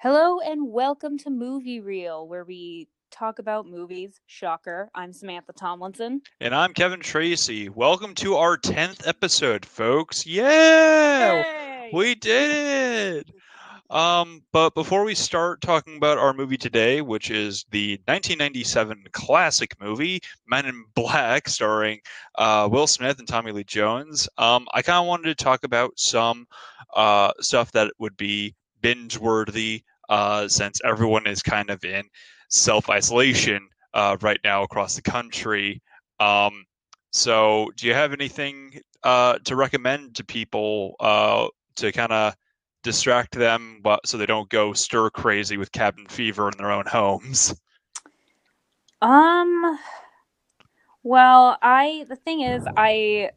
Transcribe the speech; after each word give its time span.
Hello 0.00 0.38
and 0.38 0.70
welcome 0.70 1.18
to 1.18 1.28
Movie 1.28 1.80
Reel, 1.80 2.28
where 2.28 2.44
we 2.44 2.86
talk 3.10 3.40
about 3.40 3.66
movies. 3.66 4.20
Shocker. 4.26 4.88
I'm 4.94 5.12
Samantha 5.12 5.52
Tomlinson. 5.52 6.22
And 6.40 6.54
I'm 6.54 6.72
Kevin 6.72 7.00
Tracy. 7.00 7.68
Welcome 7.68 8.14
to 8.14 8.36
our 8.36 8.56
10th 8.56 9.08
episode, 9.08 9.66
folks. 9.66 10.24
Yeah! 10.24 11.42
Yay! 11.42 11.90
We 11.92 12.14
did 12.14 13.26
it! 13.26 13.30
Um, 13.90 14.44
but 14.52 14.72
before 14.76 15.02
we 15.02 15.16
start 15.16 15.62
talking 15.62 15.96
about 15.96 16.16
our 16.16 16.32
movie 16.32 16.58
today, 16.58 17.02
which 17.02 17.32
is 17.32 17.66
the 17.72 17.94
1997 18.04 19.02
classic 19.10 19.74
movie 19.80 20.20
Men 20.46 20.66
in 20.66 20.84
Black, 20.94 21.48
starring 21.48 21.98
uh, 22.36 22.68
Will 22.70 22.86
Smith 22.86 23.18
and 23.18 23.26
Tommy 23.26 23.50
Lee 23.50 23.64
Jones, 23.64 24.28
um, 24.38 24.68
I 24.72 24.82
kind 24.82 24.98
of 24.98 25.08
wanted 25.08 25.36
to 25.36 25.44
talk 25.44 25.64
about 25.64 25.98
some 25.98 26.46
uh, 26.94 27.32
stuff 27.40 27.72
that 27.72 27.92
would 27.98 28.16
be 28.16 28.54
binge 28.80 29.18
worthy 29.18 29.82
uh, 30.08 30.48
since 30.48 30.80
everyone 30.84 31.26
is 31.26 31.42
kind 31.42 31.70
of 31.70 31.84
in 31.84 32.04
self 32.48 32.88
isolation 32.90 33.68
uh, 33.94 34.16
right 34.20 34.40
now 34.44 34.62
across 34.62 34.96
the 34.96 35.02
country. 35.02 35.82
Um, 36.20 36.64
so, 37.10 37.70
do 37.76 37.86
you 37.86 37.94
have 37.94 38.12
anything 38.12 38.80
uh, 39.02 39.38
to 39.44 39.56
recommend 39.56 40.16
to 40.16 40.24
people 40.24 40.94
uh, 41.00 41.48
to 41.76 41.92
kind 41.92 42.12
of 42.12 42.34
distract 42.82 43.34
them 43.34 43.82
so 44.04 44.16
they 44.16 44.26
don't 44.26 44.48
go 44.48 44.72
stir 44.72 45.10
crazy 45.10 45.56
with 45.56 45.72
cabin 45.72 46.06
fever 46.06 46.48
in 46.48 46.58
their 46.58 46.70
own 46.70 46.86
homes? 46.86 47.54
Um 49.00 49.78
well, 51.02 51.56
I 51.62 52.04
the 52.08 52.16
thing 52.16 52.40
is 52.40 52.66
I 52.76 53.30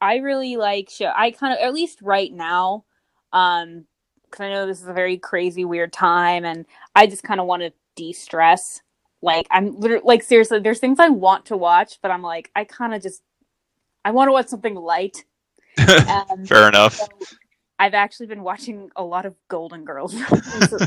I 0.00 0.16
really 0.16 0.56
like 0.56 0.90
show 0.90 1.12
I 1.14 1.30
kind 1.30 1.52
of 1.52 1.58
at 1.60 1.74
least 1.74 2.00
right 2.02 2.32
now 2.32 2.84
um 3.32 3.86
cuz 4.30 4.40
I 4.40 4.50
know 4.50 4.66
this 4.66 4.80
is 4.80 4.88
a 4.88 4.92
very 4.92 5.18
crazy 5.18 5.64
weird 5.64 5.92
time 5.92 6.44
and 6.44 6.66
I 6.94 7.06
just 7.06 7.22
kind 7.22 7.40
of 7.40 7.46
want 7.46 7.62
to 7.62 7.72
de-stress. 7.96 8.82
Like 9.22 9.46
I'm 9.50 9.78
literally 9.78 10.04
like 10.04 10.22
seriously 10.22 10.60
there's 10.60 10.78
things 10.80 10.98
I 10.98 11.08
want 11.08 11.46
to 11.46 11.56
watch 11.56 11.98
but 12.02 12.10
I'm 12.10 12.22
like 12.22 12.50
I 12.56 12.64
kind 12.64 12.94
of 12.94 13.02
just 13.02 13.22
I 14.04 14.10
want 14.12 14.28
to 14.28 14.32
watch 14.32 14.48
something 14.48 14.74
light. 14.74 15.24
Um, 15.88 16.44
Fair 16.44 16.68
enough. 16.68 16.94
so 16.94 17.06
I've 17.80 17.94
actually 17.94 18.26
been 18.26 18.42
watching 18.42 18.90
a 18.94 19.02
lot 19.02 19.24
of 19.24 19.34
Golden 19.48 19.84
Girls 19.86 20.14
recently, 20.30 20.86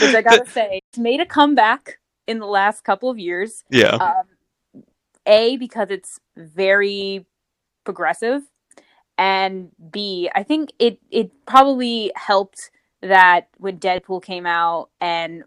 which 0.00 0.14
I 0.14 0.22
gotta 0.22 0.48
say, 0.48 0.80
it's 0.88 0.98
made 0.98 1.20
a 1.20 1.26
comeback 1.26 1.98
in 2.26 2.38
the 2.38 2.46
last 2.46 2.84
couple 2.84 3.10
of 3.10 3.18
years. 3.18 3.62
Yeah. 3.68 3.96
Um, 3.96 4.84
a 5.26 5.58
because 5.58 5.90
it's 5.90 6.18
very 6.36 7.26
progressive, 7.84 8.42
and 9.18 9.70
B 9.90 10.30
I 10.34 10.42
think 10.42 10.72
it 10.78 10.98
it 11.10 11.30
probably 11.46 12.12
helped 12.16 12.70
that 13.02 13.48
when 13.58 13.78
Deadpool 13.78 14.22
came 14.22 14.46
out 14.46 14.90
and 15.00 15.44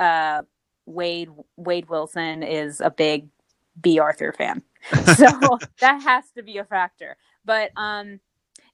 uh, 0.00 0.42
Wade 0.86 1.30
Wade 1.56 1.88
Wilson 1.88 2.42
is 2.42 2.80
a 2.80 2.90
big 2.90 3.28
Bea 3.80 3.98
Arthur 3.98 4.32
fan, 4.32 4.62
so 5.16 5.58
that 5.80 6.02
has 6.02 6.30
to 6.36 6.42
be 6.42 6.58
a 6.58 6.64
factor. 6.64 7.16
But 7.44 7.70
um, 7.76 8.20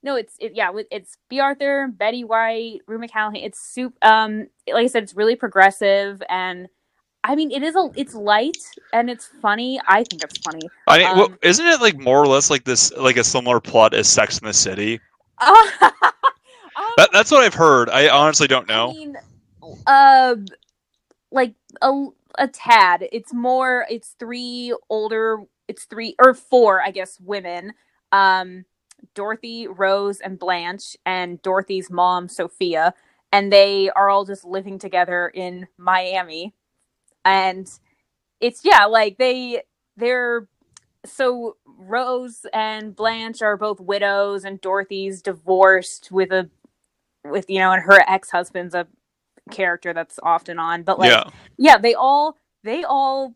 no, 0.03 0.15
it's 0.15 0.35
it, 0.39 0.53
yeah, 0.55 0.71
it's 0.91 1.17
Bea 1.29 1.39
Arthur, 1.39 1.87
Betty 1.87 2.23
White, 2.23 2.81
Rue 2.87 2.99
McClanahan. 2.99 3.43
It's 3.43 3.59
soup. 3.59 3.95
Um, 4.03 4.47
like 4.67 4.83
I 4.83 4.87
said, 4.87 5.03
it's 5.03 5.15
really 5.15 5.35
progressive, 5.35 6.21
and 6.29 6.67
I 7.25 7.35
mean, 7.35 7.51
it 7.51 7.63
is 7.63 7.75
a 7.75 7.89
it's 7.95 8.13
light 8.13 8.57
and 8.93 9.09
it's 9.09 9.25
funny. 9.41 9.81
I 9.87 10.03
think 10.03 10.23
it's 10.23 10.37
funny. 10.37 10.69
I 10.87 10.99
mean, 10.99 11.17
well, 11.17 11.25
um, 11.25 11.39
isn't 11.41 11.65
it 11.65 11.81
like 11.81 11.97
more 11.97 12.19
or 12.19 12.27
less 12.27 12.51
like 12.51 12.63
this, 12.65 12.93
like 12.93 13.17
a 13.17 13.23
similar 13.23 13.59
plot 13.59 13.95
as 13.95 14.07
Sex 14.07 14.37
in 14.37 14.45
the 14.45 14.53
City? 14.53 15.01
um, 15.39 15.55
That, 16.97 17.09
that's 17.11 17.31
what 17.31 17.43
I've 17.43 17.55
heard. 17.55 17.89
I 17.89 18.09
honestly 18.09 18.47
don't 18.47 18.67
know. 18.67 18.89
I 18.89 18.93
mean, 18.93 19.17
uh, 19.87 20.35
like 21.31 21.55
a 21.81 22.05
a 22.37 22.47
tad. 22.47 23.07
It's 23.11 23.33
more. 23.33 23.87
It's 23.89 24.15
three 24.19 24.75
older. 24.89 25.39
It's 25.67 25.85
three 25.85 26.15
or 26.19 26.35
four, 26.35 26.81
I 26.81 26.91
guess, 26.91 27.19
women. 27.19 27.73
Um, 28.11 28.65
Dorothy, 29.15 29.67
Rose, 29.67 30.19
and 30.19 30.37
Blanche, 30.37 30.95
and 31.05 31.41
Dorothy's 31.41 31.89
mom, 31.89 32.27
Sophia, 32.27 32.93
and 33.31 33.51
they 33.51 33.89
are 33.89 34.09
all 34.09 34.25
just 34.25 34.45
living 34.45 34.77
together 34.77 35.31
in 35.33 35.67
Miami. 35.77 36.53
And 37.25 37.69
it's 38.39 38.61
yeah, 38.63 38.85
like 38.85 39.17
they 39.17 39.63
they're 39.97 40.47
so 41.05 41.57
Rose 41.65 42.45
and 42.53 42.95
Blanche 42.95 43.41
are 43.41 43.57
both 43.57 43.79
widows, 43.79 44.45
and 44.45 44.61
Dorothy's 44.61 45.21
divorced 45.21 46.11
with 46.11 46.31
a 46.31 46.49
with 47.23 47.49
you 47.49 47.59
know, 47.59 47.71
and 47.71 47.83
her 47.83 47.99
ex 48.07 48.29
husband's 48.29 48.75
a 48.75 48.87
character 49.51 49.93
that's 49.93 50.19
often 50.23 50.59
on. 50.59 50.83
But 50.83 50.99
like, 50.99 51.11
yeah. 51.11 51.29
yeah, 51.57 51.77
they 51.77 51.93
all 51.93 52.37
they 52.63 52.83
all 52.83 53.35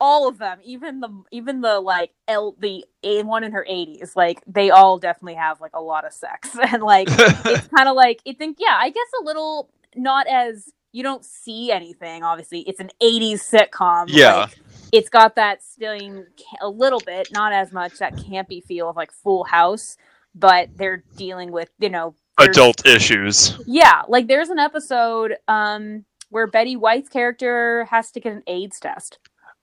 all 0.00 0.28
of 0.28 0.38
them, 0.38 0.58
even 0.64 1.00
the 1.00 1.22
even 1.30 1.60
the 1.60 1.80
like 1.80 2.12
L 2.26 2.56
the 2.58 2.84
a 3.02 3.22
one 3.22 3.44
in 3.44 3.52
her 3.52 3.66
eighties, 3.68 4.16
like 4.16 4.42
they 4.46 4.70
all 4.70 4.98
definitely 4.98 5.34
have 5.34 5.60
like 5.60 5.72
a 5.74 5.80
lot 5.80 6.06
of 6.06 6.12
sex 6.12 6.56
and 6.72 6.82
like 6.82 7.08
it's 7.10 7.68
kind 7.68 7.88
of 7.88 7.94
like 7.94 8.20
I 8.26 8.32
think 8.32 8.58
yeah, 8.60 8.76
I 8.78 8.90
guess 8.90 9.06
a 9.20 9.24
little 9.24 9.70
not 9.94 10.26
as 10.26 10.72
you 10.92 11.02
don't 11.02 11.24
see 11.24 11.70
anything. 11.70 12.22
Obviously, 12.22 12.60
it's 12.60 12.80
an 12.80 12.90
'80s 13.02 13.40
sitcom. 13.48 14.06
Yeah. 14.08 14.34
like, 14.34 14.58
it's 14.92 15.08
got 15.08 15.36
that 15.36 15.62
stilling 15.62 16.26
a 16.60 16.68
little 16.68 17.00
bit, 17.00 17.28
not 17.32 17.52
as 17.52 17.72
much 17.72 17.98
that 17.98 18.16
campy 18.16 18.62
feel 18.64 18.90
of 18.90 18.96
like 18.96 19.12
Full 19.12 19.44
House, 19.44 19.96
but 20.34 20.68
they're 20.76 21.04
dealing 21.16 21.52
with 21.52 21.70
you 21.78 21.88
know 21.90 22.14
Adult 22.38 22.86
issues. 22.86 23.54
yeah, 23.66 24.02
like 24.08 24.26
there's 24.26 24.48
an 24.48 24.58
episode 24.58 25.36
um 25.46 26.04
where 26.30 26.46
Betty 26.46 26.76
White's 26.76 27.08
character 27.08 27.86
has 27.90 28.10
to 28.12 28.20
get 28.20 28.32
an 28.32 28.42
AIDS 28.46 28.78
test. 28.80 29.18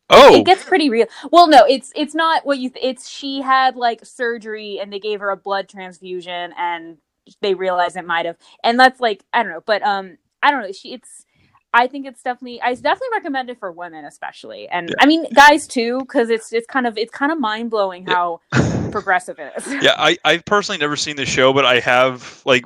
Oh, 0.10 0.36
It 0.36 0.46
gets 0.46 0.64
pretty 0.64 0.90
real. 0.90 1.08
Well, 1.32 1.48
no, 1.48 1.66
it's 1.66 1.92
it's 1.96 2.16
not 2.16 2.46
what 2.46 2.60
you. 2.60 2.70
Th- 2.70 2.86
it's 2.86 3.10
she 3.10 3.42
had 3.42 3.76
like 3.76 4.06
surgery 4.06 4.80
and 4.82 4.92
they 4.94 5.00
gave 5.00 5.20
her 5.20 5.30
a 5.32 5.36
blood 5.38 5.68
transfusion 5.68 6.54
and 6.58 6.98
they 7.42 7.54
realized 7.56 7.98
it 7.98 8.06
might 8.06 8.26
have. 8.26 8.38
And 8.64 8.80
that's 8.80 9.02
like 9.02 9.24
I 9.34 9.44
don't 9.44 9.52
know, 9.52 9.64
but 9.66 9.82
um 9.84 10.18
I 10.42 10.52
don't 10.52 10.62
know. 10.62 10.72
She 10.72 10.94
it's. 10.94 11.26
I 11.74 11.88
think 11.88 12.06
it's 12.08 12.24
definitely. 12.24 12.62
I 12.62 12.74
definitely 12.76 13.10
recommend 13.14 13.50
it 13.50 13.60
for 13.60 13.72
women, 13.72 14.06
especially, 14.06 14.68
and 14.70 14.90
Yeah. 14.90 14.96
I 15.00 15.06
mean 15.06 15.26
guys 15.34 15.68
too, 15.68 16.00
because 16.00 16.30
it's 16.30 16.54
it's 16.54 16.66
kind 16.68 16.88
of 16.88 16.98
it's 16.98 17.12
kind 17.12 17.32
of 17.32 17.40
mind 17.40 17.70
blowing 17.72 18.06
how 18.06 18.40
progressive 18.92 19.38
it 19.40 19.54
is. 19.58 19.84
yeah. 19.84 19.94
I 19.98 20.18
I've 20.24 20.46
personally 20.46 20.80
never 20.80 20.96
seen 20.96 21.16
the 21.18 21.26
show, 21.26 21.54
but 21.54 21.66
I 21.66 21.80
have 21.80 22.42
like. 22.46 22.66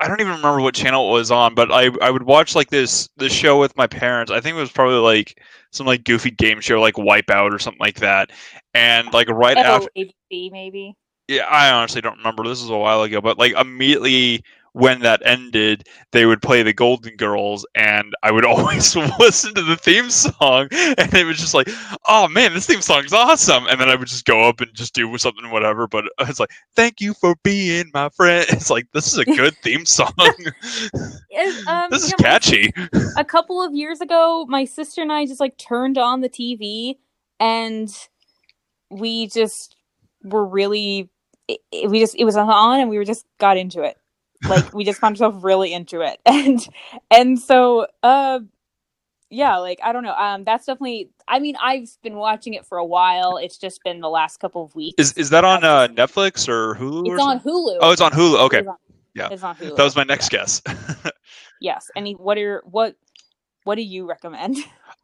I 0.00 0.06
don't 0.06 0.20
even 0.20 0.34
remember 0.34 0.60
what 0.60 0.76
channel 0.76 1.10
it 1.10 1.12
was 1.18 1.32
on, 1.32 1.56
but 1.56 1.72
I 1.72 1.90
I 2.00 2.10
would 2.12 2.22
watch 2.22 2.54
like 2.54 2.70
this 2.70 3.08
this 3.16 3.32
show 3.32 3.58
with 3.58 3.76
my 3.76 3.88
parents. 3.88 4.30
I 4.30 4.40
think 4.40 4.54
it 4.56 4.60
was 4.60 4.70
probably 4.70 4.98
like 4.98 5.42
some 5.72 5.88
like 5.88 6.04
goofy 6.04 6.30
game 6.30 6.60
show 6.60 6.80
like 6.80 6.94
Wipeout 6.94 7.52
or 7.52 7.58
something 7.58 7.80
like 7.80 7.96
that. 7.96 8.30
And 8.74 9.12
like 9.12 9.28
right 9.28 9.56
Oh, 9.56 9.60
after 9.60 9.88
ABC 9.96 10.52
maybe. 10.52 10.94
yeah, 11.26 11.46
I 11.50 11.72
honestly 11.72 12.00
don't 12.00 12.18
remember. 12.18 12.44
This 12.44 12.60
was 12.60 12.70
a 12.70 12.76
while 12.78 13.02
ago, 13.02 13.20
but 13.20 13.38
like 13.38 13.54
immediately 13.54 14.44
when 14.72 15.00
that 15.00 15.22
ended, 15.24 15.86
they 16.12 16.26
would 16.26 16.42
play 16.42 16.62
the 16.62 16.72
Golden 16.72 17.16
Girls, 17.16 17.66
and 17.74 18.14
I 18.22 18.30
would 18.30 18.44
always 18.46 18.94
listen 19.18 19.54
to 19.54 19.62
the 19.62 19.76
theme 19.76 20.10
song, 20.10 20.68
and 20.72 21.12
it 21.14 21.26
was 21.26 21.38
just 21.38 21.54
like, 21.54 21.68
oh 22.08 22.28
man, 22.28 22.54
this 22.54 22.66
theme 22.66 22.80
song's 22.82 23.12
awesome. 23.12 23.66
And 23.66 23.80
then 23.80 23.88
I 23.88 23.94
would 23.96 24.08
just 24.08 24.24
go 24.24 24.48
up 24.48 24.60
and 24.60 24.72
just 24.74 24.94
do 24.94 25.16
something, 25.18 25.50
whatever. 25.50 25.86
But 25.86 26.04
it's 26.20 26.40
like, 26.40 26.50
thank 26.76 27.00
you 27.00 27.14
for 27.14 27.34
being 27.42 27.90
my 27.94 28.08
friend. 28.10 28.46
It's 28.58 28.70
like 28.70 28.86
this 28.92 29.06
is 29.12 29.18
a 29.18 29.24
good 29.24 29.54
theme 29.62 29.84
song. 29.86 30.12
Um, 31.66 31.88
this 31.90 32.04
is 32.04 32.10
yeah, 32.10 32.16
catchy. 32.18 32.72
a 33.16 33.24
couple 33.24 33.62
of 33.62 33.74
years 33.74 34.00
ago, 34.00 34.46
my 34.48 34.64
sister 34.64 35.02
and 35.02 35.12
I 35.12 35.26
just 35.26 35.40
like 35.40 35.56
turned 35.58 35.96
on 35.98 36.20
the 36.20 36.28
TV 36.28 36.96
and 37.40 37.88
we 38.90 39.26
just 39.28 39.76
were 40.24 40.44
really 40.44 41.08
it, 41.46 41.60
it- 41.70 41.90
we 41.90 42.00
just 42.00 42.16
it 42.16 42.24
was 42.24 42.36
on 42.36 42.80
and 42.80 42.90
we 42.90 42.98
were 42.98 43.04
just 43.04 43.26
got 43.38 43.56
into 43.56 43.82
it. 43.82 43.96
Like 44.46 44.72
we 44.74 44.84
just 44.84 45.00
found 45.00 45.14
ourselves 45.16 45.42
really 45.42 45.72
into 45.72 46.00
it. 46.02 46.20
And 46.26 46.68
and 47.10 47.38
so 47.38 47.86
uh 48.02 48.40
yeah, 49.30 49.58
like 49.58 49.78
I 49.82 49.92
don't 49.92 50.04
know. 50.04 50.14
Um 50.14 50.44
that's 50.44 50.66
definitely 50.66 51.10
I 51.26 51.38
mean, 51.40 51.56
I've 51.60 51.88
been 52.02 52.16
watching 52.16 52.54
it 52.54 52.64
for 52.66 52.78
a 52.78 52.84
while. 52.84 53.36
It's 53.36 53.58
just 53.58 53.82
been 53.84 54.00
the 54.00 54.08
last 54.08 54.38
couple 54.40 54.64
of 54.64 54.74
weeks. 54.74 54.94
Is 54.98 55.12
is 55.14 55.30
that 55.30 55.44
on 55.44 55.64
uh, 55.64 55.88
Netflix 55.88 56.48
or 56.48 56.74
Hulu? 56.76 57.06
or 57.06 57.14
it's 57.14 57.22
on? 57.22 57.40
Hulu. 57.40 57.78
Oh, 57.80 57.90
it's 57.90 58.00
on 58.00 58.12
Hulu. 58.12 58.38
Okay, 58.46 58.58
It's 58.58 58.68
on- 58.68 58.76
Yeah. 59.14 59.28
It's 59.30 59.42
on 59.42 59.56
Hulu. 59.56 59.76
that 59.76 59.82
was 59.84 59.96
my 59.96 60.04
next 60.04 60.30
guess. 60.30 60.62
Yes. 61.60 61.90
Any 61.96 62.12
what 62.14 62.38
are 62.38 62.62
what 62.64 62.94
what 63.64 63.74
do 63.74 63.82
you 63.82 64.06
recommend? 64.06 64.56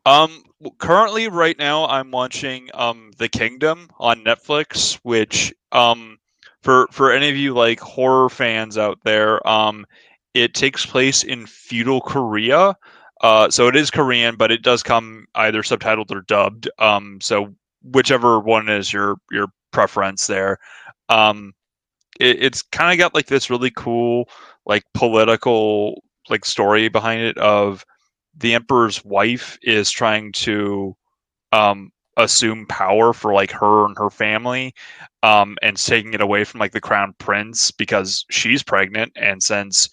Um, 0.06 0.44
currently, 0.78 1.28
right 1.28 1.58
now, 1.58 1.86
I'm 1.86 2.10
watching 2.10 2.68
um 2.74 3.10
The 3.18 3.28
Kingdom 3.28 3.88
on 3.98 4.22
Netflix, 4.22 4.98
which 5.02 5.52
um 5.72 6.18
for 6.64 6.88
for 6.90 7.12
any 7.12 7.28
of 7.28 7.36
you 7.36 7.52
like 7.52 7.78
horror 7.78 8.30
fans 8.30 8.78
out 8.78 8.98
there, 9.04 9.46
um, 9.46 9.84
it 10.32 10.54
takes 10.54 10.86
place 10.86 11.22
in 11.22 11.46
feudal 11.46 12.00
Korea. 12.00 12.74
Uh, 13.20 13.50
so 13.50 13.68
it 13.68 13.76
is 13.76 13.90
Korean, 13.90 14.36
but 14.36 14.50
it 14.50 14.62
does 14.62 14.82
come 14.82 15.26
either 15.34 15.62
subtitled 15.62 16.10
or 16.10 16.22
dubbed. 16.22 16.68
Um, 16.78 17.18
so 17.20 17.54
whichever 17.82 18.40
one 18.40 18.70
is 18.70 18.92
your 18.92 19.16
your 19.30 19.48
preference 19.72 20.26
there. 20.26 20.58
Um, 21.10 21.52
it, 22.18 22.42
it's 22.42 22.62
kind 22.62 22.92
of 22.92 22.98
got 22.98 23.14
like 23.14 23.26
this 23.26 23.50
really 23.50 23.70
cool 23.70 24.28
like 24.64 24.84
political 24.94 26.02
like 26.30 26.46
story 26.46 26.88
behind 26.88 27.20
it 27.20 27.36
of 27.36 27.84
the 28.36 28.54
emperor's 28.54 29.04
wife 29.04 29.58
is 29.62 29.90
trying 29.90 30.32
to 30.32 30.96
um 31.52 31.90
assume 32.16 32.66
power 32.66 33.12
for 33.12 33.32
like 33.32 33.50
her 33.50 33.84
and 33.86 33.96
her 33.98 34.10
family 34.10 34.74
um 35.22 35.56
and 35.62 35.76
taking 35.76 36.14
it 36.14 36.20
away 36.20 36.44
from 36.44 36.60
like 36.60 36.72
the 36.72 36.80
crown 36.80 37.14
prince 37.18 37.70
because 37.70 38.24
she's 38.30 38.62
pregnant 38.62 39.12
and 39.16 39.42
since 39.42 39.88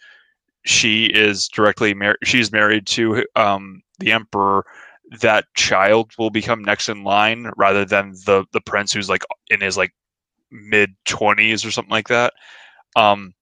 she 0.63 1.05
is 1.05 1.47
directly 1.47 1.93
married 1.93 2.17
she's 2.23 2.51
married 2.51 2.85
to 2.85 3.25
um 3.35 3.81
the 3.99 4.11
emperor 4.11 4.65
that 5.19 5.45
child 5.55 6.11
will 6.17 6.29
become 6.29 6.63
next 6.63 6.89
in 6.89 7.03
line 7.03 7.49
rather 7.57 7.85
than 7.85 8.11
the 8.25 8.45
the 8.53 8.61
prince 8.61 8.93
who's 8.93 9.09
like 9.09 9.23
in 9.49 9.59
his 9.61 9.77
like 9.77 9.91
mid 10.51 10.91
20s 11.05 11.65
or 11.65 11.71
something 11.71 11.91
like 11.91 12.07
that 12.07 12.33
um 12.95 13.33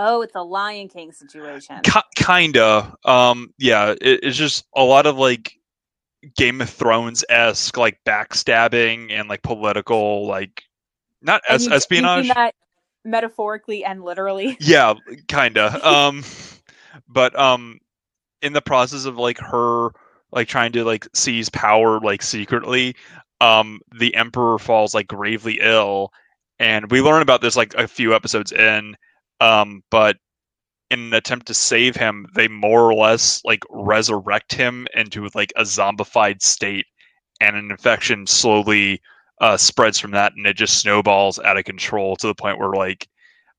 Oh, 0.00 0.22
it's 0.22 0.36
a 0.36 0.42
Lion 0.42 0.88
King 0.88 1.10
situation. 1.10 1.80
ki- 1.82 2.00
kinda 2.14 2.94
um 3.04 3.52
yeah 3.58 3.90
it, 4.00 4.20
it's 4.22 4.36
just 4.36 4.64
a 4.76 4.82
lot 4.84 5.06
of 5.06 5.18
like 5.18 5.57
game 6.36 6.60
of 6.60 6.68
thrones 6.68 7.24
esque 7.28 7.76
like 7.76 7.98
backstabbing 8.04 9.12
and 9.12 9.28
like 9.28 9.42
political 9.42 10.26
like 10.26 10.62
not 11.22 11.42
es- 11.48 11.64
you, 11.64 11.70
you 11.70 11.76
espionage 11.76 12.24
mean 12.24 12.34
that 12.34 12.54
metaphorically 13.04 13.84
and 13.84 14.02
literally. 14.02 14.56
yeah 14.60 14.94
kinda 15.28 15.86
um 15.86 16.24
but 17.08 17.38
um 17.38 17.78
in 18.42 18.52
the 18.52 18.60
process 18.60 19.04
of 19.04 19.16
like 19.16 19.38
her 19.38 19.90
like 20.32 20.48
trying 20.48 20.72
to 20.72 20.84
like 20.84 21.06
seize 21.14 21.48
power 21.48 22.00
like 22.00 22.22
secretly 22.22 22.94
um 23.40 23.80
the 23.96 24.14
emperor 24.14 24.58
falls 24.58 24.94
like 24.94 25.06
gravely 25.06 25.58
ill 25.62 26.10
and 26.58 26.90
we 26.90 27.00
learn 27.00 27.22
about 27.22 27.40
this 27.40 27.56
like 27.56 27.74
a 27.74 27.86
few 27.86 28.14
episodes 28.14 28.50
in 28.52 28.96
um 29.40 29.82
but 29.90 30.16
in 30.90 31.00
an 31.00 31.14
attempt 31.14 31.46
to 31.46 31.54
save 31.54 31.96
him 31.96 32.26
they 32.34 32.48
more 32.48 32.82
or 32.82 32.94
less 32.94 33.42
like 33.44 33.62
resurrect 33.70 34.54
him 34.54 34.86
into 34.94 35.28
like 35.34 35.52
a 35.56 35.62
zombified 35.62 36.42
state 36.42 36.86
and 37.40 37.56
an 37.56 37.70
infection 37.70 38.26
slowly 38.26 39.00
uh 39.40 39.56
spreads 39.56 39.98
from 39.98 40.10
that 40.10 40.32
and 40.36 40.46
it 40.46 40.56
just 40.56 40.78
snowballs 40.78 41.38
out 41.40 41.58
of 41.58 41.64
control 41.64 42.16
to 42.16 42.26
the 42.26 42.34
point 42.34 42.58
where 42.58 42.72
like 42.72 43.08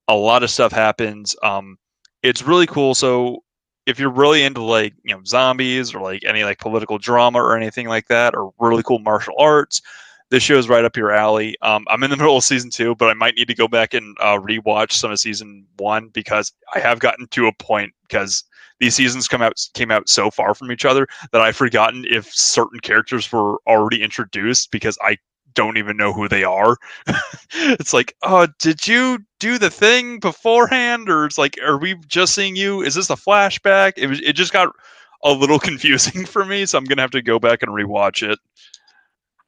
a 0.08 0.16
lot 0.16 0.44
of 0.44 0.50
stuff 0.50 0.72
happens. 0.72 1.36
Um 1.44 1.78
it's 2.24 2.42
really 2.44 2.68
cool. 2.68 2.96
So 2.96 3.44
if 3.86 3.98
you're 4.00 4.10
really 4.10 4.44
into 4.44 4.62
like 4.62 4.94
you 5.04 5.16
know 5.16 5.22
zombies 5.26 5.94
or 5.94 6.02
like 6.02 6.24
any 6.26 6.44
like 6.44 6.60
political 6.60 6.98
drama 6.98 7.40
or 7.40 7.56
anything 7.56 7.88
like 7.88 8.08
that 8.08 8.36
or 8.36 8.52
really 8.60 8.84
cool 8.84 9.00
martial 9.00 9.36
arts 9.40 9.82
this 10.30 10.44
show 10.44 10.58
is 10.58 10.70
right 10.70 10.86
up 10.86 10.98
your 10.98 11.12
alley. 11.12 11.56
Um, 11.62 11.86
i'm 11.90 12.04
in 12.04 12.10
the 12.10 12.18
middle 12.18 12.38
of 12.38 12.44
season 12.44 12.70
two 12.70 12.96
but 12.96 13.10
i 13.10 13.14
might 13.14 13.36
need 13.36 13.48
to 13.48 13.56
go 13.56 13.68
back 13.68 13.94
and 13.94 14.16
uh, 14.20 14.38
rewatch 14.38 14.94
some 14.94 15.12
of 15.12 15.20
season 15.20 15.66
one 15.78 16.10
because 16.10 16.52
i 16.74 16.80
have 16.80 17.00
gotten 17.00 17.28
to 17.28 17.48
a 17.48 17.54
point 17.54 17.94
because 18.08 18.44
these 18.80 18.96
seasons 18.96 19.28
come 19.28 19.42
out 19.42 19.54
came 19.74 19.92
out 19.92 20.08
so 20.08 20.32
far 20.32 20.54
from 20.54 20.72
each 20.72 20.86
other 20.86 21.08
that 21.32 21.42
i've 21.42 21.56
forgotten 21.56 22.06
if 22.10 22.30
certain 22.34 22.80
characters 22.80 23.32
were 23.32 23.58
already 23.68 24.02
introduced 24.02 24.72
because 24.72 24.98
i 25.04 25.18
don't 25.56 25.78
even 25.78 25.98
know 25.98 26.14
who 26.14 26.28
they 26.28 26.44
are. 26.44 26.78
It's 27.52 27.94
like 27.94 28.16
oh 28.24 28.48
did 28.60 28.88
you 28.88 29.18
do 29.40 29.58
the 29.58 29.72
thing 29.72 30.20
beforehand? 30.20 31.10
Or 31.10 31.26
it's 31.26 31.40
like 31.40 31.58
are 31.64 31.80
we 31.80 31.96
just 32.08 32.36
seeing 32.36 32.56
you? 32.56 32.82
Is 32.84 32.94
this 32.94 33.10
a 33.10 33.16
flashback? 33.16 33.94
It, 33.98 34.08
was, 34.08 34.22
it 34.22 34.34
just 34.34 34.54
got 34.54 34.72
a 35.24 35.34
little 35.34 35.60
confusing 35.70 36.26
for 36.26 36.46
me 36.46 36.66
so 36.66 36.78
i'm 36.78 36.86
gonna 36.86 37.02
have 37.02 37.12
to 37.12 37.22
go 37.22 37.40
back 37.40 37.62
and 37.62 37.72
rewatch 37.72 38.30
it 38.30 38.40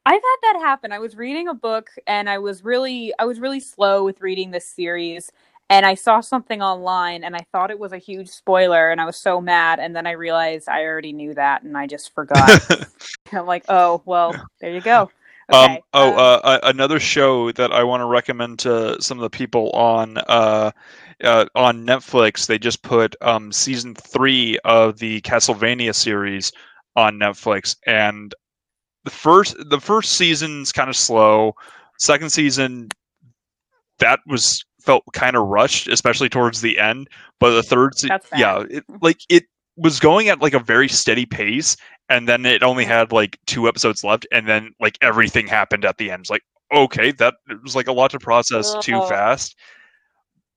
I've 0.04 0.14
had 0.14 0.36
that 0.42 0.60
happen. 0.60 0.92
I 0.92 0.98
was 0.98 1.16
reading 1.16 1.48
a 1.48 1.54
book 1.54 1.90
and 2.06 2.28
I 2.28 2.38
was 2.38 2.64
really 2.64 3.12
I 3.18 3.24
was 3.24 3.38
really 3.38 3.60
slow 3.60 4.04
with 4.04 4.20
reading 4.20 4.50
this 4.50 4.66
series 4.66 5.30
and 5.70 5.86
I 5.86 5.94
saw 5.94 6.20
something 6.20 6.60
online 6.60 7.24
and 7.24 7.36
I 7.36 7.46
thought 7.52 7.70
it 7.70 7.78
was 7.78 7.92
a 7.92 7.98
huge 7.98 8.28
spoiler 8.28 8.90
and 8.90 9.00
I 9.00 9.04
was 9.04 9.16
so 9.16 9.40
mad 9.40 9.78
and 9.78 9.94
then 9.94 10.06
I 10.06 10.12
realized 10.12 10.68
I 10.68 10.84
already 10.84 11.12
knew 11.12 11.34
that 11.34 11.62
and 11.62 11.76
I 11.78 11.86
just 11.86 12.14
forgot. 12.14 12.50
I'm 13.32 13.46
like, 13.46 13.64
"Oh, 13.68 14.02
well, 14.04 14.34
there 14.60 14.72
you 14.72 14.80
go." 14.80 15.10
Okay. 15.52 15.76
Um, 15.76 15.78
oh, 15.94 16.08
um, 16.08 16.18
uh, 16.18 16.40
uh, 16.44 16.58
another 16.64 17.00
show 17.00 17.52
that 17.52 17.72
I 17.72 17.84
want 17.84 18.00
to 18.00 18.06
recommend 18.06 18.60
to 18.60 19.00
some 19.00 19.18
of 19.18 19.22
the 19.22 19.30
people 19.30 19.70
on 19.70 20.18
uh, 20.18 20.72
uh, 21.22 21.46
on 21.54 21.86
Netflix. 21.86 22.46
They 22.46 22.58
just 22.58 22.82
put 22.82 23.16
um, 23.20 23.52
season 23.52 23.94
three 23.94 24.58
of 24.64 24.98
the 24.98 25.20
Castlevania 25.22 25.94
series 25.94 26.52
on 26.96 27.18
Netflix, 27.18 27.76
and 27.86 28.34
the 29.04 29.10
first 29.10 29.56
the 29.68 29.80
first 29.80 30.12
season's 30.12 30.72
kind 30.72 30.88
of 30.90 30.96
slow. 30.96 31.54
Second 31.98 32.30
season, 32.30 32.88
that 33.98 34.20
was 34.26 34.64
felt 34.80 35.04
kind 35.12 35.36
of 35.36 35.46
rushed, 35.46 35.88
especially 35.88 36.28
towards 36.28 36.60
the 36.60 36.78
end. 36.78 37.08
But 37.38 37.52
the 37.54 37.62
third, 37.62 37.96
se- 37.96 38.08
That's 38.08 38.26
fair. 38.26 38.38
yeah, 38.38 38.64
it, 38.68 38.84
like 39.00 39.20
it 39.28 39.44
was 39.76 40.00
going 40.00 40.28
at 40.28 40.40
like 40.40 40.54
a 40.54 40.58
very 40.58 40.88
steady 40.88 41.26
pace, 41.26 41.76
and 42.08 42.28
then 42.28 42.44
it 42.44 42.62
only 42.62 42.84
had 42.84 43.12
like 43.12 43.38
two 43.46 43.68
episodes 43.68 44.02
left, 44.04 44.26
and 44.32 44.48
then 44.48 44.72
like 44.80 44.98
everything 45.00 45.46
happened 45.46 45.84
at 45.84 45.98
the 45.98 46.10
end. 46.10 46.20
It's 46.22 46.30
like 46.30 46.42
okay, 46.74 47.12
that 47.12 47.34
it 47.48 47.62
was 47.62 47.76
like 47.76 47.86
a 47.86 47.92
lot 47.92 48.10
to 48.12 48.18
process 48.18 48.74
too 48.80 49.00
fast. 49.08 49.56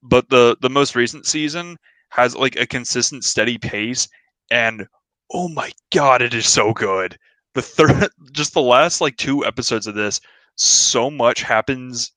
But 0.01 0.29
the 0.29 0.57
the 0.61 0.69
most 0.69 0.95
recent 0.95 1.25
season 1.25 1.77
has 2.09 2.35
like 2.35 2.55
a 2.55 2.65
consistent, 2.65 3.23
steady 3.23 3.57
pace, 3.57 4.07
and 4.49 4.87
oh 5.31 5.49
my 5.49 5.71
god, 5.93 6.21
it 6.21 6.33
is 6.33 6.47
so 6.47 6.73
good. 6.73 7.17
The 7.55 7.61
third, 7.63 8.09
just 8.31 8.53
the 8.53 8.61
last 8.61 9.01
like 9.01 9.17
two 9.17 9.45
episodes 9.45 9.87
of 9.87 9.95
this, 9.95 10.21
so 10.55 11.09
much 11.09 11.41
happens. 11.41 12.11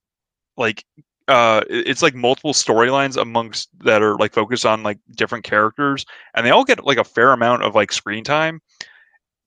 Like, 0.59 0.85
uh, 1.29 1.63
it's 1.71 2.03
like 2.03 2.15
multiple 2.15 2.53
storylines 2.53 3.17
amongst 3.21 3.69
that 3.85 4.03
are 4.03 4.17
like 4.17 4.35
focused 4.35 4.67
on 4.67 4.83
like 4.83 4.99
different 5.17 5.45
characters, 5.45 6.05
and 6.35 6.45
they 6.47 6.51
all 6.51 6.65
get 6.65 6.85
like 6.85 6.99
a 6.99 7.05
fair 7.05 7.33
amount 7.33 7.63
of 7.65 7.75
like 7.75 7.93
screen 7.93 8.25
time, 8.25 8.61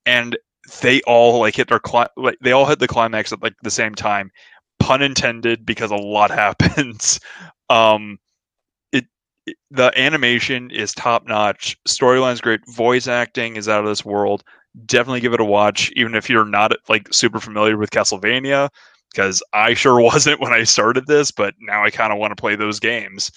and 0.06 0.38
they 0.82 1.02
all 1.04 1.40
like 1.40 1.56
hit 1.56 1.68
their 1.70 1.80
cli- 1.80 2.08
like 2.18 2.38
they 2.42 2.52
all 2.54 2.66
hit 2.66 2.80
the 2.80 2.88
climax 2.88 3.32
at 3.34 3.44
like 3.44 3.56
the 3.64 3.72
same 3.72 3.96
time, 3.96 4.32
pun 4.80 5.02
intended, 5.02 5.66
because 5.66 5.92
a 5.92 5.96
lot 5.96 6.32
happens. 6.32 7.20
Um, 7.70 8.20
it, 8.92 9.06
it 9.48 9.58
the 9.72 9.92
animation 10.00 10.72
is 10.72 10.94
top 10.94 11.28
notch, 11.28 11.78
storyline's 11.88 12.42
great, 12.42 12.62
voice 12.70 13.08
acting 13.08 13.56
is 13.58 13.68
out 13.70 13.82
of 13.84 13.90
this 13.90 14.06
world. 14.06 14.44
Definitely 14.86 15.22
give 15.22 15.34
it 15.34 15.42
a 15.42 15.46
watch, 15.46 15.92
even 15.96 16.16
if 16.16 16.30
you're 16.30 16.46
not 16.46 16.74
like 16.90 17.14
super 17.14 17.40
familiar 17.40 17.78
with 17.78 17.92
Castlevania, 17.92 18.70
because 19.12 19.44
I 19.54 19.74
sure 19.74 20.00
wasn't 20.02 20.40
when 20.42 20.54
I 20.54 20.64
started 20.64 21.08
this, 21.08 21.32
but 21.32 21.56
now 21.60 21.84
I 21.84 21.90
kind 21.90 22.14
of 22.14 22.20
want 22.20 22.32
to 22.32 22.42
play 22.42 22.56
those 22.56 22.80
games. 22.80 23.32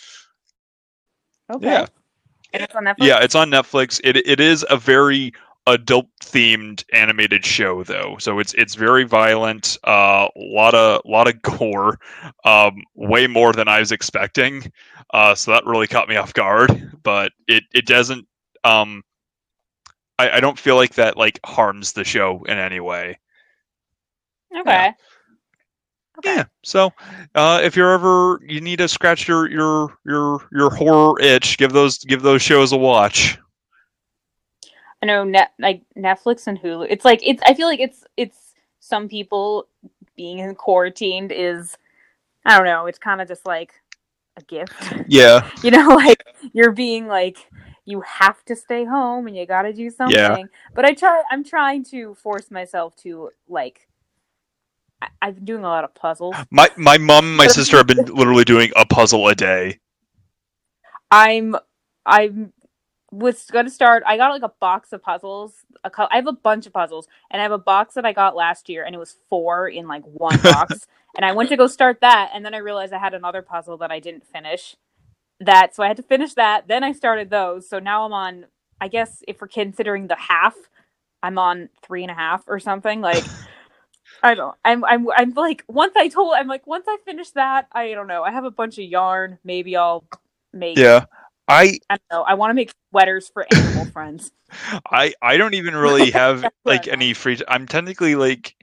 okay. 1.52 1.66
Yeah. 1.66 1.86
And 2.52 2.62
it's 2.62 2.74
on 2.74 2.84
Netflix. 2.84 2.94
Yeah, 3.00 3.22
it's 3.22 3.34
on 3.34 3.50
Netflix. 3.50 4.00
It 4.04 4.16
it 4.16 4.38
is 4.40 4.64
a 4.70 4.76
very 4.76 5.32
adult 5.66 6.06
themed 6.22 6.84
animated 6.92 7.44
show 7.44 7.82
though. 7.82 8.16
So 8.20 8.38
it's 8.38 8.54
it's 8.54 8.74
very 8.74 9.04
violent, 9.04 9.76
a 9.84 9.88
uh, 9.88 10.28
lot 10.36 10.74
of 10.74 11.02
lot 11.04 11.26
of 11.26 11.40
gore, 11.42 11.98
um 12.44 12.82
way 12.94 13.26
more 13.26 13.52
than 13.52 13.66
I 13.68 13.80
was 13.80 13.90
expecting. 13.92 14.70
Uh 15.12 15.34
so 15.34 15.50
that 15.50 15.66
really 15.66 15.88
caught 15.88 16.08
me 16.08 16.16
off 16.16 16.32
guard, 16.34 16.98
but 17.02 17.32
it 17.48 17.64
it 17.74 17.86
doesn't 17.86 18.26
um 18.62 19.02
I, 20.18 20.30
I 20.32 20.40
don't 20.40 20.58
feel 20.58 20.76
like 20.76 20.94
that 20.94 21.16
like 21.16 21.40
harms 21.44 21.92
the 21.92 22.04
show 22.04 22.44
in 22.44 22.58
any 22.58 22.80
way. 22.80 23.18
Okay. 24.56 24.92
Okay. 26.18 26.36
Yeah. 26.36 26.44
So, 26.62 26.92
uh, 27.34 27.60
if 27.62 27.76
you're 27.76 27.92
ever 27.92 28.40
you 28.46 28.60
need 28.60 28.76
to 28.78 28.88
scratch 28.88 29.26
your 29.26 29.50
your 29.50 29.98
your 30.04 30.48
your 30.52 30.70
horror 30.70 31.20
itch, 31.20 31.58
give 31.58 31.72
those 31.72 31.98
give 31.98 32.22
those 32.22 32.42
shows 32.42 32.72
a 32.72 32.76
watch. 32.76 33.38
I 35.02 35.06
know 35.06 35.24
net 35.24 35.52
like 35.58 35.82
Netflix 35.96 36.46
and 36.46 36.58
Hulu. 36.58 36.86
It's 36.88 37.04
like 37.04 37.20
it's. 37.22 37.42
I 37.44 37.54
feel 37.54 37.66
like 37.66 37.80
it's 37.80 38.04
it's 38.16 38.54
some 38.80 39.08
people 39.08 39.66
being 40.16 40.38
in 40.38 40.54
quarantined 40.54 41.32
is. 41.32 41.76
I 42.46 42.56
don't 42.56 42.66
know. 42.66 42.86
It's 42.86 42.98
kind 42.98 43.20
of 43.20 43.26
just 43.28 43.46
like 43.46 43.72
a 44.36 44.42
gift, 44.42 44.72
Yeah. 45.08 45.50
you 45.62 45.70
know. 45.70 45.88
Like 45.88 46.22
you're 46.52 46.72
being 46.72 47.06
like 47.06 47.38
you 47.84 48.00
have 48.02 48.44
to 48.46 48.56
stay 48.56 48.84
home 48.84 49.26
and 49.26 49.36
you 49.36 49.46
got 49.46 49.62
to 49.62 49.72
do 49.72 49.90
something. 49.90 50.16
Yeah. 50.16 50.44
But 50.74 50.84
I 50.84 50.94
try. 50.94 51.22
I'm 51.30 51.44
trying 51.44 51.84
to 51.86 52.14
force 52.14 52.50
myself 52.50 52.96
to 52.96 53.30
like. 53.48 53.88
I, 55.02 55.08
I've 55.20 55.36
been 55.36 55.44
doing 55.44 55.64
a 55.64 55.68
lot 55.68 55.84
of 55.84 55.94
puzzles. 55.94 56.34
My 56.50 56.70
my 56.76 56.98
mom 56.98 57.26
and 57.26 57.36
my 57.36 57.46
sister 57.58 57.76
have 57.78 57.86
been 57.86 58.06
literally 58.06 58.44
doing 58.44 58.70
a 58.76 58.86
puzzle 58.86 59.28
a 59.28 59.34
day. 59.34 59.80
I'm 61.10 61.56
I'm 62.06 62.52
was 63.12 63.44
gonna 63.50 63.70
start. 63.70 64.02
I 64.06 64.16
got 64.16 64.30
like 64.30 64.42
a 64.42 64.52
box 64.60 64.92
of 64.92 65.02
puzzles. 65.02 65.54
A 65.84 65.90
co- 65.90 66.08
I 66.10 66.16
have 66.16 66.26
a 66.26 66.32
bunch 66.32 66.66
of 66.66 66.72
puzzles, 66.72 67.06
and 67.30 67.40
I 67.40 67.44
have 67.44 67.52
a 67.52 67.58
box 67.58 67.94
that 67.94 68.06
I 68.06 68.12
got 68.12 68.34
last 68.34 68.68
year, 68.68 68.84
and 68.84 68.94
it 68.94 68.98
was 68.98 69.16
four 69.28 69.68
in 69.68 69.86
like 69.86 70.02
one 70.04 70.38
box. 70.42 70.86
and 71.16 71.24
I 71.24 71.32
went 71.32 71.50
to 71.50 71.56
go 71.56 71.66
start 71.66 72.00
that, 72.00 72.30
and 72.34 72.44
then 72.44 72.54
I 72.54 72.58
realized 72.58 72.92
I 72.92 72.98
had 72.98 73.14
another 73.14 73.42
puzzle 73.42 73.76
that 73.78 73.92
I 73.92 74.00
didn't 74.00 74.26
finish. 74.26 74.76
That 75.40 75.74
so 75.74 75.82
I 75.82 75.88
had 75.88 75.96
to 75.98 76.02
finish 76.02 76.34
that. 76.34 76.68
Then 76.68 76.84
I 76.84 76.92
started 76.92 77.30
those. 77.30 77.68
So 77.68 77.78
now 77.78 78.04
I'm 78.04 78.12
on. 78.12 78.46
I 78.80 78.88
guess 78.88 79.22
if 79.28 79.40
we're 79.40 79.48
considering 79.48 80.08
the 80.08 80.16
half, 80.16 80.54
I'm 81.22 81.38
on 81.38 81.70
three 81.82 82.02
and 82.02 82.10
a 82.10 82.14
half 82.14 82.44
or 82.48 82.60
something. 82.60 83.00
Like 83.00 83.24
I 84.22 84.34
don't. 84.34 84.56
I'm. 84.64 84.84
I'm. 84.84 85.08
I'm 85.16 85.30
like 85.34 85.64
once 85.68 85.94
I 85.96 86.08
told. 86.08 86.34
I'm 86.36 86.48
like 86.48 86.66
once 86.66 86.86
I 86.88 86.98
finish 87.04 87.30
that. 87.32 87.68
I 87.72 87.92
don't 87.92 88.08
know. 88.08 88.24
I 88.24 88.32
have 88.32 88.44
a 88.44 88.52
bunch 88.52 88.78
of 88.78 88.84
yarn. 88.84 89.38
Maybe 89.44 89.76
I'll 89.76 90.04
make 90.52 90.78
Yeah. 90.78 91.06
I 91.48 91.78
I 91.90 91.96
don't 91.96 92.02
know. 92.12 92.22
I 92.22 92.34
want 92.34 92.50
to 92.50 92.54
make 92.54 92.72
sweaters 92.90 93.28
for 93.28 93.46
animal 93.52 93.86
friends. 93.92 94.32
I 94.90 95.14
I 95.22 95.36
don't 95.36 95.54
even 95.54 95.76
really 95.76 96.10
have 96.12 96.46
like 96.64 96.88
any 96.88 97.14
free. 97.14 97.38
I'm 97.48 97.66
technically 97.66 98.14
like 98.16 98.56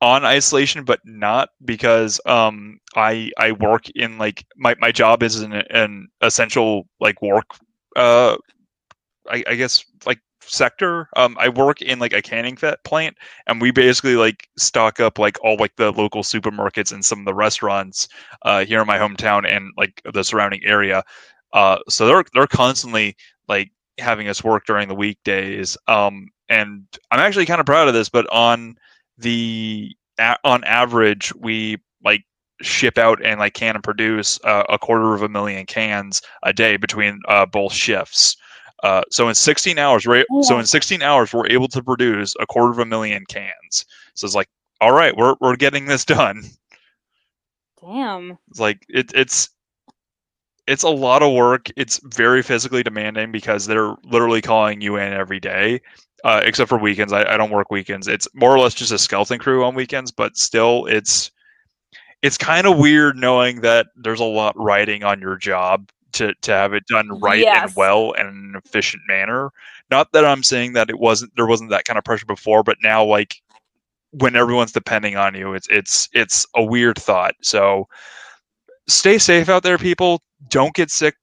on 0.00 0.24
isolation, 0.24 0.84
but 0.84 1.00
not 1.04 1.50
because 1.64 2.20
um 2.26 2.78
I 2.96 3.30
I 3.38 3.52
work 3.52 3.88
in 3.90 4.18
like 4.18 4.44
my 4.56 4.74
my 4.78 4.92
job 4.92 5.22
is 5.22 5.40
an 5.40 5.52
an 5.52 6.08
essential 6.20 6.88
like 7.00 7.20
work 7.22 7.46
uh 7.96 8.36
I, 9.30 9.44
I 9.46 9.54
guess 9.54 9.84
like 10.06 10.20
sector. 10.46 11.08
Um, 11.16 11.36
I 11.38 11.48
work 11.48 11.82
in 11.82 11.98
like 11.98 12.12
a 12.12 12.22
canning 12.22 12.56
plant, 12.84 13.16
and 13.46 13.60
we 13.60 13.70
basically 13.70 14.16
like 14.16 14.48
stock 14.58 15.00
up 15.00 15.18
like 15.18 15.38
all 15.42 15.56
like 15.56 15.76
the 15.76 15.92
local 15.92 16.22
supermarkets 16.22 16.92
and 16.92 17.04
some 17.04 17.20
of 17.20 17.24
the 17.24 17.34
restaurants 17.34 18.08
uh, 18.42 18.64
here 18.64 18.80
in 18.80 18.86
my 18.86 18.98
hometown 18.98 19.50
and 19.50 19.72
like 19.76 20.00
the 20.12 20.24
surrounding 20.24 20.60
area. 20.64 21.02
Uh, 21.52 21.78
so 21.88 22.06
they're 22.06 22.24
they're 22.34 22.46
constantly 22.46 23.16
like 23.48 23.70
having 23.98 24.28
us 24.28 24.44
work 24.44 24.64
during 24.66 24.88
the 24.88 24.94
weekdays. 24.94 25.76
Um, 25.88 26.28
and 26.48 26.84
I'm 27.10 27.20
actually 27.20 27.46
kind 27.46 27.60
of 27.60 27.66
proud 27.66 27.88
of 27.88 27.94
this, 27.94 28.08
but 28.08 28.26
on 28.30 28.76
the 29.18 29.94
a- 30.18 30.38
on 30.44 30.64
average, 30.64 31.34
we 31.34 31.78
like 32.04 32.22
ship 32.62 32.98
out 32.98 33.24
and 33.24 33.40
like 33.40 33.54
can 33.54 33.74
and 33.74 33.84
produce 33.84 34.38
uh, 34.44 34.64
a 34.68 34.78
quarter 34.78 35.14
of 35.14 35.22
a 35.22 35.28
million 35.28 35.66
cans 35.66 36.20
a 36.42 36.52
day 36.52 36.76
between 36.76 37.18
uh, 37.28 37.46
both 37.46 37.72
shifts. 37.72 38.36
Uh, 38.82 39.02
so 39.10 39.28
in 39.28 39.34
16 39.34 39.78
hours, 39.78 40.06
right? 40.06 40.26
Yeah. 40.30 40.42
So 40.42 40.58
in 40.58 40.66
16 40.66 41.02
hours, 41.02 41.32
we're 41.32 41.46
able 41.48 41.68
to 41.68 41.82
produce 41.82 42.34
a 42.38 42.46
quarter 42.46 42.70
of 42.70 42.78
a 42.78 42.84
million 42.84 43.24
cans. 43.28 43.84
So 44.14 44.26
it's 44.26 44.34
like, 44.34 44.48
all 44.80 44.92
right, 44.92 45.16
we're 45.16 45.36
we're 45.40 45.56
getting 45.56 45.86
this 45.86 46.04
done. 46.04 46.42
Damn. 47.80 48.38
It's 48.50 48.60
like 48.60 48.84
it, 48.88 49.12
it's 49.14 49.48
it's 50.66 50.82
a 50.82 50.88
lot 50.88 51.22
of 51.22 51.32
work. 51.32 51.70
It's 51.76 52.00
very 52.04 52.42
physically 52.42 52.82
demanding 52.82 53.32
because 53.32 53.66
they're 53.66 53.94
literally 54.04 54.40
calling 54.40 54.80
you 54.80 54.96
in 54.96 55.12
every 55.12 55.40
day, 55.40 55.80
uh, 56.24 56.40
except 56.42 56.70
for 56.70 56.78
weekends. 56.78 57.12
I, 57.12 57.34
I 57.34 57.36
don't 57.36 57.50
work 57.50 57.70
weekends. 57.70 58.08
It's 58.08 58.26
more 58.34 58.50
or 58.50 58.58
less 58.58 58.74
just 58.74 58.90
a 58.90 58.98
skeleton 58.98 59.38
crew 59.38 59.62
on 59.62 59.74
weekends, 59.74 60.10
but 60.10 60.36
still, 60.36 60.86
it's 60.86 61.30
it's 62.22 62.38
kind 62.38 62.66
of 62.66 62.78
weird 62.78 63.16
knowing 63.16 63.60
that 63.60 63.88
there's 63.94 64.20
a 64.20 64.24
lot 64.24 64.54
riding 64.56 65.04
on 65.04 65.20
your 65.20 65.36
job 65.36 65.90
to 66.14 66.34
to 66.40 66.52
have 66.52 66.72
it 66.72 66.86
done 66.86 67.20
right 67.20 67.40
yes. 67.40 67.68
and 67.68 67.76
well 67.76 68.14
and 68.18 68.28
in 68.28 68.34
an 68.34 68.62
efficient 68.64 69.02
manner. 69.06 69.50
Not 69.90 70.12
that 70.12 70.24
I'm 70.24 70.42
saying 70.42 70.72
that 70.72 70.88
it 70.88 70.98
wasn't 70.98 71.36
there 71.36 71.46
wasn't 71.46 71.70
that 71.70 71.84
kind 71.84 71.98
of 71.98 72.04
pressure 72.04 72.26
before, 72.26 72.62
but 72.62 72.78
now 72.82 73.04
like 73.04 73.36
when 74.12 74.34
everyone's 74.34 74.72
depending 74.72 75.16
on 75.16 75.34
you, 75.34 75.52
it's 75.52 75.68
it's 75.68 76.08
it's 76.14 76.46
a 76.56 76.64
weird 76.64 76.98
thought. 76.98 77.34
So 77.42 77.86
stay 78.88 79.18
safe 79.18 79.50
out 79.50 79.62
there, 79.62 79.76
people. 79.76 80.22
Don't 80.48 80.74
get 80.74 80.90
sick. 80.90 81.16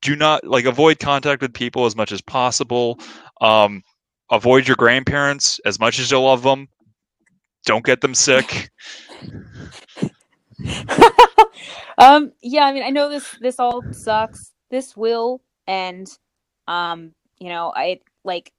Do 0.00 0.14
not 0.14 0.44
like 0.46 0.66
avoid 0.66 1.00
contact 1.00 1.42
with 1.42 1.52
people 1.52 1.86
as 1.86 1.96
much 1.96 2.12
as 2.12 2.20
possible. 2.20 3.00
Um, 3.40 3.82
avoid 4.34 4.68
your 4.68 4.76
grandparents 4.76 5.60
as 5.64 5.80
much 5.80 5.98
as 5.98 6.10
you 6.10 6.20
love 6.20 6.42
them. 6.42 6.68
Don't 7.66 7.84
get 7.84 8.00
them 8.00 8.14
sick. 8.14 8.70
um 11.98 12.32
yeah 12.42 12.64
i 12.64 12.72
mean 12.72 12.82
i 12.82 12.90
know 12.90 13.08
this 13.08 13.36
this 13.40 13.60
all 13.60 13.84
sucks. 13.92 14.52
This 14.70 14.96
will 14.96 15.42
and 15.66 16.08
um 16.68 17.12
you 17.38 17.48
know 17.48 17.72
i 17.76 18.00
like 18.24 18.52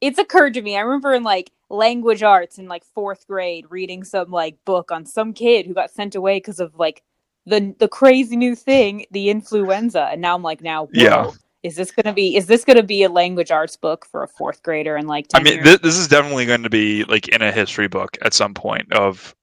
it's 0.00 0.18
occurred 0.18 0.54
to 0.54 0.62
me. 0.62 0.76
I 0.76 0.82
remember 0.82 1.14
in 1.14 1.22
like 1.24 1.52
language 1.70 2.22
arts 2.22 2.58
in 2.58 2.68
like 2.68 2.84
fourth 2.84 3.26
grade 3.26 3.66
reading 3.70 4.04
some 4.04 4.30
like 4.30 4.58
book 4.66 4.92
on 4.92 5.06
some 5.06 5.32
kid 5.34 5.66
who 5.66 5.74
got 5.74 5.90
sent 5.90 6.14
away 6.14 6.38
because 6.38 6.60
of 6.60 6.74
like 6.78 7.02
the 7.46 7.74
the 7.78 7.88
crazy 7.88 8.36
new 8.36 8.56
thing 8.56 9.06
the 9.10 9.30
influenza. 9.30 10.08
And 10.12 10.22
now 10.22 10.34
i'm 10.36 10.42
like 10.42 10.62
now 10.62 10.86
whoa, 10.86 10.92
yeah 10.92 11.30
is 11.64 11.74
this 11.74 11.90
gonna 11.90 12.14
be 12.14 12.36
is 12.36 12.46
this 12.46 12.64
gonna 12.64 12.82
be 12.82 13.02
a 13.02 13.08
language 13.08 13.50
arts 13.50 13.76
book 13.76 14.06
for 14.06 14.22
a 14.22 14.28
fourth 14.28 14.62
grader 14.62 14.94
and 14.94 15.08
like 15.08 15.26
i 15.34 15.42
mean 15.42 15.60
th- 15.62 15.80
this 15.80 15.98
is 15.98 16.06
definitely 16.06 16.46
going 16.46 16.62
to 16.62 16.70
be 16.70 17.02
like 17.04 17.26
in 17.28 17.42
a 17.42 17.50
history 17.50 17.88
book 17.88 18.16
at 18.22 18.32
some 18.32 18.54
point 18.54 18.92
of 18.92 19.34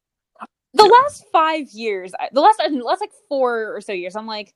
the 0.74 0.86
last 0.86 1.26
five 1.32 1.70
years, 1.72 2.14
the 2.32 2.42
last 2.42 2.58
the 2.58 2.84
last 2.84 3.02
like 3.02 3.12
four 3.28 3.76
or 3.76 3.82
so 3.82 3.92
years, 3.92 4.16
I'm 4.16 4.28
like, 4.28 4.54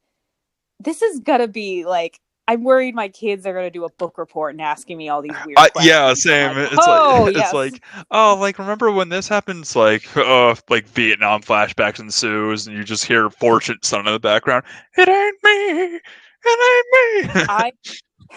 this 0.79 1.01
is 1.01 1.19
gonna 1.19 1.47
be 1.47 1.85
like. 1.85 2.19
I'm 2.47 2.63
worried 2.63 2.93
my 2.93 3.07
kids 3.07 3.43
are 3.47 3.55
gonna 3.55 3.71
do 3.71 3.85
a 3.85 3.89
book 3.93 4.19
report 4.19 4.53
and 4.53 4.61
asking 4.61 4.99
me 4.99 5.09
all 5.09 5.23
these 5.23 5.35
weird. 5.47 5.57
Uh, 5.57 5.67
yeah, 5.81 6.13
same. 6.13 6.55
Like, 6.55 6.73
it's 6.73 6.87
oh, 6.87 7.23
like 7.25 7.35
yes. 7.35 7.45
it's 7.45 7.53
like 7.55 7.83
oh, 8.11 8.37
like 8.39 8.59
remember 8.59 8.91
when 8.91 9.09
this 9.09 9.27
happens? 9.27 9.75
Like 9.75 10.15
uh, 10.15 10.53
like 10.69 10.87
Vietnam 10.89 11.41
flashbacks 11.41 11.99
ensues, 11.99 12.67
and 12.67 12.77
you 12.77 12.83
just 12.83 13.03
hear 13.03 13.31
Fortunate 13.31 13.83
Son 13.83 14.05
in 14.05 14.13
the 14.13 14.19
background. 14.19 14.63
It 14.95 15.09
ain't 15.09 15.43
me. 15.43 15.99
It 16.45 17.25
ain't 17.25 17.35
me. 17.35 17.45
I. 17.49 17.71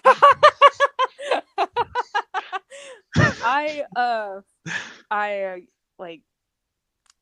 I 3.43 3.85
uh, 3.97 4.41
I 5.11 5.43
uh, 5.43 5.57
like 5.99 6.23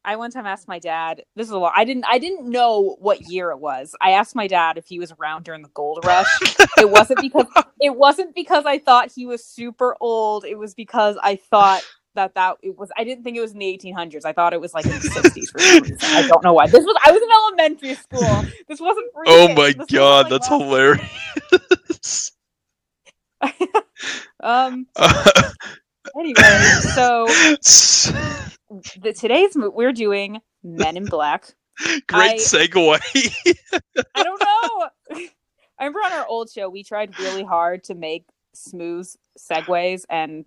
I 0.04 0.16
one 0.16 0.30
time 0.30 0.46
asked 0.46 0.68
my 0.68 0.78
dad. 0.78 1.24
This 1.34 1.48
is 1.48 1.52
a 1.52 1.58
lot. 1.58 1.72
I 1.74 1.84
didn't. 1.84 2.04
I 2.08 2.18
didn't 2.18 2.48
know 2.48 2.96
what 3.00 3.22
year 3.22 3.50
it 3.50 3.58
was. 3.58 3.94
I 4.00 4.12
asked 4.12 4.36
my 4.36 4.46
dad 4.46 4.78
if 4.78 4.86
he 4.86 5.00
was 5.00 5.12
around 5.12 5.44
during 5.44 5.62
the 5.62 5.68
gold 5.70 6.04
rush. 6.04 6.30
it 6.78 6.88
wasn't 6.90 7.20
because 7.20 7.46
it 7.80 7.96
wasn't 7.96 8.34
because 8.34 8.66
I 8.66 8.78
thought 8.78 9.10
he 9.12 9.26
was 9.26 9.44
super 9.44 9.96
old. 10.00 10.44
It 10.44 10.58
was 10.58 10.74
because 10.74 11.18
I 11.22 11.36
thought 11.36 11.82
that 12.16 12.34
that 12.34 12.56
it 12.62 12.76
was. 12.76 12.90
I 12.96 13.04
didn't 13.04 13.24
think 13.24 13.36
it 13.36 13.40
was 13.40 13.52
in 13.52 13.58
the 13.58 13.78
1800s. 13.78 14.24
I 14.24 14.32
thought 14.32 14.52
it 14.52 14.60
was 14.60 14.74
like 14.74 14.84
in 14.84 14.92
the 14.92 14.98
60s 14.98 15.50
for 15.50 15.58
some 15.58 15.82
reason. 15.82 15.98
I 16.02 16.26
don't 16.26 16.42
know 16.42 16.52
why. 16.52 16.66
This 16.66 16.84
was. 16.84 16.96
I 17.04 17.12
was 17.12 17.22
in 17.22 17.30
elementary 17.30 17.94
school. 17.94 18.44
This 18.68 18.80
wasn't. 18.80 19.10
Oh 19.26 19.54
my 19.54 19.72
this 19.72 19.86
god, 19.86 20.28
that's 20.28 20.48
hilarious. 20.48 22.32
um. 24.40 24.86
Anyway, 26.18 26.42
so 26.94 27.26
the, 29.00 29.12
today's 29.16 29.52
we're 29.54 29.92
doing 29.92 30.40
Men 30.62 30.96
in 30.96 31.04
Black. 31.04 31.54
Great 32.06 32.32
I, 32.32 32.36
segue. 32.36 32.98
I 34.14 34.22
don't 34.22 34.40
know. 34.40 34.88
I 35.10 35.30
remember 35.80 35.98
on 36.00 36.12
our 36.12 36.26
old 36.26 36.50
show 36.50 36.68
we 36.68 36.82
tried 36.82 37.18
really 37.18 37.44
hard 37.44 37.84
to 37.84 37.94
make 37.94 38.24
smooth 38.54 39.08
segues, 39.38 40.04
and 40.08 40.46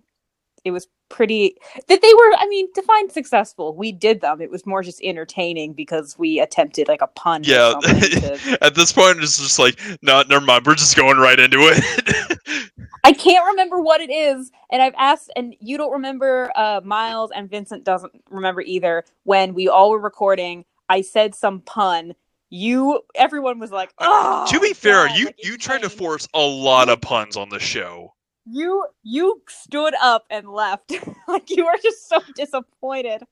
it 0.64 0.70
was 0.70 0.88
pretty 1.08 1.56
that 1.88 2.00
they 2.02 2.14
were. 2.14 2.34
I 2.38 2.46
mean, 2.48 2.68
defined 2.74 3.12
successful. 3.12 3.74
We 3.74 3.92
did 3.92 4.20
them. 4.20 4.40
It 4.40 4.50
was 4.50 4.66
more 4.66 4.82
just 4.82 5.00
entertaining 5.02 5.72
because 5.74 6.18
we 6.18 6.40
attempted 6.40 6.88
like 6.88 7.02
a 7.02 7.06
pun. 7.08 7.42
Yeah. 7.44 7.74
To... 7.80 8.58
At 8.62 8.74
this 8.74 8.92
point, 8.92 9.18
it's 9.18 9.38
just 9.38 9.58
like, 9.58 9.78
no, 10.02 10.22
never 10.28 10.44
mind. 10.44 10.66
We're 10.66 10.74
just 10.74 10.96
going 10.96 11.18
right 11.18 11.38
into 11.38 11.58
it. 11.60 12.70
I 13.04 13.12
can't 13.12 13.46
remember 13.46 13.80
what 13.80 14.00
it 14.00 14.10
is, 14.10 14.50
and 14.70 14.82
I've 14.82 14.94
asked, 14.96 15.30
and 15.34 15.54
you 15.60 15.78
don't 15.78 15.92
remember. 15.92 16.52
Uh, 16.54 16.80
Miles 16.84 17.30
and 17.34 17.50
Vincent 17.50 17.84
doesn't 17.84 18.12
remember 18.30 18.60
either. 18.60 19.04
When 19.24 19.54
we 19.54 19.68
all 19.68 19.90
were 19.90 19.98
recording, 19.98 20.64
I 20.88 21.00
said 21.00 21.34
some 21.34 21.60
pun. 21.60 22.14
You, 22.50 23.00
everyone 23.14 23.58
was 23.58 23.70
like, 23.70 23.92
"Oh." 23.98 24.46
to 24.50 24.60
be 24.60 24.74
fair, 24.74 25.06
God, 25.06 25.18
you 25.18 25.26
like, 25.26 25.44
you 25.44 25.56
tried 25.56 25.82
to 25.82 25.88
force 25.88 26.28
a 26.34 26.40
lot 26.40 26.88
of 26.88 27.00
puns 27.00 27.36
on 27.36 27.48
the 27.48 27.60
show. 27.60 28.12
You 28.46 28.86
you 29.02 29.42
stood 29.48 29.94
up 30.00 30.24
and 30.30 30.48
left, 30.48 30.92
like 31.28 31.50
you 31.50 31.66
were 31.66 31.78
just 31.82 32.08
so 32.08 32.18
disappointed. 32.34 33.22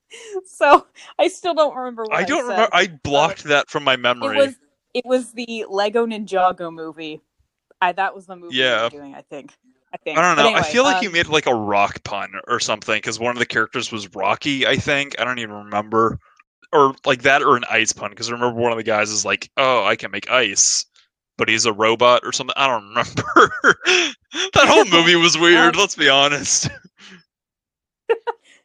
So 0.46 0.86
I 1.18 1.28
still 1.28 1.54
don't 1.54 1.74
remember. 1.74 2.04
What 2.04 2.14
I 2.14 2.24
don't 2.24 2.40
I 2.40 2.42
remember. 2.42 2.68
I 2.72 2.86
blocked 2.88 3.44
that 3.44 3.70
from 3.70 3.84
my 3.84 3.96
memory. 3.96 4.36
It 4.36 4.38
was 4.38 4.56
it 4.94 5.06
was 5.06 5.32
the 5.32 5.64
Lego 5.68 6.06
Ninjago 6.06 6.72
movie 6.72 7.20
I 7.80 7.92
that 7.92 8.14
was 8.14 8.26
the 8.26 8.36
movie 8.36 8.56
yeah. 8.56 8.88
doing. 8.88 9.14
I 9.14 9.22
think. 9.22 9.54
I 9.92 9.96
think. 9.96 10.18
I 10.18 10.22
don't 10.22 10.36
know. 10.36 10.46
Anyway, 10.46 10.60
I 10.60 10.62
feel 10.64 10.82
like 10.82 10.98
um, 10.98 11.04
you 11.04 11.10
made 11.10 11.28
like 11.28 11.46
a 11.46 11.54
rock 11.54 12.02
pun 12.04 12.32
or 12.46 12.60
something 12.60 12.96
because 12.96 13.18
one 13.18 13.30
of 13.30 13.38
the 13.38 13.46
characters 13.46 13.90
was 13.90 14.14
Rocky. 14.14 14.66
I 14.66 14.76
think 14.76 15.18
I 15.18 15.24
don't 15.24 15.38
even 15.38 15.54
remember, 15.54 16.18
or 16.72 16.94
like 17.06 17.22
that, 17.22 17.42
or 17.42 17.56
an 17.56 17.64
ice 17.70 17.92
pun 17.92 18.10
because 18.10 18.28
I 18.28 18.32
remember 18.32 18.60
one 18.60 18.72
of 18.72 18.78
the 18.78 18.84
guys 18.84 19.10
is 19.10 19.24
like, 19.24 19.50
"Oh, 19.56 19.84
I 19.84 19.96
can 19.96 20.10
make 20.10 20.30
ice." 20.30 20.84
But 21.38 21.48
he's 21.48 21.64
a 21.64 21.72
robot 21.72 22.22
or 22.24 22.32
something. 22.32 22.54
I 22.56 22.66
don't 22.66 22.88
remember. 22.88 23.52
that 24.54 24.68
whole 24.68 24.84
movie 24.84 25.16
was 25.16 25.38
weird. 25.40 25.76
Let's 25.76 25.96
be 25.96 26.08
honest. 26.08 26.68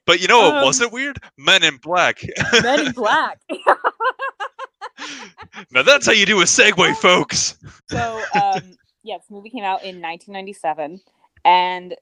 but 0.05 0.19
you 0.19 0.27
know 0.27 0.39
what 0.39 0.57
um, 0.57 0.63
wasn't 0.65 0.91
weird? 0.91 1.19
Men 1.37 1.63
in 1.63 1.77
Black. 1.77 2.21
Men 2.61 2.87
in 2.87 2.91
Black. 2.91 3.39
now 5.71 5.83
that's 5.83 6.05
how 6.05 6.11
you 6.11 6.25
do 6.25 6.41
a 6.41 6.45
segue, 6.45 6.95
folks. 6.97 7.57
So, 7.89 8.21
um, 8.33 8.75
yeah, 9.03 9.17
this 9.17 9.29
movie 9.29 9.49
came 9.49 9.63
out 9.63 9.83
in 9.83 10.01
1997 10.01 10.99
and 11.45 11.95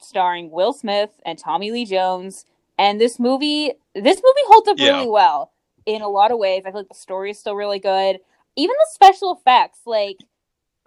starring 0.00 0.50
Will 0.50 0.72
Smith 0.72 1.10
and 1.24 1.38
Tommy 1.38 1.70
Lee 1.70 1.84
Jones. 1.84 2.44
And 2.78 3.00
this 3.00 3.18
movie, 3.18 3.72
this 3.94 4.16
movie 4.16 4.46
holds 4.46 4.68
up 4.68 4.78
yeah. 4.78 4.96
really 4.96 5.08
well 5.08 5.52
in 5.86 6.02
a 6.02 6.08
lot 6.08 6.30
of 6.30 6.38
ways. 6.38 6.62
I 6.66 6.70
feel 6.70 6.80
like 6.80 6.88
the 6.88 6.94
story 6.94 7.30
is 7.30 7.38
still 7.38 7.54
really 7.54 7.78
good. 7.78 8.18
Even 8.56 8.74
the 8.78 8.86
special 8.92 9.32
effects, 9.32 9.80
like 9.86 10.18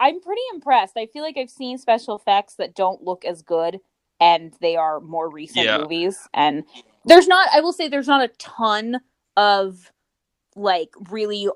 I'm 0.00 0.20
pretty 0.20 0.42
impressed. 0.54 0.96
I 0.96 1.06
feel 1.06 1.22
like 1.22 1.36
I've 1.36 1.50
seen 1.50 1.78
special 1.78 2.16
effects 2.16 2.54
that 2.54 2.74
don't 2.74 3.02
look 3.02 3.24
as 3.24 3.42
good, 3.42 3.80
and 4.20 4.54
they 4.60 4.76
are 4.76 5.00
more 5.00 5.30
recent 5.30 5.66
yeah. 5.66 5.78
movies. 5.78 6.28
And 6.34 6.64
there's 7.04 7.26
not, 7.26 7.48
I 7.52 7.60
will 7.60 7.72
say, 7.72 7.88
there's 7.88 8.08
not 8.08 8.24
a 8.24 8.32
ton 8.38 9.00
of 9.36 9.92
like 10.56 10.90
really 11.10 11.48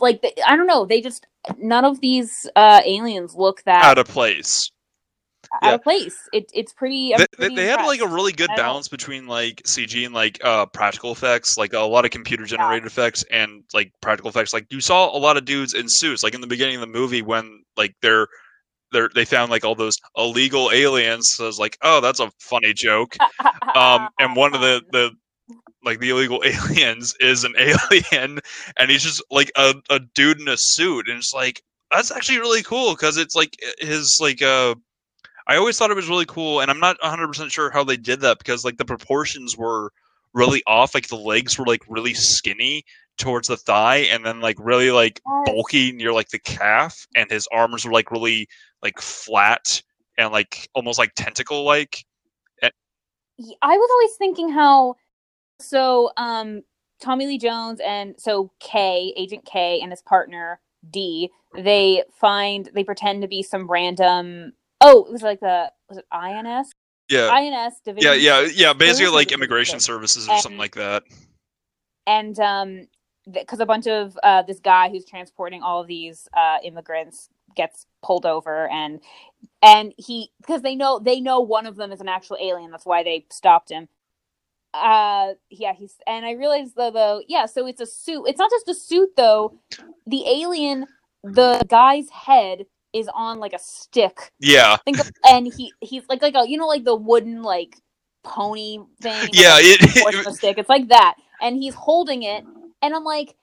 like 0.00 0.22
the, 0.22 0.32
I 0.48 0.56
don't 0.56 0.66
know, 0.66 0.84
they 0.84 1.00
just 1.00 1.26
none 1.58 1.84
of 1.84 2.00
these 2.00 2.48
uh, 2.56 2.80
aliens 2.84 3.34
look 3.34 3.62
that 3.64 3.84
out 3.84 3.98
of 3.98 4.08
place. 4.08 4.70
out 5.62 5.74
of 5.74 5.82
place. 5.82 6.28
It, 6.32 6.50
it's 6.54 6.72
pretty. 6.72 7.14
I'm 7.14 7.20
They, 7.20 7.26
pretty 7.36 7.54
they 7.56 7.66
had 7.66 7.84
like 7.86 8.00
a 8.00 8.06
really 8.06 8.32
good 8.32 8.50
balance 8.56 8.88
between 8.88 9.26
like 9.26 9.62
CG 9.62 10.04
and 10.04 10.14
like 10.14 10.38
uh 10.44 10.66
practical 10.66 11.12
effects, 11.12 11.56
like 11.56 11.72
a 11.72 11.80
lot 11.80 12.04
of 12.04 12.10
computer 12.10 12.44
generated 12.44 12.86
effects 12.86 13.24
and 13.30 13.64
like 13.72 13.92
practical 14.00 14.28
effects. 14.30 14.52
Like 14.52 14.66
you 14.70 14.80
saw 14.80 15.14
a 15.14 15.18
lot 15.18 15.36
of 15.36 15.44
dudes 15.44 15.74
in 15.74 15.86
suits, 15.88 16.22
like 16.22 16.34
in 16.34 16.40
the 16.40 16.46
beginning 16.46 16.76
of 16.76 16.80
the 16.80 16.86
movie 16.86 17.22
when 17.22 17.62
like 17.76 17.94
they're 18.02 18.28
they're 18.92 19.10
they 19.14 19.24
found 19.24 19.50
like 19.50 19.64
all 19.64 19.74
those 19.74 19.98
illegal 20.16 20.70
aliens. 20.72 21.30
So 21.32 21.44
I 21.44 21.46
was 21.46 21.58
like, 21.58 21.78
oh, 21.82 22.00
that's 22.00 22.20
a 22.20 22.30
funny 22.38 22.72
joke. 22.72 23.16
um, 23.74 24.08
and 24.18 24.36
one 24.36 24.54
of 24.54 24.60
the 24.60 24.82
the 24.92 25.10
like 25.84 26.00
the 26.00 26.10
illegal 26.10 26.42
aliens 26.44 27.14
is 27.20 27.44
an 27.44 27.54
alien, 27.58 28.40
and 28.76 28.90
he's 28.90 29.02
just 29.02 29.22
like 29.30 29.50
a, 29.56 29.74
a 29.90 30.00
dude 30.14 30.40
in 30.40 30.48
a 30.48 30.56
suit, 30.56 31.08
and 31.08 31.18
it's 31.18 31.32
like 31.32 31.62
that's 31.90 32.10
actually 32.10 32.38
really 32.38 32.62
cool 32.62 32.92
because 32.92 33.16
it's 33.16 33.34
like 33.34 33.56
his 33.78 34.18
like 34.20 34.42
uh. 34.42 34.74
I 35.48 35.56
always 35.56 35.78
thought 35.78 35.90
it 35.90 35.96
was 35.96 36.08
really 36.08 36.26
cool, 36.26 36.60
and 36.60 36.70
I'm 36.70 36.80
not 36.80 36.98
100 37.00 37.26
percent 37.26 37.50
sure 37.50 37.70
how 37.70 37.82
they 37.82 37.96
did 37.96 38.20
that 38.20 38.38
because 38.38 38.64
like 38.64 38.76
the 38.76 38.84
proportions 38.84 39.56
were 39.56 39.92
really 40.34 40.62
off. 40.66 40.94
Like 40.94 41.08
the 41.08 41.16
legs 41.16 41.58
were 41.58 41.66
like 41.66 41.82
really 41.88 42.14
skinny 42.14 42.84
towards 43.16 43.48
the 43.48 43.56
thigh, 43.56 43.98
and 44.12 44.24
then 44.24 44.40
like 44.40 44.56
really 44.58 44.90
like 44.90 45.20
bulky 45.46 45.92
near 45.92 46.12
like 46.12 46.28
the 46.28 46.38
calf, 46.38 47.06
and 47.16 47.30
his 47.30 47.48
arms 47.50 47.84
were 47.84 47.92
like 47.92 48.10
really 48.10 48.46
like 48.82 49.00
flat 49.00 49.82
and 50.18 50.32
like 50.32 50.68
almost 50.74 50.98
like 50.98 51.12
tentacle 51.14 51.64
like. 51.64 52.04
I 53.62 53.76
was 53.76 53.90
always 53.92 54.16
thinking 54.16 54.50
how 54.50 54.96
so 55.60 56.10
um 56.16 56.62
Tommy 57.00 57.26
Lee 57.26 57.38
Jones 57.38 57.80
and 57.80 58.14
so 58.18 58.50
K, 58.60 59.14
Agent 59.16 59.44
K 59.44 59.80
and 59.80 59.92
his 59.92 60.02
partner 60.02 60.60
D, 60.90 61.30
they 61.56 62.02
find 62.20 62.68
they 62.74 62.84
pretend 62.84 63.22
to 63.22 63.28
be 63.28 63.42
some 63.42 63.70
random 63.70 64.52
oh, 64.80 65.04
it 65.04 65.12
was 65.12 65.22
like 65.22 65.40
the 65.40 65.70
was 65.88 65.98
it 65.98 66.06
INS? 66.12 66.72
Yeah, 67.08 67.30
INS 67.30 67.80
division. 67.84 68.12
yeah, 68.12 68.40
yeah, 68.40 68.48
yeah. 68.52 68.72
Basically, 68.72 69.12
like 69.12 69.32
immigration 69.32 69.80
services 69.80 70.28
or 70.28 70.38
something 70.38 70.58
like 70.58 70.74
that. 70.74 71.04
and 72.06 72.38
um 72.40 72.88
because 73.30 73.60
a 73.60 73.66
bunch 73.66 73.86
of 73.86 74.18
uh 74.22 74.42
this 74.42 74.60
guy 74.60 74.88
who's 74.88 75.04
transporting 75.04 75.62
all 75.62 75.80
of 75.80 75.86
these 75.86 76.28
uh 76.36 76.58
immigrants 76.64 77.28
gets 77.56 77.86
pulled 78.02 78.24
over 78.24 78.68
and 78.68 79.00
and 79.62 79.92
he 79.96 80.30
because 80.40 80.62
they 80.62 80.74
know 80.74 80.98
they 80.98 81.20
know 81.20 81.40
one 81.40 81.66
of 81.66 81.76
them 81.76 81.92
is 81.92 82.00
an 82.00 82.08
actual 82.08 82.36
alien 82.40 82.70
that's 82.70 82.86
why 82.86 83.02
they 83.02 83.26
stopped 83.30 83.70
him 83.70 83.88
uh 84.74 85.32
yeah 85.50 85.72
he's 85.72 85.96
and 86.06 86.24
i 86.24 86.32
realized 86.32 86.76
though 86.76 86.90
though 86.90 87.22
yeah 87.26 87.46
so 87.46 87.66
it's 87.66 87.80
a 87.80 87.86
suit 87.86 88.24
it's 88.26 88.38
not 88.38 88.50
just 88.50 88.68
a 88.68 88.74
suit 88.74 89.10
though 89.16 89.58
the 90.06 90.24
alien 90.26 90.86
the 91.24 91.62
guy's 91.68 92.08
head 92.10 92.64
is 92.92 93.08
on 93.14 93.38
like 93.38 93.52
a 93.52 93.58
stick 93.58 94.32
Yeah, 94.40 94.76
think 94.84 95.00
of, 95.00 95.10
and 95.28 95.46
he 95.46 95.72
he's 95.80 96.02
like 96.08 96.22
like 96.22 96.34
a 96.34 96.48
you 96.48 96.56
know 96.56 96.66
like 96.66 96.84
the 96.84 96.96
wooden 96.96 97.42
like 97.42 97.76
pony 98.24 98.78
thing 99.00 99.28
yeah. 99.32 99.56
a 99.58 99.60
It, 99.60 100.14
and 100.14 100.26
a 100.26 100.32
stick. 100.32 100.58
It's 100.58 100.68
like 100.68 100.88
that. 100.88 101.14
And 101.40 101.56
he's 101.56 101.74
holding 101.74 102.22
it. 102.22 102.44
And 102.82 102.94
I'm 102.94 103.04
like, 103.04 103.34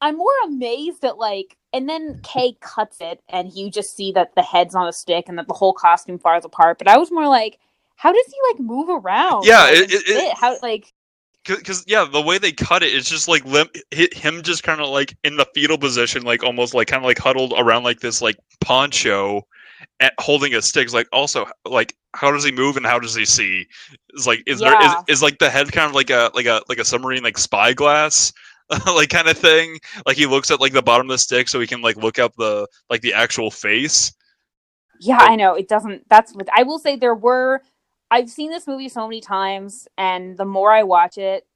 I'm 0.00 0.16
more 0.16 0.32
amazed 0.44 1.04
at 1.04 1.18
like, 1.18 1.56
and 1.72 1.88
then 1.88 2.20
Kay 2.22 2.56
cuts 2.60 2.98
it 3.00 3.20
and 3.28 3.52
you 3.52 3.70
just 3.70 3.96
see 3.96 4.12
that 4.12 4.34
the 4.34 4.42
head's 4.42 4.74
on 4.74 4.88
a 4.88 4.92
stick 4.92 5.28
and 5.28 5.38
that 5.38 5.48
the 5.48 5.54
whole 5.54 5.72
costume 5.72 6.18
falls 6.18 6.44
apart. 6.44 6.78
But 6.78 6.88
I 6.88 6.98
was 6.98 7.10
more 7.10 7.26
like, 7.28 7.58
how 7.96 8.12
does 8.12 8.26
he 8.26 8.36
like 8.52 8.60
move 8.60 8.88
around? 8.88 9.44
Yeah, 9.44 9.64
Like, 9.64 9.72
it- 9.74 9.92
it- 9.92 10.08
it- 10.08 10.36
how 10.36 10.56
like 10.62 10.92
because 11.56 11.84
yeah, 11.86 12.04
the 12.04 12.20
way 12.22 12.38
they 12.38 12.52
cut 12.52 12.82
it, 12.82 12.94
it's 12.94 13.08
just 13.08 13.28
like 13.28 13.44
lim- 13.44 13.68
hit 13.90 14.14
him 14.14 14.42
just 14.42 14.62
kind 14.62 14.80
of 14.80 14.88
like 14.88 15.16
in 15.24 15.36
the 15.36 15.46
fetal 15.54 15.78
position, 15.78 16.22
like 16.22 16.42
almost 16.44 16.74
like 16.74 16.88
kind 16.88 17.02
of 17.02 17.06
like 17.06 17.18
huddled 17.18 17.54
around 17.56 17.84
like 17.84 18.00
this 18.00 18.20
like 18.22 18.36
poncho, 18.60 19.42
and 20.00 20.10
holding 20.20 20.54
a 20.54 20.62
stick. 20.62 20.84
It's 20.84 20.94
like 20.94 21.08
also 21.12 21.46
like 21.64 21.94
how 22.14 22.30
does 22.32 22.44
he 22.44 22.52
move 22.52 22.76
and 22.76 22.86
how 22.86 22.98
does 22.98 23.14
he 23.14 23.24
see? 23.24 23.66
It's 24.10 24.26
like 24.26 24.42
is 24.46 24.60
there 24.60 24.76
Yeah. 24.80 24.80
is, 24.80 24.96
is 25.08 25.22
like 25.22 25.38
the 25.38 25.50
head 25.50 25.72
kind 25.72 25.88
of 25.88 25.94
like 25.94 26.10
a 26.10 26.30
like 26.34 26.46
a 26.46 26.62
like 26.68 26.78
a 26.78 26.84
submarine 26.84 27.22
like 27.22 27.38
spyglass. 27.38 28.32
like 28.86 29.08
kind 29.08 29.28
of 29.28 29.38
thing 29.38 29.78
like 30.06 30.18
he 30.18 30.26
looks 30.26 30.50
at 30.50 30.60
like 30.60 30.74
the 30.74 30.82
bottom 30.82 31.06
of 31.08 31.14
the 31.14 31.18
stick 31.18 31.48
so 31.48 31.58
he 31.58 31.66
can 31.66 31.80
like 31.80 31.96
look 31.96 32.18
up 32.18 32.34
the 32.36 32.66
like 32.90 33.00
the 33.00 33.14
actual 33.14 33.50
face 33.50 34.12
Yeah, 35.00 35.18
I 35.20 35.36
know. 35.36 35.54
It 35.54 35.68
doesn't 35.68 36.08
that's 36.08 36.32
what 36.34 36.48
I 36.54 36.62
will 36.64 36.78
say 36.78 36.96
there 36.96 37.14
were 37.14 37.62
I've 38.10 38.30
seen 38.30 38.50
this 38.50 38.66
movie 38.66 38.88
so 38.88 39.06
many 39.06 39.20
times 39.20 39.86
and 39.98 40.36
the 40.36 40.44
more 40.44 40.72
I 40.72 40.82
watch 40.82 41.18
it, 41.18 41.46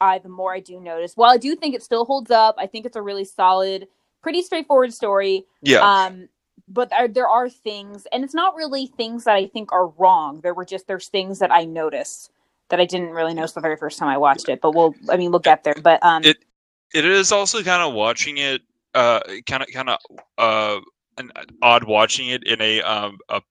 I 0.00 0.18
the 0.18 0.28
more 0.30 0.54
I 0.54 0.60
do 0.60 0.80
notice. 0.80 1.12
While 1.14 1.30
I 1.30 1.36
do 1.36 1.54
think 1.54 1.74
it 1.74 1.82
still 1.82 2.04
holds 2.04 2.30
up, 2.30 2.54
I 2.58 2.66
think 2.66 2.86
it's 2.86 2.96
a 2.96 3.02
really 3.02 3.24
solid, 3.24 3.86
pretty 4.22 4.42
straightforward 4.42 4.92
story. 4.94 5.44
yeah 5.62 5.80
Um 6.06 6.28
but 6.72 6.90
there, 6.90 7.08
there 7.08 7.28
are 7.28 7.48
things 7.48 8.06
and 8.12 8.22
it's 8.22 8.34
not 8.34 8.54
really 8.54 8.86
things 8.86 9.24
that 9.24 9.34
I 9.34 9.46
think 9.46 9.72
are 9.72 9.88
wrong. 9.88 10.40
There 10.40 10.54
were 10.54 10.64
just 10.64 10.86
there's 10.86 11.08
things 11.08 11.40
that 11.40 11.50
I 11.52 11.64
noticed 11.64 12.30
that 12.68 12.78
I 12.80 12.84
didn't 12.84 13.10
really 13.10 13.34
notice 13.34 13.52
the 13.52 13.60
very 13.60 13.76
first 13.76 13.98
time 13.98 14.08
I 14.08 14.16
watched 14.18 14.48
it, 14.48 14.60
but 14.60 14.74
we'll 14.74 14.94
I 15.10 15.16
mean 15.16 15.30
we'll 15.32 15.40
get 15.40 15.64
there. 15.64 15.74
But 15.82 16.02
um 16.02 16.24
It- 16.24 16.44
it 16.92 17.04
is 17.04 17.30
also 17.30 17.62
kind 17.62 17.82
of 17.82 17.94
watching 17.94 18.38
it 18.38 18.62
uh 18.94 19.20
kind 19.46 19.62
of 19.62 19.68
kind 19.72 19.90
of 19.90 19.98
uh 20.38 20.80
an 21.18 21.30
odd 21.62 21.84
watching 21.84 22.28
it 22.28 22.42
in 22.44 22.60
a 22.60 22.80
um 22.82 23.18
a 23.28 23.42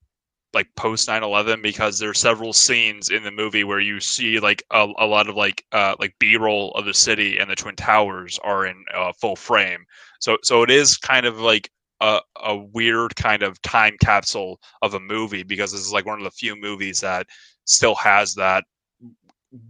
like 0.53 0.67
post 0.75 1.07
9-11 1.07 1.61
because 1.61 1.99
there's 1.99 2.19
several 2.19 2.53
scenes 2.53 3.09
in 3.09 3.23
the 3.23 3.31
movie 3.31 3.63
where 3.63 3.79
you 3.79 3.99
see 3.99 4.39
like 4.39 4.63
a, 4.71 4.87
a 4.97 5.05
lot 5.05 5.29
of 5.29 5.35
like 5.35 5.63
uh 5.71 5.95
like 5.99 6.13
b-roll 6.19 6.71
of 6.71 6.85
the 6.85 6.93
city 6.93 7.37
and 7.37 7.49
the 7.49 7.55
twin 7.55 7.75
towers 7.75 8.39
are 8.43 8.65
in 8.65 8.83
uh, 8.95 9.11
full 9.13 9.35
frame. 9.35 9.85
So 10.19 10.37
so 10.43 10.63
it 10.63 10.71
is 10.71 10.97
kind 10.97 11.25
of 11.25 11.39
like 11.39 11.69
a, 12.01 12.21
a 12.43 12.55
weird 12.55 13.15
kind 13.15 13.43
of 13.43 13.61
time 13.61 13.95
capsule 14.01 14.59
of 14.81 14.93
a 14.93 14.99
movie 14.99 15.43
because 15.43 15.71
this 15.71 15.81
is 15.81 15.91
like 15.91 16.05
one 16.05 16.17
of 16.17 16.23
the 16.23 16.31
few 16.31 16.55
movies 16.55 17.01
that 17.01 17.27
still 17.65 17.95
has 17.95 18.33
that 18.35 18.63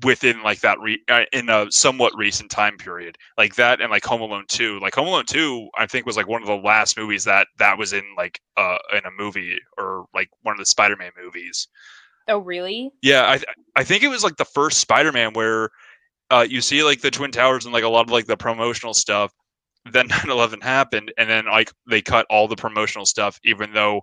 within 0.04 0.44
like 0.44 0.60
that 0.60 0.78
re- 0.80 1.02
uh, 1.10 1.24
in 1.32 1.50
a 1.50 1.68
somewhat 1.70 2.12
recent 2.18 2.52
time 2.52 2.76
period 2.76 3.18
like 3.38 3.56
that 3.56 3.80
and 3.80 3.90
like 3.90 4.04
home 4.04 4.20
alone 4.20 4.44
2 4.50 4.78
like 4.80 4.94
home 4.94 5.08
alone 5.08 5.26
2 5.26 5.70
i 5.78 5.86
think 5.86 6.06
was 6.06 6.18
like 6.18 6.28
one 6.28 6.42
of 6.42 6.48
the 6.48 6.56
last 6.56 6.98
movies 6.98 7.24
that 7.24 7.48
that 7.60 7.78
was 7.78 7.94
in 7.94 8.04
like 8.18 8.42
uh 8.58 8.78
in 8.94 9.06
a 9.06 9.12
movie 9.18 9.58
or 9.78 10.06
like 10.14 10.30
one 10.42 10.54
of 10.54 10.60
the 10.60 10.66
spider-man 10.66 11.12
movies 11.22 11.68
oh 12.28 12.40
really? 12.40 12.92
yeah 13.02 13.24
i 13.24 13.40
i 13.78 13.84
think 13.84 14.04
it 14.04 14.10
was 14.10 14.24
like 14.24 14.36
the 14.36 14.46
first 14.46 14.80
spider-man 14.80 15.32
where 15.32 15.70
uh 16.30 16.46
you 16.48 16.60
see 16.60 16.84
like 16.84 17.00
the 17.00 17.12
twin 17.12 17.32
towers 17.32 17.64
and 17.64 17.74
like 17.74 17.86
a 17.86 17.90
lot 17.90 18.06
of 18.06 18.12
like 18.12 18.26
the 18.26 18.38
promotional 18.38 18.94
stuff 18.94 19.32
then 19.94 20.08
9-11 20.10 20.62
happened 20.62 21.14
and 21.18 21.30
then 21.30 21.46
like 21.46 21.72
they 21.90 22.02
cut 22.02 22.26
all 22.30 22.50
the 22.50 22.56
promotional 22.58 23.06
stuff 23.06 23.40
even 23.46 23.72
though 23.72 24.02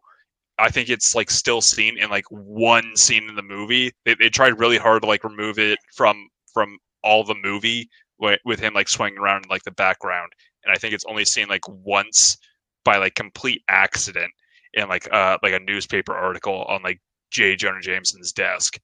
I 0.58 0.70
think 0.70 0.88
it's 0.88 1.14
like 1.14 1.30
still 1.30 1.60
seen 1.60 1.98
in 1.98 2.10
like 2.10 2.24
one 2.30 2.96
scene 2.96 3.28
in 3.28 3.34
the 3.36 3.42
movie. 3.42 3.92
They, 4.04 4.14
they 4.14 4.28
tried 4.30 4.58
really 4.58 4.78
hard 4.78 5.02
to 5.02 5.08
like 5.08 5.24
remove 5.24 5.58
it 5.58 5.78
from 5.94 6.28
from 6.52 6.78
all 7.04 7.24
the 7.24 7.34
movie 7.34 7.88
wi- 8.20 8.38
with 8.44 8.60
him 8.60 8.74
like 8.74 8.88
swinging 8.88 9.18
around 9.18 9.44
in 9.44 9.50
like 9.50 9.64
the 9.64 9.70
background, 9.72 10.32
and 10.64 10.72
I 10.74 10.78
think 10.78 10.94
it's 10.94 11.04
only 11.06 11.24
seen 11.24 11.48
like 11.48 11.68
once 11.68 12.36
by 12.84 12.96
like 12.98 13.14
complete 13.14 13.62
accident 13.68 14.32
in 14.74 14.88
like 14.88 15.12
uh 15.12 15.38
like 15.42 15.52
a 15.54 15.60
newspaper 15.60 16.14
article 16.14 16.64
on 16.64 16.82
like 16.82 17.00
J. 17.30 17.56
Jonah 17.56 17.80
Jameson's 17.80 18.32
desk. 18.32 18.78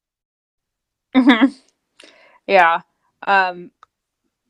Mhm. 1.14 1.54
yeah. 2.46 2.80
Um. 3.26 3.70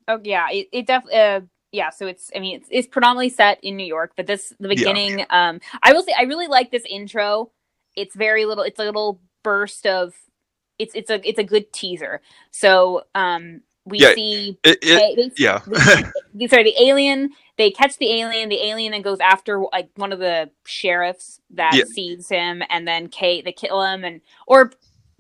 Oh 0.09 0.21
yeah. 0.23 0.49
It, 0.51 0.69
it 0.73 0.87
definitely. 0.87 1.19
Uh, 1.21 1.41
yeah. 1.73 1.91
So 1.91 2.07
it's. 2.07 2.31
I 2.37 2.39
mean, 2.39 2.57
it's, 2.59 2.69
it's 2.71 2.89
predominantly 2.89 3.31
set 3.31 3.59
in 3.63 3.77
New 3.77 3.87
York, 3.87 4.13
but 4.17 4.27
this 4.27 4.53
the 4.61 4.69
beginning. 4.69 5.25
Um. 5.31 5.61
I 5.83 5.93
will 5.93 6.03
say 6.03 6.15
I 6.17 6.23
really 6.23 6.47
like 6.47 6.71
this 6.71 6.85
intro. 6.89 7.51
It's 7.97 8.15
very 8.15 8.45
little. 8.45 8.65
It's 8.65 8.79
a 8.79 8.85
little 8.85 9.21
burst 9.43 9.87
of. 9.87 10.15
It's 10.79 10.95
it's 10.95 11.11
a 11.11 11.27
it's 11.29 11.39
a 11.39 11.45
good 11.45 11.73
teaser. 11.73 12.21
So 12.51 13.05
um 13.15 13.63
we 13.85 13.99
Yeah, 13.99 14.15
see. 14.15 14.59
It, 14.65 14.79
it 14.83 14.99
Kay- 14.99 15.15
they- 15.17 15.33
yeah 15.37 15.59
the- 15.67 16.49
sorry, 16.49 16.63
the 16.65 16.83
alien. 16.83 17.31
They 17.59 17.71
catch 17.71 17.99
the 17.99 18.11
alien. 18.21 18.49
The 18.49 18.65
alien 18.67 18.95
and 18.95 19.05
goes 19.05 19.21
after 19.21 19.61
like 19.73 19.91
one 19.97 20.13
of 20.13 20.19
the 20.19 20.51
sheriffs 20.65 21.41
that 21.51 21.75
Yeah. 21.75 21.85
sees 21.85 22.29
him, 22.29 22.63
and 22.71 22.89
then 22.89 23.09
Kay 23.09 23.43
they 23.43 23.53
kill 23.53 23.83
him, 23.83 24.05
and 24.05 24.21
or 24.47 24.73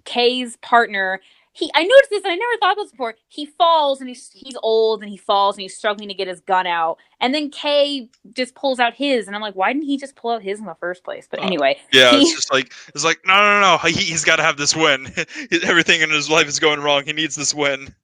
Kay's 0.05 0.57
partner. 0.59 1.21
He 1.55 1.71
I 1.75 1.83
noticed 1.83 2.09
this. 2.11 2.25
and 2.25 2.33
I 2.33 2.37
never 2.37 2.59
thought 2.61 2.79
of 2.79 2.85
this 2.85 2.91
before. 2.93 3.15
He 3.29 3.45
falls 3.47 4.01
and 4.01 4.09
he's 4.09 4.31
he's 4.33 4.57
old 4.63 5.03
and 5.03 5.11
he 5.11 5.17
falls 5.19 5.57
and 5.57 5.63
he's 5.63 5.77
struggling 5.77 6.09
to 6.09 6.15
get 6.15 6.27
his 6.29 6.41
gun 6.41 6.67
out, 6.67 6.97
and 7.21 7.35
then 7.35 7.51
Kay 7.51 8.09
just 8.35 8.55
pulls 8.55 8.81
out 8.81 8.95
his, 8.95 9.27
and 9.27 9.37
I'm 9.37 9.43
like, 9.43 9.55
why 9.55 9.73
didn't 9.73 9.85
he 9.87 9.99
just 9.99 10.17
pull 10.17 10.31
out 10.31 10.43
his 10.43 10.59
in 10.61 10.65
the 10.67 10.75
first 10.77 11.05
place? 11.05 11.29
But 11.31 11.41
Uh, 11.41 11.45
anyway, 11.45 11.79
yeah. 11.93 12.13
He- 12.13 12.23
It's 12.23 12.35
just 12.35 12.53
like 12.53 12.73
it's 12.95 13.05
like 13.05 13.21
no 13.27 13.35
no 13.35 13.61
no. 13.61 13.79
He, 13.79 13.93
he's 13.93 14.25
got 14.25 14.37
to 14.37 14.43
have 14.43 14.57
this 14.57 14.75
win. 14.75 15.07
Everything 15.63 16.01
in 16.01 16.11
his 16.11 16.31
life 16.31 16.49
is 16.49 16.59
going 16.59 16.81
wrong. 16.81 17.05
He 17.05 17.13
needs 17.13 17.35
this 17.37 17.55
win. 17.55 17.95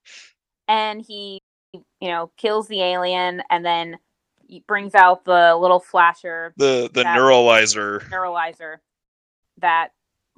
and 0.68 1.00
he 1.00 1.40
you 1.72 2.08
know 2.08 2.30
kills 2.36 2.68
the 2.68 2.82
alien, 2.82 3.42
and 3.50 3.64
then 3.64 3.98
he 4.46 4.60
brings 4.66 4.94
out 4.94 5.24
the 5.24 5.56
little 5.56 5.80
flasher 5.80 6.52
The 6.58 6.90
the 6.92 7.04
neuralizer. 7.04 8.00
neuralizer 8.10 8.76
that 9.58 9.88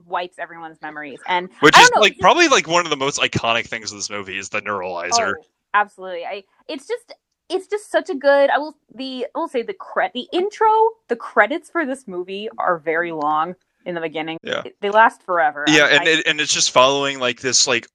wipes 0.07 0.39
everyone's 0.39 0.81
memories. 0.83 1.19
And 1.27 1.49
Which 1.61 1.79
is 1.79 1.91
know, 1.95 2.01
like 2.01 2.13
it's- 2.13 2.21
probably 2.21 2.49
like 2.49 2.67
one 2.69 2.85
of 2.85 2.91
the 2.91 2.97
most 2.97 3.21
iconic 3.21 3.67
things 3.67 3.93
of 3.93 3.99
this 3.99 4.11
movie 4.11 4.39
is 4.39 4.49
the 4.49 4.61
neuralizer. 4.63 5.35
oh, 5.39 5.45
absolutely, 5.75 6.25
I 6.25 6.45
it's 6.69 6.87
just 6.87 7.13
it's 7.49 7.67
just 7.67 7.91
such 7.91 8.09
a 8.11 8.15
good. 8.15 8.51
I 8.51 8.59
will 8.59 8.77
the 8.95 9.27
I 9.35 9.39
will 9.39 9.49
say 9.49 9.63
the 9.63 9.75
cre- 9.75 10.13
the 10.15 10.29
intro, 10.33 10.71
the 11.09 11.17
credits 11.17 11.69
for 11.71 11.85
this 11.85 12.07
movie 12.07 12.49
are 12.59 12.79
very 12.79 13.13
long 13.13 13.55
in 13.87 13.95
the 13.95 14.01
beginning. 14.01 14.39
Yeah. 14.43 14.63
They 14.81 14.91
last 14.91 15.23
forever. 15.23 15.65
Yeah, 15.67 15.85
I- 15.85 15.89
and 15.89 16.01
I- 16.01 16.11
it, 16.13 16.27
and 16.27 16.41
it's 16.41 16.53
just 16.53 16.71
following 16.71 17.19
like 17.19 17.41
this 17.41 17.67
like 17.67 17.87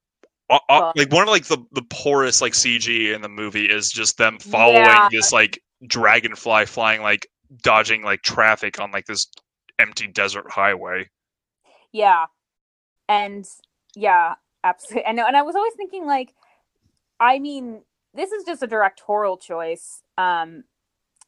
uh, 0.49 0.59
uh, 0.69 0.91
like 0.95 1.11
one 1.11 1.23
of 1.23 1.29
like 1.29 1.45
the 1.45 1.57
the 1.71 1.81
poorest 1.89 2.41
like 2.41 2.53
CG 2.53 3.13
in 3.15 3.21
the 3.21 3.29
movie 3.29 3.65
is 3.65 3.89
just 3.89 4.17
them 4.17 4.39
following 4.39 4.83
Yeah. 4.83 5.07
this 5.11 5.31
like 5.31 5.59
dragonfly 5.87 6.65
flying 6.65 7.01
like 7.01 7.27
dodging 7.63 8.03
like 8.03 8.21
traffic 8.23 8.79
on 8.79 8.91
like 8.91 9.05
this 9.05 9.27
empty 9.79 10.07
desert 10.07 10.49
highway. 10.49 11.09
Yeah. 11.95 12.25
And 13.07 13.47
yeah, 13.95 14.35
absolutely. 14.65 15.05
And 15.05 15.17
and 15.17 15.37
I 15.37 15.43
was 15.43 15.55
always 15.55 15.73
thinking 15.75 16.05
like 16.05 16.33
I 17.21 17.39
mean, 17.39 17.83
this 18.13 18.33
is 18.33 18.43
just 18.43 18.61
a 18.61 18.67
directorial 18.67 19.37
choice. 19.37 20.03
Um 20.17 20.65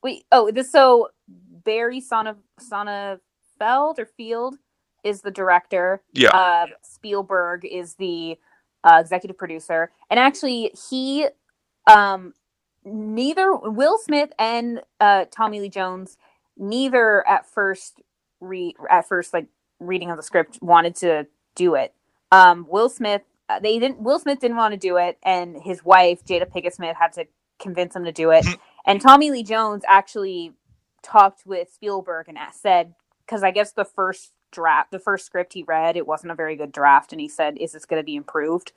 wait, 0.04 0.26
oh, 0.30 0.52
this 0.52 0.70
so 0.70 1.10
Barry 1.30 2.02
Sonna 2.02 2.36
Sonnenfeld 2.60 3.98
or 3.98 4.06
Field 4.18 4.58
is 5.06 5.22
the 5.22 5.32
director. 5.32 6.02
Yeah. 6.12 6.36
Uh 6.36 6.66
Spielberg 6.82 7.66
is 7.66 7.96
the 7.96 8.38
uh, 8.84 8.98
executive 9.00 9.38
producer. 9.38 9.92
And 10.10 10.20
actually 10.20 10.74
he 10.90 11.28
um 11.90 12.34
neither 12.84 13.56
Will 13.56 13.98
Smith 14.00 14.34
and 14.38 14.82
uh 15.00 15.26
Tommy 15.32 15.62
Lee 15.62 15.70
Jones 15.70 16.18
neither 16.58 17.26
at 17.26 17.50
first 17.50 18.02
re 18.42 18.76
at 18.90 19.08
first 19.08 19.34
like 19.34 19.48
reading 19.80 20.12
of 20.12 20.18
the 20.18 20.24
script 20.24 20.60
wanted 20.62 20.96
to 20.98 21.28
do 21.56 21.76
it. 21.76 21.94
Um, 22.32 22.66
Will 22.70 22.90
Smith, 22.90 23.22
uh, 23.50 23.60
they 23.60 23.80
didn't. 23.80 24.02
Will 24.02 24.20
Smith 24.20 24.40
didn't 24.40 24.58
want 24.58 24.74
to 24.74 24.78
do 24.78 24.98
it, 24.98 25.18
and 25.24 25.58
his 25.62 25.84
wife 25.84 26.26
Jada 26.26 26.46
Pinkett 26.50 26.74
Smith 26.74 26.96
had 27.00 27.14
to 27.14 27.26
convince 27.60 27.96
him 27.96 28.06
to 28.06 28.12
do 28.12 28.32
it. 28.32 28.46
and 28.86 29.02
Tommy 29.02 29.32
Lee 29.32 29.44
Jones 29.44 29.84
actually 29.88 30.54
talked 31.02 31.46
with 31.46 31.72
Spielberg 31.72 32.28
and 32.28 32.38
said, 32.54 32.94
because 33.26 33.44
I 33.44 33.52
guess 33.52 33.72
the 33.72 33.86
first 33.86 34.32
draft, 34.52 34.92
the 34.92 35.00
first 35.00 35.26
script 35.26 35.54
he 35.54 35.64
read, 35.64 35.98
it 35.98 36.08
wasn't 36.08 36.32
a 36.32 36.36
very 36.36 36.56
good 36.56 36.72
draft, 36.72 37.12
and 37.12 37.22
he 37.22 37.28
said, 37.28 37.58
"Is 37.58 37.74
this 37.74 37.86
going 37.86 38.02
to 38.02 38.06
be 38.06 38.16
improved?" 38.16 38.72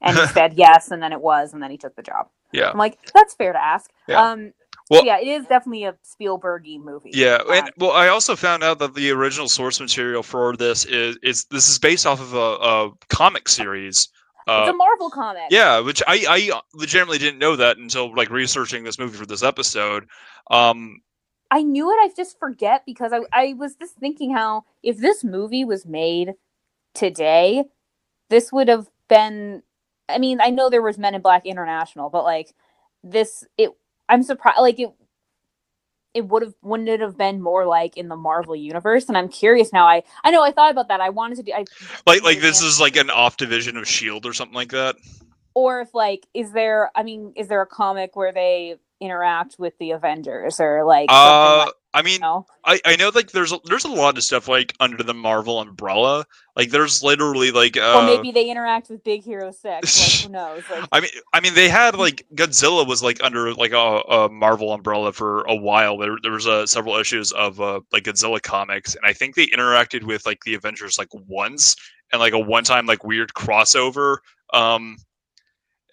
And 0.00 0.16
he 0.16 0.26
said 0.28 0.54
yes, 0.54 0.90
and 0.90 1.02
then 1.02 1.12
it 1.12 1.20
was, 1.20 1.52
and 1.52 1.62
then 1.62 1.70
he 1.70 1.78
took 1.78 1.96
the 1.96 2.02
job. 2.02 2.28
Yeah. 2.52 2.70
I'm 2.70 2.78
like, 2.78 2.98
that's 3.12 3.34
fair 3.34 3.52
to 3.52 3.62
ask. 3.62 3.90
Yeah. 4.06 4.22
Um, 4.22 4.52
Well- 4.90 5.04
yeah, 5.04 5.18
it 5.18 5.26
is 5.28 5.46
definitely 5.46 5.84
a 5.84 5.94
Spielbergy 6.04 6.82
movie. 6.82 7.10
Yeah, 7.12 7.38
and 7.50 7.66
Um, 7.66 7.70
well, 7.78 7.92
I 7.92 8.08
also 8.08 8.34
found 8.36 8.62
out 8.62 8.78
that 8.78 8.94
the 8.94 9.10
original 9.10 9.48
source 9.48 9.80
material 9.80 10.22
for 10.22 10.56
this 10.56 10.84
is 10.86 11.18
is 11.22 11.44
this 11.50 11.68
is 11.68 11.78
based 11.78 12.06
off 12.06 12.20
of 12.20 12.34
a, 12.34 12.38
a 12.38 12.90
comic 13.08 13.48
series. 13.48 14.08
Uh, 14.46 14.60
it's 14.66 14.70
a 14.70 14.76
Marvel 14.76 15.10
comic. 15.10 15.42
yeah, 15.50 15.78
which 15.80 16.02
I 16.06 16.24
I 16.28 16.60
legitimately 16.72 17.18
didn't 17.18 17.38
know 17.38 17.54
that 17.56 17.76
until 17.76 18.14
like 18.14 18.30
researching 18.30 18.84
this 18.84 18.98
movie 18.98 19.16
for 19.18 19.26
this 19.26 19.42
episode. 19.42 20.06
Um, 20.50 21.02
I 21.50 21.62
knew 21.62 21.90
it. 21.90 21.96
I 22.00 22.08
just 22.16 22.38
forget 22.38 22.84
because 22.86 23.12
I 23.12 23.20
I 23.32 23.54
was 23.58 23.74
just 23.76 23.96
thinking 23.96 24.32
how 24.34 24.64
if 24.82 24.96
this 24.96 25.22
movie 25.22 25.66
was 25.66 25.84
made 25.84 26.32
today, 26.94 27.64
this 28.30 28.52
would 28.52 28.68
have 28.68 28.88
been. 29.08 29.62
I 30.08 30.16
mean, 30.18 30.40
I 30.40 30.48
know 30.48 30.70
there 30.70 30.80
was 30.80 30.96
Men 30.96 31.14
in 31.14 31.20
Black 31.20 31.44
International, 31.44 32.08
but 32.08 32.24
like 32.24 32.54
this, 33.02 33.44
it. 33.58 33.70
I'm 34.08 34.22
surprised. 34.22 34.60
Like 34.60 34.78
it. 34.80 34.90
It 36.14 36.26
would 36.28 36.42
have 36.42 36.54
wouldn't 36.62 36.88
it 36.88 37.00
have 37.00 37.16
been 37.18 37.40
more 37.42 37.66
like 37.66 37.96
in 37.96 38.08
the 38.08 38.16
Marvel 38.16 38.56
universe? 38.56 39.06
And 39.08 39.16
I'm 39.16 39.28
curious 39.28 39.72
now. 39.72 39.86
I 39.86 40.02
I 40.24 40.30
know 40.30 40.42
I 40.42 40.50
thought 40.50 40.70
about 40.72 40.88
that. 40.88 41.00
I 41.00 41.10
wanted 41.10 41.36
to 41.36 41.42
do. 41.44 41.52
I 41.52 41.64
like 42.06 42.22
like 42.22 42.40
this 42.40 42.62
is 42.62 42.80
like 42.80 42.96
an 42.96 43.10
off 43.10 43.36
division 43.36 43.76
of 43.76 43.86
Shield 43.86 44.26
or 44.26 44.32
something 44.32 44.54
like 44.54 44.70
that. 44.70 44.96
or 45.54 45.80
if 45.82 45.94
like 45.94 46.26
is 46.34 46.52
there? 46.52 46.90
I 46.96 47.02
mean, 47.04 47.32
is 47.36 47.48
there 47.48 47.62
a 47.62 47.66
comic 47.66 48.16
where 48.16 48.32
they 48.32 48.76
interact 49.00 49.56
with 49.58 49.78
the 49.78 49.92
Avengers 49.92 50.58
or 50.60 50.84
like 50.84 51.08
Uh, 51.10 51.66
like 51.66 51.74
I 51.98 52.02
mean, 52.02 52.20
no? 52.20 52.46
I, 52.64 52.80
I 52.84 52.94
know 52.94 53.10
like 53.12 53.32
there's 53.32 53.50
a, 53.50 53.58
there's 53.64 53.84
a 53.84 53.88
lot 53.88 54.16
of 54.16 54.22
stuff 54.22 54.46
like 54.46 54.72
under 54.78 55.02
the 55.02 55.14
Marvel 55.14 55.58
umbrella. 55.58 56.24
Like 56.54 56.70
there's 56.70 57.02
literally 57.02 57.50
like 57.50 57.76
uh, 57.76 57.94
or 57.96 58.02
maybe 58.04 58.30
they 58.30 58.48
interact 58.48 58.88
with 58.88 59.02
Big 59.02 59.24
Hero 59.24 59.50
Six. 59.50 60.22
Like 60.22 60.22
who 60.26 60.32
knows? 60.32 60.62
Like 60.70 60.88
I 60.92 61.00
mean, 61.00 61.10
I 61.32 61.40
mean, 61.40 61.54
they 61.54 61.68
had 61.68 61.96
like 61.96 62.24
Godzilla 62.36 62.86
was 62.86 63.02
like 63.02 63.20
under 63.24 63.52
like 63.52 63.72
a, 63.72 63.76
a 64.08 64.28
Marvel 64.28 64.72
umbrella 64.72 65.12
for 65.12 65.42
a 65.48 65.56
while. 65.56 65.98
There, 65.98 66.14
there 66.22 66.30
was 66.30 66.46
uh, 66.46 66.66
several 66.66 66.94
issues 66.98 67.32
of 67.32 67.60
uh, 67.60 67.80
like 67.92 68.04
Godzilla 68.04 68.40
comics, 68.40 68.94
and 68.94 69.04
I 69.04 69.12
think 69.12 69.34
they 69.34 69.48
interacted 69.48 70.04
with 70.04 70.24
like 70.24 70.44
the 70.44 70.54
Avengers 70.54 70.98
like 70.98 71.08
once, 71.12 71.74
and 72.12 72.20
like 72.20 72.32
a 72.32 72.38
one-time 72.38 72.86
like 72.86 73.02
weird 73.02 73.32
crossover. 73.34 74.18
Um, 74.54 74.98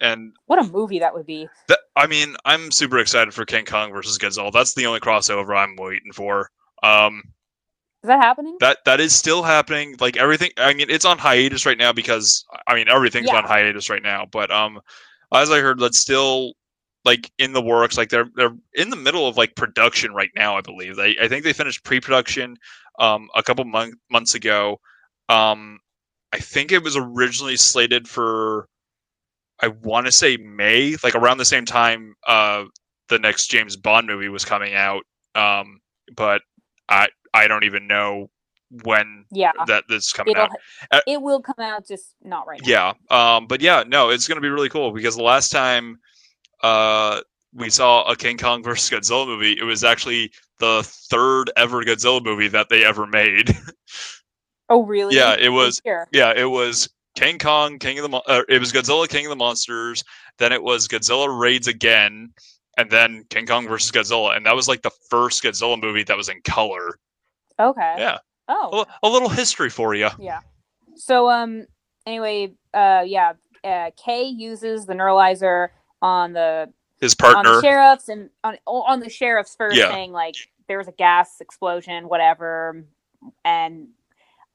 and 0.00 0.32
what 0.46 0.58
a 0.58 0.64
movie 0.70 0.98
that 1.00 1.14
would 1.14 1.26
be. 1.26 1.48
that, 1.68 1.78
I 1.96 2.06
mean, 2.06 2.36
I'm 2.44 2.70
super 2.70 2.98
excited 2.98 3.32
for 3.32 3.44
King 3.44 3.64
Kong 3.64 3.92
versus 3.92 4.18
Godzilla. 4.18 4.52
That's 4.52 4.74
the 4.74 4.86
only 4.86 5.00
crossover 5.00 5.56
I'm 5.56 5.76
waiting 5.76 6.12
for. 6.12 6.50
Um, 6.82 7.22
Is 8.02 8.08
that 8.08 8.20
happening? 8.22 8.56
that 8.60 8.78
that 8.84 9.00
is 9.00 9.14
still 9.14 9.42
happening. 9.42 9.96
Like 9.98 10.16
everything, 10.16 10.50
I 10.58 10.74
mean, 10.74 10.90
it's 10.90 11.04
on 11.06 11.18
hiatus 11.18 11.64
right 11.66 11.78
now 11.78 11.92
because 11.92 12.44
I 12.66 12.74
mean 12.74 12.88
everything's 12.88 13.26
Yeah. 13.28 13.36
on 13.38 13.44
hiatus 13.44 13.88
right 13.90 14.02
now. 14.02 14.26
But 14.30 14.50
um, 14.50 14.80
as 15.34 15.50
I 15.50 15.60
heard, 15.60 15.78
that's 15.80 15.98
still 15.98 16.52
like 17.04 17.30
in 17.38 17.52
the 17.52 17.62
works. 17.62 17.96
Like 17.96 18.10
they're 18.10 18.28
they're 18.36 18.54
in 18.74 18.90
the 18.90 18.96
middle 18.96 19.26
of 19.26 19.36
like 19.36 19.54
production 19.56 20.12
right 20.12 20.30
now. 20.36 20.56
I 20.56 20.60
believe 20.60 20.96
they 20.96 21.16
I 21.20 21.28
think 21.28 21.44
they 21.44 21.52
finished 21.52 21.84
pre-production 21.84 22.56
um 22.98 23.28
a 23.34 23.42
couple 23.42 23.64
month, 23.64 23.94
months 24.10 24.34
ago. 24.34 24.78
Um, 25.28 25.78
I 26.32 26.38
think 26.38 26.70
it 26.72 26.82
was 26.82 26.96
originally 26.96 27.56
slated 27.56 28.06
for 28.08 28.68
I 29.60 29.68
want 29.68 30.06
to 30.06 30.12
say 30.12 30.36
May, 30.36 30.96
like 31.02 31.14
around 31.14 31.38
the 31.38 31.44
same 31.44 31.64
time 31.64 32.14
uh 32.26 32.64
the 33.08 33.18
next 33.18 33.48
James 33.48 33.76
Bond 33.76 34.06
movie 34.06 34.28
was 34.28 34.44
coming 34.44 34.74
out. 34.74 35.02
Um, 35.34 35.80
but 36.16 36.42
I 36.88 37.08
I 37.32 37.48
don't 37.48 37.64
even 37.64 37.86
know 37.86 38.30
when 38.82 39.24
yeah. 39.30 39.52
that 39.66 39.84
this 39.88 40.12
coming 40.12 40.32
It'll 40.32 40.44
out. 40.44 40.50
Uh, 40.90 41.00
it 41.06 41.22
will 41.22 41.40
come 41.40 41.60
out 41.60 41.86
just 41.86 42.14
not 42.22 42.46
right 42.46 42.60
now. 42.64 42.94
Yeah. 43.10 43.36
Um, 43.36 43.46
but 43.46 43.60
yeah, 43.60 43.84
no, 43.86 44.10
it's 44.10 44.26
gonna 44.26 44.40
be 44.40 44.48
really 44.48 44.68
cool 44.68 44.92
because 44.92 45.16
the 45.16 45.22
last 45.22 45.50
time 45.50 45.98
uh 46.62 47.20
we 47.54 47.70
saw 47.70 48.02
a 48.10 48.16
King 48.16 48.36
Kong 48.38 48.62
versus 48.64 48.90
Godzilla 48.90 49.26
movie, 49.26 49.52
it 49.52 49.64
was 49.64 49.84
actually 49.84 50.32
the 50.58 50.82
third 50.84 51.50
ever 51.56 51.82
Godzilla 51.82 52.22
movie 52.22 52.48
that 52.48 52.68
they 52.68 52.84
ever 52.84 53.06
made. 53.06 53.56
Oh 54.68 54.82
really? 54.82 55.14
Yeah, 55.14 55.36
it 55.38 55.50
was- 55.50 55.80
yeah, 56.10 56.32
it 56.34 56.50
was 56.50 56.88
King 57.16 57.38
Kong, 57.38 57.78
King 57.78 57.98
of 57.98 58.02
the 58.04 58.08
Mon- 58.08 58.22
uh, 58.26 58.42
it 58.48 58.58
was 58.60 58.72
Godzilla, 58.72 59.08
King 59.08 59.26
of 59.26 59.30
the 59.30 59.36
Monsters. 59.36 60.04
Then 60.38 60.52
it 60.52 60.62
was 60.62 60.86
Godzilla 60.86 61.36
raids 61.36 61.66
again, 61.66 62.30
and 62.76 62.90
then 62.90 63.24
King 63.30 63.46
Kong 63.46 63.66
versus 63.66 63.90
Godzilla, 63.90 64.36
and 64.36 64.46
that 64.46 64.54
was 64.54 64.68
like 64.68 64.82
the 64.82 64.90
first 65.10 65.42
Godzilla 65.42 65.80
movie 65.80 66.04
that 66.04 66.16
was 66.16 66.28
in 66.28 66.40
color. 66.42 66.98
Okay. 67.58 67.94
Yeah, 67.98 68.18
Oh. 68.48 68.84
a, 69.02 69.06
a 69.06 69.08
little 69.08 69.30
history 69.30 69.70
for 69.70 69.94
you. 69.94 70.10
Yeah. 70.18 70.40
So 70.94 71.28
um 71.30 71.66
anyway, 72.06 72.52
uh 72.74 73.02
yeah, 73.06 73.32
uh 73.64 73.90
Kay 73.96 74.24
uses 74.24 74.86
the 74.86 74.92
neuralizer 74.94 75.68
on 76.02 76.34
the 76.34 76.70
His 77.00 77.14
on 77.22 77.32
partner. 77.32 77.56
the 77.56 77.62
sheriffs 77.62 78.08
and 78.10 78.28
on 78.44 78.56
on 78.66 79.00
the 79.00 79.08
sheriffs 79.08 79.54
first 79.56 79.76
Yeah. 79.76 79.90
saying 79.90 80.12
like 80.12 80.34
there 80.68 80.76
was 80.78 80.88
a 80.88 80.92
gas 80.92 81.40
explosion, 81.40 82.08
whatever, 82.08 82.84
and 83.44 83.88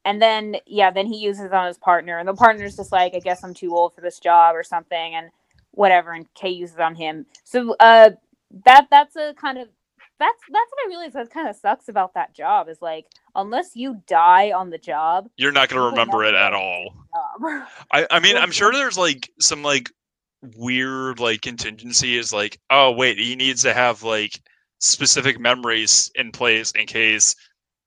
and 0.05 0.21
then 0.21 0.57
yeah, 0.65 0.91
then 0.91 1.05
he 1.05 1.17
uses 1.17 1.45
it 1.45 1.53
on 1.53 1.67
his 1.67 1.77
partner, 1.77 2.17
and 2.17 2.27
the 2.27 2.33
partner's 2.33 2.75
just 2.75 2.91
like, 2.91 3.15
I 3.15 3.19
guess 3.19 3.43
I'm 3.43 3.53
too 3.53 3.75
old 3.75 3.93
for 3.93 4.01
this 4.01 4.19
job 4.19 4.55
or 4.55 4.63
something, 4.63 5.15
and 5.15 5.29
whatever, 5.71 6.11
and 6.11 6.31
Kay 6.33 6.49
uses 6.49 6.75
it 6.75 6.81
on 6.81 6.95
him. 6.95 7.25
So 7.43 7.75
uh, 7.79 8.11
that 8.65 8.87
that's 8.89 9.15
a 9.15 9.33
kind 9.33 9.57
of 9.57 9.67
that's 10.19 10.41
that's 10.51 10.71
what 10.71 10.85
I 10.85 10.87
realized 10.87 11.15
that 11.15 11.31
kind 11.31 11.49
of 11.49 11.55
sucks 11.55 11.89
about 11.89 12.13
that 12.13 12.33
job 12.33 12.69
is 12.69 12.81
like 12.81 13.07
unless 13.35 13.75
you 13.75 14.01
die 14.07 14.51
on 14.51 14.69
the 14.69 14.77
job, 14.77 15.29
You're 15.37 15.51
not 15.51 15.69
going 15.69 15.81
to 15.81 15.89
remember 15.89 16.23
it 16.23 16.35
at 16.35 16.53
all. 16.53 16.93
I, 17.91 18.05
I 18.09 18.19
mean, 18.19 18.37
I'm 18.37 18.51
sure 18.51 18.71
there's 18.71 18.97
like 18.97 19.29
some 19.39 19.63
like 19.63 19.91
weird 20.57 21.19
like 21.19 21.41
contingency 21.41 22.17
is 22.17 22.31
like, 22.31 22.59
oh 22.69 22.91
wait, 22.91 23.17
he 23.17 23.35
needs 23.35 23.63
to 23.63 23.73
have 23.73 24.03
like 24.03 24.39
specific 24.79 25.39
memories 25.39 26.11
in 26.15 26.31
place 26.31 26.71
in 26.71 26.85
case 26.85 27.35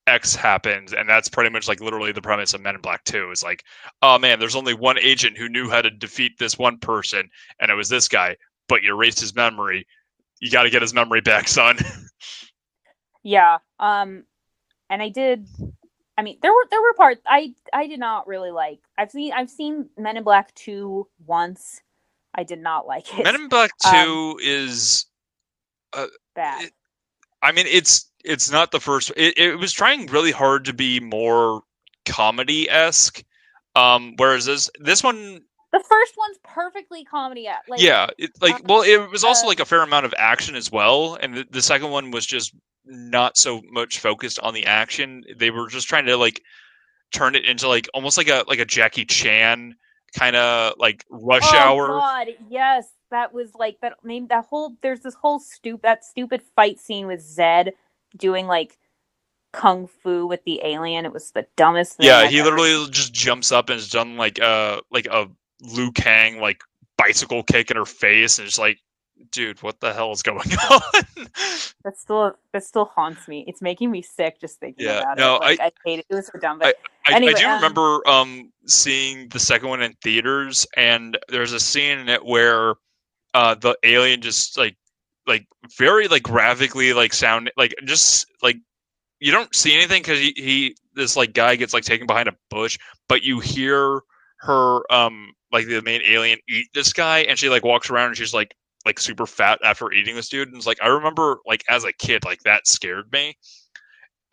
X 0.06 0.34
happens, 0.34 0.92
and 0.92 1.08
that's 1.08 1.28
pretty 1.28 1.50
much 1.50 1.66
like 1.68 1.80
literally 1.80 2.12
the 2.12 2.20
premise 2.22 2.52
of 2.54 2.60
Men 2.60 2.74
in 2.74 2.80
Black 2.80 3.04
Two. 3.04 3.30
Is 3.30 3.42
like, 3.42 3.64
oh 4.02 4.18
man, 4.18 4.38
there's 4.38 4.56
only 4.56 4.74
one 4.74 4.98
agent 4.98 5.38
who 5.38 5.48
knew 5.48 5.70
how 5.70 5.80
to 5.82 5.90
defeat 5.90 6.38
this 6.38 6.58
one 6.58 6.78
person, 6.78 7.28
and 7.60 7.70
it 7.70 7.74
was 7.74 7.88
this 7.88 8.08
guy, 8.08 8.36
but 8.68 8.82
you 8.82 8.94
erased 8.94 9.20
his 9.20 9.34
memory. 9.34 9.86
You 10.40 10.50
got 10.50 10.64
to 10.64 10.70
get 10.70 10.82
his 10.82 10.92
memory 10.94 11.20
back, 11.20 11.48
son. 11.48 11.78
Yeah. 13.26 13.58
Um 13.78 14.24
and 14.90 15.02
I 15.02 15.08
did 15.08 15.48
I 16.18 16.22
mean 16.22 16.36
there 16.42 16.52
were 16.52 16.66
there 16.70 16.82
were 16.82 16.92
parts 16.92 17.22
I 17.26 17.54
I 17.72 17.86
did 17.86 17.98
not 17.98 18.26
really 18.26 18.50
like. 18.50 18.80
I've 18.98 19.10
seen 19.10 19.32
I've 19.32 19.48
seen 19.48 19.88
Men 19.96 20.18
in 20.18 20.24
Black 20.24 20.54
2 20.56 21.08
once. 21.26 21.80
I 22.34 22.42
did 22.44 22.58
not 22.58 22.86
like 22.86 23.18
it. 23.18 23.24
Men 23.24 23.34
in 23.34 23.48
Black 23.48 23.70
Um, 23.86 23.94
Two 23.94 24.38
is 24.42 25.06
bad. 26.34 26.64
it- 26.64 26.74
I 27.40 27.52
mean, 27.52 27.66
it's 27.66 28.10
it's 28.24 28.50
not 28.50 28.70
the 28.70 28.80
first. 28.80 29.12
It, 29.16 29.38
it 29.38 29.56
was 29.56 29.72
trying 29.72 30.06
really 30.06 30.32
hard 30.32 30.64
to 30.66 30.72
be 30.72 31.00
more 31.00 31.62
comedy 32.06 32.68
esque, 32.68 33.22
um, 33.76 34.14
whereas 34.16 34.46
this 34.46 34.70
this 34.80 35.02
one 35.02 35.42
the 35.72 35.84
first 35.88 36.14
one's 36.16 36.38
perfectly 36.44 37.04
comedy. 37.04 37.46
At 37.48 37.62
like 37.68 37.80
yeah, 37.80 38.08
it, 38.16 38.30
like 38.40 38.54
um, 38.56 38.62
well, 38.66 38.82
it 38.82 39.10
was 39.10 39.24
also 39.24 39.44
uh, 39.44 39.48
like 39.48 39.60
a 39.60 39.64
fair 39.64 39.82
amount 39.82 40.06
of 40.06 40.14
action 40.16 40.54
as 40.54 40.70
well, 40.70 41.18
and 41.20 41.34
the, 41.34 41.46
the 41.50 41.62
second 41.62 41.90
one 41.90 42.10
was 42.10 42.24
just 42.24 42.54
not 42.84 43.37
so 43.37 43.62
much 43.70 43.98
focused 43.98 44.38
on 44.40 44.54
the 44.54 44.66
action. 44.66 45.24
They 45.37 45.50
were 45.50 45.68
just 45.68 45.88
trying 45.88 46.06
to 46.06 46.16
like 46.16 46.40
turn 47.12 47.34
it 47.34 47.44
into 47.44 47.68
like 47.68 47.88
almost 47.92 48.16
like 48.16 48.28
a 48.28 48.44
like 48.46 48.60
a 48.60 48.64
Jackie 48.64 49.04
Chan 49.04 49.74
kind 50.16 50.37
of 50.37 50.74
like 50.78 51.04
rush 51.10 51.42
oh 51.52 51.56
hour. 51.56 51.88
God, 51.88 52.28
yes, 52.48 52.87
that 53.10 53.34
was 53.34 53.50
like 53.54 53.78
that. 53.82 53.94
I 54.02 54.06
mean, 54.06 54.28
that 54.28 54.44
whole 54.46 54.76
there's 54.80 55.00
this 55.00 55.14
whole 55.14 55.40
stupid 55.40 55.82
that 55.82 56.04
stupid 56.04 56.42
fight 56.54 56.78
scene 56.78 57.06
with 57.06 57.20
Zed 57.20 57.72
doing 58.16 58.46
like 58.46 58.79
kung 59.53 59.87
fu 59.87 60.27
with 60.27 60.44
the 60.44 60.61
alien. 60.64 61.07
It 61.07 61.12
was 61.12 61.31
the 61.31 61.46
dumbest 61.57 61.96
thing. 61.96 62.07
Yeah, 62.07 62.18
I've 62.18 62.31
he 62.31 62.40
ever 62.40 62.50
literally 62.50 62.90
just 62.90 63.14
jumps 63.14 63.53
up 63.53 63.70
and 63.70 63.79
has 63.79 63.88
done 63.88 64.16
like 64.16 64.40
uh 64.40 64.81
like 64.90 65.07
a 65.07 65.29
Liu 65.62 65.92
Kang 65.92 66.40
like 66.40 66.62
bicycle 66.98 67.42
kick 67.42 67.70
in 67.70 67.77
her 67.77 67.87
face, 67.87 68.38
and 68.38 68.46
it's 68.46 68.59
like, 68.59 68.79
dude, 69.31 69.62
what 69.62 69.81
the 69.81 69.92
hell 69.92 70.12
is 70.12 70.22
going 70.22 70.38
on? 70.70 71.05
That 71.85 71.96
still 71.96 72.33
that 72.53 72.64
still 72.64 72.87
haunts 72.87 73.29
me. 73.29 73.44
It's 73.46 73.62
making 73.62 73.90
me 73.90 74.03
sick 74.03 74.40
just 74.40 74.59
thinking 74.59 74.87
Yeah, 74.87 75.00
about 75.00 75.18
no, 75.18 75.37
it. 75.37 75.40
Like, 75.40 75.61
I, 75.61 75.72
hate 75.85 75.98
it. 76.00 76.07
It 76.09 76.14
was 76.14 76.27
so 76.27 76.38
dumb. 76.38 76.59
But 76.59 76.77
I, 77.07 77.14
Anyway, 77.14 77.35
I 77.35 77.38
do 77.38 77.46
um, 77.46 77.55
remember 77.57 78.09
um 78.09 78.53
seeing 78.66 79.29
the 79.29 79.38
second 79.38 79.68
one 79.68 79.83
in 79.83 79.92
theaters, 80.03 80.66
and 80.77 81.18
there's 81.29 81.53
a 81.53 81.61
scene 81.61 81.98
in 81.98 82.09
it 82.09 82.24
where 82.24 82.74
uh 83.35 83.55
the 83.55 83.77
alien 83.85 84.20
just 84.20 84.59
like 84.59 84.77
like 85.26 85.46
very 85.76 86.08
like 86.08 86.22
graphically 86.22 86.92
like 86.92 87.12
sound 87.12 87.50
like 87.56 87.74
just 87.84 88.26
like 88.42 88.56
you 89.20 89.32
don't 89.32 89.54
see 89.54 89.74
anything 89.74 90.02
because 90.02 90.18
he, 90.18 90.34
he 90.37 90.76
this 90.94 91.16
like 91.16 91.32
guy 91.32 91.56
gets 91.56 91.72
like 91.72 91.84
taken 91.84 92.06
behind 92.06 92.28
a 92.28 92.37
bush, 92.50 92.78
but 93.08 93.22
you 93.22 93.40
hear 93.40 94.00
her 94.40 94.92
um 94.92 95.32
like 95.52 95.66
the 95.66 95.80
main 95.82 96.02
alien 96.06 96.38
eat 96.48 96.66
this 96.74 96.92
guy, 96.92 97.20
and 97.20 97.38
she 97.38 97.48
like 97.48 97.64
walks 97.64 97.90
around 97.90 98.08
and 98.08 98.16
she's 98.16 98.34
like 98.34 98.54
like 98.84 99.00
super 99.00 99.26
fat 99.26 99.58
after 99.64 99.90
eating 99.92 100.14
this 100.14 100.28
dude, 100.28 100.48
and 100.48 100.56
it's 100.56 100.66
like 100.66 100.82
I 100.82 100.88
remember 100.88 101.38
like 101.46 101.64
as 101.68 101.84
a 101.84 101.92
kid 101.92 102.24
like 102.24 102.40
that 102.40 102.66
scared 102.66 103.10
me. 103.12 103.37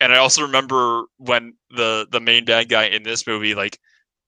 And 0.00 0.12
I 0.12 0.18
also 0.18 0.42
remember 0.42 1.04
when 1.18 1.54
the 1.70 2.06
the 2.10 2.20
main 2.20 2.44
bad 2.44 2.68
guy 2.68 2.84
in 2.84 3.02
this 3.02 3.26
movie 3.26 3.54
like 3.54 3.78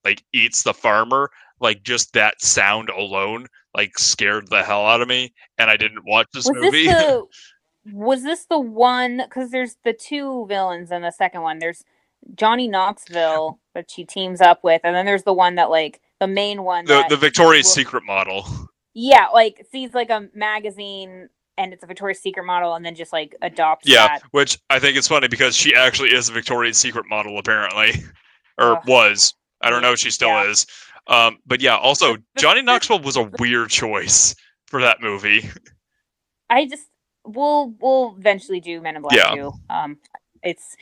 like 0.04 0.22
eats 0.32 0.62
the 0.62 0.74
farmer, 0.74 1.30
like 1.60 1.82
just 1.82 2.12
that 2.14 2.40
sound 2.40 2.90
alone 2.90 3.48
like 3.74 3.98
scared 3.98 4.48
the 4.48 4.62
hell 4.62 4.86
out 4.86 5.00
of 5.00 5.08
me, 5.08 5.32
and 5.58 5.70
I 5.70 5.76
didn't 5.76 6.04
watch 6.06 6.28
this 6.32 6.46
was 6.46 6.54
movie. 6.62 6.86
this 6.86 6.94
the 7.06 7.24
was 7.92 8.22
this 8.22 8.46
the 8.46 8.58
one? 8.60 9.18
Because 9.24 9.50
there's 9.50 9.76
the 9.84 9.92
two 9.92 10.46
villains 10.48 10.90
in 10.90 11.02
the 11.02 11.10
second 11.10 11.42
one. 11.42 11.58
There's 11.58 11.84
Johnny 12.34 12.68
Knoxville, 12.68 13.58
that 13.74 13.90
she 13.90 14.04
teams 14.04 14.40
up 14.40 14.62
with, 14.64 14.80
and 14.84 14.94
then 14.96 15.04
there's 15.06 15.24
the 15.24 15.32
one 15.32 15.56
that 15.56 15.70
like 15.70 16.00
the 16.20 16.26
main 16.26 16.62
one. 16.62 16.84
the 16.86 17.04
the 17.08 17.16
Victoria's 17.16 17.66
will- 17.66 17.72
Secret 17.72 18.04
model. 18.04 18.46
Yeah, 18.94 19.26
like 19.34 19.66
sees 19.72 19.92
like 19.92 20.10
a 20.10 20.28
magazine 20.34 21.28
and 21.58 21.72
it's 21.72 21.82
a 21.84 21.86
Victoria's 21.86 22.20
Secret 22.20 22.44
model, 22.44 22.74
and 22.74 22.84
then 22.84 22.94
just 22.94 23.12
like 23.12 23.34
adopts 23.42 23.88
Yeah, 23.88 24.06
that. 24.08 24.22
which 24.30 24.58
I 24.70 24.78
think 24.78 24.96
it's 24.96 25.08
funny 25.08 25.28
because 25.28 25.56
she 25.56 25.74
actually 25.74 26.10
is 26.14 26.28
a 26.28 26.32
Victoria's 26.32 26.78
Secret 26.78 27.06
model 27.08 27.38
apparently, 27.38 27.92
or 28.58 28.76
Ugh. 28.76 28.82
was. 28.88 29.34
I 29.60 29.70
don't 29.70 29.82
know 29.82 29.92
if 29.92 29.98
she 29.98 30.10
still 30.10 30.28
Yeah. 30.28 30.50
is. 30.50 30.66
Um, 31.06 31.38
but 31.46 31.60
yeah, 31.60 31.76
also 31.76 32.16
Johnny 32.38 32.62
Knoxville 32.62 33.00
was 33.00 33.16
a 33.16 33.24
weird 33.38 33.70
choice 33.70 34.34
for 34.66 34.80
that 34.82 35.00
movie. 35.00 35.48
I 36.50 36.66
just 36.66 36.86
we'll 37.24 37.74
we'll 37.80 38.16
eventually 38.18 38.60
do 38.60 38.80
Men 38.80 38.96
in 38.96 39.02
Black 39.02 39.16
Yeah. 39.16 39.34
too. 39.34 39.52
Um, 39.68 39.98
it's 40.42 40.76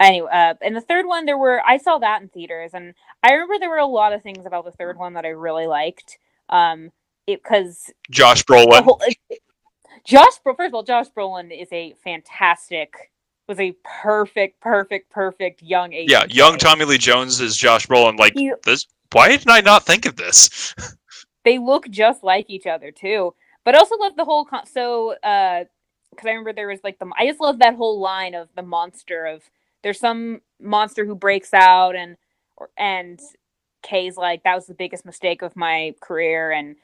anyway. 0.00 0.28
Uh, 0.32 0.54
and 0.62 0.74
the 0.74 0.80
third 0.80 1.06
one, 1.06 1.24
there 1.24 1.38
were 1.38 1.62
I 1.64 1.78
saw 1.78 1.98
that 1.98 2.22
in 2.22 2.28
theaters, 2.28 2.70
and 2.74 2.94
I 3.22 3.32
remember 3.32 3.58
there 3.60 3.70
were 3.70 3.78
a 3.78 3.86
lot 3.86 4.12
of 4.12 4.22
things 4.22 4.46
about 4.46 4.64
the 4.64 4.72
third 4.72 4.98
one 4.98 5.14
that 5.14 5.24
I 5.24 5.28
really 5.30 5.66
liked. 5.66 6.18
Um, 6.48 6.90
it 7.26 7.42
because 7.42 7.90
Josh 8.10 8.44
Brolin. 8.44 8.82
whole 8.82 9.00
Josh. 10.04 10.32
First 10.44 10.60
of 10.68 10.74
all, 10.74 10.82
Josh 10.82 11.06
Brolin 11.16 11.50
is 11.56 11.68
a 11.72 11.94
fantastic. 12.04 13.10
Was 13.46 13.60
a 13.60 13.74
perfect, 14.02 14.58
perfect, 14.62 15.10
perfect 15.10 15.60
young 15.62 15.92
age. 15.92 16.10
Yeah, 16.10 16.24
young 16.30 16.56
Tommy 16.56 16.86
Lee 16.86 16.96
Jones 16.96 17.40
is 17.42 17.56
Josh 17.58 17.86
Brolin. 17.86 18.18
Like 18.18 18.32
He- 18.34 18.52
this. 18.64 18.86
Why 19.12 19.28
didn't 19.28 19.50
I 19.50 19.60
not 19.60 19.84
think 19.84 20.06
of 20.06 20.16
this? 20.16 20.74
they 21.44 21.58
look 21.58 21.88
just 21.90 22.24
like 22.24 22.46
each 22.48 22.66
other 22.66 22.90
too. 22.90 23.34
But 23.64 23.74
I 23.74 23.78
also 23.78 23.96
love 23.96 24.16
the 24.16 24.24
whole 24.24 24.44
con- 24.44 24.66
so 24.66 25.12
uh 25.22 25.64
because 26.10 26.26
I 26.26 26.30
remember 26.30 26.52
there 26.52 26.68
was 26.68 26.80
like 26.84 26.98
the 26.98 27.10
I 27.18 27.26
just 27.26 27.40
love 27.40 27.58
that 27.58 27.74
whole 27.74 28.00
line 28.00 28.34
of 28.34 28.48
the 28.54 28.62
monster 28.62 29.26
of 29.26 29.42
there's 29.82 29.98
some 29.98 30.40
monster 30.60 31.04
who 31.04 31.14
breaks 31.14 31.52
out 31.52 31.96
and 31.96 32.16
or, 32.56 32.70
and 32.76 33.20
Kay's 33.82 34.16
like 34.16 34.44
that 34.44 34.54
was 34.54 34.66
the 34.66 34.74
biggest 34.74 35.04
mistake 35.04 35.42
of 35.42 35.56
my 35.56 35.94
career 36.00 36.50
and 36.52 36.76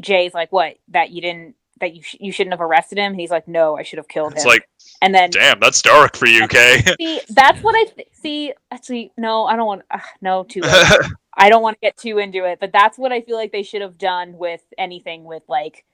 Jay's 0.00 0.34
like 0.34 0.52
what 0.52 0.76
that 0.88 1.10
you 1.10 1.20
didn't 1.20 1.54
that 1.80 1.94
you 1.94 2.02
sh- 2.02 2.16
you 2.20 2.32
shouldn't 2.32 2.52
have 2.52 2.60
arrested 2.60 2.98
him 2.98 3.12
and 3.12 3.20
he's 3.20 3.30
like 3.30 3.48
no 3.48 3.76
I 3.76 3.82
should 3.82 3.98
have 3.98 4.08
killed 4.08 4.32
It's 4.32 4.44
him 4.44 4.50
like, 4.50 4.68
and 5.00 5.14
then 5.14 5.30
damn, 5.30 5.58
that's 5.60 5.82
dark 5.82 6.16
for 6.16 6.26
you, 6.26 6.46
Kay. 6.48 6.82
see 6.98 7.20
that's 7.30 7.62
what 7.62 7.74
I 7.74 7.84
th- 7.84 8.08
see 8.12 8.52
actually 8.70 9.12
no 9.16 9.44
I 9.44 9.56
don't 9.56 9.66
want 9.66 9.82
uh, 9.90 9.98
no 10.20 10.44
too. 10.44 10.62
I 11.34 11.48
don't 11.48 11.62
want 11.62 11.76
to 11.76 11.80
get 11.80 11.96
too 11.96 12.18
into 12.18 12.44
it, 12.44 12.60
but 12.60 12.72
that's 12.72 12.98
what 12.98 13.10
I 13.10 13.22
feel 13.22 13.36
like 13.36 13.52
they 13.52 13.62
should 13.62 13.80
have 13.80 13.96
done 13.96 14.36
with 14.36 14.60
anything 14.76 15.24
with 15.24 15.42
like 15.48 15.84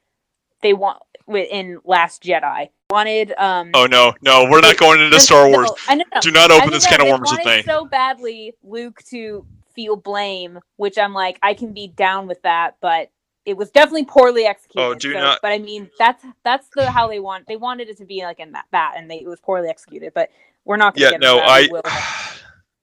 they 0.62 0.72
want 0.72 0.98
within 1.26 1.78
Last 1.84 2.22
Jedi. 2.22 2.70
Wanted 2.90 3.32
um 3.38 3.70
oh 3.74 3.86
no, 3.86 4.14
no, 4.22 4.48
we're 4.50 4.60
not 4.60 4.76
going 4.78 5.00
into 5.00 5.20
Star 5.20 5.48
Wars. 5.48 5.70
no, 5.88 5.94
know, 5.94 6.04
no. 6.14 6.20
Do 6.20 6.32
not 6.32 6.50
open 6.50 6.70
this 6.70 6.84
no, 6.90 6.96
can 6.96 7.00
of 7.02 7.08
worms 7.08 7.30
with 7.30 7.44
me. 7.44 7.62
so 7.62 7.84
badly 7.84 8.54
Luke 8.62 9.02
to 9.10 9.46
feel 9.74 9.96
blame, 9.96 10.58
which 10.76 10.98
I'm 10.98 11.12
like 11.12 11.38
I 11.42 11.54
can 11.54 11.72
be 11.72 11.88
down 11.88 12.26
with 12.26 12.42
that, 12.42 12.76
but 12.80 13.10
it 13.48 13.56
was 13.56 13.70
definitely 13.70 14.04
poorly 14.04 14.44
executed. 14.44 14.84
Oh, 14.86 14.94
do 14.94 15.12
so- 15.14 15.18
not- 15.20 15.38
But 15.42 15.52
I 15.52 15.58
mean, 15.58 15.90
that's 15.98 16.24
that's 16.44 16.68
the 16.76 16.90
how 16.90 17.08
they 17.08 17.18
want. 17.18 17.46
They 17.48 17.56
wanted 17.56 17.88
it 17.88 17.96
to 17.98 18.04
be 18.04 18.22
like 18.22 18.38
in 18.40 18.52
that 18.52 18.66
that, 18.72 18.94
and 18.96 19.10
they, 19.10 19.16
it 19.20 19.26
was 19.26 19.40
poorly 19.40 19.68
executed. 19.68 20.12
But 20.14 20.30
we're 20.64 20.76
not. 20.76 20.94
Gonna 20.94 21.06
Yeah, 21.06 21.10
get 21.12 21.20
no. 21.20 21.38
I, 21.40 21.68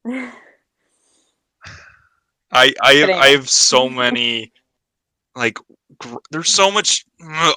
I, 2.52 2.74
I 2.82 2.94
have, 2.94 3.10
I 3.10 3.28
have 3.30 3.50
so 3.50 3.90
many, 3.90 4.52
like, 5.36 5.58
gr- 6.00 6.18
there's 6.32 6.54
so 6.54 6.72
much. 6.72 7.06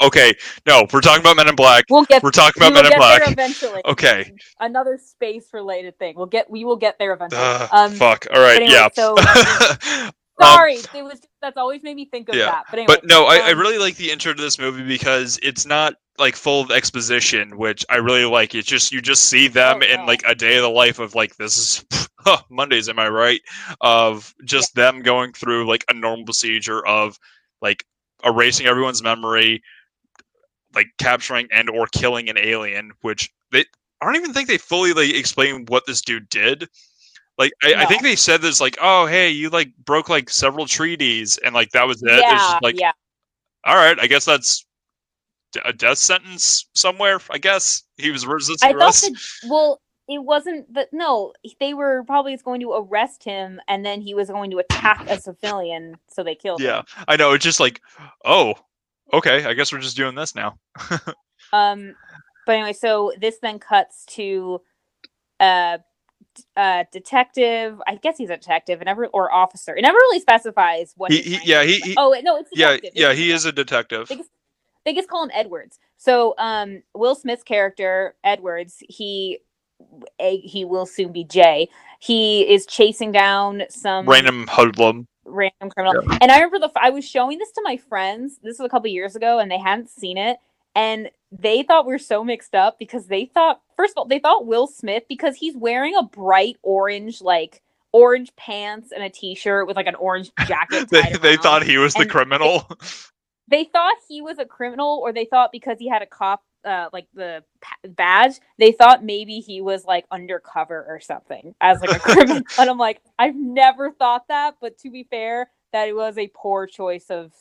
Okay, 0.03 0.35
no, 0.67 0.87
we're 0.93 1.01
talking 1.01 1.21
about 1.21 1.37
Men 1.37 1.49
in 1.49 1.55
Black. 1.57 1.85
We'll 1.89 2.05
get. 2.05 2.23
We're 2.23 2.31
talking 2.31 2.63
about 2.63 2.75
Men 2.75 2.87
in 2.93 2.99
Black. 2.99 3.23
eventually. 3.31 3.81
Okay. 3.85 4.33
Another 4.61 4.99
space 4.99 5.49
related 5.53 5.99
thing. 5.99 6.15
We'll 6.17 6.27
get. 6.27 6.51
We 6.51 6.65
will 6.65 6.77
get 6.77 6.99
there 6.99 7.13
eventually. 7.13 7.43
Ugh, 7.43 7.69
um, 7.73 7.93
fuck. 7.93 8.27
All 8.35 8.41
right. 8.41 8.61
anyway, 8.63 8.73
yeah. 8.73 8.89
so- 8.93 10.11
Um, 10.41 10.47
Sorry, 10.47 10.77
it 10.95 11.03
was 11.03 11.21
that's 11.43 11.57
always 11.57 11.83
made 11.83 11.97
me 11.97 12.07
think 12.07 12.29
of 12.29 12.35
Yeah, 12.37 12.47
that. 12.47 12.65
But 12.71 12.79
anyway, 12.79 12.95
but 12.95 13.05
no, 13.05 13.27
I, 13.27 13.39
I 13.39 13.53
um, 13.53 13.59
really 13.59 13.79
like 13.79 13.97
the 13.97 14.11
intro 14.11 14.33
to 14.33 14.41
this 14.41 14.59
movie 14.59 14.87
because 14.87 15.39
it's 15.43 15.67
not 15.67 15.95
like 16.19 16.37
full 16.37 16.61
of 16.61 16.71
exposition, 16.71 17.57
which 17.59 17.85
I 17.89 17.97
really 17.97 18.25
like. 18.25 18.55
It's 18.55 18.69
just 18.69 18.93
you 18.93 19.01
just 19.01 19.25
see 19.25 19.49
them 19.49 19.83
Oh, 19.83 19.87
in 19.87 20.07
like 20.07 20.23
a 20.27 20.35
day 20.35 20.57
of 20.57 20.63
the 20.63 20.69
life 20.71 20.99
of 20.99 21.15
like 21.15 21.37
this 21.37 21.57
is 21.57 21.85
huh, 22.21 22.43
Mondays, 22.51 22.89
am 22.89 22.99
I 22.99 23.09
right? 23.09 23.41
Of 23.81 24.35
just 24.45 24.75
them 24.75 25.03
going 25.03 25.33
through 25.33 25.67
like 25.67 25.85
a 25.89 25.95
normal 25.95 26.25
procedure 26.25 26.87
of 26.87 27.19
like 27.61 27.85
erasing 28.25 28.67
everyone's 28.67 29.03
memory, 29.03 29.63
like 30.75 30.89
capturing 30.99 31.49
and 31.53 31.69
or 31.69 31.87
killing 31.89 32.29
an 32.29 32.39
alien, 32.39 32.93
which 33.03 33.31
they 33.51 33.65
I 34.01 34.07
don't 34.07 34.17
even 34.17 34.33
think 34.33 34.49
they 34.49 34.59
fully 34.59 34.93
like 34.93 35.11
explain 35.11 35.67
what 35.67 35.87
this 35.87 36.01
dude 36.03 36.29
did. 36.29 36.69
Like 37.39 37.53
I, 37.63 37.75
I 37.79 37.87
think 37.87 38.03
they 38.03 38.17
said 38.17 38.43
this 38.43 38.61
like, 38.61 38.77
oh 38.81 39.07
hey, 39.07 39.31
you 39.31 39.49
like 39.49 39.73
broke 39.85 40.09
like 40.09 40.29
several 40.29 40.67
treaties 40.67 41.39
and 41.39 41.55
like 41.55 41.71
that 41.71 41.87
was 41.87 42.03
it. 42.03 42.11
It's 42.11 42.23
yeah, 42.23 42.37
just 42.37 42.63
like 42.63 42.81
yeah. 42.81 42.93
all 43.65 43.77
right, 43.77 43.99
I 43.99 44.07
guess 44.07 44.25
that's 44.25 44.67
a 45.65 45.73
death 45.73 45.99
sentence 45.99 46.69
somewhere. 46.75 47.21
I 47.31 47.39
guess 47.39 47.85
he 47.97 48.11
was 48.11 48.27
resisting 48.27 48.69
I 48.69 48.73
thought 48.73 48.95
that 48.95 49.19
well, 49.49 49.81
it 50.09 50.19
wasn't 50.19 50.73
that. 50.75 50.89
No, 50.93 51.33
they 51.61 51.75
were 51.75 52.03
probably 52.05 52.37
going 52.39 52.61
to 52.61 52.73
arrest 52.73 53.23
him, 53.23 53.61
and 53.69 53.85
then 53.85 54.01
he 54.01 54.15
was 54.15 54.29
going 54.29 54.51
to 54.51 54.59
attack 54.59 55.09
a 55.09 55.21
civilian, 55.21 55.97
so 56.09 56.25
they 56.25 56.35
killed 56.35 56.61
Yeah, 56.61 56.81
him. 56.81 56.85
Yeah. 56.97 57.05
I 57.09 57.17
know. 57.17 57.33
It's 57.33 57.45
just 57.45 57.61
like, 57.61 57.81
oh, 58.25 58.55
okay. 59.13 59.45
I 59.45 59.55
guess 59.55 59.73
we're 59.73 59.81
just 59.81 59.97
doing 59.97 60.15
this 60.15 60.35
now. 60.35 60.59
Um, 61.53 61.95
but 62.47 62.57
anyway, 62.57 62.73
so 62.73 63.13
this 63.21 63.39
then 63.41 63.59
cuts 63.59 64.05
to 64.07 64.61
uh, 65.41 65.79
uh, 66.57 66.85
detective. 66.93 67.81
I 67.87 67.97
guess 67.97 68.19
he's 68.19 68.31
a 68.31 68.37
detective, 68.37 68.81
and 68.81 68.87
never 68.87 69.07
or 69.07 69.33
officer. 69.33 69.77
It 69.77 69.83
never 69.83 69.97
really 69.97 70.21
specifies 70.21 70.95
what. 70.97 71.13
He, 71.13 71.23
he 71.23 71.39
yeah, 71.45 71.65
he, 71.65 71.79
he 71.81 71.95
Oh 71.97 72.15
no, 72.23 72.37
it's 72.37 72.51
yeah, 72.55 72.77
detective. 72.77 72.93
yeah. 72.95 73.11
It's 73.11 73.19
He 73.19 73.31
is 73.33 73.45
a 73.45 73.53
detective. 73.53 74.09
They 74.09 74.17
just, 74.17 74.31
they 74.85 74.95
just 74.95 75.09
call 75.09 75.25
him 75.25 75.31
Edwards. 75.35 75.79
So 75.97 76.35
um, 76.39 76.83
Will 76.95 77.15
Smith's 77.15 77.43
character 77.43 78.15
Edwards, 78.25 78.77
he 78.89 79.39
a, 80.19 80.39
he 80.39 80.65
will 80.65 80.87
soon 80.87 81.13
be 81.13 81.25
Jay. 81.25 81.69
He 82.01 82.43
is 82.43 82.67
chasing 82.67 83.13
down 83.13 83.63
some 83.71 84.07
Random 84.09 84.47
hoodlum. 84.49 85.07
random 85.25 85.71
criminal. 85.71 86.03
And 86.21 86.31
I 86.33 86.37
remember 86.37 86.59
the 86.59 86.71
I 86.81 86.91
was 86.91 87.05
showing 87.09 87.39
this 87.39 87.53
to 87.53 87.63
my 87.65 87.77
friends. 87.77 88.39
This 88.43 88.59
was 88.59 88.67
a 88.67 88.69
couple 88.69 88.91
years 88.91 89.15
ago, 89.17 89.39
and 89.39 89.51
they 89.51 89.59
hadn't 89.59 89.91
seen 89.91 90.17
it, 90.19 90.39
and 90.75 91.11
they 91.31 91.63
thought 91.63 91.87
we 91.87 91.93
were 91.93 91.99
so 91.99 92.25
mixed 92.25 92.55
up 92.55 92.79
because 92.79 93.07
they 93.07 93.27
thought 93.27 93.61
first 93.77 93.93
of 93.93 93.99
all 93.99 94.05
they 94.07 94.19
thought 94.19 94.47
Will 94.47 94.67
Smith 94.67 95.05
because 95.09 95.37
he's 95.37 95.57
wearing 95.57 95.95
a 95.97 96.03
bright 96.03 96.57
orange 96.63 97.21
like 97.21 97.63
orange 97.93 98.35
pants 98.37 98.93
and 98.93 99.03
a 99.03 99.11
t-shirt 99.11 99.67
with 99.67 99.77
like 99.77 99.87
an 99.87 99.95
orange 99.95 100.31
jacket. 100.47 100.89
they, 100.91 101.13
they 101.21 101.37
thought 101.37 101.63
he 101.63 101.79
was 101.79 101.95
the 101.95 102.07
criminal. 102.07 102.69
they 103.49 103.65
thought 103.65 103.97
he 104.09 104.21
was 104.21 104.39
a 104.39 104.45
criminal 104.45 105.01
or 105.03 105.13
they 105.13 105.25
thought 105.25 105.51
because 105.53 105.79
he 105.79 105.89
had 105.89 106.03
a 106.03 106.07
cop 106.07 106.43
uh 106.65 106.89
like 106.93 107.07
the 107.15 107.43
badge 107.91 108.41
they 108.59 108.73
thought 108.73 109.05
maybe 109.05 109.39
he 109.39 109.61
was 109.61 109.85
like 109.85 110.05
undercover 110.11 110.85
or 110.89 110.99
something 111.01 111.55
as 111.61 111.81
like 111.81 111.97
a 111.97 112.01
criminal 112.01 112.43
and 112.59 112.69
i'm 112.69 112.79
like 112.79 113.01
i've 113.19 113.37
never 113.37 113.93
thought 113.93 114.27
that 114.29 114.57
but 114.61 114.77
to 114.77 114.91
be 114.91 115.05
fair 115.05 115.49
that 115.73 115.89
it 115.89 115.95
was 115.95 116.19
a 116.19 116.31
poor 116.35 116.67
choice 116.67 117.07
of 117.11 117.33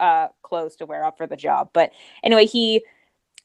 uh 0.00 0.28
clothes 0.42 0.76
to 0.76 0.86
wear 0.86 1.04
up 1.04 1.16
for 1.16 1.26
the 1.26 1.36
job 1.36 1.70
but 1.72 1.92
anyway 2.24 2.46
he 2.46 2.84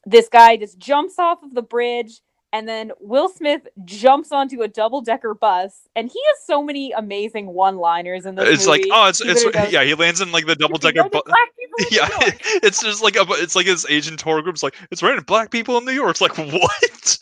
this 0.04 0.28
guy 0.28 0.56
just 0.56 0.78
jumps 0.78 1.18
off 1.18 1.42
of 1.42 1.54
the 1.54 1.62
bridge 1.62 2.20
and 2.52 2.66
then 2.66 2.92
Will 3.00 3.28
Smith 3.28 3.66
jumps 3.84 4.32
onto 4.32 4.62
a 4.62 4.68
double 4.68 5.02
decker 5.02 5.34
bus, 5.34 5.88
and 5.94 6.08
he 6.08 6.18
has 6.28 6.46
so 6.46 6.62
many 6.62 6.92
amazing 6.92 7.48
one 7.48 7.76
liners 7.76 8.24
in 8.24 8.34
this 8.34 8.48
it's 8.48 8.66
like 8.66 8.82
oh, 8.90 9.08
it's 9.08 9.22
He 9.22 9.28
it's 9.28 9.44
goes, 9.44 9.72
yeah. 9.72 9.84
He 9.84 9.94
lands 9.94 10.22
in 10.22 10.32
like 10.32 10.46
the 10.46 10.54
double 10.54 10.78
decker 10.78 11.00
only 11.00 11.10
Bu- 11.10 11.22
black 11.26 11.48
people 11.58 11.74
in 11.78 11.86
New 11.90 11.96
yeah, 11.98 12.08
it's 12.62 12.82
just 12.82 13.02
like 13.02 13.16
a, 13.16 13.26
it's 13.32 13.56
like 13.56 13.66
his 13.66 13.84
Asian 13.90 14.16
tour 14.16 14.40
group's 14.40 14.62
like 14.62 14.74
it's 14.90 15.02
raining 15.02 15.24
black 15.24 15.50
people 15.50 15.76
in 15.76 15.84
New 15.84 15.92
York. 15.92 16.10
It's 16.10 16.20
like 16.20 16.38
what? 16.38 17.18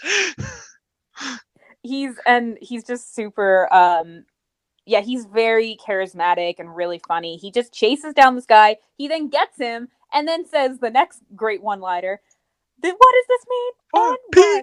he's 1.82 2.14
and 2.26 2.56
he's 2.60 2.84
just 2.84 3.14
super 3.14 3.72
um 3.74 4.24
yeah 4.86 5.00
he's 5.00 5.26
very 5.26 5.76
charismatic 5.86 6.56
and 6.58 6.74
really 6.76 7.00
funny 7.06 7.36
he 7.36 7.50
just 7.50 7.72
chases 7.72 8.14
down 8.14 8.34
this 8.34 8.46
guy 8.46 8.76
he 8.96 9.08
then 9.08 9.28
gets 9.28 9.58
him 9.58 9.88
and 10.12 10.28
then 10.28 10.46
says 10.46 10.78
the 10.78 10.90
next 10.90 11.20
great 11.34 11.62
one 11.62 11.80
liner 11.80 12.20
then 12.80 12.94
what 12.96 13.14
does 13.14 13.26
this 13.28 13.46
mean 13.48 13.72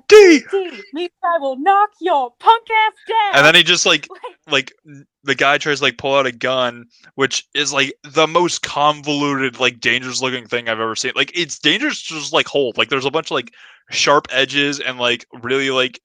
RPD. 0.09 0.43
NYPD 0.43 0.81
means 0.93 1.11
i 1.23 1.37
will 1.39 1.55
knock 1.57 1.89
your 2.01 2.31
punk 2.39 2.67
ass 2.69 2.93
down 3.07 3.35
And 3.35 3.45
then 3.45 3.55
he 3.55 3.63
just 3.63 3.85
like 3.85 4.07
Like, 4.47 4.73
like 4.85 4.95
the 5.23 5.35
guy 5.35 5.57
tries 5.57 5.79
to 5.79 5.85
like 5.85 5.97
pull 5.97 6.15
out 6.15 6.25
a 6.25 6.31
gun, 6.31 6.85
which 7.15 7.47
is 7.53 7.71
like 7.71 7.93
the 8.03 8.27
most 8.27 8.61
convoluted, 8.63 9.59
like 9.59 9.79
dangerous 9.79 10.21
looking 10.21 10.47
thing 10.47 10.67
I've 10.67 10.79
ever 10.79 10.95
seen. 10.95 11.13
Like 11.15 11.31
it's 11.37 11.59
dangerous 11.59 12.05
to 12.07 12.15
just 12.15 12.33
like 12.33 12.47
hold. 12.47 12.77
Like 12.77 12.89
there's 12.89 13.05
a 13.05 13.11
bunch 13.11 13.27
of 13.27 13.35
like 13.35 13.53
sharp 13.91 14.27
edges 14.31 14.79
and 14.79 14.97
like 14.99 15.25
really 15.41 15.69
like 15.71 16.01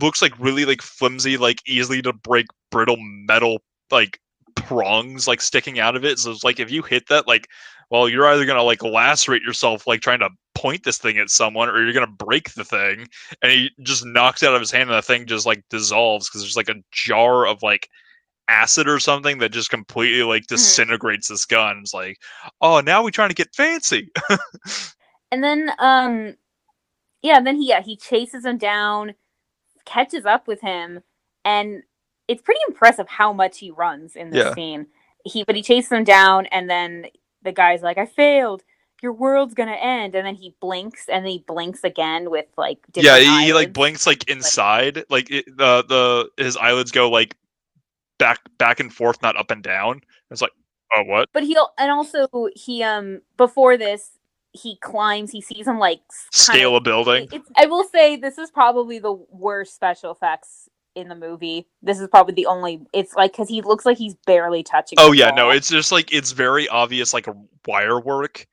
looks 0.00 0.22
like 0.22 0.32
really 0.38 0.64
like 0.64 0.82
flimsy, 0.82 1.36
like 1.36 1.60
easily 1.66 2.02
to 2.02 2.12
break 2.12 2.46
brittle 2.70 2.96
metal 2.98 3.58
like 3.90 4.18
prongs 4.54 5.28
like 5.28 5.40
sticking 5.40 5.78
out 5.78 5.96
of 5.96 6.04
it. 6.04 6.18
So 6.18 6.30
it's 6.30 6.44
like 6.44 6.60
if 6.60 6.70
you 6.70 6.82
hit 6.82 7.08
that, 7.08 7.28
like 7.28 7.48
well, 7.90 8.08
you're 8.08 8.26
either 8.26 8.46
gonna 8.46 8.62
like 8.62 8.82
lacerate 8.82 9.42
yourself 9.42 9.86
like 9.86 10.00
trying 10.00 10.20
to 10.20 10.30
point 10.54 10.84
this 10.84 10.98
thing 10.98 11.18
at 11.18 11.30
someone 11.30 11.68
or 11.68 11.82
you're 11.82 11.92
gonna 11.92 12.06
break 12.06 12.52
the 12.54 12.64
thing 12.64 13.06
and 13.42 13.52
he 13.52 13.70
just 13.82 14.04
knocks 14.06 14.42
it 14.42 14.48
out 14.48 14.54
of 14.54 14.60
his 14.60 14.70
hand 14.70 14.88
and 14.88 14.96
the 14.96 15.02
thing 15.02 15.26
just 15.26 15.46
like 15.46 15.62
dissolves 15.68 16.28
because 16.28 16.42
there's 16.42 16.56
like 16.56 16.68
a 16.68 16.82
jar 16.90 17.46
of 17.46 17.62
like 17.62 17.88
acid 18.48 18.88
or 18.88 18.98
something 18.98 19.38
that 19.38 19.52
just 19.52 19.70
completely 19.70 20.22
like 20.22 20.46
disintegrates 20.46 21.28
this 21.28 21.44
gun. 21.44 21.78
It's 21.82 21.94
like 21.94 22.18
oh 22.60 22.80
now 22.80 23.02
we're 23.02 23.10
trying 23.10 23.30
to 23.30 23.34
get 23.34 23.54
fancy. 23.54 24.10
And 25.32 25.42
then 25.42 25.72
um 25.78 26.36
yeah 27.22 27.40
then 27.40 27.56
he 27.56 27.66
yeah 27.66 27.80
he 27.80 27.96
chases 27.96 28.44
him 28.44 28.58
down 28.58 29.14
catches 29.84 30.24
up 30.26 30.46
with 30.46 30.60
him 30.60 31.00
and 31.44 31.82
it's 32.28 32.42
pretty 32.42 32.60
impressive 32.68 33.08
how 33.08 33.32
much 33.32 33.58
he 33.58 33.70
runs 33.70 34.16
in 34.16 34.30
this 34.30 34.46
Yeah. 34.46 34.54
scene. 34.54 34.86
He 35.24 35.44
but 35.44 35.56
he 35.56 35.62
chases 35.62 35.92
him 35.92 36.04
down 36.04 36.46
and 36.46 36.68
then 36.68 37.06
the 37.42 37.52
guy's 37.52 37.82
like 37.82 37.98
i 37.98 38.06
failed. 38.06 38.62
Your 39.02 39.12
world's 39.12 39.54
gonna 39.54 39.72
end. 39.72 40.14
And 40.14 40.24
then 40.26 40.36
he 40.36 40.54
blinks 40.60 41.08
and 41.08 41.24
then 41.24 41.32
he 41.32 41.44
blinks 41.46 41.82
again 41.84 42.30
with 42.30 42.46
like 42.56 42.78
yeah 42.94 43.18
he, 43.18 43.46
he, 43.46 43.52
like 43.52 43.72
blinks 43.72 44.06
like 44.06 44.28
inside 44.30 45.04
like 45.10 45.30
it, 45.30 45.44
the 45.46 45.84
the 45.88 46.42
his 46.42 46.56
eyelids 46.56 46.92
go 46.92 47.10
like 47.10 47.36
back 48.18 48.38
back 48.58 48.78
and 48.80 48.92
forth 48.92 49.20
not 49.22 49.36
up 49.36 49.50
and 49.50 49.62
down. 49.62 50.00
It's 50.30 50.40
like 50.42 50.52
oh 50.94 51.02
what? 51.04 51.28
But 51.32 51.42
he'll 51.42 51.70
and 51.78 51.90
also 51.90 52.28
he 52.54 52.82
um 52.84 53.20
before 53.36 53.76
this 53.76 54.12
he 54.52 54.76
climbs 54.76 55.30
he 55.30 55.40
sees 55.40 55.66
him 55.66 55.78
like 55.78 56.00
scale 56.30 56.76
of- 56.76 56.82
a 56.82 56.84
building 56.84 57.28
I 57.56 57.66
will 57.66 57.84
say 57.84 58.16
this 58.16 58.36
is 58.38 58.50
probably 58.50 58.98
the 58.98 59.12
worst 59.30 59.74
special 59.74 60.12
effects 60.12 60.68
in 60.94 61.08
the 61.08 61.14
movie. 61.14 61.66
This 61.82 62.00
is 62.00 62.08
probably 62.08 62.34
the 62.34 62.46
only. 62.46 62.80
It's 62.92 63.14
like 63.14 63.32
because 63.32 63.48
he 63.48 63.62
looks 63.62 63.86
like 63.86 63.98
he's 63.98 64.14
barely 64.26 64.62
touching. 64.62 64.96
Oh 65.00 65.12
yeah, 65.12 65.30
no, 65.30 65.50
it's 65.50 65.68
just 65.68 65.92
like 65.92 66.12
it's 66.12 66.32
very 66.32 66.68
obvious 66.68 67.12
like 67.12 67.26
a 67.26 67.34
wire 67.66 68.00
work. 68.00 68.46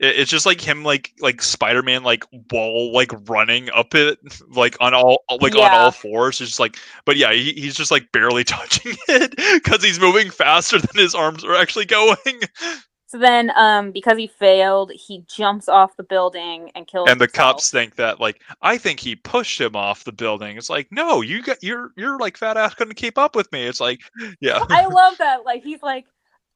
It, 0.00 0.18
it's 0.18 0.30
just 0.30 0.46
like 0.46 0.60
him 0.60 0.82
like 0.82 1.12
like 1.20 1.42
Spider-Man 1.42 2.02
like 2.02 2.24
wall 2.50 2.92
like 2.92 3.12
running 3.28 3.70
up 3.70 3.94
it 3.94 4.18
like 4.48 4.76
on 4.80 4.94
all 4.94 5.22
like 5.40 5.54
on 5.54 5.70
all 5.70 5.90
fours. 5.90 6.40
It's 6.40 6.50
just 6.50 6.60
like 6.60 6.76
but 7.04 7.16
yeah, 7.16 7.32
he, 7.32 7.52
he's 7.52 7.74
just 7.74 7.90
like 7.90 8.10
barely 8.12 8.44
touching 8.44 8.96
it 9.08 9.36
because 9.54 9.82
he's 9.82 10.00
moving 10.00 10.30
faster 10.30 10.78
than 10.78 10.96
his 10.96 11.14
arms 11.14 11.44
are 11.44 11.54
actually 11.54 11.86
going. 11.86 12.16
So 13.14 13.20
then, 13.20 13.52
um, 13.54 13.92
because 13.92 14.18
he 14.18 14.26
failed, 14.26 14.90
he 14.90 15.24
jumps 15.28 15.68
off 15.68 15.96
the 15.96 16.02
building 16.02 16.72
and 16.74 16.84
kills. 16.84 17.08
and 17.08 17.20
the 17.20 17.26
himself. 17.26 17.52
cops 17.52 17.70
think 17.70 17.94
that 17.94 18.18
like 18.18 18.42
I 18.60 18.76
think 18.76 18.98
he 18.98 19.14
pushed 19.14 19.60
him 19.60 19.76
off 19.76 20.02
the 20.02 20.10
building. 20.10 20.56
It's 20.56 20.68
like 20.68 20.88
no, 20.90 21.20
you 21.20 21.40
got 21.40 21.62
you're 21.62 21.92
you're 21.96 22.18
like 22.18 22.36
fat 22.36 22.56
ass 22.56 22.74
couldn't 22.74 22.94
keep 22.94 23.16
up 23.16 23.36
with 23.36 23.52
me. 23.52 23.68
It's 23.68 23.78
like 23.78 24.00
yeah. 24.40 24.64
I 24.68 24.86
love 24.92 25.16
that. 25.18 25.44
Like 25.44 25.62
he's 25.62 25.80
like, 25.80 26.06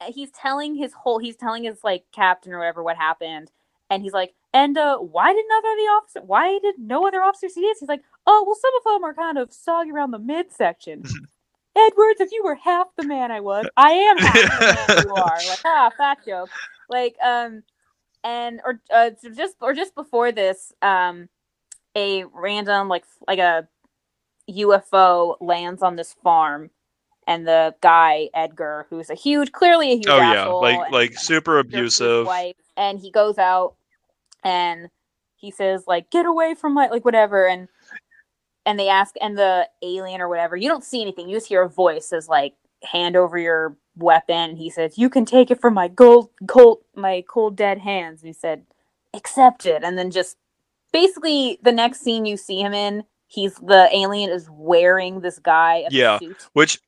he's 0.08 0.32
telling 0.32 0.74
his 0.74 0.92
whole. 0.92 1.20
He's 1.20 1.36
telling 1.36 1.62
his 1.62 1.78
like 1.84 2.02
captain 2.12 2.52
or 2.52 2.58
whatever 2.58 2.82
what 2.82 2.96
happened, 2.96 3.52
and 3.88 4.02
he's 4.02 4.12
like, 4.12 4.34
and 4.52 4.76
uh, 4.76 4.98
why 4.98 5.32
did 5.32 5.44
of 5.44 5.62
the 5.62 5.90
officer? 5.92 6.20
Why 6.22 6.58
did 6.60 6.74
no 6.76 7.06
other 7.06 7.22
officer 7.22 7.48
see 7.48 7.60
this? 7.60 7.78
He's 7.78 7.88
like, 7.88 8.02
oh 8.26 8.42
well, 8.44 8.56
some 8.60 8.72
of 8.78 9.00
them 9.00 9.04
are 9.08 9.14
kind 9.14 9.38
of 9.38 9.52
soggy 9.52 9.92
around 9.92 10.10
the 10.10 10.18
midsection. 10.18 11.04
Edwards, 11.76 12.20
if 12.20 12.32
you 12.32 12.42
were 12.44 12.56
half 12.56 12.88
the 12.96 13.06
man 13.06 13.30
I 13.30 13.40
was, 13.40 13.66
I 13.76 13.90
am 13.92 14.18
half 14.18 14.34
the 14.34 14.96
man 14.96 15.04
you 15.06 15.14
are. 15.14 15.36
Like, 15.48 15.60
ah, 15.64 15.90
fat 15.96 16.18
joke. 16.26 16.50
Like, 16.88 17.16
um, 17.24 17.62
and 18.24 18.60
or 18.64 18.80
uh, 18.92 19.10
just 19.34 19.56
or 19.60 19.74
just 19.74 19.94
before 19.94 20.32
this, 20.32 20.72
um, 20.82 21.28
a 21.96 22.24
random 22.34 22.88
like 22.88 23.04
like 23.26 23.38
a 23.38 23.68
UFO 24.50 25.36
lands 25.40 25.82
on 25.82 25.96
this 25.96 26.14
farm, 26.24 26.70
and 27.26 27.46
the 27.46 27.74
guy 27.80 28.28
Edgar, 28.34 28.86
who's 28.90 29.10
a 29.10 29.14
huge, 29.14 29.52
clearly 29.52 29.92
a 29.92 29.96
huge 29.96 30.08
Oh 30.08 30.18
yeah, 30.18 30.46
like 30.46 30.90
like 30.90 31.10
and 31.10 31.20
super 31.20 31.58
abusive. 31.58 32.26
wife, 32.26 32.56
and 32.76 32.98
he 32.98 33.10
goes 33.10 33.38
out 33.38 33.74
and 34.42 34.88
he 35.36 35.50
says 35.50 35.84
like 35.86 36.10
get 36.10 36.26
away 36.26 36.54
from 36.54 36.74
my 36.74 36.88
like 36.88 37.04
whatever 37.04 37.46
and 37.46 37.68
and 38.68 38.78
they 38.78 38.90
ask 38.90 39.14
and 39.22 39.38
the 39.38 39.66
alien 39.82 40.20
or 40.20 40.28
whatever 40.28 40.54
you 40.54 40.68
don't 40.68 40.84
see 40.84 41.00
anything. 41.00 41.26
You 41.26 41.36
just 41.36 41.48
hear 41.48 41.62
a 41.62 41.68
voice 41.68 42.06
says 42.06 42.28
like 42.28 42.54
hand 42.84 43.16
over 43.16 43.38
your 43.38 43.78
weapon. 43.96 44.50
And 44.50 44.58
he 44.58 44.68
says 44.68 44.98
you 44.98 45.08
can 45.08 45.24
take 45.24 45.50
it 45.50 45.58
from 45.58 45.72
my 45.72 45.88
gold 45.88 46.28
cold 46.46 46.80
my 46.94 47.24
cold 47.26 47.56
dead 47.56 47.78
hands. 47.78 48.20
And 48.20 48.28
he 48.28 48.34
said 48.34 48.64
accept 49.14 49.64
it. 49.64 49.82
And 49.82 49.96
then 49.96 50.10
just 50.10 50.36
basically 50.92 51.58
the 51.62 51.72
next 51.72 52.02
scene 52.02 52.26
you 52.26 52.36
see 52.36 52.60
him 52.60 52.74
in 52.74 53.04
he's 53.26 53.54
the 53.54 53.88
alien 53.90 54.30
is 54.30 54.48
wearing 54.50 55.20
this 55.20 55.38
guy 55.38 55.84
a 55.86 55.90
Yeah, 55.90 56.18
suit. 56.18 56.36
Which 56.52 56.78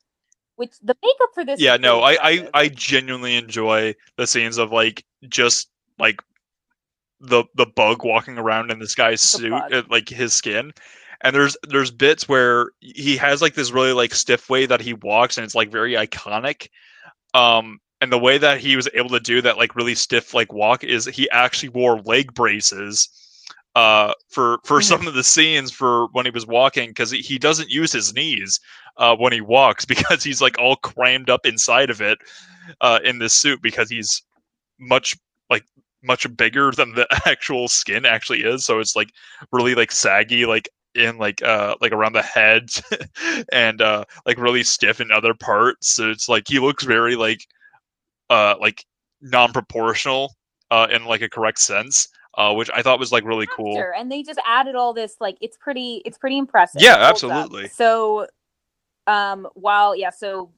which 0.56 0.78
the 0.82 0.94
makeup 1.02 1.30
for 1.32 1.46
this 1.46 1.58
yeah 1.58 1.78
no 1.78 2.00
I, 2.02 2.18
I 2.20 2.48
i 2.52 2.68
genuinely 2.68 3.34
enjoy 3.36 3.94
the 4.16 4.26
scenes 4.26 4.58
of 4.58 4.72
like 4.72 5.06
just 5.26 5.70
like 5.98 6.20
the 7.20 7.44
the 7.54 7.64
bug 7.64 8.04
walking 8.04 8.36
around 8.36 8.70
in 8.70 8.78
this 8.78 8.94
guy's 8.94 9.22
suit 9.22 9.52
bug. 9.52 9.72
uh, 9.72 9.82
like 9.88 10.10
his 10.10 10.34
skin 10.34 10.72
and 11.22 11.34
there's 11.34 11.56
there's 11.68 11.90
bits 11.90 12.28
where 12.28 12.70
he 12.80 13.16
has 13.16 13.42
like 13.42 13.54
this 13.54 13.70
really 13.72 13.92
like 13.92 14.14
stiff 14.14 14.48
way 14.48 14.66
that 14.66 14.80
he 14.80 14.92
walks 14.94 15.36
and 15.36 15.44
it's 15.44 15.54
like 15.54 15.70
very 15.70 15.94
iconic 15.94 16.68
um 17.34 17.78
and 18.00 18.12
the 18.12 18.18
way 18.18 18.38
that 18.38 18.60
he 18.60 18.76
was 18.76 18.88
able 18.94 19.10
to 19.10 19.20
do 19.20 19.40
that 19.42 19.56
like 19.58 19.76
really 19.76 19.94
stiff 19.94 20.34
like 20.34 20.52
walk 20.52 20.84
is 20.84 21.06
he 21.06 21.28
actually 21.30 21.68
wore 21.68 22.00
leg 22.00 22.32
braces 22.34 23.08
uh 23.74 24.12
for 24.28 24.58
for 24.64 24.80
Mhm. 24.80 24.84
some 24.84 25.06
of 25.06 25.14
the 25.14 25.22
scenes 25.24 25.70
for 25.70 26.08
when 26.12 26.24
he 26.26 26.30
was 26.30 26.46
walking 26.46 26.90
because 26.90 27.10
he, 27.10 27.18
he 27.20 27.38
doesn't 27.38 27.70
use 27.70 27.92
his 27.92 28.12
knees 28.14 28.58
uh 28.96 29.14
when 29.16 29.32
he 29.32 29.40
walks 29.40 29.84
because 29.86 30.22
he's 30.24 30.40
like 30.40 30.58
all 30.58 30.76
crammed 30.76 31.30
up 31.30 31.46
inside 31.46 31.90
of 31.90 32.00
it 32.00 32.18
uh 32.80 32.98
in 33.04 33.18
this 33.18 33.34
suit 33.34 33.60
because 33.62 33.88
he's 33.90 34.22
much 34.78 35.14
like 35.50 35.64
much 36.02 36.26
bigger 36.36 36.70
than 36.72 36.94
the 36.94 37.06
actual 37.26 37.68
skin 37.68 38.04
actually 38.06 38.40
is 38.42 38.64
so 38.64 38.78
it's 38.80 38.96
like 38.96 39.10
really 39.52 39.74
like 39.74 39.92
saggy 39.92 40.46
like 40.46 40.68
in 40.94 41.18
like 41.18 41.42
uh 41.42 41.76
like 41.80 41.92
around 41.92 42.12
the 42.14 42.22
head 42.22 42.68
and 43.52 43.80
uh 43.80 44.04
like 44.26 44.38
really 44.38 44.62
stiff 44.62 45.00
in 45.00 45.10
other 45.12 45.34
parts 45.34 45.94
so 45.94 46.10
it's 46.10 46.28
like 46.28 46.48
he 46.48 46.58
looks 46.58 46.84
very 46.84 47.14
like 47.14 47.46
uh 48.28 48.54
like 48.60 48.84
non-proportional 49.20 50.34
uh 50.70 50.88
in 50.90 51.04
like 51.04 51.22
a 51.22 51.28
correct 51.28 51.58
sense 51.60 52.08
uh 52.38 52.52
which 52.52 52.70
i 52.74 52.82
thought 52.82 52.98
was 52.98 53.12
like 53.12 53.24
really 53.24 53.46
cool 53.56 53.82
and 53.96 54.10
they 54.10 54.22
just 54.22 54.40
added 54.46 54.74
all 54.74 54.92
this 54.92 55.16
like 55.20 55.36
it's 55.40 55.56
pretty 55.56 56.02
it's 56.04 56.18
pretty 56.18 56.38
impressive 56.38 56.82
Yeah, 56.82 57.04
holds 57.06 57.22
up. 57.24 57.30
absolutely. 57.30 57.68
so 57.68 58.26
um 59.06 59.46
while 59.54 59.94
yeah 59.94 60.10
so 60.10 60.50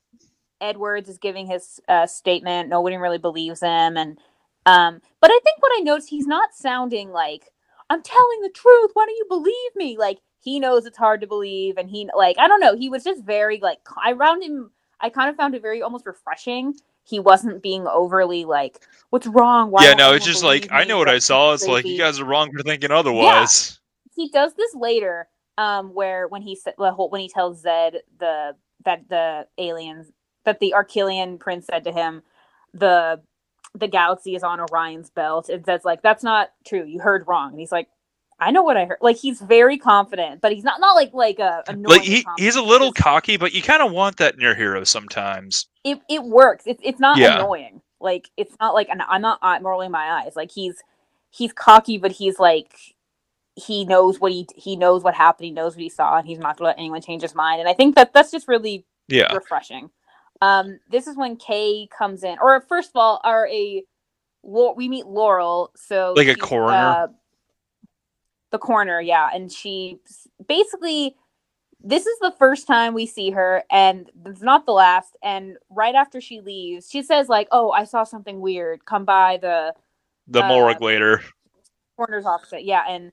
edwards 0.61 1.09
is 1.09 1.19
giving 1.19 1.47
his 1.47 1.81
uh, 1.89 2.07
statement 2.07 2.69
nobody 2.69 2.97
really 2.97 3.19
believes 3.19 3.61
him 3.61 3.97
and 3.97 4.19
um 4.65 5.01
but 5.21 5.31
i 5.31 5.39
think 5.45 5.61
what 5.61 5.73
i 5.77 5.81
noticed 5.83 6.09
he's 6.09 6.27
not 6.27 6.55
sounding 6.55 7.11
like 7.11 7.51
i'm 7.93 8.03
telling 8.03 8.41
the 8.43 8.51
truth 8.51 8.91
why 8.95 9.07
don't 9.07 9.17
you 9.17 9.27
believe 9.29 9.77
me 9.77 9.97
like 9.99 10.19
he 10.41 10.59
knows 10.59 10.87
it's 10.87 10.99
hard 10.99 11.21
to 11.21 11.27
believe 11.27 11.77
and 11.77 11.89
he 11.89 12.09
like 12.17 12.37
i 12.39 12.49
don't 12.49 12.61
know 12.61 12.77
he 12.77 12.89
was 12.89 13.05
just 13.05 13.23
very 13.23 13.59
like 13.61 13.79
I 13.97 14.15
found 14.15 14.43
him 14.43 14.71
I 15.03 15.11
kind 15.11 15.29
of 15.29 15.37
found 15.37 15.55
it 15.55 15.63
very 15.63 15.83
almost 15.83 16.07
refreshing. 16.07 16.75
He 17.05 17.19
wasn't 17.19 17.63
being 17.63 17.87
overly 17.89 18.45
like, 18.45 18.87
"What's 19.11 19.27
wrong?" 19.27 19.73
Why 19.73 19.85
yeah, 19.85 19.95
no, 19.95 20.15
it's 20.15 20.25
just 20.25 20.45
like 20.45 20.71
I 20.71 20.85
know 20.85 20.97
what 20.97 21.09
I 21.09 21.19
saw. 21.19 21.53
It's 21.53 21.67
like 21.67 21.85
you 21.85 21.99
guys 21.99 22.21
are 22.21 22.25
wrong 22.25 22.53
for 22.53 22.63
thinking 22.63 22.93
otherwise. 22.93 23.81
Yeah. 24.17 24.23
He 24.25 24.29
does 24.31 24.55
this 24.55 24.75
later, 24.75 25.29
um, 25.59 25.93
where 25.93 26.29
when 26.29 26.43
he 26.43 26.55
said 26.55 26.75
when 26.77 27.21
he 27.21 27.29
tells 27.29 27.61
Zed 27.61 28.03
the 28.19 28.55
that 28.85 29.09
the 29.09 29.49
aliens 29.59 30.13
that 30.45 30.61
the 30.61 30.75
Arquillian 30.77 31.41
prince 31.41 31.67
said 31.67 31.83
to 31.85 31.93
him, 31.93 32.23
the 32.73 33.21
the 33.75 33.89
galaxy 33.89 34.35
is 34.35 34.43
on 34.43 34.61
Orion's 34.61 35.11
belt. 35.11 35.49
and 35.49 35.65
says 35.65 35.85
like 35.85 36.03
that's 36.03 36.23
not 36.23 36.51
true. 36.67 36.85
You 36.85 37.01
heard 37.01 37.27
wrong. 37.27 37.51
And 37.51 37.61
he's 37.61 37.73
like, 37.73 37.89
I 38.39 38.51
know 38.51 38.63
what 38.63 38.77
I 38.77 38.87
heard. 38.87 38.99
Like 39.01 39.17
he's 39.17 39.41
very 39.41 39.79
confident, 39.79 40.41
but 40.41 40.53
he's 40.53 40.65
not 40.65 40.81
not 40.81 40.95
like 40.95 41.15
like 41.15 41.39
a 41.39 41.63
like 41.83 42.03
he, 42.03 42.27
he's 42.39 42.57
a 42.57 42.63
little 42.63 42.93
cocky, 42.93 43.37
but 43.37 43.53
you 43.55 43.63
kind 43.63 43.83
of 43.83 43.93
want 43.93 44.17
that 44.17 44.35
in 44.35 44.41
your 44.41 44.55
hero 44.55 44.85
sometimes. 44.85 45.69
It 45.85 46.01
it 46.09 46.23
works. 46.25 46.65
It's 46.67 46.81
it's 46.83 47.01
not 47.01 47.19
yeah. 47.19 47.39
annoying. 47.39 47.81
Like 48.01 48.29
it's 48.37 48.55
not 48.61 48.75
like 48.75 48.89
and 48.89 49.01
I'm 49.03 49.23
not 49.23 49.39
I'm 49.43 49.65
rolling 49.65 49.91
my 49.91 50.23
eyes. 50.23 50.35
Like 50.35 50.51
he's 50.51 50.83
he's 51.31 51.53
cocky, 51.53 51.99
but 51.99 52.11
he's 52.11 52.39
like 52.39 52.75
he 53.55 53.85
knows 53.85 54.21
what 54.21 54.33
he 54.33 54.47
he 54.57 54.77
knows 54.77 55.03
what 55.03 55.15
happened. 55.15 55.47
He 55.47 55.53
knows 55.53 55.75
what 55.75 55.83
he 55.83 55.89
saw, 55.89 56.19
and 56.19 56.27
he's 56.27 56.39
not 56.39 56.57
going 56.57 56.65
to 56.65 56.71
let 56.71 56.79
anyone 56.79 57.03
change 57.03 57.23
his 57.23 57.35
mind. 57.35 57.61
And 57.61 57.69
I 57.69 57.75
think 57.75 57.95
that 57.95 58.13
that's 58.13 58.31
just 58.31 58.49
really 58.49 58.85
yeah 59.09 59.33
refreshing. 59.33 59.91
Um, 60.43 60.81
this 60.91 61.07
is 61.07 61.17
when 61.17 61.37
Kay 61.37 61.89
comes 61.97 62.25
in, 62.25 62.37
or 62.43 62.61
first 62.63 62.91
of 62.91 62.97
all, 62.97 63.21
are 63.23 63.47
a 63.47 63.85
we 64.43 64.89
meet 64.89 65.07
Laurel, 65.07 65.71
so 65.77 66.15
like 66.17 66.27
a 66.27 66.35
coroner. 66.35 66.77
Uh, 66.77 67.07
the 68.51 68.59
coroner, 68.59 69.01
yeah, 69.01 69.31
and 69.33 69.51
she 69.51 69.99
basically 70.47 71.15
this 71.85 72.07
is 72.07 72.19
the 72.21 72.35
first 72.39 72.67
time 72.67 72.95
we 72.95 73.07
see 73.07 73.31
her 73.31 73.65
and 73.71 74.11
it's 74.27 74.43
not 74.43 74.67
the 74.67 74.73
last 74.73 75.17
and 75.23 75.57
right 75.71 75.95
after 75.95 76.21
she 76.21 76.41
leaves 76.41 76.89
she 76.89 77.03
says 77.03 77.29
like 77.29 77.49
oh 77.51 77.71
i 77.73 77.83
saw 77.83 78.05
something 78.05 78.41
weird 78.41 78.85
come 78.85 79.05
by 79.05 79.37
the 79.39 79.75
the 80.29 80.45
uh, 80.45 80.49
morgue 80.49 80.81
later 80.81 81.21
coroner's 81.97 82.25
office 82.25 82.53
yeah 82.61 82.85
and 82.89 83.11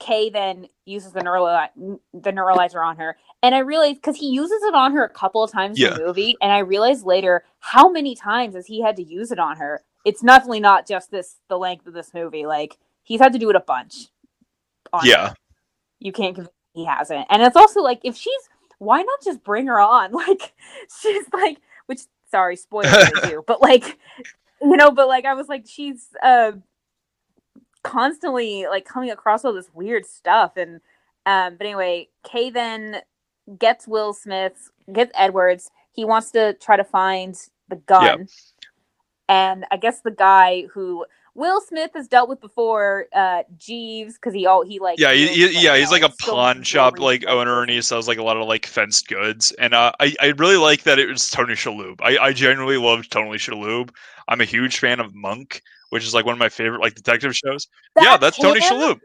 Kay 0.00 0.28
then 0.30 0.68
uses 0.84 1.12
the 1.12 1.20
neurali- 1.20 1.98
the 2.12 2.32
neuralizer 2.32 2.84
on 2.84 2.96
her, 2.96 3.16
and 3.42 3.54
I 3.54 3.58
realized 3.58 3.96
because 3.96 4.16
he 4.16 4.30
uses 4.30 4.62
it 4.62 4.74
on 4.74 4.92
her 4.92 5.04
a 5.04 5.08
couple 5.08 5.42
of 5.42 5.52
times 5.52 5.78
yeah. 5.78 5.88
in 5.88 5.94
the 5.94 6.06
movie, 6.06 6.36
and 6.42 6.52
I 6.52 6.58
realized 6.58 7.04
later 7.04 7.44
how 7.60 7.88
many 7.88 8.14
times 8.14 8.54
has 8.54 8.66
he 8.66 8.82
had 8.82 8.96
to 8.96 9.02
use 9.02 9.30
it 9.30 9.38
on 9.38 9.56
her. 9.58 9.82
It's 10.04 10.20
definitely 10.20 10.60
not 10.60 10.86
just 10.86 11.10
this 11.10 11.36
the 11.48 11.58
length 11.58 11.86
of 11.86 11.94
this 11.94 12.12
movie. 12.12 12.44
Like 12.44 12.78
he's 13.02 13.20
had 13.20 13.32
to 13.32 13.38
do 13.38 13.50
it 13.50 13.56
a 13.56 13.60
bunch. 13.60 14.08
yeah, 15.04 15.30
her. 15.30 15.34
you 16.00 16.12
can't 16.12 16.34
convince 16.34 16.54
he 16.74 16.84
hasn't, 16.84 17.26
and 17.30 17.42
it's 17.42 17.56
also 17.56 17.80
like 17.80 18.00
if 18.02 18.16
she's 18.16 18.48
why 18.78 19.02
not 19.02 19.22
just 19.24 19.44
bring 19.44 19.66
her 19.66 19.80
on? 19.80 20.12
Like 20.12 20.54
she's 21.00 21.26
like, 21.32 21.58
which 21.86 22.00
sorry, 22.30 22.56
spoiler 22.56 22.88
you, 23.28 23.44
but 23.46 23.62
like 23.62 23.98
you 24.60 24.76
know, 24.76 24.90
but 24.90 25.08
like 25.08 25.24
I 25.24 25.34
was 25.34 25.48
like 25.48 25.66
she's 25.66 26.08
uh 26.22 26.52
constantly 27.84 28.66
like 28.66 28.84
coming 28.86 29.10
across 29.10 29.44
all 29.44 29.52
this 29.52 29.70
weird 29.74 30.04
stuff 30.06 30.56
and 30.56 30.80
um 31.26 31.54
but 31.56 31.66
anyway 31.66 32.08
kay 32.24 32.50
then 32.50 32.96
gets 33.58 33.86
will 33.86 34.12
smith 34.12 34.70
gets 34.92 35.12
edwards. 35.14 35.70
He 35.92 36.04
wants 36.04 36.32
to 36.32 36.54
try 36.54 36.76
to 36.76 36.82
find 36.82 37.36
the 37.68 37.76
gun. 37.76 38.04
Yep. 38.20 38.28
and 39.28 39.64
i 39.70 39.76
guess 39.76 40.00
the 40.00 40.10
guy 40.10 40.64
who 40.72 41.04
will 41.34 41.60
smith 41.60 41.90
has 41.94 42.08
dealt 42.08 42.28
with 42.28 42.40
before 42.40 43.06
uh 43.14 43.42
jeeves 43.56 44.14
because 44.14 44.32
he 44.32 44.46
all 44.46 44.64
he 44.64 44.78
like 44.78 44.98
yeah 44.98 45.12
he, 45.12 45.26
he, 45.28 45.62
yeah 45.62 45.76
he's 45.76 45.90
like 45.90 46.02
a 46.02 46.12
pawn 46.20 46.62
shop 46.62 46.98
like 46.98 47.24
owner 47.26 47.60
and 47.60 47.70
he 47.70 47.82
sells 47.82 48.08
like 48.08 48.18
a 48.18 48.22
lot 48.22 48.36
of 48.36 48.46
like 48.46 48.66
fenced 48.66 49.08
goods. 49.08 49.52
And 49.58 49.74
uh 49.74 49.92
i 50.00 50.14
i 50.20 50.26
really 50.38 50.56
like 50.56 50.84
that 50.84 50.98
it 50.98 51.06
was 51.06 51.28
tony 51.28 51.54
shalhoub. 51.54 52.00
I 52.02 52.16
i 52.18 52.32
genuinely 52.32 52.78
love 52.78 53.08
tony 53.10 53.36
shalhoub. 53.36 53.90
I'm 54.28 54.40
a 54.40 54.46
huge 54.46 54.78
fan 54.78 55.00
of 55.00 55.14
monk 55.14 55.60
which 55.90 56.04
is 56.04 56.14
like 56.14 56.24
one 56.24 56.32
of 56.32 56.38
my 56.38 56.48
favorite 56.48 56.80
like 56.80 56.94
detective 56.94 57.36
shows. 57.36 57.68
That's 57.94 58.06
yeah, 58.06 58.16
that's 58.16 58.38
Tony 58.38 58.60
Shalhoub. 58.60 59.00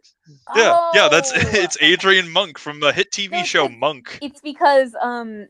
Yeah, 0.56 0.76
oh. 0.78 0.92
yeah, 0.94 1.08
that's 1.10 1.32
it's 1.36 1.78
Adrian 1.82 2.32
Monk 2.32 2.58
from 2.58 2.80
the 2.80 2.92
hit 2.92 3.12
TV 3.12 3.32
no, 3.32 3.44
show 3.44 3.70
Monk. 3.70 4.20
It's 4.22 4.42
because 4.42 4.96
um 5.02 5.48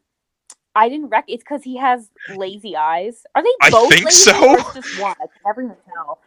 I 0.76 0.90
didn't 0.90 1.10
rec. 1.10 1.26
It's 1.28 1.44
because 1.44 1.64
he 1.64 1.78
has 1.78 2.10
lazy 2.36 2.76
eyes. 2.76 3.26
Are 3.36 3.44
they 3.44 3.70
both? 3.70 3.92
I 3.92 3.96
think 3.96 4.06
lazy 4.06 4.32
so. 4.32 4.56
just 4.74 5.00
one. 5.00 5.16
I 5.22 5.26
can 5.26 5.42
never 5.46 5.78
tell. 5.94 6.20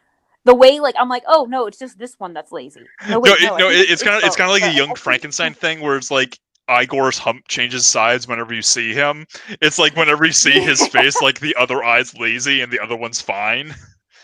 The 0.45 0.55
way, 0.55 0.81
like, 0.81 0.97
I'm 0.99 1.09
like, 1.09 1.23
oh 1.29 1.47
no, 1.49 1.67
it's 1.67 1.79
just 1.79 1.99
this 1.99 2.19
one 2.19 2.35
that's 2.35 2.51
lazy. 2.51 2.83
No, 3.09 3.21
wait, 3.21 3.41
no, 3.41 3.49
no, 3.51 3.57
no 3.59 3.71
it, 3.71 3.89
it's 3.91 4.03
kind 4.03 4.17
of 4.17 4.25
it's 4.25 4.37
kind 4.37 4.51
of 4.51 4.61
like 4.61 4.75
a 4.75 4.77
young 4.77 4.95
Frankenstein 4.97 5.55
thing 5.55 5.81
where 5.81 5.97
it's 5.97 6.11
like 6.11 6.39
Igor's 6.69 7.19
hump 7.19 7.47
changes 7.49 7.87
sides 7.87 8.27
whenever 8.27 8.53
you 8.53 8.63
see 8.63 8.93
him. 8.93 9.27
It's 9.61 9.79
like 9.79 9.97
whenever 9.97 10.25
you 10.25 10.33
see 10.33 10.61
his 10.61 10.87
face, 10.89 11.21
like 11.23 11.39
the 11.41 11.55
other 11.57 11.85
eye's 11.85 12.17
lazy 12.19 12.61
and 12.61 12.73
the 12.73 12.81
other 12.81 12.97
one's 12.97 13.21
fine 13.21 13.75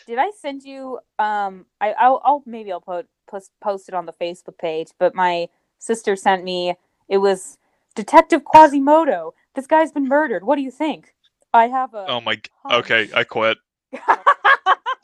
did 0.09 0.19
I 0.19 0.31
send 0.31 0.65
you? 0.65 0.99
Um, 1.19 1.67
I 1.83 1.93
I'll, 1.93 2.21
I'll 2.25 2.43
maybe 2.47 2.73
I'll 2.73 2.81
put 2.81 3.07
post 3.31 3.51
post 3.61 3.89
it 3.89 3.95
on 3.95 4.07
the 4.07 4.15
Facebook 4.15 4.57
page. 4.59 4.89
But 4.99 5.15
my 5.15 5.51
sister 5.79 6.17
sent 6.17 6.43
me. 6.43 6.75
It 7.09 7.19
was 7.19 7.59
Detective 7.95 8.43
Quasimodo. 8.45 9.35
This 9.55 9.67
guy's 9.67 9.93
been 9.93 10.09
murdered. 10.09 10.45
What 10.45 10.57
do 10.57 10.63
you 10.63 10.71
think? 10.71 11.15
I 11.53 11.69
have 11.69 11.93
a. 11.93 12.07
Oh 12.09 12.23
my. 12.23 12.41
Okay, 12.71 13.11
I 13.15 13.25
quit. 13.25 13.59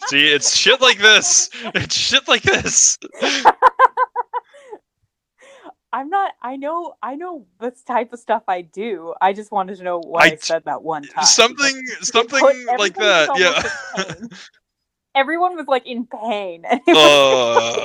See, 0.09 0.27
it's 0.33 0.57
shit 0.57 0.81
like 0.81 0.99
this. 0.99 1.51
It's 1.75 1.95
shit 1.95 2.27
like 2.27 2.43
this. 2.43 2.99
I'm 5.93 6.09
not. 6.09 6.33
I 6.43 6.57
know. 6.57 6.95
I 7.03 7.17
know 7.17 7.45
this 7.61 7.83
type 7.83 8.15
of 8.15 8.21
stuff 8.21 8.45
I 8.49 8.63
do. 8.63 9.13
I 9.21 9.35
just 9.35 9.53
wanted 9.53 9.77
to 9.77 9.85
know 9.85 9.99
why 9.99 10.23
I, 10.23 10.27
I 10.33 10.37
said 10.37 10.65
that 10.65 10.83
one 10.83 11.03
time. 11.03 11.27
Something. 11.27 11.83
Something 12.01 12.43
like 12.79 12.95
that. 12.97 13.29
Yeah 13.37 13.63
everyone 15.15 15.57
was 15.57 15.67
like 15.67 15.87
in 15.87 16.07
pain. 16.07 16.65
Uh, 16.89 17.85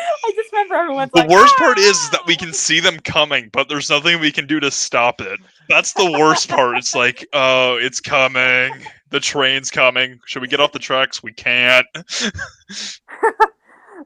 I 0.24 0.32
just 0.34 0.52
remember 0.52 0.74
everyone's 0.74 1.10
the 1.12 1.20
like, 1.20 1.30
worst 1.30 1.54
ah! 1.58 1.64
part 1.64 1.78
is 1.78 2.10
that 2.10 2.20
we 2.26 2.36
can 2.36 2.52
see 2.52 2.80
them 2.80 3.00
coming, 3.00 3.50
but 3.52 3.68
there's 3.68 3.90
nothing 3.90 4.20
we 4.20 4.30
can 4.30 4.46
do 4.46 4.60
to 4.60 4.70
stop 4.70 5.20
it. 5.20 5.40
That's 5.68 5.92
the 5.94 6.10
worst 6.12 6.48
part. 6.48 6.76
It's 6.76 6.94
like, 6.94 7.26
oh, 7.32 7.76
it's 7.76 8.00
coming. 8.00 8.72
The 9.10 9.20
train's 9.20 9.70
coming. 9.70 10.20
Should 10.26 10.42
we 10.42 10.48
get 10.48 10.60
off 10.60 10.72
the 10.72 10.78
tracks? 10.78 11.22
We 11.22 11.32
can't. 11.32 11.86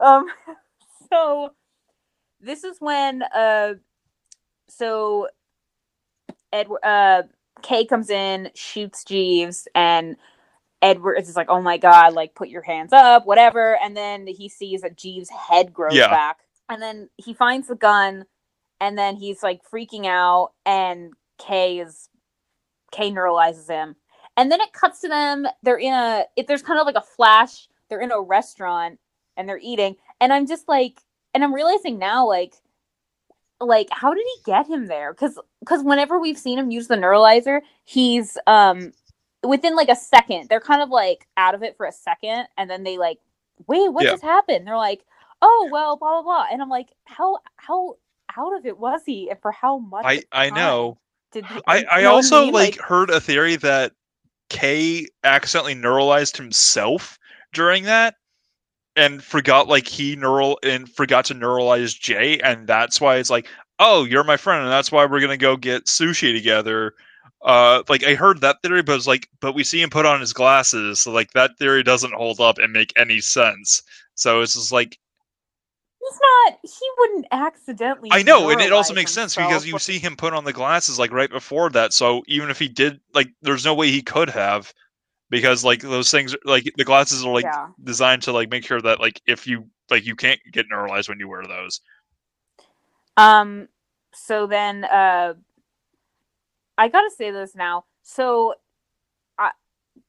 um. 0.00 0.26
So, 1.10 1.50
this 2.40 2.64
is 2.64 2.76
when 2.80 3.22
uh, 3.22 3.74
so 4.68 5.28
Edward 6.52 6.84
uh 6.84 7.22
Kay 7.62 7.84
comes 7.84 8.10
in, 8.10 8.50
shoots 8.54 9.04
Jeeves, 9.04 9.68
and 9.74 10.16
Edwards 10.82 11.28
is 11.28 11.36
like, 11.36 11.48
oh 11.48 11.62
my 11.62 11.78
god, 11.78 12.12
like 12.12 12.34
put 12.34 12.48
your 12.48 12.62
hands 12.62 12.92
up, 12.92 13.24
whatever. 13.24 13.78
And 13.82 13.96
then 13.96 14.26
he 14.26 14.48
sees 14.48 14.82
that 14.82 14.98
Jeeves' 14.98 15.30
head 15.30 15.72
grows 15.72 15.94
yeah. 15.94 16.08
back. 16.08 16.40
And 16.68 16.82
then 16.82 17.08
he 17.16 17.32
finds 17.32 17.68
the 17.68 17.76
gun 17.76 18.26
and 18.80 18.98
then 18.98 19.16
he's 19.16 19.42
like 19.42 19.60
freaking 19.72 20.06
out 20.06 20.52
and 20.66 21.12
Kay 21.38 21.78
is 21.78 22.08
Kay 22.90 23.10
neuralizes 23.10 23.68
him. 23.68 23.94
And 24.36 24.50
then 24.50 24.60
it 24.60 24.72
cuts 24.72 25.00
to 25.00 25.08
them. 25.08 25.46
They're 25.62 25.78
in 25.78 25.92
a 25.92 26.24
if 26.36 26.46
there's 26.46 26.62
kind 26.62 26.80
of 26.80 26.86
like 26.86 26.96
a 26.96 27.00
flash, 27.00 27.68
they're 27.88 28.00
in 28.00 28.10
a 28.10 28.20
restaurant 28.20 28.98
and 29.36 29.48
they're 29.48 29.60
eating. 29.62 29.96
And 30.20 30.32
I'm 30.32 30.46
just 30.46 30.68
like 30.68 31.00
and 31.32 31.44
I'm 31.44 31.54
realizing 31.54 31.98
now 31.98 32.26
like 32.26 32.54
like 33.60 33.88
how 33.92 34.12
did 34.14 34.24
he 34.24 34.50
get 34.50 34.66
him 34.66 34.86
there? 34.86 35.14
Cuz 35.14 35.38
cuz 35.64 35.84
whenever 35.84 36.18
we've 36.18 36.38
seen 36.38 36.58
him 36.58 36.70
use 36.72 36.88
the 36.88 36.96
neuralizer, 36.96 37.60
he's 37.84 38.36
um 38.46 38.92
within 39.42 39.76
like 39.76 39.88
a 39.88 39.96
second, 39.96 40.48
they're 40.48 40.60
kind 40.60 40.82
of 40.82 40.90
like 40.90 41.26
out 41.36 41.54
of 41.54 41.62
it 41.62 41.76
for 41.76 41.86
a 41.86 41.92
second, 41.92 42.46
and 42.56 42.70
then 42.70 42.82
they 42.82 42.98
like, 42.98 43.18
wait, 43.66 43.92
what 43.92 44.04
yeah. 44.04 44.10
just 44.10 44.22
happened? 44.22 44.66
They're 44.66 44.76
like, 44.76 45.04
oh 45.40 45.68
well, 45.70 45.96
blah 45.96 46.22
blah 46.22 46.22
blah, 46.22 46.46
and 46.50 46.62
I'm 46.62 46.68
like, 46.68 46.90
how 47.04 47.38
how 47.56 47.96
out 48.36 48.56
of 48.56 48.66
it 48.66 48.78
was 48.78 49.02
he, 49.04 49.30
and 49.30 49.40
for 49.40 49.52
how 49.52 49.78
much? 49.78 50.04
I 50.04 50.22
I 50.32 50.50
know. 50.50 50.98
Did 51.32 51.46
he, 51.46 51.60
I 51.66 51.84
I 51.90 52.04
also 52.04 52.42
I 52.42 52.44
mean? 52.44 52.52
like, 52.52 52.76
like 52.76 52.86
heard 52.86 53.10
a 53.10 53.20
theory 53.20 53.56
that 53.56 53.92
Kay 54.48 55.06
accidentally 55.24 55.74
neuralized 55.74 56.36
himself 56.36 57.18
during 57.52 57.84
that 57.84 58.16
and 58.96 59.22
forgot 59.22 59.68
like 59.68 59.86
he 59.86 60.16
neural 60.16 60.58
and 60.62 60.88
forgot 60.88 61.24
to 61.26 61.34
neuralize 61.34 61.98
Jay, 61.98 62.38
and 62.40 62.66
that's 62.66 63.00
why 63.00 63.16
it's 63.16 63.30
like, 63.30 63.48
oh, 63.78 64.04
you're 64.04 64.24
my 64.24 64.36
friend, 64.36 64.62
and 64.62 64.70
that's 64.70 64.92
why 64.92 65.06
we're 65.06 65.20
gonna 65.20 65.36
go 65.36 65.56
get 65.56 65.86
sushi 65.86 66.34
together 66.34 66.94
uh 67.44 67.82
like 67.88 68.04
i 68.04 68.14
heard 68.14 68.40
that 68.40 68.56
theory 68.62 68.82
but 68.82 68.96
it's 68.96 69.06
like 69.06 69.28
but 69.40 69.54
we 69.54 69.64
see 69.64 69.82
him 69.82 69.90
put 69.90 70.06
on 70.06 70.20
his 70.20 70.32
glasses 70.32 71.00
so 71.00 71.10
like 71.10 71.30
that 71.32 71.56
theory 71.58 71.82
doesn't 71.82 72.14
hold 72.14 72.40
up 72.40 72.58
and 72.58 72.72
make 72.72 72.92
any 72.96 73.20
sense. 73.20 73.82
So 74.14 74.42
it's 74.42 74.54
just 74.54 74.70
like 74.70 74.98
he's 75.98 76.20
not 76.20 76.58
he 76.62 76.90
wouldn't 76.98 77.26
accidentally 77.32 78.10
i 78.12 78.22
know 78.22 78.50
and 78.50 78.60
it 78.60 78.72
also 78.72 78.92
makes 78.92 79.12
sense 79.12 79.34
because 79.34 79.66
you 79.66 79.78
see 79.78 79.98
him 79.98 80.16
put 80.16 80.32
on 80.32 80.44
the 80.44 80.52
glasses 80.52 80.98
like 80.98 81.12
right 81.12 81.30
before 81.30 81.70
that 81.70 81.92
so 81.92 82.22
even 82.26 82.50
if 82.50 82.58
he 82.58 82.68
did 82.68 83.00
like 83.14 83.28
there's 83.40 83.64
no 83.64 83.74
way 83.74 83.90
he 83.90 84.02
could 84.02 84.28
have 84.28 84.72
because 85.32 85.64
like 85.64 85.80
those 85.80 86.10
things 86.10 86.36
like 86.44 86.70
the 86.76 86.84
glasses 86.84 87.24
are 87.24 87.32
like 87.32 87.44
yeah. 87.44 87.68
designed 87.82 88.22
to 88.22 88.32
like 88.32 88.50
make 88.50 88.66
sure 88.66 88.82
that 88.82 89.00
like 89.00 89.20
if 89.26 89.46
you 89.46 89.66
like 89.90 90.04
you 90.04 90.14
can't 90.14 90.38
get 90.52 90.66
neuralized 90.70 91.08
when 91.08 91.18
you 91.18 91.26
wear 91.26 91.42
those. 91.46 91.80
Um 93.16 93.66
so 94.12 94.46
then 94.46 94.84
uh 94.84 95.32
I 96.78 96.88
gotta 96.88 97.10
say 97.10 97.30
this 97.30 97.54
now. 97.54 97.84
so 98.02 98.54
uh, 99.38 99.50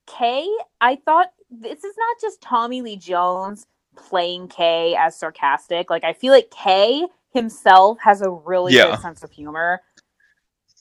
Kay, 0.08 0.48
I 0.82 0.96
thought 0.96 1.28
this 1.52 1.84
is 1.84 1.96
not 1.98 2.18
just 2.22 2.42
Tommy 2.42 2.82
Lee 2.82 2.98
Jones 2.98 3.68
playing 3.96 4.48
Kay 4.48 4.96
as 5.00 5.16
sarcastic. 5.18 5.90
Like 5.90 6.04
I 6.04 6.14
feel 6.14 6.34
like 6.34 6.50
Kay 6.52 7.06
himself 7.34 7.98
has 8.02 8.22
a 8.22 8.30
really 8.30 8.74
Yeah. 8.74 8.92
good 8.92 9.00
sense 9.00 9.24
of 9.24 9.32
humor. 9.32 9.82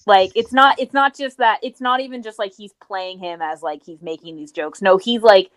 Like 0.07 0.33
it's 0.35 0.53
not 0.53 0.81
it's 0.81 0.95
not 0.95 1.17
just 1.17 1.39
that 1.39 1.61
it's 1.63 1.81
not 1.81 2.01
even 2.01 2.23
just 2.23 2.39
like 2.39 2.53
he's 2.57 2.73
playing 2.85 3.19
him 3.19 3.41
as 3.43 3.63
like 3.63 3.83
he's 3.85 4.03
making 4.03 4.37
these 4.37 4.51
jokes. 4.53 4.83
No, 4.83 4.97
he's 4.97 5.23
like 5.23 5.51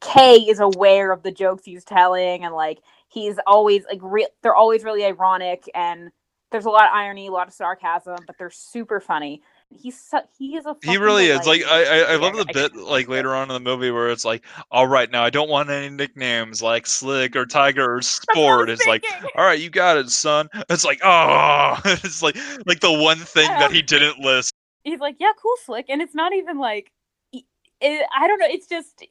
Kay 0.00 0.36
is 0.36 0.60
aware 0.60 1.12
of 1.12 1.22
the 1.22 1.32
jokes 1.32 1.64
he's 1.64 1.84
telling 1.84 2.44
and 2.44 2.54
like 2.54 2.78
he's 3.08 3.36
always 3.46 3.84
like 3.84 3.98
re- 4.02 4.28
they're 4.42 4.54
always 4.54 4.84
really 4.84 5.04
ironic 5.04 5.64
and 5.74 6.10
there's 6.50 6.64
a 6.64 6.70
lot 6.70 6.86
of 6.86 6.92
irony, 6.92 7.28
a 7.28 7.30
lot 7.30 7.48
of 7.48 7.54
sarcasm, 7.54 8.18
but 8.26 8.36
they're 8.38 8.50
super 8.50 9.00
funny. 9.00 9.42
He's 9.70 10.00
su- 10.00 10.18
he 10.36 10.56
is 10.56 10.66
a 10.66 10.74
He 10.82 10.96
really 10.96 11.26
is. 11.26 11.46
Like. 11.46 11.62
I, 11.64 11.84
I, 11.84 11.98
I 12.12 12.16
love 12.16 12.34
the 12.34 12.46
I 12.48 12.52
bit 12.52 12.74
like 12.74 13.08
later 13.08 13.34
on 13.36 13.48
in 13.50 13.54
the 13.54 13.60
movie 13.60 13.92
where 13.92 14.10
it's 14.10 14.24
like, 14.24 14.44
all 14.72 14.88
right, 14.88 15.08
now 15.08 15.22
I 15.22 15.30
don't 15.30 15.48
want 15.48 15.70
any 15.70 15.88
nicknames 15.88 16.60
like 16.60 16.88
Slick 16.88 17.36
or 17.36 17.46
Tiger 17.46 17.94
or 17.94 17.96
That's 18.00 18.26
what 18.26 18.36
I 18.36 18.40
Sport. 18.40 18.70
It's 18.70 18.86
like, 18.86 19.04
all 19.36 19.44
right, 19.44 19.60
you 19.60 19.70
got 19.70 19.96
it, 19.96 20.10
son. 20.10 20.48
It's 20.68 20.84
like, 20.84 21.00
oh, 21.04 21.80
it's 21.84 22.20
like 22.20 22.36
like 22.66 22.80
the 22.80 22.92
one 22.92 23.18
thing 23.18 23.46
that 23.46 23.70
he 23.70 23.80
didn't 23.80 24.18
list. 24.18 24.52
he's 24.82 24.98
like, 24.98 25.16
yeah, 25.20 25.32
cool, 25.40 25.54
slick, 25.64 25.86
and 25.88 26.02
it's 26.02 26.14
not 26.14 26.32
even 26.32 26.58
like, 26.58 26.90
it, 27.32 28.06
I 28.18 28.26
don't 28.26 28.38
know. 28.40 28.48
It's 28.48 28.66
just, 28.66 29.04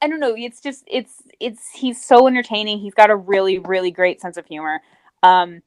I 0.00 0.08
don't 0.08 0.20
know. 0.20 0.34
It's 0.36 0.60
just, 0.60 0.84
it's, 0.86 1.22
it's. 1.40 1.68
He's 1.74 2.02
so 2.02 2.28
entertaining. 2.28 2.78
He's 2.78 2.94
got 2.94 3.10
a 3.10 3.16
really, 3.16 3.58
really 3.58 3.90
great 3.90 4.20
sense 4.20 4.36
of 4.36 4.46
humor. 4.46 4.80
Um, 5.24 5.60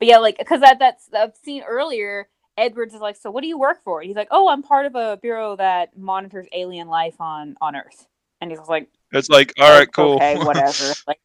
but 0.00 0.08
yeah, 0.08 0.18
like, 0.18 0.38
because 0.38 0.60
that 0.62 0.78
that's 0.80 1.06
that 1.08 1.36
scene 1.36 1.62
earlier, 1.62 2.28
Edwards 2.58 2.92
is 2.94 3.00
like, 3.00 3.16
so 3.16 3.30
what 3.30 3.42
do 3.42 3.46
you 3.48 3.58
work 3.58 3.82
for? 3.84 4.02
He's 4.02 4.16
like, 4.16 4.28
oh, 4.32 4.48
I'm 4.48 4.62
part 4.62 4.86
of 4.86 4.94
a 4.96 5.16
bureau 5.22 5.54
that 5.56 5.96
monitors 5.96 6.46
alien 6.52 6.88
life 6.88 7.20
on 7.20 7.56
on 7.60 7.76
Earth, 7.76 8.08
and 8.40 8.50
he's 8.50 8.58
like, 8.68 8.88
It's 9.12 9.28
like, 9.30 9.52
all 9.60 9.78
right, 9.78 9.90
cool. 9.92 10.14
okay, 10.16 10.36
whatever. 10.44 10.92
like, 11.06 11.20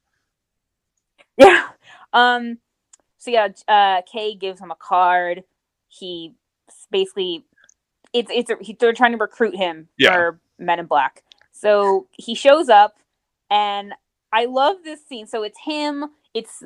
yeah. 1.38 1.70
Um. 2.14 2.60
So 3.18 3.32
yeah, 3.32 3.48
uh, 3.68 4.02
Kay 4.12 4.36
gives 4.36 4.60
him 4.60 4.70
a 4.72 4.76
card. 4.76 5.44
He 5.88 6.34
basically, 6.92 7.44
it's 8.14 8.30
it's 8.32 8.50
a, 8.52 8.58
he, 8.62 8.74
they're 8.80 8.94
trying 8.94 9.14
to 9.14 9.18
recruit 9.18 9.56
him 9.56 9.88
Yeah. 9.98 10.14
for 10.14 10.40
Men 10.60 10.80
in 10.80 10.86
Black. 10.86 11.24
So 11.52 12.08
he 12.12 12.36
shows 12.36 12.70
up, 12.70 12.98
and 13.50 13.94
I 14.32 14.46
love 14.46 14.78
this 14.84 15.04
scene. 15.06 15.26
So 15.26 15.42
it's 15.44 15.58
him. 15.66 16.06
It's 16.34 16.64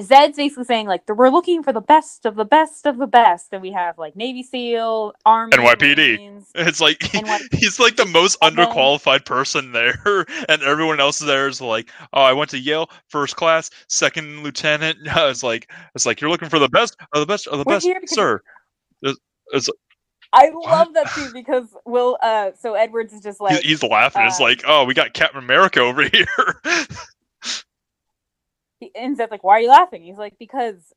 Zed's 0.00 0.38
basically 0.38 0.64
saying 0.64 0.86
like 0.86 1.02
we're 1.06 1.28
looking 1.28 1.62
for 1.62 1.72
the 1.72 1.80
best 1.82 2.24
of 2.24 2.34
the 2.34 2.46
best 2.46 2.86
of 2.86 2.96
the 2.96 3.06
best, 3.06 3.48
and 3.52 3.60
we 3.60 3.72
have 3.72 3.98
like 3.98 4.16
Navy 4.16 4.42
SEAL, 4.42 5.12
Army, 5.26 5.52
NYPD. 5.52 5.96
Marines. 6.16 6.50
It's 6.54 6.80
like 6.80 7.02
what- 7.12 7.42
he's 7.52 7.78
like 7.78 7.96
the 7.96 8.06
most 8.06 8.38
And 8.40 8.56
then- 8.56 8.66
underqualified 8.68 9.26
person 9.26 9.72
there, 9.72 10.24
and 10.48 10.62
everyone 10.62 10.98
else 10.98 11.18
there 11.18 11.46
is 11.46 11.60
like, 11.60 11.90
"Oh, 12.14 12.22
I 12.22 12.32
went 12.32 12.50
to 12.50 12.58
Yale, 12.58 12.88
first 13.08 13.36
class, 13.36 13.70
second 13.88 14.42
lieutenant." 14.42 14.98
It's 15.04 15.42
like, 15.42 15.70
it's 15.94 16.06
like 16.06 16.20
you're 16.20 16.30
looking 16.30 16.48
for 16.48 16.58
the 16.58 16.68
best 16.70 16.96
of 17.12 17.20
the 17.20 17.26
best 17.26 17.46
of 17.48 17.58
the 17.58 17.64
best, 17.64 17.86
sir. 18.06 18.40
It's, 19.02 19.18
it's 19.52 19.68
I 20.32 20.50
love 20.54 20.94
that 20.94 21.10
too 21.14 21.30
because 21.34 21.66
Will. 21.84 22.16
Uh, 22.22 22.52
so 22.58 22.72
Edwards 22.72 23.12
is 23.12 23.20
just 23.20 23.42
like 23.42 23.56
he's, 23.60 23.80
he's 23.80 23.82
laughing. 23.82 24.22
it's 24.22 24.40
uh, 24.40 24.44
like, 24.44 24.62
"Oh, 24.66 24.84
we 24.86 24.94
got 24.94 25.12
Captain 25.12 25.38
America 25.42 25.80
over 25.80 26.02
here." 26.04 26.26
He- 28.84 28.92
and 28.94 29.16
Zed's 29.16 29.30
like, 29.30 29.44
"Why 29.44 29.58
are 29.58 29.60
you 29.60 29.68
laughing?" 29.68 30.02
He's 30.02 30.18
like, 30.18 30.38
"Because, 30.38 30.92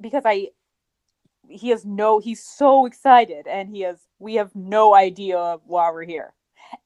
because 0.00 0.22
I." 0.24 0.48
He 1.48 1.70
has 1.70 1.84
no. 1.84 2.20
He's 2.20 2.44
so 2.44 2.86
excited, 2.86 3.46
and 3.48 3.70
he 3.70 3.80
has. 3.80 3.98
We 4.18 4.34
have 4.34 4.54
no 4.54 4.94
idea 4.94 5.56
why 5.64 5.90
we're 5.90 6.04
here, 6.04 6.32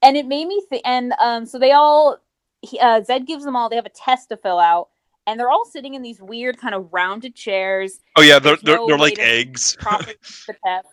and 0.01 0.17
it 0.17 0.25
made 0.25 0.47
me 0.47 0.63
think. 0.69 0.81
And 0.85 1.13
um, 1.19 1.45
so 1.45 1.59
they 1.59 1.71
all. 1.71 2.17
He, 2.61 2.79
uh, 2.79 3.03
Zed 3.03 3.27
gives 3.27 3.43
them 3.43 3.55
all. 3.55 3.69
They 3.69 3.75
have 3.75 3.85
a 3.85 3.89
test 3.89 4.29
to 4.29 4.37
fill 4.37 4.59
out, 4.59 4.89
and 5.27 5.39
they're 5.39 5.49
all 5.49 5.65
sitting 5.65 5.93
in 5.93 6.01
these 6.01 6.21
weird 6.21 6.57
kind 6.57 6.75
of 6.75 6.91
rounded 6.91 7.35
chairs. 7.35 7.99
oh 8.15 8.21
yeah, 8.21 8.39
they're 8.39 8.57
they're, 8.63 8.77
no 8.77 8.87
they're 8.87 8.97
like 8.97 9.19
eggs. 9.19 9.77
the 9.81 10.55
test. 10.65 10.87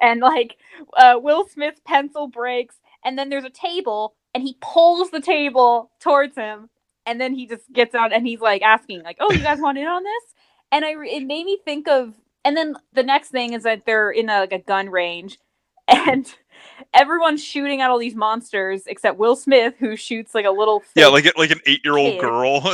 And 0.00 0.20
like 0.20 0.56
uh, 0.96 1.16
Will 1.20 1.46
Smith's 1.46 1.80
pencil 1.84 2.26
breaks, 2.26 2.76
and 3.04 3.18
then 3.18 3.28
there's 3.28 3.44
a 3.44 3.50
table, 3.50 4.14
and 4.34 4.42
he 4.42 4.56
pulls 4.60 5.10
the 5.10 5.20
table 5.20 5.90
towards 6.00 6.36
him, 6.36 6.70
and 7.10 7.20
then 7.20 7.34
he 7.34 7.46
just 7.46 7.70
gets 7.72 7.92
out 7.94 8.12
and 8.12 8.24
he's 8.24 8.40
like 8.40 8.62
asking, 8.62 9.02
like, 9.02 9.16
"Oh, 9.18 9.32
you 9.32 9.40
guys 9.40 9.58
want 9.60 9.78
in 9.78 9.86
on 9.86 10.04
this?" 10.04 10.34
And 10.70 10.84
I, 10.84 10.90
it 10.90 11.26
made 11.26 11.44
me 11.44 11.58
think 11.64 11.88
of. 11.88 12.14
And 12.44 12.56
then 12.56 12.76
the 12.92 13.02
next 13.02 13.30
thing 13.30 13.52
is 13.52 13.64
that 13.64 13.84
they're 13.84 14.10
in 14.12 14.30
a, 14.30 14.38
like 14.38 14.52
a 14.52 14.60
gun 14.60 14.88
range, 14.88 15.38
and 15.88 16.32
everyone's 16.94 17.42
shooting 17.42 17.80
at 17.80 17.90
all 17.90 17.98
these 17.98 18.14
monsters 18.14 18.84
except 18.86 19.18
Will 19.18 19.34
Smith, 19.34 19.74
who 19.80 19.96
shoots 19.96 20.36
like 20.36 20.46
a 20.46 20.50
little. 20.50 20.84
yeah, 20.94 21.08
like 21.08 21.26
like 21.36 21.50
an 21.50 21.60
eight 21.66 21.80
year 21.84 21.98
old 21.98 22.12
kid. 22.12 22.20
girl. 22.20 22.62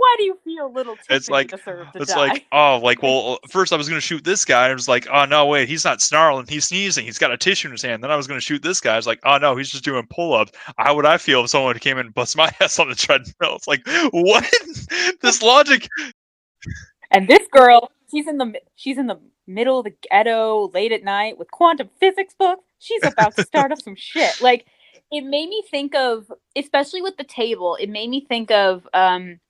Why 0.00 0.14
do 0.16 0.24
you 0.24 0.38
feel 0.44 0.72
little? 0.72 0.96
It's 1.10 1.28
like- 1.28 1.48
to 1.50 1.86
It's 1.94 2.14
die? 2.14 2.16
like, 2.18 2.46
oh, 2.52 2.78
like, 2.82 3.02
well, 3.02 3.38
first 3.50 3.70
I 3.70 3.76
was 3.76 3.86
gonna 3.86 4.00
shoot 4.00 4.24
this 4.24 4.46
guy, 4.46 4.64
and 4.64 4.70
I 4.70 4.74
was 4.74 4.88
like, 4.88 5.06
oh 5.12 5.26
no, 5.26 5.44
wait, 5.44 5.68
he's 5.68 5.84
not 5.84 6.00
snarling, 6.00 6.46
he's 6.48 6.64
sneezing, 6.64 7.04
he's 7.04 7.18
got 7.18 7.30
a 7.32 7.36
tissue 7.36 7.68
in 7.68 7.72
his 7.72 7.82
hand. 7.82 8.02
Then 8.02 8.10
I 8.10 8.16
was 8.16 8.26
gonna 8.26 8.40
shoot 8.40 8.62
this 8.62 8.80
guy. 8.80 8.94
I 8.94 8.96
was 8.96 9.06
like, 9.06 9.20
oh 9.24 9.36
no, 9.36 9.56
he's 9.56 9.68
just 9.68 9.84
doing 9.84 10.06
pull-ups. 10.08 10.52
How 10.78 10.94
would 10.96 11.04
I 11.04 11.18
feel 11.18 11.44
if 11.44 11.50
someone 11.50 11.78
came 11.80 11.98
in 11.98 12.06
and 12.06 12.14
bust 12.14 12.34
my 12.34 12.50
ass 12.60 12.78
on 12.78 12.88
the 12.88 12.94
treadmill? 12.94 13.56
It's 13.56 13.68
like, 13.68 13.82
what? 14.12 14.50
this 15.20 15.42
logic? 15.42 15.86
And 17.10 17.28
this 17.28 17.46
girl, 17.52 17.90
she's 18.10 18.26
in 18.26 18.38
the 18.38 18.54
she's 18.76 18.96
in 18.96 19.06
the 19.06 19.20
middle 19.46 19.80
of 19.80 19.84
the 19.84 19.94
ghetto 20.10 20.70
late 20.72 20.92
at 20.92 21.02
night 21.04 21.36
with 21.38 21.50
quantum 21.50 21.90
physics 21.98 22.34
books. 22.38 22.64
She's 22.78 23.02
about 23.04 23.36
to 23.36 23.42
start 23.44 23.70
up 23.72 23.82
some 23.82 23.96
shit. 23.96 24.40
Like 24.40 24.64
it 25.12 25.22
made 25.22 25.48
me 25.48 25.62
think 25.70 25.94
of, 25.94 26.30
especially 26.56 27.02
with 27.02 27.16
the 27.18 27.24
table. 27.24 27.76
It 27.78 27.90
made 27.90 28.08
me 28.08 28.24
think 28.26 28.50
of. 28.50 28.86
um 28.94 29.40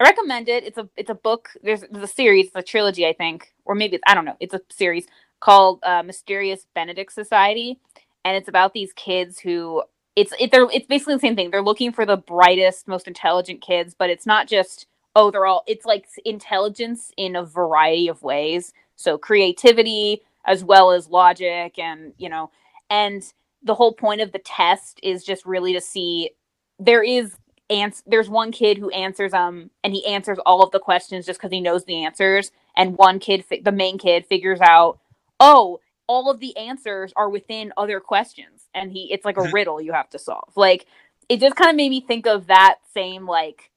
I 0.00 0.04
recommend 0.04 0.48
it. 0.48 0.64
It's 0.64 0.78
a 0.78 0.88
it's 0.96 1.10
a 1.10 1.14
book. 1.14 1.50
There's, 1.62 1.84
there's 1.90 2.04
a 2.04 2.12
series, 2.12 2.46
it's 2.46 2.56
a 2.56 2.62
trilogy, 2.62 3.06
I 3.06 3.12
think, 3.12 3.52
or 3.64 3.74
maybe 3.74 3.98
I 4.06 4.14
don't 4.14 4.24
know. 4.24 4.36
It's 4.40 4.54
a 4.54 4.60
series 4.70 5.06
called 5.40 5.80
uh, 5.84 6.02
Mysterious 6.02 6.66
Benedict 6.74 7.12
Society, 7.12 7.78
and 8.24 8.36
it's 8.36 8.48
about 8.48 8.72
these 8.72 8.92
kids 8.94 9.38
who 9.38 9.82
it's 10.16 10.32
it, 10.40 10.50
they're, 10.50 10.68
it's 10.72 10.86
basically 10.86 11.14
the 11.14 11.20
same 11.20 11.36
thing. 11.36 11.50
They're 11.50 11.62
looking 11.62 11.92
for 11.92 12.04
the 12.04 12.16
brightest, 12.16 12.88
most 12.88 13.06
intelligent 13.06 13.60
kids, 13.62 13.94
but 13.96 14.10
it's 14.10 14.26
not 14.26 14.48
just 14.48 14.86
oh 15.14 15.30
they're 15.30 15.46
all. 15.46 15.62
It's 15.66 15.86
like 15.86 16.06
intelligence 16.24 17.12
in 17.16 17.36
a 17.36 17.44
variety 17.44 18.08
of 18.08 18.22
ways. 18.22 18.72
So 18.96 19.16
creativity 19.16 20.22
as 20.46 20.64
well 20.64 20.90
as 20.90 21.08
logic, 21.08 21.78
and 21.78 22.12
you 22.18 22.28
know, 22.28 22.50
and 22.90 23.22
the 23.62 23.74
whole 23.74 23.92
point 23.92 24.20
of 24.20 24.32
the 24.32 24.40
test 24.40 24.98
is 25.02 25.24
just 25.24 25.46
really 25.46 25.72
to 25.72 25.80
see 25.80 26.30
there 26.78 27.02
is 27.02 27.36
ans- 27.70 28.02
there's 28.06 28.28
one 28.28 28.52
kid 28.52 28.78
who 28.78 28.90
answers 28.90 29.32
um 29.32 29.70
and 29.82 29.92
he 29.94 30.04
answers 30.06 30.38
all 30.44 30.62
of 30.62 30.70
the 30.70 30.78
questions 30.78 31.26
just 31.26 31.38
because 31.40 31.52
he 31.52 31.60
knows 31.60 31.84
the 31.84 32.04
answers 32.04 32.50
and 32.76 32.96
one 32.98 33.18
kid 33.18 33.44
fi- 33.44 33.60
the 33.60 33.72
main 33.72 33.98
kid 33.98 34.26
figures 34.26 34.60
out 34.60 34.98
oh 35.40 35.80
all 36.06 36.30
of 36.30 36.40
the 36.40 36.56
answers 36.56 37.12
are 37.16 37.30
within 37.30 37.72
other 37.76 38.00
questions 38.00 38.68
and 38.74 38.92
he 38.92 39.10
it's 39.12 39.24
like 39.24 39.36
a 39.38 39.40
Mhm. 39.40 39.52
riddle 39.52 39.80
you 39.80 39.92
have 39.92 40.10
to 40.10 40.18
solve 40.18 40.52
like 40.56 40.86
it 41.28 41.40
just 41.40 41.56
kind 41.56 41.70
of 41.70 41.76
made 41.76 41.88
me 41.88 42.00
think 42.02 42.26
of 42.26 42.46
that 42.48 42.76
same 42.92 43.26
like 43.26 43.70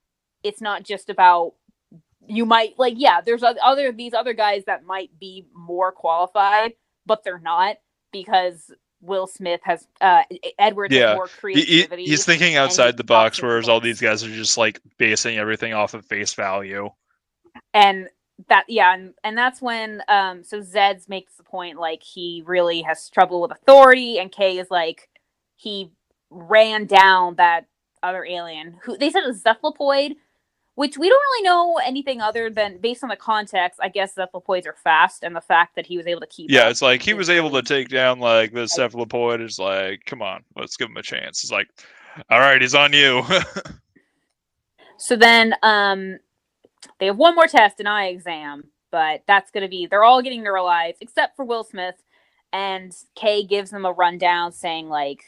it's 0.44 0.62
not 0.62 0.84
just 0.84 1.10
about 1.10 1.54
you 2.28 2.46
might 2.46 2.78
like 2.78 2.96
yeah 2.98 3.22
there's 3.22 3.44
other 3.44 3.92
these 3.94 4.14
other 4.14 4.34
guys 4.34 4.64
that 4.66 4.84
might 4.84 5.18
be 5.18 5.46
more 5.56 5.94
qualified 5.94 6.74
but 7.06 7.24
they're 7.24 7.40
not 7.40 7.78
because 8.12 8.70
will 9.02 9.28
smith 9.28 9.62
has 9.64 9.88
uh 10.02 10.24
edwards 10.58 10.94
Yeah. 10.94 11.16
more 11.16 11.28
He, 11.44 11.62
he- 11.62 11.88
he's 12.06 12.26
thinking 12.26 12.56
outside 12.56 12.98
the 12.98 13.04
box, 13.04 13.42
whereas 13.42 13.70
all 13.70 13.80
these 13.80 14.02
guys 14.02 14.24
are 14.24 14.30
just 14.30 14.58
like 14.58 14.80
basing 14.98 15.38
everything 15.38 15.74
off 15.74 15.94
of 15.94 16.06
face 16.06 16.34
value. 16.34 16.90
and 17.74 18.08
that 18.50 18.66
yeah 18.68 18.94
and, 18.94 19.14
and 19.24 19.36
that's 19.38 19.62
when 19.62 20.02
um 20.08 20.44
so 20.44 20.62
zed's 20.62 21.10
makes 21.10 21.34
the 21.36 21.44
point 21.44 21.80
like 21.80 22.04
he 22.04 22.44
really 22.46 22.84
has 22.84 23.10
trouble 23.10 23.42
with 23.42 23.52
authority 23.52 24.20
and 24.20 24.32
kay 24.32 24.60
is 24.60 24.68
like 24.70 25.10
he 25.56 25.92
ran 26.30 26.86
down 26.86 27.36
that 27.36 27.66
other 28.04 28.24
alien 28.24 28.78
who 28.84 28.96
they 28.98 29.10
said 29.10 29.22
was 29.26 29.42
cephalopoid 29.42 30.14
which 30.78 30.96
we 30.96 31.10
don't 31.10 31.20
really 31.32 31.44
know 31.44 31.80
anything 31.84 32.22
other 32.22 32.52
than 32.52 32.78
based 32.78 33.04
on 33.04 33.10
the 33.10 33.16
context 33.16 33.80
i 33.82 33.90
guess 33.90 34.14
cephalopoids 34.14 34.68
are 34.68 34.76
fast 34.84 35.24
and 35.24 35.36
the 35.36 35.42
fact 35.42 35.76
that 35.76 35.88
he 35.88 35.98
was 35.98 36.06
able 36.06 36.22
to 36.22 36.28
keep 36.28 36.50
Yeah, 36.50 36.70
it's 36.70 36.82
like 36.82 37.02
he 37.02 37.14
was 37.14 37.30
able 37.30 37.50
to 37.52 37.62
take 37.62 37.90
down 37.90 38.20
like 38.20 38.54
the 38.54 38.68
cephalopoid. 38.68 39.42
Is 39.42 39.60
like, 39.60 40.06
come 40.06 40.22
on, 40.22 40.44
let's 40.56 40.78
give 40.78 40.90
him 40.90 40.98
a 40.98 41.02
chance. 41.02 41.44
It's 41.44 41.52
like, 41.52 41.68
all 42.30 42.40
right, 42.40 42.62
he's 42.62 42.76
on 42.76 42.94
you. 42.94 43.24
So 45.00 45.16
then 45.16 45.54
um 45.62 46.18
they 47.00 47.06
have 47.06 47.18
one 47.18 47.36
more 47.36 47.48
test, 47.48 47.80
an 47.80 47.88
eye 47.88 48.08
exam, 48.08 48.64
but 48.92 49.22
that's 49.28 49.52
going 49.52 49.62
to 49.62 49.70
be 49.70 49.86
they're 49.86 50.04
all 50.04 50.24
getting 50.24 50.44
neuralized 50.44 50.96
except 51.02 51.36
for 51.36 51.46
Will 51.46 51.64
Smith 51.64 52.04
and 52.52 52.92
Kay 53.16 53.44
gives 53.44 53.70
them 53.70 53.86
a 53.86 53.92
rundown 53.92 54.52
saying 54.52 54.90
like 54.90 55.24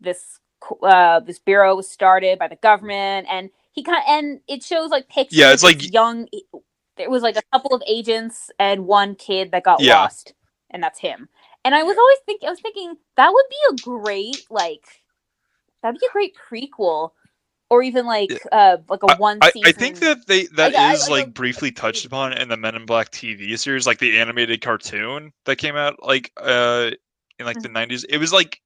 this 0.00 0.38
uh 0.82 1.20
this 1.20 1.40
bureau 1.40 1.74
was 1.74 1.90
started 1.90 2.38
by 2.38 2.46
the 2.46 2.56
government 2.56 3.26
and 3.28 3.50
he 3.74 3.82
kind 3.82 3.98
of, 3.98 4.04
and 4.08 4.40
it 4.48 4.62
shows 4.62 4.90
like 4.90 5.08
pictures 5.08 5.38
Yeah, 5.38 5.52
it's 5.52 5.62
like- 5.62 5.92
young 5.92 6.28
there 6.96 7.10
was 7.10 7.22
like 7.22 7.36
a 7.36 7.42
couple 7.52 7.74
of 7.74 7.82
agents 7.88 8.50
and 8.58 8.86
one 8.86 9.16
kid 9.16 9.50
that 9.50 9.64
got 9.64 9.80
Yeah. 9.80 9.94
lost 10.00 10.32
and 10.70 10.80
that's 10.82 11.00
him. 11.00 11.28
And 11.64 11.74
I 11.74 11.82
was 11.82 11.96
always 11.98 12.18
thinking, 12.24 12.46
I 12.46 12.50
was 12.50 12.60
thinking 12.60 12.94
that 13.16 13.32
would 13.32 13.46
be 13.50 13.56
a 13.72 13.74
great 13.82 14.46
like, 14.48 14.84
that'd 15.82 15.98
be 16.00 16.06
a 16.06 16.12
great 16.12 16.34
prequel, 16.36 17.10
or 17.70 17.82
even 17.82 18.06
like 18.06 18.30
uh 18.52 18.76
like 18.88 19.00
a 19.02 19.16
one. 19.16 19.38
I. 19.42 19.50
I 19.64 19.72
think 19.72 19.98
that 20.00 20.26
they 20.28 20.46
that 20.54 20.72
Like, 20.72 20.94
is 20.94 21.08
I- 21.08 21.10
like, 21.10 21.34
briefly 21.34 21.72
touched 21.72 22.04
upon 22.04 22.32
in 22.34 22.48
the 22.48 22.56
Men 22.56 22.76
in 22.76 22.86
Black 22.86 23.10
TV 23.10 23.58
series, 23.58 23.86
like 23.88 23.98
the 23.98 24.20
animated 24.20 24.60
cartoon 24.60 25.32
that 25.46 25.56
came 25.56 25.74
out 25.76 25.96
like 26.02 26.30
uh 26.36 26.90
in 27.40 27.46
like 27.46 27.56
the 27.56 27.68
Mm-hmm. 27.68 27.72
nineties. 27.72 28.04
It 28.04 28.18
was 28.18 28.32
like 28.32 28.60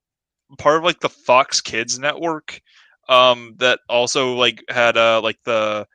part 0.59 0.77
of 0.77 0.85
like 0.85 1.01
the 1.01 1.09
Fox 1.09 1.61
Kids 1.63 1.99
network, 1.99 2.61
um 3.09 3.55
that 3.59 3.81
also 3.89 4.35
like 4.35 4.63
had 4.69 4.97
uh 4.97 5.21
like 5.23 5.39
the 5.45 5.87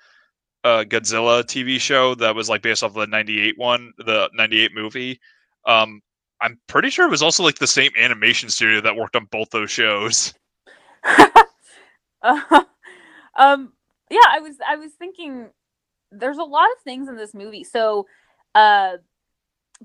uh 0.63 0.83
Godzilla 0.83 1.43
TV 1.43 1.79
show 1.79 2.15
that 2.15 2.35
was 2.35 2.49
like 2.49 2.61
based 2.61 2.83
off 2.83 2.91
of 2.91 2.95
the 2.95 3.07
ninety 3.07 3.41
eight 3.41 3.57
one, 3.57 3.93
the 3.97 4.29
ninety 4.33 4.61
eight 4.61 4.73
movie. 4.73 5.19
Um 5.65 6.01
I'm 6.41 6.59
pretty 6.67 6.89
sure 6.89 7.05
it 7.07 7.11
was 7.11 7.21
also 7.21 7.43
like 7.43 7.55
the 7.55 7.67
same 7.67 7.91
animation 7.97 8.49
studio 8.49 8.81
that 8.81 8.95
worked 8.95 9.15
on 9.15 9.27
both 9.31 9.49
those 9.51 9.71
shows. 9.71 10.33
Uh, 11.03 11.29
um 13.35 13.73
yeah 14.09 14.19
i 14.31 14.39
was 14.39 14.55
i 14.67 14.75
was 14.75 14.91
thinking 14.93 15.49
there's 16.11 16.37
a 16.37 16.43
lot 16.43 16.67
of 16.77 16.83
things 16.83 17.09
in 17.09 17.17
this 17.17 17.33
movie 17.33 17.63
so 17.63 18.05
uh 18.55 18.93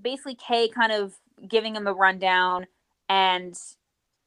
basically 0.01 0.35
kay 0.35 0.69
kind 0.69 0.93
of 0.93 1.15
giving 1.49 1.75
him 1.75 1.85
the 1.85 1.95
rundown 1.95 2.67
and 3.09 3.59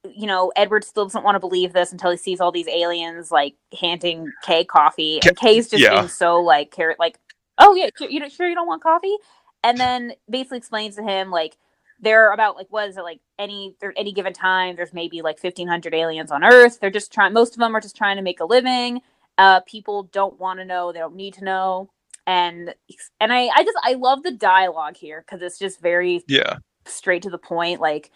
you 0.03 0.25
know 0.25 0.51
edward 0.55 0.83
still 0.83 1.05
doesn't 1.05 1.23
want 1.23 1.35
to 1.35 1.39
believe 1.39 1.73
this 1.73 1.91
until 1.91 2.11
he 2.11 2.17
sees 2.17 2.39
all 2.39 2.51
these 2.51 2.67
aliens 2.67 3.31
like 3.31 3.55
handing 3.79 4.31
kay 4.43 4.63
coffee 4.63 5.19
and 5.25 5.37
kay's 5.37 5.69
just 5.69 5.83
yeah. 5.83 5.91
being 5.91 6.07
so 6.07 6.39
like 6.39 6.71
carrot 6.71 6.99
like 6.99 7.19
oh 7.59 7.75
yeah 7.75 7.89
sure, 7.97 8.09
you 8.09 8.19
don't 8.19 8.31
sure 8.31 8.47
you 8.47 8.55
don't 8.55 8.67
want 8.67 8.81
coffee 8.81 9.15
and 9.63 9.79
then 9.79 10.13
basically 10.29 10.57
explains 10.57 10.95
to 10.95 11.03
him 11.03 11.29
like 11.29 11.57
there 11.99 12.27
are 12.27 12.33
about 12.33 12.55
like 12.55 12.67
what 12.69 12.89
is 12.89 12.97
it 12.97 13.03
like 13.03 13.19
any 13.37 13.75
there 13.79 13.93
any 13.95 14.11
given 14.11 14.33
time 14.33 14.75
there's 14.75 14.93
maybe 14.93 15.21
like 15.21 15.41
1500 15.41 15.93
aliens 15.93 16.31
on 16.31 16.43
earth 16.43 16.79
they're 16.79 16.89
just 16.89 17.13
trying 17.13 17.33
most 17.33 17.53
of 17.53 17.59
them 17.59 17.75
are 17.75 17.81
just 17.81 17.95
trying 17.95 18.17
to 18.17 18.23
make 18.23 18.39
a 18.39 18.45
living 18.45 18.99
uh 19.37 19.59
people 19.61 20.03
don't 20.11 20.39
want 20.39 20.59
to 20.59 20.65
know 20.65 20.91
they 20.91 20.99
don't 20.99 21.15
need 21.15 21.33
to 21.35 21.43
know 21.43 21.89
and 22.25 22.73
and 23.19 23.31
i 23.31 23.47
i 23.55 23.63
just 23.63 23.77
i 23.83 23.93
love 23.93 24.23
the 24.23 24.31
dialogue 24.31 24.97
here 24.97 25.23
because 25.25 25.41
it's 25.43 25.59
just 25.59 25.79
very 25.79 26.23
Yeah. 26.27 26.57
straight 26.85 27.21
to 27.23 27.29
the 27.29 27.37
point 27.37 27.79
like 27.79 28.11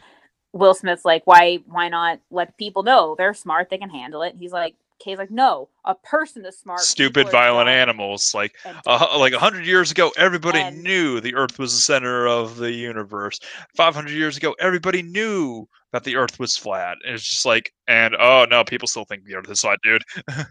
will 0.56 0.74
smith's 0.74 1.06
like 1.06 1.22
why 1.26 1.60
why 1.68 1.88
not 1.90 2.20
let 2.32 2.58
people 2.58 2.82
know 2.82 3.14
they're 3.18 3.34
smart 3.34 3.70
they 3.70 3.78
can 3.78 3.90
handle 3.90 4.22
it 4.24 4.34
he's 4.40 4.52
like 4.54 4.76
kay's 5.00 5.18
like 5.18 5.30
no 5.30 5.68
a 5.84 5.94
person 5.94 6.44
is 6.46 6.58
smart 6.58 6.80
Stupid 6.80 7.30
violent 7.30 7.70
animals. 7.70 8.32
Like 8.34 8.56
uh, 8.88 9.16
like 9.20 9.34
a 9.34 9.38
hundred 9.40 9.66
years 9.68 9.92
ago, 9.92 10.12
everybody 10.18 10.62
And- 10.62 10.82
knew 10.82 11.20
the 11.20 11.36
Earth 11.36 11.60
was 11.60 11.76
the 11.76 11.82
center 11.82 12.28
of 12.28 12.56
the 12.58 12.72
universe. 12.72 13.38
Five 13.78 13.94
hundred 13.94 14.14
years 14.14 14.36
ago, 14.38 14.56
everybody 14.60 15.04
knew 15.04 15.68
that 15.92 16.06
the 16.06 16.16
Earth 16.16 16.40
was 16.40 16.58
flat. 16.58 16.98
And 17.06 17.14
it's 17.14 17.24
just 17.30 17.46
like, 17.46 17.72
and 17.88 18.16
oh 18.20 18.48
no, 18.50 18.64
people 18.64 18.88
still 18.88 19.06
think 19.06 19.26
the 19.26 19.36
Earth 19.36 19.50
is 19.52 19.62
flat, 19.62 19.78
dude. 19.84 20.02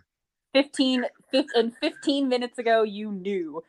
15, 0.55 1.05
fif- 1.33 1.47
and 1.57 1.73
15 1.81 2.29
minutes 2.29 2.59
ago 2.59 2.83
you 2.85 3.11
knew 3.11 3.61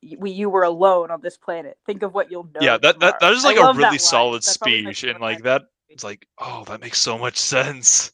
you, 0.00 0.18
you 0.26 0.50
were 0.50 0.62
alone 0.62 1.10
on 1.10 1.20
this 1.20 1.36
planet. 1.36 1.78
Think 1.86 2.02
of 2.02 2.14
what 2.14 2.30
you'll 2.30 2.44
know 2.44 2.60
yeah, 2.60 2.78
that, 2.78 3.00
that 3.00 3.20
that 3.20 3.34
tomorrow. 3.34 3.66
like 3.66 3.76
a 3.76 3.78
really 3.78 3.98
solid 3.98 4.42
That's 4.42 4.52
speech, 4.52 5.04
and 5.04 5.20
like 5.20 5.42
that, 5.42 5.62
it's 5.88 6.04
like, 6.04 6.26
oh, 6.38 6.64
that 6.66 6.80
makes 6.80 6.98
so 6.98 7.18
much 7.18 7.36
sense. 7.36 8.12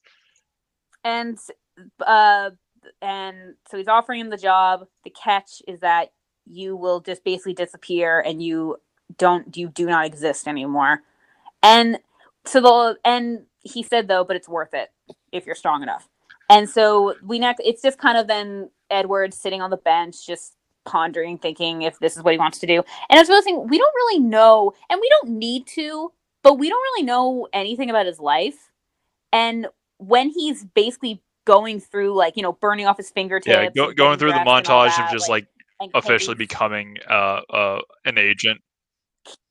and 1.05 1.39
uh 2.05 2.51
and 3.03 3.55
so 3.71 3.77
he's 3.77 3.89
offering 3.89 4.21
him 4.21 4.31
the 4.31 4.37
job. 4.37 4.87
The 5.05 5.11
catch 5.11 5.63
is 5.67 5.81
that 5.81 6.13
you 6.47 6.77
will 6.77 7.01
just 7.01 7.25
basically 7.25 7.55
disappear 7.55 8.21
and 8.21 8.43
you 8.43 8.77
don't 9.19 9.57
you 9.57 9.69
do 9.69 9.87
not 9.87 10.07
exist 10.07 10.49
anymore. 10.49 11.03
And 11.63 11.99
so 12.45 12.61
the 12.61 12.99
and 13.05 13.47
he 13.61 13.83
said 13.83 14.09
though 14.09 14.25
but 14.25 14.37
it's 14.37 14.49
worth 14.49 14.75
it 14.75 14.89
if 15.33 15.47
you're 15.47 15.55
strong 15.55 15.83
enough. 15.83 16.09
And 16.49 16.69
so 16.69 17.15
we 17.23 17.39
next 17.39 17.61
it's 17.65 17.83
just 17.83 17.99
kind 17.99 18.19
of 18.19 18.27
then 18.27 18.71
edward 18.91 19.35
sitting 19.35 19.61
on 19.61 19.71
the 19.71 19.77
bench 19.77 20.27
just 20.27 20.56
pondering 20.87 21.39
thinking 21.39 21.83
if 21.83 21.99
this 21.99 22.17
is 22.17 22.23
what 22.23 22.33
he 22.33 22.39
wants 22.39 22.59
to 22.61 22.67
do. 22.67 22.83
And 23.11 23.21
it's 23.21 23.29
really 23.29 23.43
saying 23.43 23.69
we 23.69 23.79
don't 23.79 23.95
really 23.95 24.21
know 24.21 24.73
and 24.91 25.01
we 25.01 25.09
don't 25.11 25.39
need 25.39 25.67
to 25.69 26.13
but 26.47 26.61
we 26.61 26.69
don't 26.69 26.83
really 26.95 27.05
know 27.05 27.49
anything 27.53 27.91
about 27.91 28.07
his 28.07 28.21
life. 28.21 28.71
And 29.33 29.67
when 29.99 30.31
he's 30.31 30.65
basically 30.65 31.21
going 31.45 31.81
through 31.81 32.15
like 32.15 32.37
you 32.37 32.43
know 32.45 32.53
burning 32.53 32.87
off 32.87 32.97
his 32.99 33.11
fingertips 33.11 33.75
Yeah, 33.77 33.87
go, 33.87 33.93
going 33.93 34.19
through 34.19 34.33
the 34.33 34.35
dressed 34.35 34.49
and 34.59 34.69
all 34.69 34.87
montage 34.87 34.97
that, 34.97 35.07
of 35.07 35.13
just 35.13 35.29
like 35.29 35.49
and 35.81 35.91
officially 35.95 36.37
becoming 36.37 36.99
uh 37.11 37.41
uh 37.51 37.81
an 38.05 38.19
agent. 38.19 38.61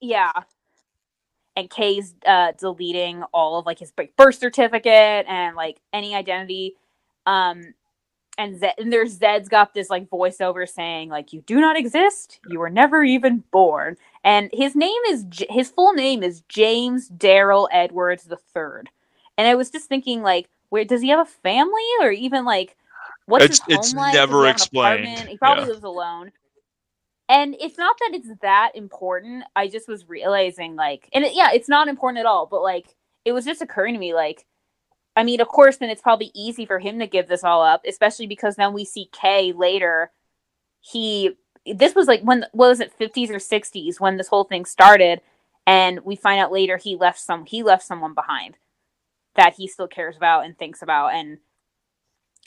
yeah. 0.01 0.31
And 1.57 1.69
Kay's 1.69 2.15
uh 2.25 2.53
deleting 2.57 3.23
all 3.33 3.59
of 3.59 3.65
like 3.65 3.79
his 3.79 3.91
birth 3.91 4.35
certificate 4.35 5.25
and 5.27 5.55
like 5.57 5.81
any 5.93 6.15
identity. 6.15 6.75
Um 7.25 7.73
and, 8.37 8.59
Zed, 8.59 8.73
and 8.77 8.91
there's 8.91 9.13
Zed's 9.17 9.47
got 9.49 9.73
this 9.73 9.89
like 9.89 10.09
voiceover 10.09 10.67
saying 10.67 11.09
like 11.09 11.31
you 11.33 11.41
do 11.41 11.59
not 11.61 11.77
exist 11.77 12.39
you 12.49 12.59
were 12.59 12.69
never 12.69 13.03
even 13.03 13.43
born 13.51 13.97
and 14.23 14.49
his 14.53 14.75
name 14.75 15.01
is 15.09 15.23
J- 15.25 15.47
his 15.49 15.69
full 15.69 15.93
name 15.93 16.23
is 16.23 16.41
James 16.49 17.09
Daryl 17.09 17.67
Edwards 17.71 18.25
the 18.25 18.35
third 18.37 18.89
and 19.37 19.47
I 19.47 19.55
was 19.55 19.69
just 19.71 19.87
thinking 19.89 20.21
like 20.21 20.49
where 20.69 20.85
does 20.85 21.01
he 21.01 21.09
have 21.09 21.19
a 21.19 21.25
family 21.31 21.83
or 22.01 22.11
even 22.11 22.43
like 22.45 22.75
what's 23.27 23.45
It's- 23.45 23.59
his 23.67 23.75
home 23.75 23.79
it's 23.79 23.93
like? 23.93 24.13
never 24.13 24.47
explained. 24.47 25.27
He 25.29 25.37
probably 25.37 25.63
Yeah. 25.65 25.69
lives 25.71 25.83
alone. 25.83 26.31
And 27.27 27.55
it's 27.59 27.77
not 27.77 27.95
that 27.99 28.11
it's 28.13 28.29
that 28.41 28.71
important. 28.75 29.45
I 29.55 29.67
just 29.67 29.87
was 29.87 30.07
realizing 30.07 30.75
like, 30.75 31.09
and 31.11 31.23
it, 31.23 31.33
yeah, 31.33 31.51
it's 31.53 31.67
not 31.67 31.87
important 31.87 32.19
at 32.19 32.27
all. 32.27 32.45
But 32.45 32.61
like, 32.61 32.85
it 33.25 33.31
was 33.31 33.45
just 33.45 33.63
occurring 33.63 33.95
to 33.95 33.99
me 33.99 34.13
like, 34.13 34.45
I 35.15 35.23
mean, 35.23 35.39
of 35.39 35.47
course, 35.47 35.77
then 35.77 35.89
it's 35.89 36.01
probably 36.01 36.31
easy 36.33 36.65
for 36.65 36.79
him 36.79 36.99
to 36.99 37.07
give 37.07 37.27
this 37.27 37.43
all 37.43 37.61
up, 37.61 37.83
especially 37.87 38.27
because 38.27 38.55
then 38.55 38.73
we 38.73 38.83
see 38.83 39.09
Kay 39.11 39.53
later. 39.53 40.11
He 40.81 41.37
this 41.65 41.95
was 41.95 42.07
like 42.07 42.21
when 42.21 42.45
was 42.53 42.79
it, 42.79 42.91
fifties 42.91 43.31
or 43.31 43.39
sixties 43.39 43.99
when 43.99 44.17
this 44.17 44.27
whole 44.27 44.43
thing 44.43 44.65
started, 44.65 45.21
and 45.65 46.01
we 46.01 46.15
find 46.15 46.39
out 46.39 46.51
later 46.51 46.77
he 46.77 46.95
left 46.95 47.19
some 47.19 47.45
he 47.45 47.63
left 47.63 47.83
someone 47.83 48.13
behind 48.13 48.57
that 49.35 49.55
he 49.55 49.67
still 49.67 49.87
cares 49.87 50.17
about 50.17 50.45
and 50.45 50.57
thinks 50.57 50.81
about 50.81 51.13
and 51.13 51.39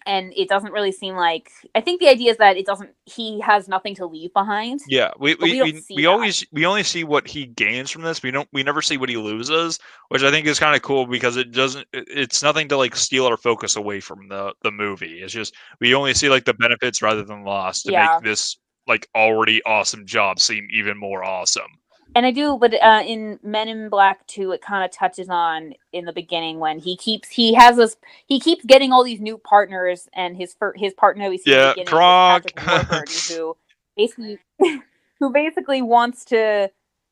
and 0.08 0.32
it 0.34 0.48
doesn't 0.48 0.72
really 0.72 0.90
seem 0.90 1.14
like 1.14 1.50
I 1.74 1.80
think 1.82 2.00
the 2.00 2.08
idea 2.08 2.32
is 2.32 2.38
that 2.38 2.56
it 2.56 2.66
doesn't 2.66 2.90
he 3.04 3.40
has 3.40 3.68
nothing 3.68 3.94
to 3.96 4.06
leave 4.06 4.32
behind. 4.32 4.80
Yeah, 4.88 5.10
we 5.20 5.34
we 5.36 5.62
we 5.62 5.72
we, 5.72 5.82
we 5.94 6.06
always 6.06 6.44
we 6.50 6.66
only 6.66 6.82
see 6.82 7.04
what 7.04 7.28
he 7.28 7.46
gains 7.46 7.90
from 7.90 8.02
this. 8.02 8.22
We 8.22 8.30
don't 8.30 8.48
we 8.52 8.62
never 8.62 8.82
see 8.82 8.96
what 8.96 9.10
he 9.10 9.16
loses, 9.18 9.78
which 10.08 10.22
I 10.22 10.30
think 10.30 10.46
is 10.46 10.58
kind 10.58 10.74
of 10.74 10.82
cool 10.82 11.06
because 11.06 11.36
it 11.36 11.52
doesn't 11.52 11.86
it's 11.92 12.42
nothing 12.42 12.68
to 12.68 12.76
like 12.76 12.96
steal 12.96 13.26
our 13.26 13.36
focus 13.36 13.76
away 13.76 14.00
from 14.00 14.28
the 14.28 14.54
the 14.62 14.72
movie. 14.72 15.20
It's 15.22 15.32
just 15.32 15.54
we 15.80 15.94
only 15.94 16.14
see 16.14 16.28
like 16.30 16.46
the 16.46 16.54
benefits 16.54 17.02
rather 17.02 17.22
than 17.22 17.44
loss 17.44 17.82
to 17.84 17.92
Yeah. 17.92 18.18
make 18.20 18.24
this 18.24 18.56
like 18.86 19.06
already 19.14 19.62
awesome 19.64 20.06
job 20.06 20.40
seem 20.40 20.66
even 20.72 20.96
more 20.96 21.22
awesome. 21.22 21.77
And 22.14 22.24
I 22.26 22.30
do, 22.30 22.56
but 22.58 22.74
uh, 22.74 23.02
in 23.06 23.38
Men 23.42 23.68
in 23.68 23.88
Black 23.88 24.26
2, 24.26 24.52
it 24.52 24.60
kind 24.62 24.84
of 24.84 24.90
touches 24.90 25.28
on 25.28 25.74
in 25.92 26.04
the 26.04 26.12
beginning 26.12 26.58
when 26.58 26.78
he 26.78 26.96
keeps 26.96 27.28
he 27.28 27.54
has 27.54 27.76
this 27.76 27.96
he 28.26 28.40
keeps 28.40 28.64
getting 28.64 28.92
all 28.92 29.04
these 29.04 29.20
new 29.20 29.38
partners, 29.38 30.08
and 30.14 30.36
his 30.36 30.54
fir- 30.54 30.74
his 30.76 30.94
partner 30.94 31.28
we 31.28 31.38
see 31.38 31.52
Yeah, 31.52 31.70
in 31.76 31.84
the 31.84 31.84
beginning 31.84 31.86
Kronk. 31.98 32.46
is 32.46 32.52
Patrick 32.52 32.90
Warburton, 32.90 33.36
who 33.36 33.56
basically 33.96 34.38
who 35.20 35.30
basically 35.32 35.82
wants 35.82 36.24
to. 36.26 36.70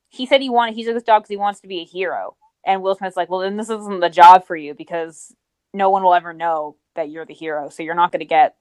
He 0.08 0.24
said 0.26 0.40
he 0.40 0.48
wanted 0.50 0.74
he 0.74 0.84
took 0.84 0.94
this 0.94 1.02
job 1.02 1.22
because 1.22 1.30
he 1.30 1.36
wants 1.36 1.60
to 1.60 1.68
be 1.68 1.80
a 1.80 1.84
hero, 1.84 2.36
and 2.64 2.82
Will 2.82 2.94
Smith's 2.94 3.16
like, 3.16 3.28
well, 3.28 3.40
then 3.40 3.56
this 3.56 3.68
isn't 3.70 4.00
the 4.00 4.08
job 4.10 4.46
for 4.46 4.56
you 4.56 4.74
because 4.74 5.34
no 5.74 5.90
one 5.90 6.02
will 6.02 6.14
ever 6.14 6.32
know 6.32 6.76
that 6.94 7.10
you're 7.10 7.26
the 7.26 7.34
hero, 7.34 7.68
so 7.68 7.82
you're 7.82 7.94
not 7.94 8.10
going 8.12 8.20
to 8.20 8.24
get 8.26 8.56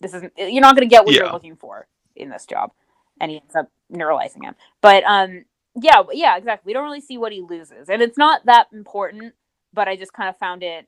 this 0.00 0.12
isn't 0.14 0.32
you're 0.36 0.60
not 0.60 0.76
going 0.76 0.86
to 0.88 0.94
get 0.94 1.04
what 1.06 1.14
Yeah. 1.14 1.22
you're 1.22 1.32
looking 1.32 1.56
for 1.56 1.86
in 2.14 2.28
this 2.28 2.44
job, 2.46 2.72
and 3.20 3.30
he 3.30 3.38
ends 3.40 3.56
up 3.56 3.70
neuralizing 3.92 4.42
him. 4.44 4.54
But 4.82 5.02
um, 5.04 5.44
yeah, 5.80 6.02
yeah, 6.12 6.36
exactly. 6.36 6.70
We 6.70 6.72
don't 6.74 6.84
really 6.84 7.00
see 7.00 7.18
what 7.18 7.32
he 7.32 7.42
loses, 7.42 7.88
and 7.88 8.02
it's 8.02 8.18
not 8.18 8.46
that 8.46 8.68
important. 8.72 9.34
But 9.72 9.88
I 9.88 9.96
just 9.96 10.12
kind 10.12 10.28
of 10.28 10.36
found 10.38 10.62
it 10.62 10.86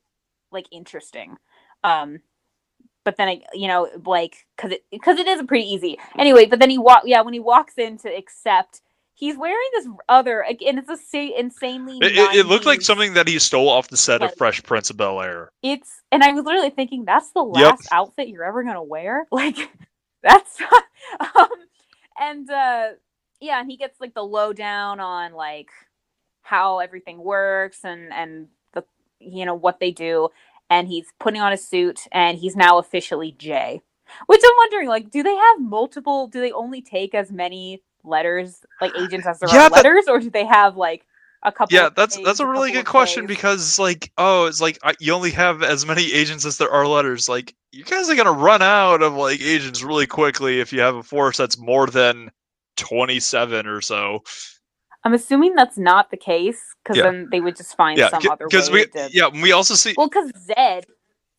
like 0.52 0.66
interesting. 0.72 1.36
Um, 1.84 2.20
but 3.04 3.16
then 3.16 3.28
I, 3.28 3.40
you 3.54 3.68
know, 3.68 3.88
like 4.04 4.46
because 4.56 4.72
it 4.72 4.84
because 4.90 5.18
it 5.18 5.26
is 5.26 5.42
pretty 5.46 5.66
easy 5.66 5.98
anyway. 6.18 6.46
But 6.46 6.60
then 6.60 6.70
he 6.70 6.78
walk, 6.78 7.02
yeah, 7.04 7.20
when 7.22 7.34
he 7.34 7.40
walks 7.40 7.74
in 7.78 7.98
to 7.98 8.08
accept, 8.08 8.80
he's 9.14 9.36
wearing 9.36 9.56
this 9.74 9.86
other 10.08 10.42
again. 10.42 10.78
It's 10.78 10.88
a 10.88 10.96
sa- 10.96 11.36
insanely. 11.38 11.98
It, 12.00 12.12
it, 12.16 12.36
it 12.36 12.46
looked 12.46 12.66
like 12.66 12.82
something 12.82 13.14
that 13.14 13.28
he 13.28 13.38
stole 13.38 13.68
off 13.68 13.88
the 13.88 13.96
set 13.96 14.22
of 14.22 14.34
Fresh 14.36 14.62
Prince 14.64 14.90
of 14.90 14.96
Bel 14.96 15.20
Air. 15.20 15.50
it's 15.62 16.02
and 16.12 16.22
I 16.22 16.32
was 16.32 16.44
literally 16.44 16.70
thinking 16.70 17.04
that's 17.04 17.30
the 17.32 17.42
Yep. 17.42 17.54
last 17.70 17.88
outfit 17.92 18.28
you're 18.28 18.44
ever 18.44 18.62
gonna 18.64 18.82
wear. 18.82 19.26
Like 19.32 19.56
that's 20.22 20.60
um 21.36 21.48
and 22.18 22.50
uh 22.50 22.88
yeah, 23.40 23.60
and 23.60 23.70
he 23.70 23.76
gets 23.76 24.00
like 24.00 24.14
the 24.14 24.22
lowdown 24.24 25.00
on 25.00 25.32
like 25.32 25.68
how 26.42 26.78
everything 26.78 27.22
works 27.22 27.84
and 27.84 28.12
and 28.12 28.48
the 28.74 28.84
you 29.18 29.44
know 29.44 29.54
what 29.54 29.78
they 29.80 29.90
do 29.90 30.28
and 30.68 30.88
he's 30.88 31.06
putting 31.18 31.40
on 31.40 31.52
a 31.52 31.56
suit 31.56 32.00
and 32.12 32.38
he's 32.38 32.56
now 32.56 32.78
officially 32.78 33.32
Jay. 33.38 33.80
Which 34.26 34.40
I'm 34.44 34.50
wondering 34.58 34.88
like 34.88 35.10
do 35.10 35.22
they 35.22 35.34
have 35.34 35.60
multiple 35.60 36.26
do 36.26 36.40
they 36.40 36.50
only 36.52 36.82
take 36.82 37.14
as 37.14 37.30
many 37.30 37.82
letters 38.02 38.64
like 38.80 38.92
agents 38.98 39.26
as 39.26 39.38
there 39.38 39.48
Yeah, 39.50 39.66
are 39.66 39.70
that- 39.70 39.76
letters 39.76 40.04
or 40.08 40.18
do 40.18 40.30
they 40.30 40.44
have 40.46 40.76
like 40.76 41.04
a 41.42 41.50
couple. 41.52 41.74
Yeah, 41.74 41.86
of 41.86 41.94
that's 41.94 42.18
A's, 42.18 42.24
that's 42.24 42.40
a 42.40 42.46
really 42.46 42.68
couple 42.70 42.82
good 42.82 42.88
question 42.90 43.26
K's. 43.26 43.36
because 43.36 43.78
like 43.78 44.10
oh, 44.18 44.46
it's 44.46 44.60
like 44.60 44.78
I, 44.82 44.94
you 44.98 45.12
only 45.12 45.30
have 45.30 45.62
as 45.62 45.86
many 45.86 46.12
agents 46.12 46.44
as 46.44 46.58
there 46.58 46.70
are 46.70 46.86
letters. 46.86 47.28
Like 47.28 47.54
you 47.72 47.84
guys 47.84 48.10
are 48.10 48.16
gonna 48.16 48.32
run 48.32 48.60
out 48.62 49.02
of 49.02 49.14
like 49.14 49.40
agents 49.40 49.82
really 49.82 50.06
quickly 50.06 50.60
if 50.60 50.72
you 50.72 50.80
have 50.80 50.96
a 50.96 51.02
force 51.02 51.36
that's 51.36 51.56
more 51.58 51.86
than 51.86 52.30
twenty 52.80 53.20
seven 53.20 53.66
or 53.66 53.80
so. 53.80 54.22
I'm 55.04 55.14
assuming 55.14 55.54
that's 55.54 55.78
not 55.78 56.10
the 56.10 56.16
case 56.16 56.60
because 56.82 56.96
Yeah. 56.98 57.04
then 57.04 57.28
they 57.30 57.40
would 57.40 57.56
just 57.56 57.76
find 57.76 57.98
Yeah, 57.98 58.08
some 58.10 58.22
other 58.30 58.44
way 58.46 58.48
because 58.50 58.70
we 58.70 58.86
to. 58.86 59.08
yeah 59.12 59.28
we 59.28 59.52
also 59.52 59.74
see 59.74 59.94
Well, 59.96 60.08
because 60.08 60.30
Zed, 60.38 60.84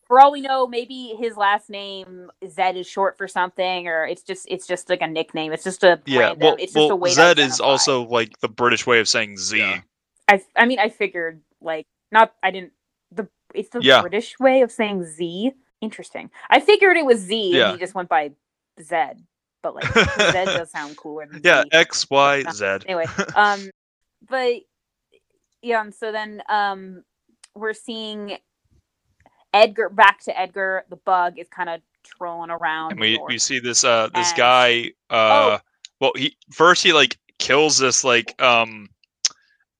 for 0.08 0.20
all 0.20 0.32
we 0.32 0.42
know, 0.42 0.66
maybe 0.68 1.16
his 1.20 1.38
last 1.38 1.70
name 1.70 2.32
Zed 2.50 2.76
is 2.78 2.88
short 2.88 3.18
for 3.18 3.28
something, 3.28 3.88
or 3.88 4.06
it's 4.06 4.24
just 4.24 4.46
it's 4.50 4.66
just 4.66 4.89
like 4.89 5.02
a 5.02 5.08
nickname. 5.08 5.52
It's 5.54 5.64
just 5.64 5.84
a 5.84 6.02
yeah 6.06 6.34
well 6.38 6.56
it's 6.60 6.74
just 6.74 6.78
a 6.92 6.96
well 6.96 6.98
way. 6.98 7.14
to 7.14 7.42
is 7.42 7.60
also 7.60 8.04
like 8.08 8.39
the 8.39 8.50
British 8.50 8.88
way 8.88 9.00
of 9.00 9.08
saying 9.08 9.38
Z. 9.38 9.60
Yeah. 9.60 9.82
I 10.28 10.42
I 10.56 10.66
mean 10.66 10.80
I 10.80 10.89
figured 10.89 11.42
like 11.62 11.86
not 12.12 12.34
I 12.42 12.50
didn't 12.52 12.72
the 13.12 13.28
it's 13.54 13.70
the 13.70 13.82
Yeah. 13.84 14.02
British 14.02 14.39
way 14.39 14.62
of 14.62 14.72
saying 14.72 15.04
Z. 15.04 15.52
Interesting. 15.82 16.30
I 16.50 16.60
figured 16.62 16.98
it 16.98 17.06
was 17.06 17.20
Z 17.20 17.52
Yeah. 17.58 17.66
and 17.70 17.74
he 17.74 17.80
just 17.80 17.94
went 17.96 18.10
by 18.10 18.32
Zed, 18.82 19.24
but 19.62 19.76
like 19.76 19.91
Zed 20.32 20.45
does 20.45 20.72
sound 20.72 20.97
cooler 20.97 21.28
Yeah, 21.43 21.64
Z. 21.64 21.70
X 21.72 22.09
Y 22.09 22.43
Z. 22.51 22.66
Anyway, 22.86 23.05
um, 23.36 23.70
but 24.30 24.53
yeah, 25.62 25.82
and 25.82 25.93
so 25.93 26.12
then 26.12 26.41
um, 26.49 27.03
we're 27.55 27.74
seeing 27.74 28.38
Edgar 29.53 29.89
back 29.89 30.22
to 30.24 30.39
Edgar. 30.39 30.86
The 30.89 30.95
bug 30.95 31.38
is 31.38 31.47
kind 31.49 31.70
of 31.70 31.82
trolling 32.03 32.49
around. 32.49 32.91
and 32.91 32.99
we 32.99 33.20
we 33.28 33.38
see 33.38 33.59
this 33.59 33.84
uh 33.84 34.09
this 34.16 34.30
And- 34.32 34.38
guy 34.38 34.91
uh 35.09 35.59
well 35.99 36.12
he 36.16 36.36
first 36.51 36.82
he 36.84 36.93
like 36.93 37.18
kills 37.38 37.78
this 37.78 38.03
like 38.03 38.39
um 38.41 38.89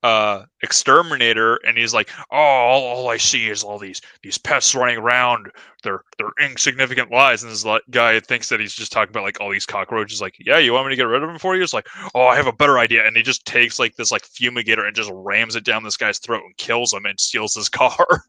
uh 0.04 0.44
exterminator 0.64 1.60
and 1.66 1.78
he's 1.78 1.94
like 1.94 2.10
oh 2.32 2.36
all, 2.36 2.84
all 2.84 3.10
i 3.10 3.18
see 3.18 3.50
is 3.50 3.64
all 3.64 3.78
these 3.78 4.02
these 4.24 4.38
pests 4.38 4.76
running 4.76 4.98
around. 4.98 5.52
They're 5.84 6.04
they're 6.18 6.48
insignificant 6.48 7.12
lies. 7.12 7.44
And 7.44 7.52
this 7.52 7.66
guy 7.90 8.20
thinks 8.20 8.50
that 8.50 8.60
he's 8.60 8.74
just 8.74 8.92
talking 8.92 9.12
about 9.12 9.24
like 9.24 9.40
all 9.40 9.52
these 9.52 9.66
cockroaches 9.66 10.22
like 10.22 10.36
yeah 10.40 10.58
you 10.58 10.74
want 10.74 10.88
me 10.88 10.92
to 10.92 10.96
get 10.96 11.08
rid 11.08 11.24
of 11.24 11.30
them 11.30 11.40
for 11.40 11.56
you? 11.56 11.64
It's 11.64 11.74
like 11.74 11.88
oh 12.14 12.28
i 12.28 12.36
have 12.36 12.48
a 12.48 12.54
better 12.54 12.80
idea. 12.80 13.06
And 13.06 13.16
he 13.16 13.24
just 13.24 13.46
takes 13.46 13.80
like 13.80 13.96
this 13.96 14.12
like 14.12 14.24
fumigator 14.24 14.86
and 14.86 14.96
just 14.96 15.12
rams 15.14 15.56
it 15.56 15.64
down 15.64 15.84
this 15.84 15.98
guy's 15.98 16.20
throat 16.20 16.44
and 16.46 16.56
kills 16.58 16.94
him 16.94 17.06
and 17.06 17.20
steals 17.20 17.56
his 17.56 17.70
car. 17.82 18.24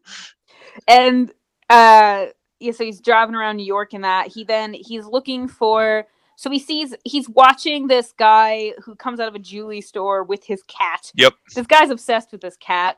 And 0.88 1.30
uh 1.68 2.26
yeah 2.60 2.72
so 2.72 2.84
he's 2.84 3.00
driving 3.00 3.34
around 3.34 3.56
new 3.56 3.66
york 3.66 3.92
and 3.92 4.04
that. 4.04 4.28
He 4.28 4.44
then 4.44 4.74
he's 4.74 5.06
looking 5.06 5.48
for 5.48 6.06
so 6.36 6.50
he 6.50 6.58
sees 6.58 6.94
he's 7.04 7.28
watching 7.28 7.86
this 7.86 8.12
guy 8.18 8.72
who 8.84 8.94
comes 8.96 9.20
out 9.20 9.28
of 9.28 9.34
a 9.34 9.38
jewelry 9.38 9.80
store 9.80 10.22
with 10.24 10.44
his 10.44 10.62
cat 10.64 11.10
Yep. 11.14 11.34
this 11.54 11.66
guy's 11.66 11.90
obsessed 11.90 12.32
with 12.32 12.40
this 12.40 12.56
cat 12.56 12.96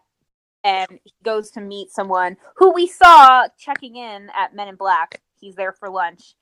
and 0.63 0.89
he 1.05 1.13
goes 1.23 1.51
to 1.53 1.61
meet 1.61 1.91
someone 1.91 2.37
who 2.57 2.73
we 2.73 2.87
saw 2.87 3.47
checking 3.59 3.97
in 3.97 4.31
at 4.37 4.55
men 4.55 4.69
in 4.69 4.77
black 4.77 5.21
he's 5.41 5.55
there 5.57 5.73
for 5.73 5.91
lunch 5.91 6.35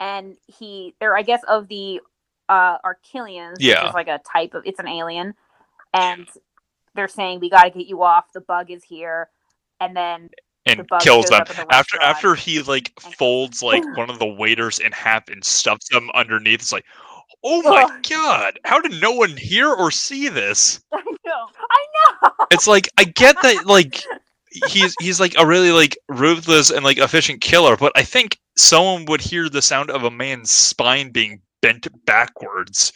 and 0.00 0.36
he 0.46 0.94
they're 1.00 1.16
i 1.16 1.22
guess 1.22 1.42
of 1.48 1.68
the 1.68 2.00
uh 2.48 2.76
Arquillians 2.84 3.52
which 3.52 3.62
Yeah. 3.66 3.88
is 3.88 3.94
like 3.94 4.08
a 4.08 4.20
type 4.30 4.54
of 4.54 4.62
it's 4.66 4.80
an 4.80 4.88
alien 4.88 5.34
and 5.94 6.28
they're 6.94 7.08
saying 7.08 7.40
we 7.40 7.48
got 7.48 7.62
to 7.64 7.70
get 7.70 7.86
you 7.86 8.02
off 8.02 8.32
the 8.32 8.40
bug 8.40 8.70
is 8.70 8.82
here 8.84 9.30
and 9.80 9.96
then 9.96 10.28
The 10.28 10.36
and 10.66 10.86
bug 10.88 11.00
kills 11.00 11.26
them 11.26 11.42
the 11.46 11.66
after 11.70 12.00
after 12.00 12.34
he 12.34 12.62
like 12.62 12.92
folds 13.00 13.62
like 13.62 13.84
one 13.96 14.10
of 14.10 14.18
the 14.18 14.26
waiters 14.26 14.78
in 14.78 14.92
half 14.92 15.28
and 15.28 15.44
stuffs 15.44 15.88
them 15.90 16.10
underneath 16.14 16.60
it's 16.60 16.72
like 16.72 16.84
oh 17.44 17.62
my 17.62 17.82
Ugh. 17.82 18.04
god 18.08 18.58
how 18.64 18.80
did 18.80 19.00
no 19.00 19.10
one 19.12 19.36
hear 19.36 19.72
or 19.72 19.90
see 19.90 20.28
this 20.28 20.80
I 20.92 21.02
know. 21.24 21.46
I 21.70 21.86
know. 22.22 22.30
it's 22.50 22.66
like 22.66 22.88
i 22.98 23.04
get 23.04 23.36
that 23.42 23.66
like 23.66 24.02
he's 24.68 24.94
he's 25.00 25.18
like 25.18 25.34
a 25.38 25.46
really 25.46 25.72
like 25.72 25.96
ruthless 26.08 26.70
and 26.70 26.84
like 26.84 26.98
efficient 26.98 27.40
killer 27.40 27.76
but 27.76 27.92
i 27.96 28.02
think 28.02 28.38
someone 28.56 29.04
would 29.06 29.20
hear 29.20 29.48
the 29.48 29.62
sound 29.62 29.90
of 29.90 30.04
a 30.04 30.10
man's 30.10 30.50
spine 30.50 31.10
being 31.10 31.40
bent 31.62 31.88
backwards 32.04 32.92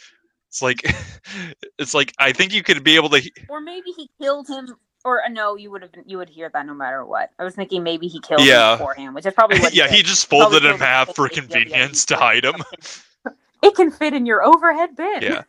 it's 0.49 0.61
like 0.61 0.81
it's 1.79 1.93
like 1.93 2.13
i 2.19 2.31
think 2.31 2.53
you 2.53 2.63
could 2.63 2.83
be 2.83 2.95
able 2.95 3.09
to 3.09 3.29
Or 3.49 3.59
maybe 3.59 3.91
he 3.95 4.09
killed 4.21 4.47
him. 4.47 4.75
Or 5.07 5.23
uh, 5.23 5.29
no, 5.29 5.55
you 5.55 5.71
would 5.71 5.83
have. 5.83 5.91
You 6.05 6.17
would 6.17 6.27
hear 6.27 6.49
that 6.53 6.65
no 6.65 6.73
matter 6.73 7.05
what. 7.05 7.29
I 7.39 7.45
was 7.45 7.55
thinking 7.55 7.81
maybe 7.81 8.07
he 8.09 8.19
killed 8.19 8.41
Yeah. 8.43 8.73
him 8.73 8.77
beforehand, 8.79 9.15
which 9.15 9.25
is 9.25 9.33
probably 9.33 9.59
what. 9.61 9.71
He 9.71 9.77
yeah 9.77 9.87
did. 9.87 9.95
he 9.95 10.03
just 10.03 10.25
folded 10.29 10.65
in 10.65 10.71
him 10.73 10.79
half 10.79 11.15
for 11.15 11.29
thinking, 11.29 11.49
yeah, 11.49 11.57
yeah, 11.59 11.63
convenience 11.63 12.05
to 12.07 12.17
hide 12.17 12.43
him 12.43 12.55
It 13.63 13.73
can 13.73 13.89
fit 13.89 14.13
in 14.13 14.25
your 14.25 14.43
overhead 14.43 14.95
bin. 14.97 15.21
yeah 15.21 15.43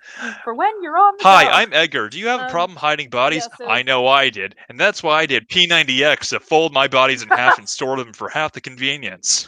For 0.45 0.55
when 0.55 0.71
you're 0.83 0.97
on 0.97 1.15
the 1.19 1.25
Hi, 1.25 1.45
go. 1.45 1.51
I'm 1.51 1.73
Edgar. 1.73 2.09
Do 2.09 2.19
you 2.21 2.29
have 2.29 2.41
a 2.41 2.45
Um, 2.45 2.51
problem 2.51 2.77
hiding 2.77 3.11
bodies? 3.11 3.49
yeah, 3.51 3.67
so- 3.67 3.69
I 3.71 3.83
know 3.83 4.07
I 4.07 4.31
did. 4.31 4.55
And 4.69 4.79
that's 4.79 5.03
why 5.03 5.19
I 5.23 5.27
did 5.27 5.49
P90X 5.49 6.31
to 6.31 6.39
fold 6.41 6.73
my 6.73 6.87
bodies 6.87 7.23
in 7.23 7.29
half 7.29 7.59
and 7.59 7.69
store 7.69 7.97
them 7.97 8.13
for 8.13 8.29
half 8.31 8.53
the 8.53 8.61
convenience. 8.63 9.47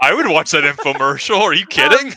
I 0.00 0.14
would 0.14 0.26
watch 0.28 0.52
that 0.52 0.64
infomercial. 0.64 1.40
Are 1.40 1.52
you 1.54 1.66
kidding? 1.66 2.14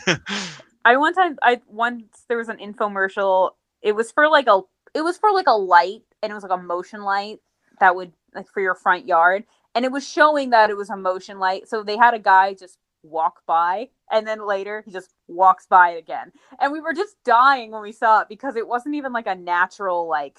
I 0.84 0.96
one 0.96 1.12
time 1.14 1.38
I 1.42 1.60
once 1.66 2.24
there 2.28 2.38
was 2.38 2.48
an 2.48 2.56
infomercial. 2.58 3.50
It 3.82 3.92
was 3.92 4.12
for 4.12 4.28
like 4.28 4.46
a 4.46 4.62
it 4.94 5.02
was 5.02 5.18
for 5.18 5.32
like 5.32 5.46
a 5.46 5.56
light 5.56 6.02
and 6.22 6.30
it 6.30 6.34
was 6.34 6.42
like 6.42 6.52
a 6.52 6.62
motion 6.62 7.02
light 7.02 7.38
that 7.80 7.96
would 7.96 8.12
like 8.34 8.48
for 8.48 8.60
your 8.60 8.74
front 8.74 9.06
yard 9.06 9.44
and 9.74 9.84
it 9.84 9.92
was 9.92 10.06
showing 10.06 10.50
that 10.50 10.70
it 10.70 10.76
was 10.76 10.90
a 10.90 10.96
motion 10.96 11.38
light. 11.38 11.68
So 11.68 11.82
they 11.82 11.96
had 11.96 12.14
a 12.14 12.18
guy 12.18 12.54
just 12.54 12.78
walk 13.02 13.40
by 13.46 13.88
and 14.10 14.26
then 14.26 14.46
later 14.46 14.82
he 14.84 14.92
just 14.92 15.14
walks 15.28 15.66
by 15.66 15.90
it 15.90 15.98
again. 15.98 16.32
And 16.60 16.72
we 16.72 16.80
were 16.80 16.92
just 16.92 17.16
dying 17.24 17.70
when 17.70 17.82
we 17.82 17.92
saw 17.92 18.20
it 18.20 18.28
because 18.28 18.56
it 18.56 18.68
wasn't 18.68 18.94
even 18.94 19.12
like 19.12 19.26
a 19.26 19.34
natural 19.34 20.08
like 20.08 20.38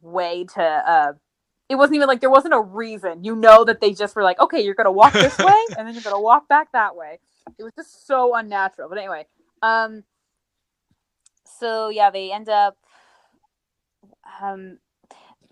way 0.00 0.44
to 0.54 0.62
uh 0.62 1.12
it 1.68 1.74
wasn't 1.74 1.96
even 1.96 2.06
like 2.06 2.20
there 2.20 2.30
wasn't 2.30 2.54
a 2.54 2.60
reason. 2.60 3.24
You 3.24 3.34
know 3.34 3.64
that 3.64 3.80
they 3.80 3.92
just 3.92 4.14
were 4.14 4.22
like, 4.22 4.38
okay, 4.38 4.60
you're 4.60 4.74
gonna 4.74 4.92
walk 4.92 5.12
this 5.12 5.38
way 5.40 5.64
and 5.76 5.86
then 5.86 5.94
you're 5.94 6.02
gonna 6.02 6.20
walk 6.20 6.48
back 6.48 6.70
that 6.72 6.94
way. 6.94 7.18
It 7.58 7.64
was 7.64 7.72
just 7.74 8.06
so 8.06 8.34
unnatural. 8.36 8.88
But 8.88 8.98
anyway, 8.98 9.26
um 9.62 10.04
so 11.58 11.88
yeah, 11.88 12.10
they 12.10 12.32
end 12.32 12.48
up 12.48 12.76
um 14.42 14.78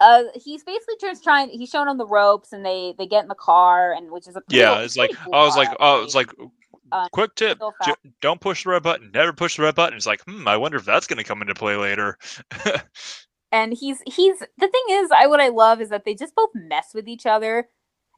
uh 0.01 0.25
he's 0.35 0.65
basically 0.65 0.95
just 1.01 1.23
trying 1.23 1.49
he's 1.51 1.71
showing 1.71 1.89
on 1.89 1.97
the 1.99 2.07
ropes 2.07 2.53
and 2.53 2.65
they 2.67 2.95
they 2.99 3.07
get 3.07 3.23
in 3.23 3.29
the 3.29 3.35
car 3.35 3.93
and 3.93 4.11
which 4.11 4.27
is 4.27 4.37
a 4.37 4.41
pretty- 4.41 4.59
yeah, 4.59 4.81
it's 4.81 4.97
like 4.97 5.13
cool 5.13 5.35
I 5.35 5.45
was 5.45 5.57
like, 5.57 5.69
oh, 5.81 6.03
it's 6.03 6.15
like 6.15 6.31
Um, 6.93 7.09
quick 7.13 7.35
tip: 7.35 7.59
j- 7.85 7.95
don't 8.21 8.41
push 8.41 8.65
the 8.65 8.71
red 8.71 8.83
button. 8.83 9.11
Never 9.13 9.33
push 9.33 9.57
the 9.57 9.63
red 9.63 9.75
button. 9.75 9.97
It's 9.97 10.07
like, 10.07 10.23
hmm, 10.25 10.47
I 10.47 10.57
wonder 10.57 10.77
if 10.79 10.85
that's 10.85 11.07
going 11.07 11.19
to 11.19 11.25
come 11.25 11.43
into 11.43 11.55
play 11.55 11.77
later. 11.77 12.19
and 13.53 13.73
he's 13.73 14.01
he's 14.07 14.39
the 14.41 14.69
thing 14.69 14.83
is 14.91 15.11
i 15.13 15.27
what 15.27 15.41
i 15.41 15.49
love 15.49 15.81
is 15.81 15.89
that 15.91 16.05
they 16.05 16.15
just 16.15 16.35
both 16.35 16.51
mess 16.55 16.89
with 16.95 17.07
each 17.07 17.25
other 17.25 17.69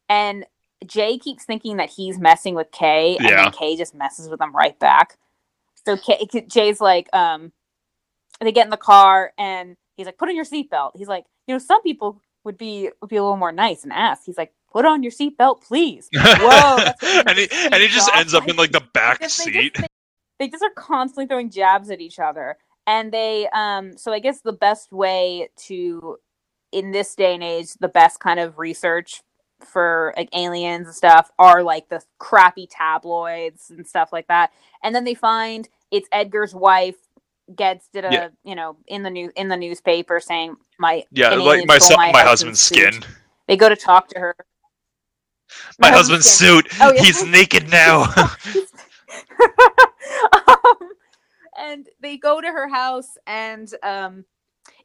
and 0.09 0.47
jay 0.87 1.19
keeps 1.19 1.45
thinking 1.45 1.77
that 1.77 1.91
he's 1.91 2.19
messing 2.19 2.55
with 2.55 2.71
kay 2.71 3.19
and 3.19 3.27
Yeah. 3.27 3.37
then 3.37 3.51
kay 3.53 3.77
just 3.77 3.95
messes 3.95 4.29
with 4.31 4.41
him 4.41 4.55
right 4.57 4.79
back 4.79 5.19
so 5.85 5.97
kay, 5.97 6.27
jay's 6.49 6.81
like 6.81 7.09
um 7.15 7.53
they 8.41 8.53
get 8.53 8.67
in 8.67 8.71
the 8.71 8.77
car 8.79 9.33
and 9.39 9.77
he's 9.97 10.07
like 10.07 10.19
put 10.19 10.29
on 10.29 10.37
your 10.37 10.45
seatbelt. 10.45 10.93
He's 10.97 11.09
like 11.09 11.25
you 11.47 11.55
know 11.55 11.59
some 11.59 11.83
people 11.83 12.21
would 12.45 12.59
be 12.59 12.91
would 13.01 13.11
be 13.11 13.17
a 13.17 13.23
little 13.23 13.37
more 13.37 13.53
nice 13.53 13.83
and 13.83 13.93
ask. 13.93 14.23
He's 14.27 14.39
like 14.39 14.53
put 14.73 14.85
on 14.85 15.03
your 15.03 15.13
seatbelt 15.13 15.63
please. 15.63 16.09
Whoa, 16.15 16.93
and 17.27 17.39
he 17.39 17.49
and 17.51 17.75
he 17.75 17.89
just 17.89 18.09
laugh, 18.09 18.21
ends 18.21 18.35
up 18.35 18.49
in 18.49 18.57
like 18.57 18.73
the 18.73 18.85
back 18.93 19.21
they 19.21 19.29
seat. 19.29 19.75
just, 19.75 19.89
they, 20.39 20.47
they 20.47 20.49
just 20.49 20.63
are 20.63 20.71
constantly 20.71 21.27
throwing 21.27 21.51
jabs 21.51 21.91
at 21.91 22.01
each 22.01 22.19
other. 22.19 22.57
And 22.87 23.13
they 23.13 23.49
um 23.49 23.97
so 23.99 24.13
i 24.13 24.21
guess 24.21 24.43
the 24.43 24.53
best 24.53 24.93
way 24.93 25.49
to 25.57 26.19
in 26.73 26.93
this 26.93 27.15
day 27.15 27.35
and 27.35 27.43
age 27.43 27.73
the 27.81 27.89
best 27.89 28.21
kind 28.21 28.39
of 28.39 28.59
research 28.59 29.23
for 29.65 30.13
like 30.17 30.29
aliens 30.35 30.87
and 30.87 30.95
stuff 30.95 31.31
are 31.39 31.63
like 31.63 31.89
the 31.89 32.03
crappy 32.19 32.67
tabloids 32.67 33.71
and 33.71 33.87
stuff 33.87 34.13
like 34.13 34.29
that. 34.29 34.53
And 34.83 34.95
then 34.95 35.05
they 35.05 35.15
find 35.15 35.69
it's 35.91 36.09
edgar's 36.13 36.55
wife 36.55 36.97
gets 37.55 37.89
did 37.93 38.05
a 38.05 38.09
Yeah. 38.11 38.29
you 38.45 38.55
know 38.55 38.77
in 38.87 39.03
the 39.03 39.11
new 39.11 39.31
in 39.37 39.49
the 39.49 39.57
newspaper 39.57 40.21
saying 40.21 40.57
my 40.79 41.05
Yeah, 41.11 41.31
like 41.35 41.67
my 41.67 41.79
son, 41.79 41.97
my 42.13 42.23
husband's 42.23 42.61
suit. 42.61 42.95
skin. 42.95 43.05
they 43.47 43.57
go 43.57 43.69
to 43.69 43.77
talk 43.77 44.09
to 44.09 44.19
her 44.19 44.37
My 45.79 45.91
husband's 45.91 46.29
suit. 46.29 46.67
Oh, 46.81 46.93
yeah. 46.93 47.03
He's 47.03 47.25
naked 47.25 47.71
now. 47.71 48.03
um, 50.49 50.91
and 51.59 51.87
they 52.01 52.17
go 52.17 52.41
to 52.41 52.47
her 52.49 52.69
house 52.69 53.17
and 53.27 53.73
um 53.83 54.25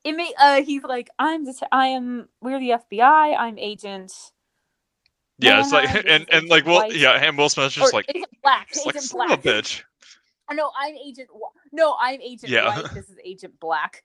it 0.04 0.14
may 0.14 0.32
uh 0.40 0.62
he's 0.62 0.84
like 0.84 1.10
i'm 1.20 1.46
just 1.46 1.64
i 1.72 1.88
am 1.88 2.28
we're 2.42 2.60
the 2.60 2.76
fbi 2.92 3.36
i'm 3.38 3.58
agent 3.58 4.12
yeah, 5.42 5.60
it's 5.60 5.72
like 5.72 5.90
and 6.08 6.28
and 6.32 6.48
like 6.50 6.68
well, 6.68 6.94
yeah, 6.94 7.14
and 7.14 7.36
Will 7.36 7.50
Smith's 7.50 7.74
just 7.74 7.92
or 7.92 7.98
like, 7.98 8.06
black 8.44 8.70
like 8.86 9.02
son 9.02 9.18
black 9.18 9.40
of 9.40 9.46
a 9.46 9.50
bitch. 9.50 9.82
No 10.54 10.72
i'm 10.80 10.96
agent 10.96 11.30
no 11.72 11.96
i'm 12.02 12.22
agent 12.22 12.52
Yeah. 12.52 12.66
white 12.68 12.86
this 12.94 13.10
is 13.10 13.18
agent 13.24 13.60
black 13.60 14.04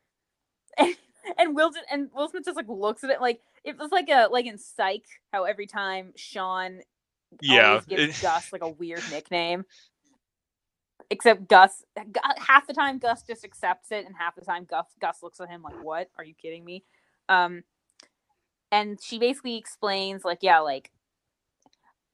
and, 0.78 0.96
and 1.38 1.54
will 1.56 1.72
and 1.90 2.10
will 2.14 2.28
smith 2.28 2.44
just 2.44 2.56
like 2.56 2.68
looks 2.68 3.04
at 3.04 3.10
it 3.10 3.20
like 3.20 3.40
it 3.64 3.78
was 3.78 3.90
like 3.92 4.08
a 4.08 4.28
like 4.30 4.46
in 4.46 4.58
psych 4.58 5.04
how 5.32 5.44
every 5.44 5.66
time 5.66 6.12
Shawn 6.16 6.80
Yeah, 7.40 7.80
gives 7.88 8.20
Gus 8.22 8.52
like 8.52 8.62
a 8.62 8.68
weird 8.68 9.02
nickname. 9.10 9.64
except 11.10 11.48
Gus. 11.48 11.84
Half 12.38 12.66
the 12.66 12.74
time, 12.74 12.98
Gus 12.98 13.22
just 13.22 13.44
accepts 13.44 13.92
it, 13.92 14.06
and 14.06 14.14
half 14.16 14.34
the 14.34 14.42
time, 14.44 14.64
Gus 14.64 14.86
Gus 15.00 15.22
looks 15.22 15.40
at 15.40 15.48
him 15.48 15.62
like, 15.62 15.82
"What? 15.82 16.10
Are 16.18 16.24
you 16.24 16.34
kidding 16.34 16.64
me?" 16.64 16.84
Um, 17.28 17.64
and 18.72 19.00
she 19.02 19.18
basically 19.18 19.56
explains, 19.56 20.24
like, 20.24 20.40
yeah, 20.42 20.60
like, 20.60 20.90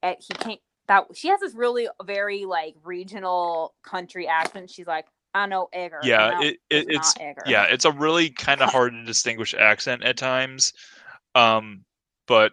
eh, 0.03 0.16
he 0.20 0.35
can't. 0.35 0.61
That 0.89 1.05
she 1.14 1.28
has 1.28 1.41
this 1.41 1.55
really 1.55 1.89
very 2.05 2.45
like 2.45 2.74
regional 2.85 3.74
country 3.83 4.26
accent. 4.26 4.70
She's 4.70 4.87
like, 4.87 5.07
I 5.35 5.47
know 5.47 5.68
Egger. 5.72 6.01
Yeah, 6.03 6.41
it, 6.43 6.59
it 6.68 6.87
it's 6.89 7.14
yeah, 7.47 7.64
it's 7.64 7.85
a 7.85 7.93
really 7.93 8.30
kind 8.30 8.61
of 8.61 8.70
hard 8.70 8.93
to 8.93 9.05
distinguish 9.05 9.55
accent 9.55 10.05
at 10.05 10.16
times. 10.16 10.72
Um, 11.35 11.85
but 12.26 12.53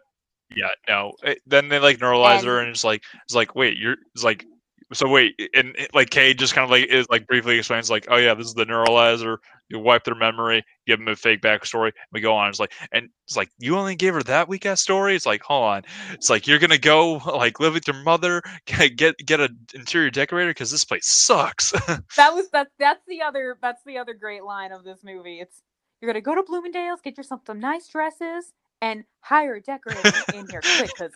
yeah, 0.55 0.69
no. 0.87 1.13
It, 1.23 1.41
then 1.45 1.67
they 1.67 1.79
like 1.79 1.97
neuralize 1.97 2.39
and, 2.39 2.47
her, 2.47 2.59
and 2.59 2.69
it's 2.69 2.83
like 2.83 3.03
it's 3.25 3.35
like 3.35 3.55
wait, 3.55 3.77
you're 3.77 3.97
it's 4.13 4.23
like 4.23 4.45
so 4.93 5.07
wait, 5.07 5.39
and 5.53 5.75
like 5.93 6.09
Kay 6.09 6.33
just 6.33 6.53
kind 6.53 6.63
of 6.63 6.71
like 6.71 6.85
is 6.85 7.07
like 7.09 7.27
briefly 7.27 7.57
explains 7.57 7.89
like, 7.89 8.07
oh 8.09 8.17
yeah, 8.17 8.33
this 8.33 8.47
is 8.47 8.53
the 8.55 8.65
neuralizer. 8.65 9.37
You 9.69 9.77
wipe 9.77 10.03
their 10.03 10.15
memory, 10.15 10.63
give 10.87 10.97
them 10.97 11.07
a 11.07 11.15
fake 11.15 11.41
backstory. 11.41 11.91
We 12.11 12.21
go 12.21 12.35
on. 12.35 12.49
It's 12.49 12.59
like, 12.59 12.73
and 12.91 13.09
it's 13.27 13.37
like 13.37 13.49
you 13.59 13.77
only 13.77 13.95
gave 13.95 14.15
her 14.15 14.23
that 14.23 14.47
weak 14.49 14.65
ass 14.65 14.81
story. 14.81 15.15
It's 15.15 15.27
like, 15.27 15.43
hold 15.43 15.63
on. 15.63 15.83
It's 16.13 16.29
like 16.29 16.47
you're 16.47 16.57
gonna 16.57 16.79
go 16.79 17.17
like 17.17 17.59
live 17.59 17.73
with 17.73 17.87
your 17.87 18.01
mother, 18.03 18.41
get 18.65 19.17
get 19.17 19.39
an 19.39 19.57
interior 19.75 20.09
decorator 20.09 20.49
because 20.49 20.71
this 20.71 20.85
place 20.85 21.07
sucks. 21.07 21.71
that 22.17 22.33
was 22.33 22.49
that's 22.51 22.71
That's 22.79 23.05
the 23.07 23.21
other. 23.21 23.57
That's 23.61 23.83
the 23.85 23.99
other 23.99 24.15
great 24.15 24.43
line 24.43 24.71
of 24.71 24.83
this 24.83 25.03
movie. 25.03 25.39
It's 25.39 25.61
you're 26.01 26.11
gonna 26.11 26.21
go 26.21 26.33
to 26.35 26.43
Bloomingdale's, 26.43 27.01
get 27.01 27.17
yourself 27.17 27.41
some 27.45 27.59
nice 27.59 27.87
dresses, 27.89 28.53
and 28.81 29.03
hire 29.21 29.55
a 29.55 29.61
decorator 29.61 30.11
in 30.33 30.47
here 30.49 30.61
quick 30.77 30.91
because 30.95 31.11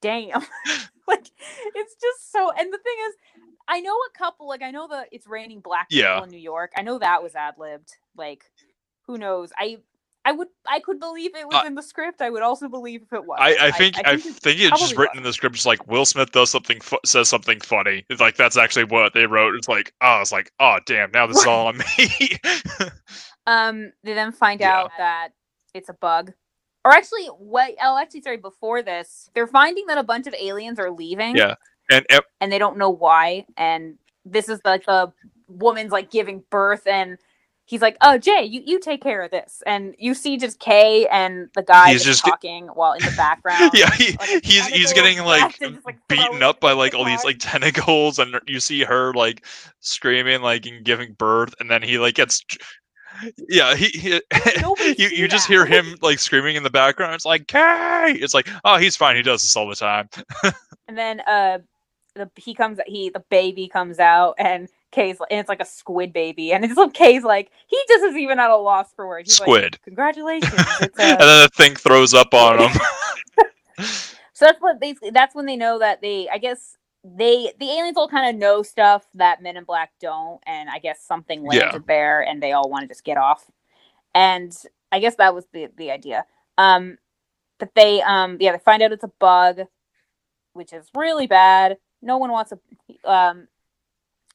damn 0.00 0.28
like 1.08 1.30
it's 1.74 1.94
just 1.94 2.32
so 2.32 2.50
and 2.50 2.72
the 2.72 2.78
thing 2.78 2.96
is 3.08 3.14
i 3.68 3.80
know 3.80 3.92
a 3.92 4.18
couple 4.18 4.48
like 4.48 4.62
i 4.62 4.70
know 4.70 4.86
the 4.86 5.06
it's 5.12 5.26
raining 5.26 5.60
black 5.60 5.88
people 5.88 6.04
yeah. 6.04 6.22
in 6.22 6.28
new 6.28 6.38
york 6.38 6.72
i 6.76 6.82
know 6.82 6.98
that 6.98 7.22
was 7.22 7.34
ad-libbed 7.34 7.96
like 8.16 8.44
who 9.06 9.16
knows 9.16 9.52
i 9.58 9.78
I 10.26 10.32
would, 10.32 10.48
I 10.68 10.80
could 10.80 10.98
believe 10.98 11.36
it 11.36 11.46
was 11.46 11.62
uh, 11.62 11.68
in 11.68 11.76
the 11.76 11.82
script. 11.84 12.20
I 12.20 12.30
would 12.30 12.42
also 12.42 12.68
believe 12.68 13.02
if 13.02 13.12
it 13.12 13.24
was. 13.24 13.38
I, 13.40 13.68
I 13.68 13.70
think, 13.70 13.96
I, 13.98 14.14
I 14.14 14.16
think, 14.16 14.36
I 14.38 14.38
think 14.40 14.60
it's 14.60 14.80
just 14.80 14.96
written 14.96 15.12
was. 15.12 15.18
in 15.18 15.22
the 15.22 15.32
script. 15.32 15.54
Just 15.54 15.66
like 15.66 15.86
Will 15.86 16.04
Smith 16.04 16.32
does 16.32 16.50
something, 16.50 16.80
fu- 16.80 16.98
says 17.04 17.28
something 17.28 17.60
funny. 17.60 18.04
It's 18.10 18.20
like 18.20 18.34
that's 18.34 18.56
actually 18.56 18.86
what 18.86 19.14
they 19.14 19.26
wrote. 19.26 19.54
It's 19.54 19.68
like, 19.68 19.94
oh, 20.00 20.18
it's 20.20 20.32
like, 20.32 20.50
oh, 20.58 20.78
damn, 20.84 21.12
now 21.12 21.28
this 21.28 21.36
is 21.36 21.46
all 21.46 21.66
on 21.68 21.78
me. 21.78 22.10
um, 23.46 23.92
they 24.02 24.14
then 24.14 24.32
find 24.32 24.58
yeah. 24.58 24.76
out 24.76 24.90
that 24.98 25.28
it's 25.74 25.88
a 25.88 25.94
bug 25.94 26.32
or 26.86 26.92
actually 26.92 27.26
what 27.38 27.74
oh 27.82 27.98
actually 27.98 28.22
sorry 28.22 28.36
before 28.36 28.80
this 28.80 29.28
they're 29.34 29.48
finding 29.48 29.86
that 29.86 29.98
a 29.98 30.04
bunch 30.04 30.28
of 30.28 30.34
aliens 30.34 30.78
are 30.78 30.90
leaving. 30.90 31.36
Yeah 31.36 31.56
and 31.90 32.06
and 32.40 32.52
they 32.52 32.58
don't 32.58 32.78
know 32.78 32.90
why 32.90 33.44
and 33.56 33.96
this 34.24 34.48
is 34.48 34.60
like 34.64 34.86
the 34.86 35.12
woman's 35.48 35.90
like 35.90 36.10
giving 36.10 36.42
birth 36.50 36.86
and 36.86 37.18
he's 37.64 37.82
like 37.82 37.96
oh 38.00 38.18
jay 38.18 38.44
you, 38.44 38.62
you 38.64 38.78
take 38.78 39.02
care 39.02 39.22
of 39.22 39.32
this. 39.32 39.64
And 39.66 39.96
you 39.98 40.14
see 40.14 40.36
just 40.36 40.60
kay 40.60 41.08
and 41.08 41.48
the 41.56 41.64
guy 41.64 41.90
he's 41.90 42.04
just 42.04 42.24
talking 42.24 42.68
while 42.68 42.92
in 42.92 43.04
the 43.04 43.14
background. 43.16 43.72
Yeah 43.74 43.92
he, 43.92 44.16
like, 44.16 44.44
he's 44.44 44.66
he's 44.68 44.92
getting 44.92 45.24
like, 45.24 45.58
just, 45.58 45.84
like 45.84 45.98
beaten 46.06 46.44
up 46.44 46.60
by 46.60 46.70
like 46.70 46.94
all 46.94 47.04
these 47.04 47.24
like 47.24 47.38
tentacles 47.40 48.20
and 48.20 48.38
you 48.46 48.60
see 48.60 48.84
her 48.84 49.12
like 49.14 49.44
screaming 49.80 50.40
like 50.40 50.66
and 50.66 50.84
giving 50.84 51.14
birth 51.14 51.52
and 51.58 51.68
then 51.68 51.82
he 51.82 51.98
like 51.98 52.14
gets 52.14 52.44
yeah, 53.48 53.74
he, 53.74 53.86
he 53.86 54.10
you 54.98 55.08
you 55.08 55.28
just 55.28 55.46
hear 55.46 55.66
him 55.66 55.96
like 56.02 56.18
screaming 56.18 56.56
in 56.56 56.62
the 56.62 56.70
background. 56.70 57.14
It's 57.14 57.24
like, 57.24 57.46
"Kay!" 57.46 58.16
It's 58.20 58.34
like, 58.34 58.48
"Oh, 58.64 58.76
he's 58.76 58.96
fine. 58.96 59.16
He 59.16 59.22
does 59.22 59.42
this 59.42 59.56
all 59.56 59.68
the 59.68 59.76
time." 59.76 60.08
and 60.88 60.96
then 60.96 61.20
uh, 61.20 61.58
the 62.14 62.30
he 62.36 62.54
comes 62.54 62.78
he 62.86 63.10
the 63.10 63.24
baby 63.30 63.68
comes 63.68 63.98
out 63.98 64.34
and 64.38 64.68
Kay's 64.92 65.18
and 65.30 65.40
it's 65.40 65.48
like 65.48 65.60
a 65.60 65.66
squid 65.66 66.12
baby, 66.12 66.52
and 66.52 66.64
it's 66.64 66.76
like 66.76 66.94
Kay's 66.94 67.24
like 67.24 67.50
he 67.66 67.78
just 67.88 68.04
is 68.04 68.16
even 68.16 68.38
at 68.38 68.50
a 68.50 68.56
loss 68.56 68.92
for 68.94 69.06
words. 69.06 69.30
He's 69.30 69.36
squid. 69.36 69.74
Like, 69.74 69.82
Congratulations. 69.82 70.52
and 70.80 70.90
then 70.96 71.18
the 71.18 71.50
thing 71.54 71.76
throws 71.76 72.14
up 72.14 72.32
on 72.32 72.58
him. 72.58 72.80
so 74.32 74.46
that's 74.46 74.60
what 74.60 74.80
they. 74.80 74.94
That's 75.12 75.34
when 75.34 75.46
they 75.46 75.56
know 75.56 75.78
that 75.78 76.00
they. 76.00 76.28
I 76.28 76.38
guess 76.38 76.76
they 77.14 77.52
the 77.58 77.70
aliens 77.70 77.96
all 77.96 78.08
kind 78.08 78.34
of 78.34 78.40
know 78.40 78.62
stuff 78.62 79.06
that 79.14 79.42
Men 79.42 79.56
in 79.56 79.64
Black 79.64 79.92
don't, 80.00 80.40
and 80.46 80.68
I 80.68 80.78
guess 80.78 81.00
something 81.02 81.44
landed 81.44 81.72
yeah. 81.72 81.78
there, 81.86 82.22
and 82.22 82.42
they 82.42 82.52
all 82.52 82.68
want 82.68 82.82
to 82.82 82.88
just 82.88 83.04
get 83.04 83.16
off. 83.16 83.48
And 84.14 84.52
I 84.90 84.98
guess 84.98 85.16
that 85.16 85.34
was 85.34 85.46
the 85.52 85.68
the 85.76 85.90
idea. 85.90 86.24
Um, 86.58 86.98
but 87.58 87.74
they 87.74 88.02
um 88.02 88.38
yeah 88.40 88.52
they 88.52 88.58
find 88.58 88.82
out 88.82 88.92
it's 88.92 89.04
a 89.04 89.12
bug, 89.20 89.60
which 90.54 90.72
is 90.72 90.88
really 90.96 91.26
bad. 91.26 91.78
No 92.02 92.18
one 92.18 92.32
wants 92.32 92.52
a 92.52 93.10
um. 93.10 93.48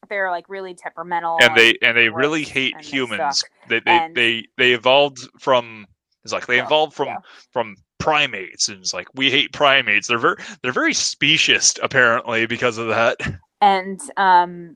They're 0.10 0.32
like 0.32 0.50
really 0.50 0.74
temperamental, 0.74 1.38
and 1.42 1.56
they 1.56 1.78
and 1.84 1.96
they 1.96 2.10
really 2.10 2.44
hate 2.44 2.76
humans. 2.82 3.44
They 3.70 3.82
they, 3.82 4.00
they, 4.00 4.10
they 4.14 4.48
they 4.58 4.72
evolved 4.74 5.20
from 5.40 5.86
it's 6.24 6.34
like 6.34 6.48
they 6.48 6.62
evolved 6.62 6.94
from 6.94 7.08
yeah. 7.08 7.18
from 7.52 7.76
primates, 7.98 8.70
and 8.70 8.80
it's 8.80 8.94
like 8.94 9.08
we 9.16 9.30
hate 9.32 9.54
primates. 9.54 10.08
They're 10.08 10.18
very 10.18 10.38
they're 10.62 10.72
very 10.72 10.94
specious 10.94 11.76
apparently 11.82 12.46
because 12.46 12.78
of 12.78 12.88
that. 12.88 13.18
And 13.64 14.02
um, 14.18 14.76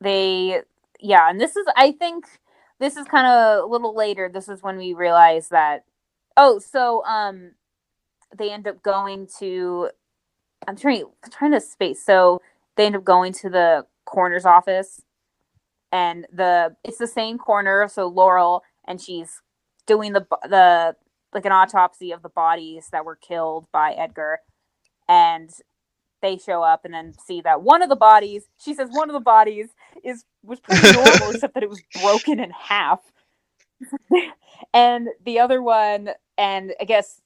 they 0.00 0.62
yeah, 0.98 1.28
and 1.28 1.38
this 1.38 1.56
is 1.56 1.66
I 1.76 1.92
think 1.92 2.24
this 2.80 2.96
is 2.96 3.06
kind 3.06 3.26
of 3.26 3.64
a 3.64 3.66
little 3.66 3.94
later. 3.94 4.30
This 4.32 4.48
is 4.48 4.62
when 4.62 4.78
we 4.78 4.94
realize 4.94 5.50
that 5.50 5.84
oh, 6.38 6.58
so 6.58 7.04
um, 7.04 7.52
they 8.34 8.50
end 8.50 8.66
up 8.66 8.82
going 8.82 9.28
to 9.40 9.90
I'm 10.66 10.76
trying 10.76 11.04
I'm 11.22 11.30
trying 11.30 11.52
to 11.52 11.60
space. 11.60 12.02
So 12.02 12.40
they 12.76 12.86
end 12.86 12.96
up 12.96 13.04
going 13.04 13.34
to 13.34 13.50
the 13.50 13.84
coroner's 14.06 14.46
office 14.46 15.02
and 15.92 16.26
the 16.32 16.74
it's 16.84 16.98
the 16.98 17.06
same 17.06 17.38
coroner 17.38 17.88
so 17.88 18.06
laurel 18.06 18.62
and 18.86 19.00
she's 19.00 19.40
doing 19.86 20.12
the 20.12 20.26
the 20.44 20.96
like 21.34 21.44
an 21.46 21.52
autopsy 21.52 22.12
of 22.12 22.22
the 22.22 22.28
bodies 22.30 22.88
that 22.92 23.04
were 23.04 23.16
killed 23.16 23.66
by 23.72 23.92
Edgar, 23.92 24.40
and 25.08 25.50
they 26.22 26.38
show 26.38 26.62
up 26.62 26.84
and 26.84 26.94
then 26.94 27.14
see 27.26 27.40
that 27.42 27.62
one 27.62 27.82
of 27.82 27.88
the 27.90 27.96
bodies. 27.96 28.44
She 28.58 28.74
says 28.74 28.90
one 28.92 29.10
of 29.10 29.14
the 29.14 29.20
bodies 29.20 29.70
is 30.04 30.24
was 30.44 30.60
pretty 30.60 30.82
normal, 30.92 31.30
except 31.32 31.54
that 31.54 31.62
it 31.62 31.70
was 31.70 31.82
broken 32.02 32.40
in 32.40 32.50
half, 32.50 33.00
and 34.74 35.08
the 35.24 35.40
other 35.40 35.62
one, 35.62 36.10
and 36.38 36.74
I 36.80 36.84
guess 36.84 37.20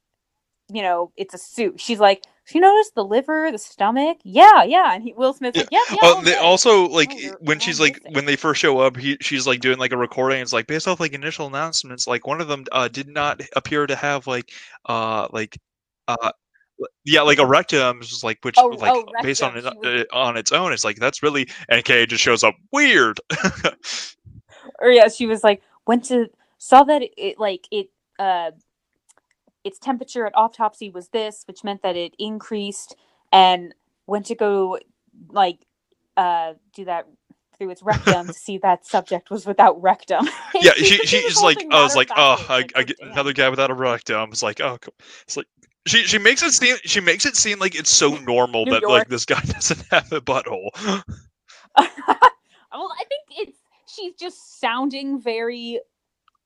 you 0.72 0.82
know 0.82 1.12
it's 1.16 1.34
a 1.34 1.38
suit. 1.38 1.80
She's 1.80 2.00
like, 2.00 2.24
you 2.54 2.60
notice 2.60 2.90
the 2.94 3.04
liver, 3.04 3.50
the 3.52 3.58
stomach? 3.58 4.18
Yeah, 4.24 4.62
yeah. 4.62 4.94
And 4.94 5.02
he, 5.02 5.12
Will 5.14 5.34
Smith's 5.34 5.56
yeah. 5.56 5.62
like, 5.62 5.90
yeah, 5.90 5.96
yeah. 6.02 6.20
They 6.22 6.36
also 6.36 6.88
like 6.88 7.12
oh, 7.12 7.36
when 7.40 7.58
she's 7.58 7.78
like 7.78 8.00
when 8.12 8.24
they 8.24 8.36
first 8.36 8.60
show 8.60 8.78
up, 8.78 8.96
he, 8.96 9.18
she's 9.20 9.46
like 9.46 9.60
doing 9.60 9.78
like 9.78 9.92
a 9.92 9.96
recording. 9.96 10.40
It's 10.40 10.52
like 10.52 10.66
based 10.66 10.88
off 10.88 11.00
like 11.00 11.12
initial 11.12 11.46
announcements. 11.46 12.06
Like 12.06 12.26
one 12.26 12.40
of 12.40 12.48
them 12.48 12.64
uh, 12.72 12.88
did 12.88 13.08
not 13.08 13.42
appear 13.54 13.86
to 13.86 13.94
have 13.94 14.26
like 14.26 14.50
uh 14.86 15.28
like 15.30 15.58
uh 16.06 16.32
yeah 17.04 17.22
like 17.22 17.38
a 17.38 17.46
rectum 17.46 18.00
just 18.00 18.22
like 18.22 18.38
which 18.42 18.54
oh, 18.58 18.68
like 18.68 18.92
oh, 18.94 19.04
based 19.22 19.42
on 19.42 19.56
it. 19.56 19.66
Uh, 19.66 20.04
on 20.16 20.36
its 20.36 20.52
own 20.52 20.72
it's 20.72 20.84
like 20.84 20.96
that's 20.96 21.22
really 21.22 21.48
and 21.68 21.84
Kay 21.84 22.06
just 22.06 22.22
shows 22.22 22.44
up 22.44 22.54
weird 22.72 23.18
or 24.80 24.90
yeah 24.90 25.08
she 25.08 25.26
was 25.26 25.42
like 25.42 25.60
went 25.86 26.04
to 26.04 26.28
saw 26.58 26.84
that 26.84 27.02
it 27.16 27.38
like 27.38 27.66
it 27.72 27.90
uh 28.18 28.52
its 29.64 29.78
temperature 29.78 30.26
at 30.26 30.36
autopsy 30.36 30.90
was 30.90 31.08
this, 31.08 31.44
which 31.46 31.64
meant 31.64 31.82
that 31.82 31.96
it 31.96 32.14
increased 32.18 32.96
and 33.32 33.74
went 34.06 34.26
to 34.26 34.34
go 34.34 34.78
like 35.30 35.66
uh, 36.16 36.54
do 36.74 36.84
that 36.84 37.06
through 37.56 37.70
its 37.70 37.82
rectum 37.82 38.26
to 38.28 38.32
see 38.32 38.58
that 38.58 38.86
subject 38.86 39.30
was 39.30 39.44
without 39.44 39.80
rectum. 39.82 40.28
yeah, 40.54 40.72
she, 40.72 40.96
she's 41.04 41.42
like, 41.42 41.58
I 41.70 41.82
was 41.82 41.96
like, 41.96 42.08
oh, 42.16 42.44
I, 42.48 42.64
I 42.74 42.84
get 42.84 42.96
another 43.00 43.32
guy 43.32 43.48
without 43.48 43.70
a 43.70 43.74
rectum. 43.74 44.30
It's 44.30 44.42
like, 44.42 44.60
oh, 44.60 44.78
it's 45.22 45.36
like 45.36 45.46
she 45.86 46.04
she 46.04 46.18
makes 46.18 46.42
it 46.42 46.52
seem 46.52 46.76
she 46.84 47.00
makes 47.00 47.26
it 47.26 47.36
seem 47.36 47.58
like 47.58 47.74
it's 47.74 47.90
so 47.90 48.16
normal 48.26 48.64
that 48.66 48.82
York. 48.82 48.90
like 48.90 49.08
this 49.08 49.24
guy 49.24 49.40
doesn't 49.40 49.82
have 49.90 50.12
a 50.12 50.20
butthole. 50.20 50.70
well, 50.76 51.04
I 51.76 53.04
think 53.08 53.22
it's 53.30 53.58
she's 53.86 54.14
just 54.14 54.60
sounding 54.60 55.20
very 55.20 55.80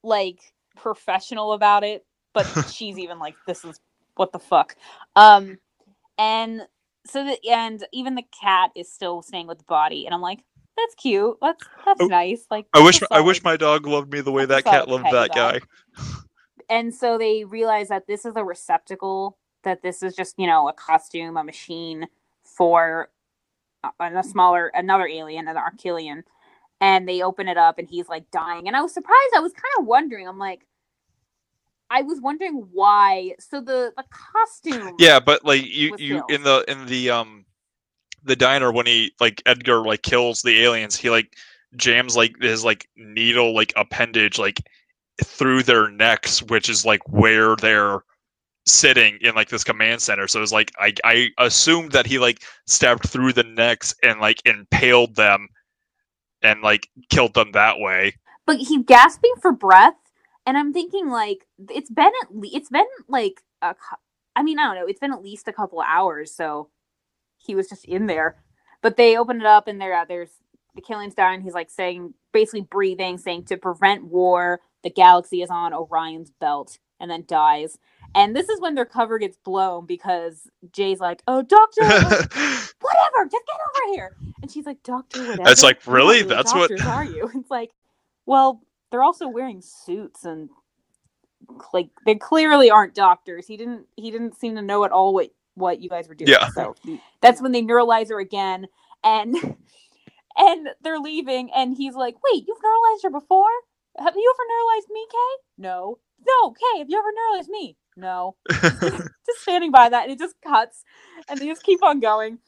like 0.02 0.40
professional 0.76 1.52
about 1.52 1.84
it 1.84 2.04
but 2.32 2.44
she's 2.72 2.98
even 2.98 3.18
like, 3.18 3.34
this 3.46 3.64
is 3.64 3.80
what 4.16 4.32
the 4.32 4.38
fuck. 4.38 4.76
Um, 5.16 5.58
and 6.18 6.62
so 7.04 7.24
the 7.24 7.38
and 7.50 7.84
even 7.92 8.14
the 8.14 8.24
cat 8.40 8.70
is 8.76 8.90
still 8.92 9.22
staying 9.22 9.46
with 9.46 9.58
the 9.58 9.64
body, 9.64 10.06
and 10.06 10.14
I'm 10.14 10.20
like, 10.20 10.40
that's 10.76 10.94
cute. 10.94 11.36
That's 11.40 11.64
that's 11.84 12.00
oh, 12.00 12.06
nice. 12.06 12.46
Like 12.50 12.66
I 12.72 12.82
wish 12.82 13.00
I 13.10 13.20
wish 13.20 13.42
my 13.42 13.56
dog 13.56 13.86
loved 13.86 14.12
me 14.12 14.20
the 14.20 14.32
way 14.32 14.44
that 14.46 14.64
cat 14.64 14.88
loved 14.88 15.06
that 15.06 15.34
guy. 15.34 15.60
and 16.70 16.94
so 16.94 17.18
they 17.18 17.44
realize 17.44 17.88
that 17.88 18.06
this 18.06 18.24
is 18.24 18.36
a 18.36 18.44
receptacle. 18.44 19.38
That 19.64 19.82
this 19.82 20.02
is 20.02 20.14
just 20.14 20.38
you 20.38 20.46
know 20.46 20.68
a 20.68 20.72
costume, 20.72 21.36
a 21.36 21.44
machine 21.44 22.06
for 22.44 23.08
a, 23.84 24.18
a 24.18 24.22
smaller 24.22 24.68
another 24.74 25.06
alien, 25.06 25.48
an 25.48 25.56
Arquillian. 25.56 26.22
And 26.80 27.08
they 27.08 27.22
open 27.22 27.46
it 27.46 27.56
up, 27.56 27.78
and 27.78 27.88
he's 27.88 28.08
like 28.08 28.28
dying. 28.32 28.66
And 28.66 28.76
I 28.76 28.82
was 28.82 28.92
surprised. 28.92 29.34
I 29.36 29.40
was 29.40 29.52
kind 29.52 29.72
of 29.78 29.86
wondering. 29.86 30.26
I'm 30.26 30.38
like, 30.38 30.66
I 31.92 32.02
was 32.02 32.20
wondering 32.20 32.66
why. 32.72 33.34
So 33.38 33.60
the 33.60 33.92
the 33.96 34.04
costume. 34.10 34.96
Yeah, 34.98 35.20
but 35.20 35.44
like 35.44 35.64
you 35.64 35.94
you 35.98 36.16
killed. 36.16 36.30
in 36.30 36.42
the 36.42 36.64
in 36.66 36.86
the 36.86 37.10
um 37.10 37.44
the 38.24 38.34
diner 38.34 38.72
when 38.72 38.86
he 38.86 39.12
like 39.20 39.42
Edgar 39.44 39.84
like 39.84 40.02
kills 40.02 40.40
the 40.40 40.62
aliens, 40.62 40.96
he 40.96 41.10
like 41.10 41.36
jams 41.76 42.16
like 42.16 42.34
his 42.40 42.64
like 42.64 42.88
needle 42.96 43.54
like 43.54 43.72
appendage 43.76 44.38
like 44.38 44.62
through 45.22 45.62
their 45.62 45.90
necks, 45.90 46.42
which 46.42 46.70
is 46.70 46.86
like 46.86 47.06
where 47.08 47.56
they're 47.56 48.02
sitting 48.66 49.18
in 49.20 49.34
like 49.34 49.50
this 49.50 49.64
command 49.64 50.00
center. 50.00 50.26
So 50.26 50.38
it 50.38 50.40
was 50.40 50.52
like 50.52 50.72
I 50.78 50.94
I 51.04 51.28
assumed 51.38 51.92
that 51.92 52.06
he 52.06 52.18
like 52.18 52.42
stabbed 52.66 53.08
through 53.08 53.34
the 53.34 53.44
necks 53.44 53.94
and 54.02 54.18
like 54.18 54.40
impaled 54.46 55.14
them 55.16 55.48
and 56.42 56.62
like 56.62 56.88
killed 57.10 57.34
them 57.34 57.52
that 57.52 57.78
way. 57.78 58.14
But 58.46 58.56
he's 58.56 58.84
gasping 58.86 59.34
for 59.40 59.52
breath, 59.52 59.94
and 60.46 60.56
I'm 60.56 60.72
thinking 60.72 61.08
like 61.08 61.46
it's 61.70 61.90
been 61.90 62.12
at 62.22 62.34
least 62.36 62.56
it's 62.56 62.68
been 62.70 62.86
like 63.08 63.42
a 63.60 63.74
I 64.36 64.42
mean 64.42 64.58
I 64.58 64.64
don't 64.64 64.74
know 64.76 64.86
it's 64.86 65.00
been 65.00 65.12
at 65.12 65.22
least 65.22 65.48
a 65.48 65.52
couple 65.52 65.80
hours, 65.80 66.34
so 66.34 66.68
he 67.38 67.54
was 67.54 67.68
just 67.68 67.84
in 67.84 68.06
there. 68.06 68.36
But 68.82 68.96
they 68.96 69.16
open 69.16 69.40
it 69.40 69.46
up 69.46 69.68
and 69.68 69.80
there 69.80 69.94
uh, 69.94 70.04
there's 70.04 70.30
the 70.74 70.80
killing's 70.80 71.14
dying. 71.14 71.42
He's 71.42 71.54
like 71.54 71.70
saying 71.70 72.14
basically 72.32 72.62
breathing, 72.62 73.18
saying 73.18 73.44
to 73.46 73.56
prevent 73.56 74.04
war, 74.04 74.60
the 74.82 74.90
galaxy 74.90 75.42
is 75.42 75.50
on 75.50 75.72
Orion's 75.74 76.30
belt, 76.40 76.78
and 76.98 77.10
then 77.10 77.24
dies. 77.26 77.78
And 78.14 78.36
this 78.36 78.48
is 78.48 78.60
when 78.60 78.74
their 78.74 78.84
cover 78.84 79.18
gets 79.18 79.36
blown 79.38 79.86
because 79.86 80.48
Jay's 80.72 81.00
like, 81.00 81.22
"Oh, 81.26 81.42
Doctor, 81.42 81.82
whatever, 81.84 82.28
just 83.30 83.46
get 83.46 83.56
over 83.56 83.94
here." 83.94 84.16
And 84.42 84.50
she's 84.50 84.66
like, 84.66 84.82
"Doctor, 84.82 85.20
whatever." 85.20 85.50
It's 85.50 85.62
like, 85.62 85.86
really? 85.86 86.22
That's 86.22 86.52
what- 86.54 86.70
are 86.82 87.04
you? 87.04 87.30
It's 87.34 87.50
like, 87.50 87.70
well, 88.26 88.62
they're 88.92 89.02
also 89.02 89.26
wearing 89.26 89.60
suits 89.60 90.24
and 90.24 90.50
like 91.72 91.88
they 92.06 92.14
clearly 92.14 92.70
aren't 92.70 92.94
doctors. 92.94 93.48
He 93.48 93.56
didn't 93.56 93.86
he 93.96 94.12
didn't 94.12 94.38
seem 94.38 94.54
to 94.54 94.62
know 94.62 94.84
at 94.84 94.92
all 94.92 95.12
what 95.14 95.30
what 95.54 95.80
you 95.80 95.88
guys 95.88 96.08
were 96.08 96.14
doing. 96.14 96.28
Yeah. 96.28 96.48
So 96.50 96.76
that's 97.20 97.42
when 97.42 97.52
they 97.52 97.62
neuralize 97.62 98.10
her 98.10 98.20
again 98.20 98.66
and 99.02 99.34
and 100.36 100.68
they're 100.82 100.98
leaving 100.98 101.50
and 101.52 101.74
he's 101.76 101.94
like, 101.94 102.16
"Wait, 102.22 102.44
you've 102.46 102.58
neuralized 102.58 103.02
her 103.02 103.10
before? 103.10 103.50
Have 103.98 104.14
you 104.14 104.34
ever 104.34 104.44
neuralized 104.52 104.92
me, 104.92 105.06
Kay?" 105.10 105.42
No. 105.58 105.98
No, 106.24 106.52
Kay, 106.52 106.78
have 106.78 106.88
you 106.88 106.98
ever 106.98 107.08
neuralized 107.08 107.48
me? 107.48 107.76
No. 107.96 108.36
just 108.50 109.40
standing 109.40 109.72
by 109.72 109.88
that 109.88 110.04
and 110.04 110.12
it 110.12 110.18
just 110.18 110.36
cuts 110.46 110.84
and 111.28 111.40
they 111.40 111.46
just 111.46 111.64
keep 111.64 111.82
on 111.82 111.98
going. 111.98 112.38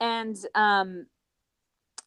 And 0.00 0.36
um 0.54 1.06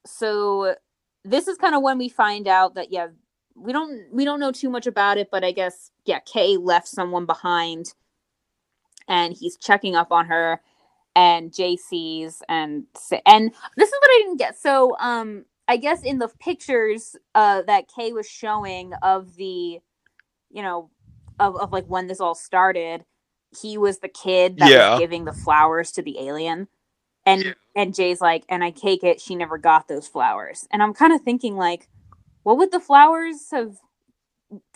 so 0.06 0.76
this 1.24 1.48
is 1.48 1.58
kind 1.58 1.76
of 1.76 1.82
when 1.82 1.98
we 1.98 2.10
find 2.10 2.48
out 2.48 2.76
that 2.76 2.92
yeah, 2.92 3.08
we 3.56 3.74
don't 3.74 4.08
we 4.14 4.26
don't 4.26 4.40
know 4.42 4.52
too 4.52 4.70
much 4.70 4.88
about 4.88 5.18
it, 5.18 5.30
but 5.32 5.44
I 5.44 5.52
guess 5.52 5.92
yeah, 6.06 6.20
Kay 6.20 6.58
left 6.58 6.88
someone 6.88 7.26
behind 7.26 7.94
and 9.08 9.34
he's 9.34 9.58
checking 9.58 9.96
up 9.96 10.12
on 10.12 10.28
her 10.28 10.62
and 11.16 11.54
Jay 11.54 11.78
sees 11.78 12.44
and 12.50 12.86
and 13.26 13.52
this 13.78 13.90
is 13.90 13.96
what 14.02 14.12
I 14.12 14.22
didn't 14.24 14.38
get. 14.40 14.58
So 14.60 14.98
um 15.00 15.46
I 15.68 15.78
guess 15.78 16.04
in 16.04 16.20
the 16.20 16.30
pictures 16.42 17.16
uh 17.36 17.64
that 17.64 17.90
Kay 17.96 18.14
was 18.14 18.30
showing 18.30 18.94
of 19.04 19.36
the 19.38 19.80
you 20.52 20.62
know 20.64 20.92
of, 21.40 21.56
of 21.58 21.74
like 21.74 21.86
when 21.88 22.08
this 22.08 22.22
all 22.22 22.36
started, 22.36 23.06
he 23.62 23.78
was 23.78 24.00
the 24.00 24.10
kid 24.10 24.60
that 24.60 24.72
Yeah. 24.72 24.78
was 24.78 24.92
giving 24.92 25.26
the 25.26 25.34
flowers 25.34 25.92
to 25.94 26.04
the 26.04 26.20
alien. 26.20 26.68
And 27.26 27.46
Yeah. 27.46 27.54
and 27.76 27.96
Jay's 27.96 28.22
like, 28.22 28.46
and 28.50 28.64
I 28.64 28.72
take 28.72 29.04
it 29.04 29.22
she 29.22 29.36
never 29.36 29.58
got 29.58 29.88
those 29.88 30.08
flowers. 30.08 30.68
And 30.72 30.84
I'm 30.84 30.94
kind 30.94 31.14
of 31.14 31.22
thinking 31.22 31.56
like, 31.58 31.90
what 32.46 32.58
would 32.58 32.72
the 32.72 32.80
flowers 32.80 33.50
have 33.52 33.76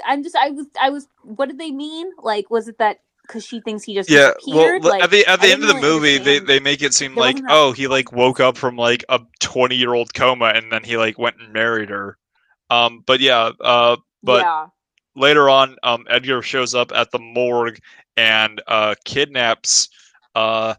I'm 0.03 0.23
just 0.23 0.35
I 0.35 0.49
was 0.49 0.65
I 0.81 0.89
was 0.89 1.07
what 1.21 1.47
did 1.47 1.59
they 1.59 1.71
mean? 1.71 2.11
Like 2.17 2.49
was 2.49 2.67
it 2.67 2.79
that 2.79 2.99
because 3.21 3.45
she 3.45 3.61
thinks 3.61 3.83
he 3.83 3.93
just 3.93 4.09
yeah, 4.09 4.31
well, 4.47 4.81
like, 4.81 5.03
at 5.03 5.11
the 5.11 5.23
at 5.27 5.39
I 5.39 5.45
the 5.45 5.53
end 5.53 5.61
of 5.61 5.69
the 5.69 5.79
movie, 5.79 6.17
they, 6.17 6.39
they 6.39 6.59
make 6.59 6.81
it 6.81 6.95
seem 6.95 7.13
There 7.13 7.23
like 7.23 7.37
oh 7.47 7.71
he 7.71 7.87
like 7.87 8.11
woke 8.11 8.39
up 8.39 8.57
from 8.57 8.75
like 8.75 9.05
a 9.07 9.21
twenty 9.39 9.75
year 9.75 9.93
old 9.93 10.15
coma 10.15 10.47
and 10.47 10.71
then 10.71 10.83
he 10.83 10.97
like 10.97 11.19
went 11.19 11.35
and 11.39 11.53
married 11.53 11.89
her. 11.89 12.17
Um, 12.71 13.03
but 13.05 13.19
yeah, 13.19 13.51
uh, 13.61 13.97
but 14.23 14.41
yeah. 14.41 14.67
later 15.15 15.47
on, 15.47 15.75
um, 15.83 16.07
Edgar 16.09 16.41
shows 16.41 16.73
up 16.73 16.91
at 16.91 17.11
the 17.11 17.19
morgue 17.19 17.79
and 18.17 18.61
uh, 18.67 18.95
kidnaps 19.05 19.89
uh, 20.33 20.73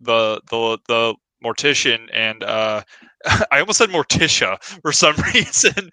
the 0.00 0.40
the 0.50 0.78
the 0.88 1.14
mortician 1.44 2.08
and 2.12 2.42
uh, 2.42 2.82
I 3.50 3.60
almost 3.60 3.78
said 3.78 3.90
Morticia 3.90 4.62
for 4.82 4.92
some 4.92 5.16
reason. 5.34 5.90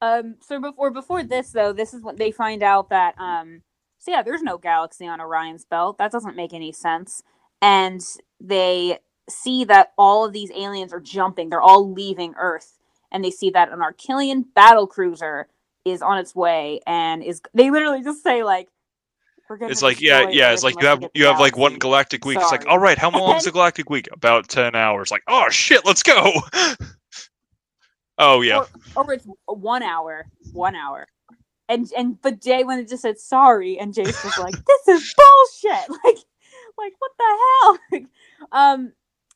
Um. 0.00 0.36
So 0.40 0.60
before 0.60 0.90
before 0.90 1.22
this 1.22 1.50
though, 1.50 1.72
this 1.72 1.94
is 1.94 2.02
when 2.02 2.16
they 2.16 2.30
find 2.30 2.62
out 2.62 2.90
that 2.90 3.18
um. 3.18 3.62
So 3.98 4.10
yeah, 4.12 4.22
there's 4.22 4.42
no 4.42 4.58
galaxy 4.58 5.06
on 5.06 5.20
Orion's 5.20 5.64
belt. 5.64 5.98
That 5.98 6.12
doesn't 6.12 6.36
make 6.36 6.52
any 6.52 6.72
sense. 6.72 7.22
And 7.60 8.00
they 8.40 8.98
see 9.28 9.64
that 9.64 9.92
all 9.98 10.24
of 10.24 10.32
these 10.32 10.52
aliens 10.52 10.92
are 10.92 11.00
jumping. 11.00 11.48
They're 11.48 11.62
all 11.62 11.90
leaving 11.92 12.34
Earth, 12.38 12.78
and 13.10 13.24
they 13.24 13.30
see 13.30 13.50
that 13.50 13.72
an 13.72 13.80
Arquillian 13.80 14.44
battle 14.54 14.86
cruiser 14.86 15.48
is 15.84 16.02
on 16.02 16.18
its 16.18 16.34
way, 16.34 16.80
and 16.86 17.22
is 17.22 17.40
they 17.54 17.70
literally 17.70 18.02
just 18.02 18.22
say 18.22 18.42
like. 18.42 18.68
It's 19.50 19.82
like 19.82 20.00
yeah, 20.00 20.28
yeah. 20.30 20.52
It's 20.52 20.62
like 20.62 20.80
you 20.80 20.86
have 20.86 21.04
you 21.14 21.26
have 21.26 21.38
like 21.38 21.56
one 21.56 21.78
galactic 21.78 22.24
week. 22.24 22.38
It's 22.40 22.50
like 22.50 22.66
all 22.66 22.78
right, 22.78 22.98
how 22.98 23.10
long 23.18 23.36
is 23.36 23.44
the 23.44 23.52
galactic 23.52 23.90
week? 23.90 24.08
About 24.12 24.48
ten 24.48 24.74
hours. 24.74 25.10
Like 25.10 25.22
oh 25.28 25.48
shit, 25.50 25.84
let's 25.84 26.02
go. 26.02 26.32
oh 28.18 28.40
yeah, 28.40 28.64
or, 28.96 29.04
or 29.04 29.12
it's 29.12 29.26
one 29.46 29.82
hour, 29.82 30.26
one 30.52 30.74
hour. 30.74 31.06
And 31.68 31.90
and 31.96 32.20
but 32.20 32.40
Jay 32.40 32.64
when 32.64 32.78
it 32.78 32.88
just 32.88 33.02
said 33.02 33.18
sorry, 33.18 33.78
and 33.78 33.94
Jay's 33.94 34.20
just 34.22 34.38
like, 34.38 34.54
this 34.54 34.88
is 34.88 35.14
bullshit. 35.14 35.88
Like, 36.04 36.18
like 36.78 36.92
what 36.98 37.10
the 37.18 37.38
hell? 37.92 38.06
um, 38.52 38.92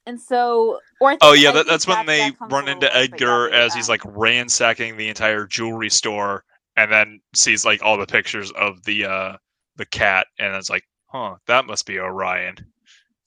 and 0.06 0.20
so 0.20 0.80
or 1.00 1.16
oh 1.22 1.32
yeah. 1.32 1.52
That, 1.52 1.66
that's 1.66 1.86
when 1.86 2.04
they 2.06 2.30
that 2.30 2.50
run 2.50 2.68
into 2.68 2.86
little 2.86 3.00
later, 3.00 3.08
but 3.10 3.20
yeah, 3.20 3.26
Edgar 3.26 3.50
as 3.50 3.74
he's 3.74 3.88
um, 3.88 3.92
like 3.94 4.02
ransacking 4.04 4.96
the 4.96 5.08
entire 5.08 5.46
jewelry 5.46 5.90
store, 5.90 6.44
and 6.76 6.92
then 6.92 7.20
sees 7.34 7.64
like 7.64 7.82
all 7.82 7.96
the 7.96 8.06
pictures 8.06 8.52
of 8.52 8.82
the 8.84 9.06
uh 9.06 9.36
the 9.76 9.86
cat, 9.86 10.26
and 10.38 10.54
it's 10.54 10.70
like, 10.70 10.84
huh, 11.06 11.36
that 11.46 11.66
must 11.66 11.86
be 11.86 11.98
Orion. 11.98 12.56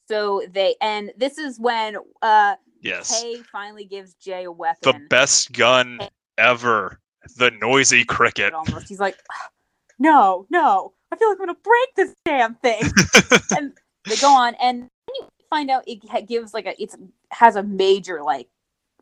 So 0.08 0.44
they 0.52 0.76
and 0.82 1.12
this 1.18 1.38
is 1.38 1.60
when 1.60 1.98
uh 2.22 2.56
Yes. 2.84 3.22
Kay 3.22 3.38
finally 3.50 3.86
gives 3.86 4.14
Jay 4.16 4.44
a 4.44 4.52
weapon. 4.52 4.80
the 4.82 5.08
best 5.10 5.54
gun 5.54 6.00
ever. 6.38 7.00
The 7.38 7.52
noisy 7.52 8.04
cricket. 8.04 8.54
almost. 8.54 8.90
He's 8.90 9.00
like, 9.00 9.18
no, 9.98 10.46
no, 10.50 10.92
I 11.10 11.16
feel 11.16 11.30
like 11.30 11.38
I'm 11.40 11.46
gonna 11.48 11.60
break 11.64 11.96
this 11.96 12.14
damn 12.26 12.56
thing. 12.56 12.84
and 13.58 13.72
they 14.06 14.18
go 14.18 14.30
on, 14.36 14.56
and 14.62 14.82
then 14.82 14.90
you 15.08 15.28
find 15.50 15.72
out 15.72 15.84
it 15.88 16.28
gives 16.28 16.54
like 16.54 16.66
a 16.66 16.82
it's 16.82 16.98
has 17.32 17.56
a 17.56 17.64
major 17.64 18.22
like 18.22 18.50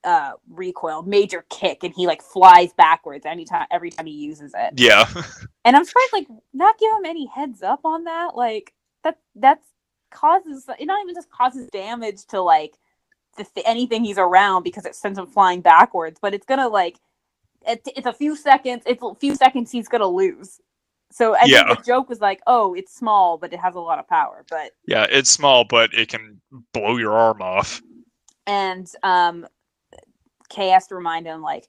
uh 0.03 0.33
recoil, 0.49 1.03
major 1.03 1.45
kick, 1.49 1.83
and 1.83 1.93
he 1.93 2.07
like 2.07 2.21
flies 2.21 2.73
backwards 2.73 3.25
anytime 3.25 3.67
every 3.71 3.89
time 3.91 4.05
he 4.05 4.13
uses 4.13 4.53
it. 4.57 4.73
yeah. 4.79 5.07
And 5.63 5.75
I'm 5.75 5.85
surprised 5.85 6.13
like 6.13 6.27
not 6.53 6.79
give 6.79 6.91
him 6.91 7.05
any 7.05 7.27
heads 7.27 7.61
up 7.61 7.81
on 7.85 8.05
that. 8.05 8.35
Like 8.35 8.73
that 9.03 9.19
that's 9.35 9.67
causes 10.09 10.65
it 10.79 10.85
not 10.85 11.01
even 11.03 11.13
just 11.13 11.29
causes 11.29 11.69
damage 11.71 12.25
to 12.27 12.41
like 12.41 12.73
the 13.37 13.43
th- 13.43 13.65
anything 13.67 14.03
he's 14.03 14.17
around 14.17 14.63
because 14.63 14.85
it 14.87 14.95
sends 14.95 15.19
him 15.19 15.27
flying 15.27 15.61
backwards, 15.61 16.17
but 16.19 16.33
it's 16.33 16.47
gonna 16.47 16.67
like 16.67 16.97
it, 17.67 17.81
it's 17.95 18.07
a 18.07 18.13
few 18.13 18.35
seconds. 18.35 18.81
It's 18.87 19.03
a 19.03 19.13
few 19.15 19.35
seconds 19.35 19.71
he's 19.71 19.87
gonna 19.87 20.07
lose. 20.07 20.59
So 21.11 21.35
I 21.35 21.43
Yeah. 21.45 21.65
think 21.65 21.77
the 21.77 21.83
joke 21.85 22.09
was 22.09 22.21
like, 22.21 22.41
oh, 22.47 22.73
it's 22.73 22.95
small, 22.95 23.37
but 23.37 23.53
it 23.53 23.59
has 23.59 23.75
a 23.75 23.79
lot 23.79 23.99
of 23.99 24.07
power. 24.07 24.43
But 24.49 24.71
Yeah, 24.87 25.05
it's 25.11 25.29
small, 25.29 25.63
but 25.63 25.93
it 25.93 26.09
can 26.09 26.41
blow 26.73 26.97
your 26.97 27.13
arm 27.13 27.41
off. 27.41 27.81
and 28.47 28.89
um, 29.03 29.45
Kay 30.51 30.69
has 30.69 30.87
to 30.87 30.95
remind 30.95 31.25
him 31.25 31.41
like 31.41 31.67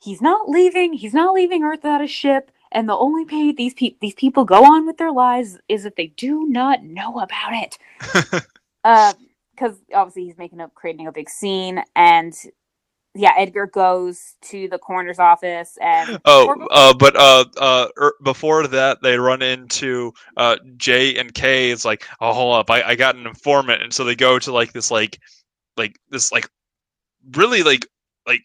he's 0.00 0.20
not 0.20 0.48
leaving. 0.48 0.92
He's 0.92 1.14
not 1.14 1.34
leaving 1.34 1.62
Earth 1.62 1.80
without 1.82 2.02
a 2.02 2.06
ship. 2.06 2.50
And 2.72 2.88
the 2.88 2.96
only 2.96 3.24
way 3.24 3.52
these 3.52 3.74
people 3.74 3.98
these 4.00 4.14
people 4.14 4.44
go 4.44 4.64
on 4.64 4.86
with 4.86 4.98
their 4.98 5.12
lives 5.12 5.58
is 5.68 5.84
if 5.84 5.94
they 5.94 6.08
do 6.08 6.46
not 6.48 6.82
know 6.82 7.20
about 7.20 7.52
it. 7.52 7.78
because 9.58 9.76
obviously 9.94 10.24
he's 10.24 10.38
making 10.38 10.60
up 10.60 10.74
creating 10.74 11.06
a 11.06 11.12
big 11.12 11.28
scene 11.28 11.82
and 11.96 12.34
yeah 13.14 13.32
edgar 13.36 13.66
goes 13.66 14.36
to 14.40 14.68
the 14.68 14.78
coroner's 14.78 15.18
office 15.18 15.76
and 15.80 16.20
Oh, 16.24 16.66
uh, 16.70 16.94
but 16.94 17.16
uh, 17.16 17.44
uh, 17.56 17.88
er, 17.98 18.14
before 18.22 18.66
that, 18.68 19.02
they 19.02 19.18
run 19.18 19.42
into 19.42 20.12
uh, 20.36 20.56
J 20.76 21.16
and 21.18 21.32
K. 21.34 21.70
It's 21.70 21.84
like, 21.84 22.06
oh, 22.20 22.32
hold 22.32 22.56
up, 22.56 22.70
I, 22.70 22.82
I 22.82 22.94
got 22.94 23.16
an 23.16 23.26
informant, 23.26 23.82
and 23.82 23.92
so 23.92 24.04
they 24.04 24.14
go 24.14 24.38
to 24.38 24.52
like 24.52 24.72
this 24.72 24.90
like, 24.90 25.18
like 25.76 25.98
this 26.10 26.30
like, 26.32 26.48
really 27.34 27.62
like 27.62 27.86
like 28.26 28.42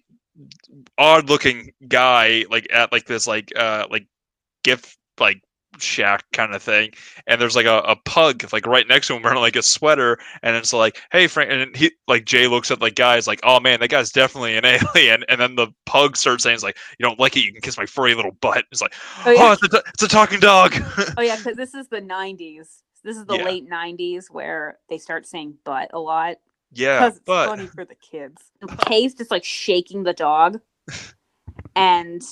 odd 0.98 1.30
looking 1.30 1.72
guy 1.88 2.46
like 2.50 2.68
at 2.74 2.92
like 2.92 3.06
this 3.06 3.28
like 3.28 3.52
uh 3.58 3.86
like 3.90 4.08
gift 4.64 4.98
like 5.20 5.42
shack 5.80 6.24
kind 6.34 6.54
of 6.54 6.62
thing. 6.62 6.92
And 7.26 7.42
there's 7.42 7.56
like 7.56 7.66
a, 7.66 7.80
a 7.80 7.96
pug 8.06 8.52
like 8.54 8.68
right 8.68 8.88
next 8.88 9.08
to 9.08 9.16
him 9.16 9.24
wearing 9.24 9.40
like 9.40 9.56
a 9.56 9.64
sweater. 9.64 10.18
And 10.44 10.56
it's 10.56 10.74
like 10.74 11.00
hey 11.12 11.28
frank 11.28 11.52
and 11.52 11.76
he 11.76 11.92
like 12.08 12.26
jay 12.26 12.48
looks 12.48 12.72
at 12.72 12.82
like 12.82 12.96
guys 12.96 13.28
like 13.28 13.40
oh 13.44 13.60
man 13.60 13.80
that 13.80 13.90
guy's 13.90 14.12
definitely 14.12 14.56
an 14.58 14.66
alien. 14.96 15.24
And 15.30 15.40
then 15.42 15.56
the 15.56 15.68
pug 15.86 16.18
starts 16.18 16.44
saying 16.44 16.56
it's 16.56 16.64
like 16.64 16.78
you 17.00 17.06
don't 17.06 17.20
like 17.20 17.36
it? 17.38 17.42
You 17.46 17.52
can 17.52 17.62
kiss 17.62 17.78
my 17.78 17.86
furry 17.86 18.14
little 18.16 18.34
butt. 18.42 18.66
It's 18.72 18.82
like 18.82 18.94
Oh, 19.26 19.34
oh, 19.38 19.52
it's, 19.54 19.74
a, 19.74 19.82
it's 19.94 20.04
a 20.04 20.08
talking 20.08 20.40
dog. 20.40 20.74
Oh 21.18 21.22
yeah 21.22 21.36
because 21.38 21.56
this 21.58 21.74
is 21.74 21.88
the 21.90 22.02
90s 22.02 22.84
this 23.04 23.18
is 23.18 23.26
the 23.26 23.38
Yeah. 23.38 23.44
late 23.44 23.68
90s 23.70 24.30
where 24.30 24.80
they 24.90 24.98
start 24.98 25.26
saying 25.28 25.58
butt 25.66 25.90
a 25.94 26.00
lot 26.00 26.38
Yeah, 26.74 27.00
because 27.00 27.18
it's 27.18 27.26
but 27.26 27.48
funny 27.48 27.68
for 27.68 27.86
the 27.86 27.96
kids. 27.96 28.42
Kay's 28.86 29.14
just 29.14 29.32
like 29.32 29.44
shaking 29.44 30.04
the 30.04 30.14
dog, 30.14 30.60
and 31.76 32.24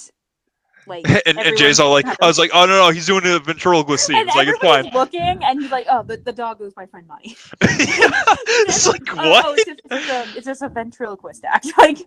like 0.88 1.08
and, 1.26 1.38
and 1.38 1.58
Jay's 1.58 1.80
all 1.80 1.92
like, 1.92 2.06
I 2.22 2.28
was 2.28 2.40
like, 2.40 2.52
oh 2.54 2.66
no 2.66 2.86
no, 2.86 2.90
he's 2.90 3.06
doing 3.06 3.26
a 3.26 3.40
ventriloquist 3.40 4.06
scene. 4.06 4.18
and 4.18 4.28
It's 4.28 4.36
like 4.36 4.48
it's 4.48 4.58
everybody's 4.58 4.92
fine. 4.92 5.00
looking, 5.00 5.44
and 5.44 5.62
he's 5.62 5.72
like, 5.72 5.86
"Oh, 5.90 6.04
the, 6.04 6.18
the 6.18 6.34
dog 6.34 6.62
owes 6.62 6.74
my 6.76 6.86
friend 6.88 7.08
money." 7.08 7.36
it's 7.62 8.88
like 8.88 9.02
Oh, 9.12 9.30
what? 9.30 9.46
Oh, 9.46 9.54
it's, 9.54 9.66
just, 9.66 9.82
it's, 9.86 10.08
just 10.08 10.10
a, 10.10 10.38
it's 10.38 10.46
just 10.46 10.62
a 10.62 10.70
ventriloquist 10.70 11.44
act, 11.46 11.68
like, 11.78 12.00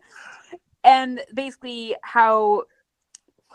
and 0.82 1.20
basically 1.32 1.97
how, 2.03 2.64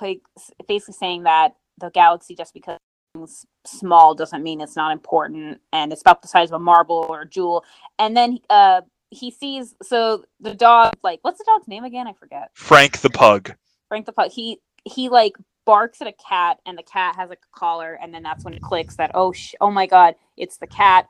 like, 0.02 0.22
basically 0.68 0.94
saying 0.94 1.24
that 1.24 1.56
the 1.80 1.90
galaxy 1.92 2.36
just 2.36 2.54
because 2.54 2.80
it's 3.24 3.46
small 3.66 4.16
doesn't 4.16 4.44
mean 4.44 4.62
it's 4.62 4.76
not 4.76 4.92
important, 4.92 5.62
and 5.72 5.92
it's 5.92 6.02
about 6.02 6.22
the 6.22 6.28
size 6.28 6.50
of 6.50 6.56
a 6.56 6.60
marble 6.60 7.06
or 7.10 7.22
a 7.22 7.28
jewel. 7.28 7.64
And 7.98 8.16
then, 8.16 8.40
uh, 8.50 8.82
he 9.12 9.32
sees 9.32 9.76
so 9.82 10.24
the 10.40 10.54
dog, 10.54 10.94
like, 11.04 11.20
what's 11.24 11.40
the 11.40 11.46
dog's 11.46 11.68
name 11.68 11.84
again? 11.84 12.08
I 12.08 12.14
forget. 12.14 12.52
Frank 12.54 13.00
the 13.00 13.10
pug. 13.10 13.54
Frank 13.88 14.06
the 14.06 14.12
pug. 14.12 14.32
He 14.32 14.60
he 14.86 15.10
like 15.10 15.34
barks 15.66 16.02
at 16.02 16.08
a 16.08 16.14
cat, 16.14 16.58
and 16.66 16.78
the 16.78 16.84
cat 16.84 17.16
has 17.16 17.30
like 17.30 17.40
a 17.40 17.60
collar, 17.60 17.98
and 18.02 18.14
then 18.14 18.24
that's 18.24 18.44
when 18.44 18.54
it 18.54 18.62
clicks 18.62 18.96
that 18.98 19.12
oh 19.14 19.32
sh- 19.32 19.56
oh 19.62 19.72
my 19.72 19.86
god, 19.86 20.16
it's 20.38 20.58
the 20.58 20.68
cat. 20.68 21.08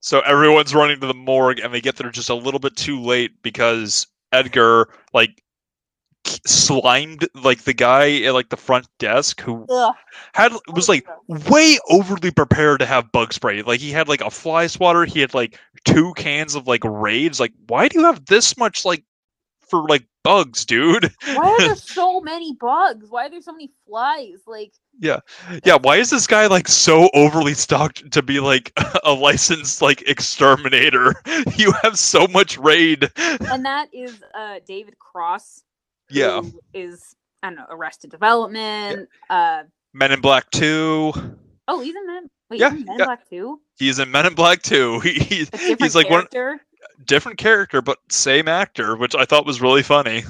So 0.00 0.20
everyone's 0.20 0.74
running 0.74 1.00
to 1.00 1.06
the 1.06 1.14
morgue, 1.14 1.60
and 1.60 1.72
they 1.72 1.80
get 1.80 1.96
there 1.96 2.10
just 2.10 2.30
a 2.30 2.34
little 2.34 2.60
bit 2.60 2.76
too 2.76 3.00
late 3.00 3.42
because 3.42 4.06
Edgar 4.32 4.88
like 5.12 5.42
slimed 6.46 7.26
like 7.34 7.62
the 7.62 7.72
guy 7.74 8.22
at 8.22 8.34
like 8.34 8.48
the 8.48 8.56
front 8.56 8.86
desk 8.98 9.40
who 9.40 9.66
Ugh. 9.68 9.94
had 10.34 10.52
was 10.72 10.88
like 10.88 11.06
way 11.28 11.78
overly 11.90 12.30
prepared 12.30 12.80
to 12.80 12.86
have 12.86 13.12
bug 13.12 13.32
spray. 13.32 13.62
Like 13.62 13.80
he 13.80 13.90
had 13.90 14.08
like 14.08 14.20
a 14.20 14.30
fly 14.30 14.66
swatter, 14.66 15.04
he 15.04 15.20
had 15.20 15.34
like 15.34 15.58
two 15.84 16.12
cans 16.14 16.54
of 16.54 16.66
like 16.66 16.82
raids. 16.84 17.40
Like, 17.40 17.52
why 17.66 17.88
do 17.88 17.98
you 18.00 18.06
have 18.06 18.26
this 18.26 18.56
much 18.56 18.84
like 18.84 19.04
for 19.60 19.86
like 19.88 20.06
bugs, 20.22 20.64
dude? 20.64 21.12
Why 21.34 21.48
are 21.50 21.60
there 21.60 21.74
so 21.76 22.20
many 22.20 22.54
bugs? 22.54 23.10
Why 23.10 23.26
are 23.26 23.30
there 23.30 23.40
so 23.40 23.52
many 23.52 23.70
flies? 23.86 24.40
Like, 24.46 24.72
Yeah, 25.00 25.20
Yeah, 25.64 25.78
why 25.80 25.96
is 25.96 26.10
this 26.10 26.26
guy 26.26 26.46
like 26.46 26.68
so 26.68 27.08
overly 27.14 27.54
stocked 27.54 28.12
to 28.12 28.22
be 28.22 28.38
like 28.40 28.72
a 29.04 29.12
licensed 29.12 29.82
like 29.82 30.02
exterminator? 30.08 31.14
You 31.56 31.72
have 31.82 31.98
so 31.98 32.26
much 32.28 32.56
raid. 32.58 33.10
and 33.16 33.64
that 33.64 33.88
is 33.92 34.22
uh 34.34 34.60
David 34.66 34.98
Cross. 34.98 35.64
Yeah. 36.12 36.42
is 36.74 37.14
I 37.42 37.48
don't 37.48 37.56
know 37.56 37.66
Arrested 37.70 38.10
Development. 38.10 39.08
Uh 39.28 39.64
Men 39.94 40.12
in 40.12 40.20
Black 40.20 40.50
2. 40.50 41.12
oh, 41.68 41.80
he's 41.80 41.94
in 41.96 42.06
Men. 42.06 42.30
Wait, 42.50 42.60
Yeah, 42.60 42.70
Men 42.70 42.80
in 42.80 42.86
yeah. 42.98 43.04
Black 43.04 43.28
Two. 43.28 43.60
He's 43.78 43.98
in 43.98 44.10
Men 44.10 44.26
in 44.26 44.34
Black 44.34 44.62
2. 44.62 45.00
He, 45.04 45.12
he's 45.14 45.50
he's 45.78 45.94
like 45.94 46.10
one 46.10 46.26
different 47.06 47.38
character 47.38 47.82
but 47.82 47.98
same 48.10 48.48
actor, 48.48 48.96
which 48.96 49.14
I 49.14 49.24
thought 49.24 49.46
was 49.46 49.60
really 49.60 49.82
funny. 49.82 50.22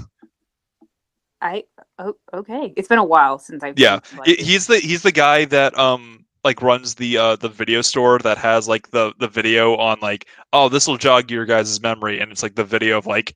I 1.40 1.64
oh 1.98 2.14
okay. 2.32 2.72
It's 2.76 2.88
been 2.88 2.98
a 2.98 3.04
while 3.04 3.38
since 3.38 3.62
I've 3.64 3.76
Yeah, 3.76 4.00
seen, 4.08 4.18
like, 4.18 4.28
he's 4.38 4.66
the 4.68 4.78
he's 4.78 5.02
the 5.02 5.12
guy 5.12 5.44
that 5.46 5.76
um 5.78 6.24
like 6.44 6.62
runs 6.62 6.94
the 6.94 7.16
uh 7.18 7.36
the 7.36 7.48
video 7.48 7.82
store 7.82 8.18
that 8.20 8.38
has 8.38 8.68
like 8.68 8.90
the 8.90 9.12
the 9.18 9.28
video 9.28 9.76
on 9.76 9.98
like 10.00 10.26
oh 10.52 10.68
this 10.68 10.86
will 10.86 10.98
jog 10.98 11.30
your 11.30 11.44
guys' 11.44 11.80
memory 11.80 12.20
and 12.20 12.30
it's 12.30 12.42
like 12.42 12.54
the 12.54 12.64
video 12.64 12.98
of 12.98 13.06
like 13.06 13.34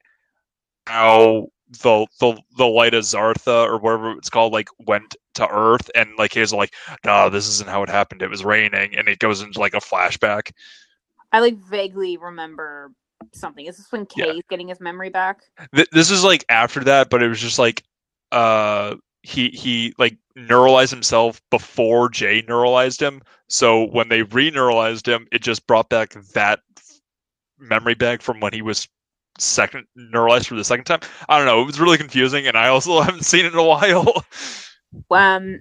how 0.87 1.49
the 1.69 2.07
the 2.21 2.41
the 2.57 2.67
light 2.67 2.95
of 2.95 3.03
Zartha 3.03 3.67
or 3.67 3.79
whatever 3.79 4.13
it's 4.13 4.31
called 4.31 4.53
like 4.53 4.69
went 4.87 5.17
to 5.35 5.49
Earth 5.49 5.91
and 5.95 6.11
like 6.17 6.33
he's 6.35 6.53
like 6.53 6.73
no 7.05 7.29
this 7.29 7.49
isn't 7.49 7.69
how 7.69 7.83
it 7.83 7.89
happened 7.89 8.23
it 8.23 8.31
was 8.31 8.45
raining 8.45 8.97
and 8.97 9.09
it 9.09 9.19
goes 9.19 9.41
into 9.43 9.59
like 9.59 9.75
a 9.75 9.79
flashback 9.79 10.53
I 11.33 11.41
like 11.41 11.57
vaguely 11.57 12.17
remember 12.17 12.93
something. 13.33 13.67
Is 13.67 13.79
this 13.79 13.91
when 13.91 14.07
Yeah. 14.15 14.27
Kay's 14.27 14.43
getting 14.49 14.69
his 14.69 14.81
memory 14.81 15.11
back? 15.11 15.41
Th- 15.75 15.89
this 15.91 16.11
is 16.11 16.23
like 16.23 16.45
after 16.49 16.85
that 16.85 17.11
but 17.11 17.23
it 17.23 17.29
was 17.29 17.41
just 17.41 17.59
like 17.59 17.83
uh 18.31 18.95
he 19.23 19.49
he 19.49 19.93
like 19.99 20.17
neuralized 20.39 20.91
himself 20.91 21.43
before 21.51 22.09
Jay 22.09 22.43
neuralized 22.43 23.03
him 23.03 23.23
so 23.49 23.87
when 23.87 24.09
they 24.09 24.23
re-neuralized 24.23 25.07
him 25.09 25.27
it 25.33 25.43
just 25.43 25.67
brought 25.67 25.89
back 25.89 26.15
that 26.35 26.61
memory 27.59 27.95
back 27.95 28.23
from 28.23 28.39
when 28.39 28.53
he 28.53 28.63
was 28.63 28.87
second 29.39 29.87
neuralized 30.13 30.47
for 30.47 30.55
the 30.55 30.65
second 30.65 30.85
time 30.85 31.01
i 31.29 31.37
don't 31.37 31.47
know 31.47 31.61
it 31.61 31.67
was 31.67 31.79
really 31.79 31.99
confusing 31.99 32.47
and 32.47 32.57
i 32.57 32.69
also 32.69 33.01
haven't 33.03 33.25
seen 33.25 33.45
it 33.45 33.53
in 33.53 33.59
a 33.59 33.65
while 33.65 34.25
Um. 35.11 35.61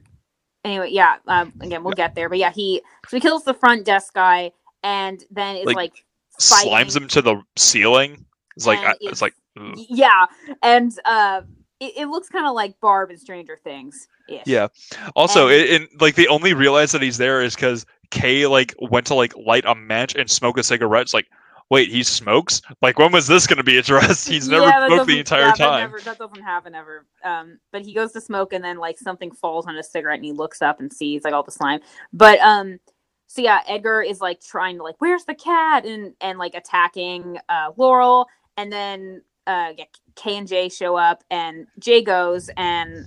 Anyway, 0.64 0.90
yeah. 0.92 1.18
Um. 1.28 1.52
Again, 1.62 1.84
we'll 1.84 1.94
get 1.94 2.16
there. 2.16 2.30
But 2.30 2.38
yeah, 2.38 2.52
he 2.52 2.82
so 3.08 3.18
he 3.18 3.22
kills 3.22 3.44
the 3.44 3.54
front 3.54 3.86
desk 3.86 4.14
guy, 4.14 4.52
and 4.84 5.22
then 5.30 5.58
it's 5.58 5.66
Like, 5.66 5.76
like, 5.76 6.06
fighting. 6.40 6.72
slimes 6.72 6.96
him 6.96 7.08
to 7.10 7.22
the 7.22 7.42
ceiling 7.58 8.26
it's 8.56 8.66
like 8.66 8.80
I, 8.80 8.92
it's- 8.92 9.12
it's 9.14 9.22
like 9.22 9.34
ugh. 9.60 9.78
Yeah, 9.90 10.26
and 10.62 10.92
uh, 11.06 11.42
it, 11.82 11.94
it 11.98 12.06
looks 12.08 12.30
kind 12.30 12.48
of 12.48 12.54
like 12.54 12.80
Barb 12.80 13.12
in 13.12 13.18
Stranger 13.18 13.58
Things. 13.62 14.08
Yeah. 14.46 14.68
Also, 15.16 15.48
And- 15.48 15.56
it, 15.56 15.82
and 15.82 16.02
like 16.02 16.16
they 16.16 16.28
only 16.28 16.54
realize 16.54 16.94
that 16.94 17.02
he's 17.02 17.18
there 17.18 17.42
is 17.42 17.56
because 17.56 17.86
Kay 18.12 18.48
like 18.48 18.74
went 18.80 19.08
to 19.08 19.16
like 19.16 19.36
light 19.36 19.66
a 19.66 19.76
match 19.76 20.16
and 20.16 20.30
smoke 20.30 20.58
a 20.58 20.64
cigarette. 20.64 21.02
It's 21.02 21.14
like, 21.14 21.28
wait, 21.70 21.90
he 21.90 22.04
smokes? 22.04 22.62
Like, 22.82 23.00
when 23.00 23.12
was 23.12 23.28
this 23.28 23.48
going 23.48 23.58
to 23.58 23.64
be 23.64 23.78
addressed? 23.78 24.28
He's 24.30 24.48
never 24.48 24.66
Yeah, 24.66 24.88
smoked 24.88 25.08
the 25.08 25.20
entire 25.20 25.48
yeah, 25.48 25.54
time. 25.54 25.80
never- 25.92 26.00
That, 26.02 26.18
doesn't 26.18 26.42
happen 26.42 26.76
ever. 26.76 27.06
Um, 27.24 27.60
but 27.72 27.82
he 27.84 27.94
goes 27.94 28.12
to 28.14 28.22
smoke, 28.22 28.54
and 28.54 28.64
then 28.64 28.78
like 28.78 28.98
something 29.00 29.32
falls 29.32 29.66
on 29.68 29.76
his 29.76 29.90
cigarette, 29.90 30.18
and 30.18 30.26
he 30.26 30.32
looks 30.32 30.62
up 30.62 30.80
and 30.80 30.92
sees 30.92 31.24
like 31.24 31.34
all 31.34 31.44
the 31.44 31.52
slime. 31.52 31.80
But 32.14 32.40
um, 32.40 32.80
so 33.28 33.42
yeah, 33.42 33.62
Edgar 33.68 34.02
is 34.02 34.22
like 34.22 34.42
trying 34.42 34.78
to 34.78 34.84
like, 34.84 34.96
where's 35.00 35.26
the 35.26 35.36
cat, 35.36 35.86
and 35.86 36.14
and 36.22 36.38
like 36.40 36.54
attacking 36.56 37.38
uh, 37.50 37.72
Laurel, 37.78 38.28
and 38.58 38.72
then 38.72 39.22
uh, 39.48 39.74
yeah, 39.78 39.86
K 40.16 40.38
and 40.38 40.48
J 40.48 40.70
show 40.70 40.96
up, 40.96 41.24
and 41.30 41.68
Jay 41.80 42.02
goes, 42.02 42.50
and 42.58 43.06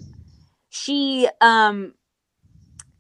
she 0.70 1.28
um, 1.40 1.94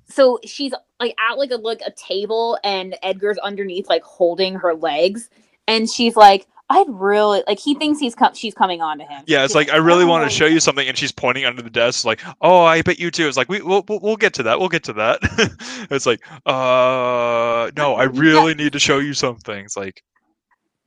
so 0.08 0.38
she's 0.44 0.72
like 1.00 1.14
at 1.20 1.36
like 1.38 1.50
a 1.50 1.56
like 1.56 1.82
a 1.84 1.90
table, 1.92 2.58
and 2.64 2.96
Edgar's 3.02 3.38
underneath 3.38 3.88
like 3.88 4.02
holding 4.02 4.54
her 4.54 4.74
legs, 4.74 5.28
and 5.68 5.88
she's 5.88 6.16
like. 6.16 6.46
I'd 6.70 6.86
really 6.90 7.42
like. 7.46 7.58
He 7.58 7.74
thinks 7.74 7.98
he's 7.98 8.14
com- 8.14 8.34
she's 8.34 8.52
coming 8.52 8.82
on 8.82 8.98
to 8.98 9.04
him. 9.04 9.24
Yeah, 9.26 9.42
it's 9.42 9.52
She's 9.52 9.54
like 9.54 9.70
I 9.70 9.76
really 9.76 10.04
want 10.04 10.30
to 10.30 10.36
show 10.36 10.44
you 10.44 10.60
something, 10.60 10.86
and 10.86 10.98
she's 10.98 11.10
pointing 11.10 11.46
under 11.46 11.62
the 11.62 11.70
desk, 11.70 12.04
like, 12.04 12.20
"Oh, 12.42 12.62
I 12.62 12.82
bet 12.82 12.98
you 12.98 13.10
too." 13.10 13.26
It's 13.26 13.38
like 13.38 13.48
we 13.48 13.62
we'll 13.62 13.86
we'll, 13.88 14.00
we'll 14.00 14.16
get 14.18 14.34
to 14.34 14.42
that. 14.42 14.60
We'll 14.60 14.68
get 14.68 14.84
to 14.84 14.92
that. 14.92 15.20
it's 15.90 16.04
like, 16.04 16.20
uh, 16.44 17.70
no, 17.74 17.94
I 17.94 18.02
really 18.02 18.52
need 18.52 18.74
to 18.74 18.78
show 18.78 18.98
you 18.98 19.14
something. 19.14 19.64
It's 19.64 19.78
like, 19.78 20.02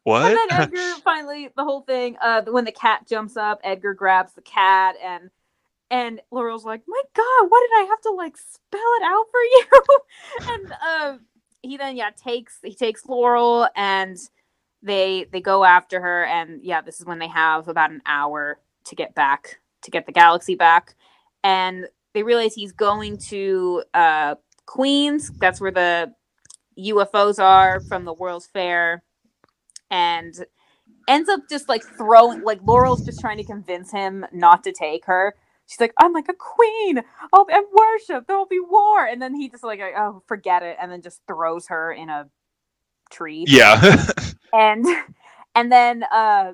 what? 0.03 0.25
And 0.25 0.37
then 0.37 0.61
Edgar 0.61 1.01
finally, 1.03 1.49
the 1.55 1.63
whole 1.63 1.81
thing. 1.81 2.17
Uh, 2.21 2.43
when 2.43 2.65
the 2.65 2.71
cat 2.71 3.07
jumps 3.07 3.37
up, 3.37 3.59
Edgar 3.63 3.93
grabs 3.93 4.33
the 4.33 4.41
cat, 4.41 4.95
and 5.03 5.29
and 5.89 6.21
Laurel's 6.31 6.65
like, 6.65 6.81
"My 6.87 7.01
God, 7.15 7.49
what 7.49 7.61
did 7.69 7.83
I 7.83 7.87
have 7.89 8.01
to 8.01 8.11
like 8.11 8.37
spell 8.37 8.79
it 8.99 9.03
out 9.03 9.25
for 9.31 9.41
you?" 9.41 9.73
and 10.53 10.73
uh, 10.85 11.17
he 11.61 11.77
then 11.77 11.97
yeah 11.97 12.09
takes 12.11 12.57
he 12.63 12.73
takes 12.73 13.05
Laurel, 13.05 13.67
and 13.75 14.17
they 14.83 15.27
they 15.31 15.41
go 15.41 15.63
after 15.63 16.01
her, 16.01 16.25
and 16.25 16.63
yeah, 16.63 16.81
this 16.81 16.99
is 16.99 17.05
when 17.05 17.19
they 17.19 17.27
have 17.27 17.67
about 17.67 17.91
an 17.91 18.01
hour 18.05 18.59
to 18.85 18.95
get 18.95 19.13
back 19.15 19.59
to 19.83 19.91
get 19.91 20.05
the 20.05 20.11
galaxy 20.11 20.55
back, 20.55 20.95
and 21.43 21.87
they 22.13 22.23
realize 22.23 22.53
he's 22.53 22.71
going 22.71 23.17
to 23.17 23.83
uh, 23.93 24.35
Queens. 24.65 25.31
That's 25.39 25.61
where 25.61 25.71
the 25.71 26.13
UFOs 26.79 27.39
are 27.39 27.79
from 27.81 28.05
the 28.05 28.13
World's 28.13 28.47
Fair 28.47 29.03
and 29.89 30.45
ends 31.07 31.29
up 31.29 31.41
just 31.49 31.67
like 31.69 31.83
throwing 31.83 32.41
like 32.41 32.61
Laurel's 32.63 33.05
just 33.05 33.19
trying 33.19 33.37
to 33.37 33.43
convince 33.43 33.91
him 33.91 34.25
not 34.31 34.63
to 34.63 34.71
take 34.71 35.05
her. 35.05 35.35
She's 35.67 35.79
like, 35.79 35.93
I'm 35.99 36.13
like 36.13 36.27
a 36.27 36.33
queen. 36.33 37.01
I'll 37.33 37.45
be 37.45 37.53
worship. 37.73 38.27
There'll 38.27 38.45
be 38.45 38.59
war. 38.59 39.05
And 39.05 39.21
then 39.21 39.35
he 39.35 39.49
just 39.49 39.63
like, 39.63 39.79
oh, 39.81 40.23
forget 40.27 40.63
it, 40.63 40.77
and 40.81 40.91
then 40.91 41.01
just 41.01 41.21
throws 41.27 41.67
her 41.67 41.91
in 41.91 42.09
a 42.09 42.29
tree. 43.11 43.45
yeah, 43.47 44.07
And 44.53 44.85
and 45.55 45.71
then 45.71 46.03
uh 46.11 46.53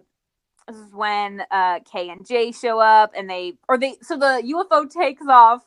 this 0.67 0.77
is 0.77 0.93
when 0.93 1.41
uh 1.51 1.79
K 1.91 2.09
and 2.09 2.25
J 2.27 2.51
show 2.51 2.79
up 2.79 3.13
and 3.15 3.29
they 3.29 3.53
or 3.69 3.77
they 3.77 3.95
so 4.01 4.17
the 4.17 4.41
UFO 4.53 4.89
takes 4.89 5.23
off. 5.27 5.65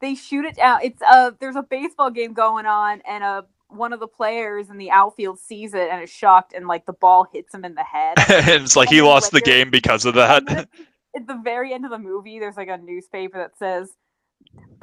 They 0.00 0.14
shoot 0.14 0.44
it 0.44 0.56
down. 0.56 0.80
It's 0.82 1.00
a 1.02 1.34
there's 1.40 1.56
a 1.56 1.62
baseball 1.62 2.10
game 2.10 2.32
going 2.34 2.66
on 2.66 3.00
and 3.06 3.22
uh 3.24 3.42
one 3.68 3.92
of 3.92 3.98
the 4.00 4.06
players 4.06 4.70
in 4.70 4.76
the 4.78 4.90
outfield 4.90 5.38
sees 5.40 5.72
it 5.74 5.88
and 5.90 6.02
is 6.02 6.10
shocked 6.10 6.52
and 6.52 6.66
like 6.68 6.84
the 6.86 6.92
ball 6.92 7.26
hits 7.32 7.52
him 7.54 7.64
in 7.64 7.74
the 7.74 7.82
head. 7.82 8.14
and 8.28 8.62
it's 8.64 8.76
like 8.76 8.88
he 8.88 8.98
And 8.98 9.06
then, 9.06 9.12
lost 9.12 9.30
the 9.30 9.36
like, 9.38 9.44
there's- 9.44 9.64
game 9.64 9.70
because 9.70 10.04
of 10.04 10.14
that. 10.14 10.46
At 11.16 11.26
the 11.28 11.40
very 11.44 11.72
end 11.72 11.84
of 11.84 11.92
the 11.92 11.98
movie, 11.98 12.38
there's 12.40 12.56
like 12.56 12.68
a 12.68 12.76
newspaper 12.76 13.38
that 13.38 13.56
says, 13.56 13.88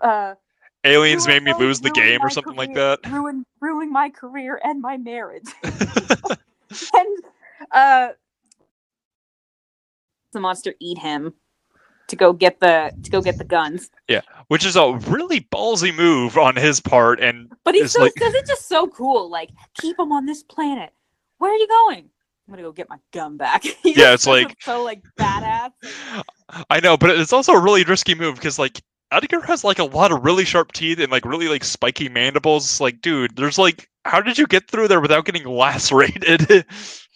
uh, 0.02 0.36
Aliens 0.84 1.28
made 1.28 1.44
me 1.44 1.54
lose 1.54 1.80
the 1.80 1.92
game 1.92 2.22
or 2.22 2.30
something 2.30 2.56
like 2.56 2.74
that. 2.74 3.00
Ruin, 3.08 3.46
ruining 3.60 3.92
my 3.92 4.10
career 4.10 4.60
and 4.64 4.82
my 4.82 4.98
marriage. 4.98 5.46
and 5.64 7.24
uh, 7.72 8.10
the 10.32 10.40
monster 10.40 10.74
eat 10.80 10.98
him 10.98 11.34
to 12.08 12.16
go 12.16 12.34
get 12.34 12.60
the 12.60 12.92
to 13.04 13.12
go 13.12 13.22
get 13.22 13.38
the 13.38 13.44
guns. 13.44 13.90
Yeah, 14.08 14.22
which 14.48 14.66
is 14.66 14.76
a 14.76 14.94
really 15.08 15.42
ballsy 15.42 15.96
move 15.96 16.38
on 16.38 16.56
his 16.56 16.80
part, 16.80 17.20
and 17.20 17.52
But 17.64 17.76
he 17.76 17.82
It's 17.82 17.92
still 17.92 18.04
like- 18.04 18.14
it's 18.18 18.50
just 18.50 18.68
so 18.68 18.88
cool. 18.88 19.30
Like, 19.30 19.50
keep 19.80 20.00
him 20.00 20.12
on 20.12 20.26
this 20.26 20.44
planet. 20.44 20.92
Where 21.38 21.52
are 21.52 21.58
you 21.58 21.68
going? 21.68 22.10
I'm 22.48 22.54
gonna 22.54 22.64
go 22.64 22.72
get 22.72 22.90
my 22.90 22.98
gun 23.12 23.38
back. 23.38 23.64
Yeah, 23.84 24.14
it's 24.14 24.28
like- 24.28 24.58
so 24.62 24.84
like 24.84 25.04
badass. 25.20 25.72
I 26.70 26.80
know, 26.82 26.98
but 26.98 27.12
it's 27.12 27.34
also 27.34 27.54
a 27.54 27.62
really 27.62 27.84
risky 27.84 28.14
move 28.16 28.36
because 28.36 28.60
like 28.60 28.82
Edgar 29.12 29.42
has 29.42 29.64
like 29.64 29.80
a 29.80 29.84
lot 29.84 30.12
of 30.12 30.24
really 30.24 30.46
sharp 30.46 30.72
teeth 30.72 31.00
and 31.00 31.12
like 31.12 31.26
really 31.26 31.48
like 31.48 31.64
spiky 31.64 32.10
mandibles. 32.10 32.80
Like, 32.80 33.02
dude, 33.02 33.36
there's 33.36 33.58
like, 33.58 33.90
how 34.06 34.22
did 34.22 34.38
you 34.38 34.48
get 34.48 34.70
through 34.70 34.88
there 34.88 35.02
without 35.02 35.26
getting 35.26 35.46
lacerated? 35.46 36.42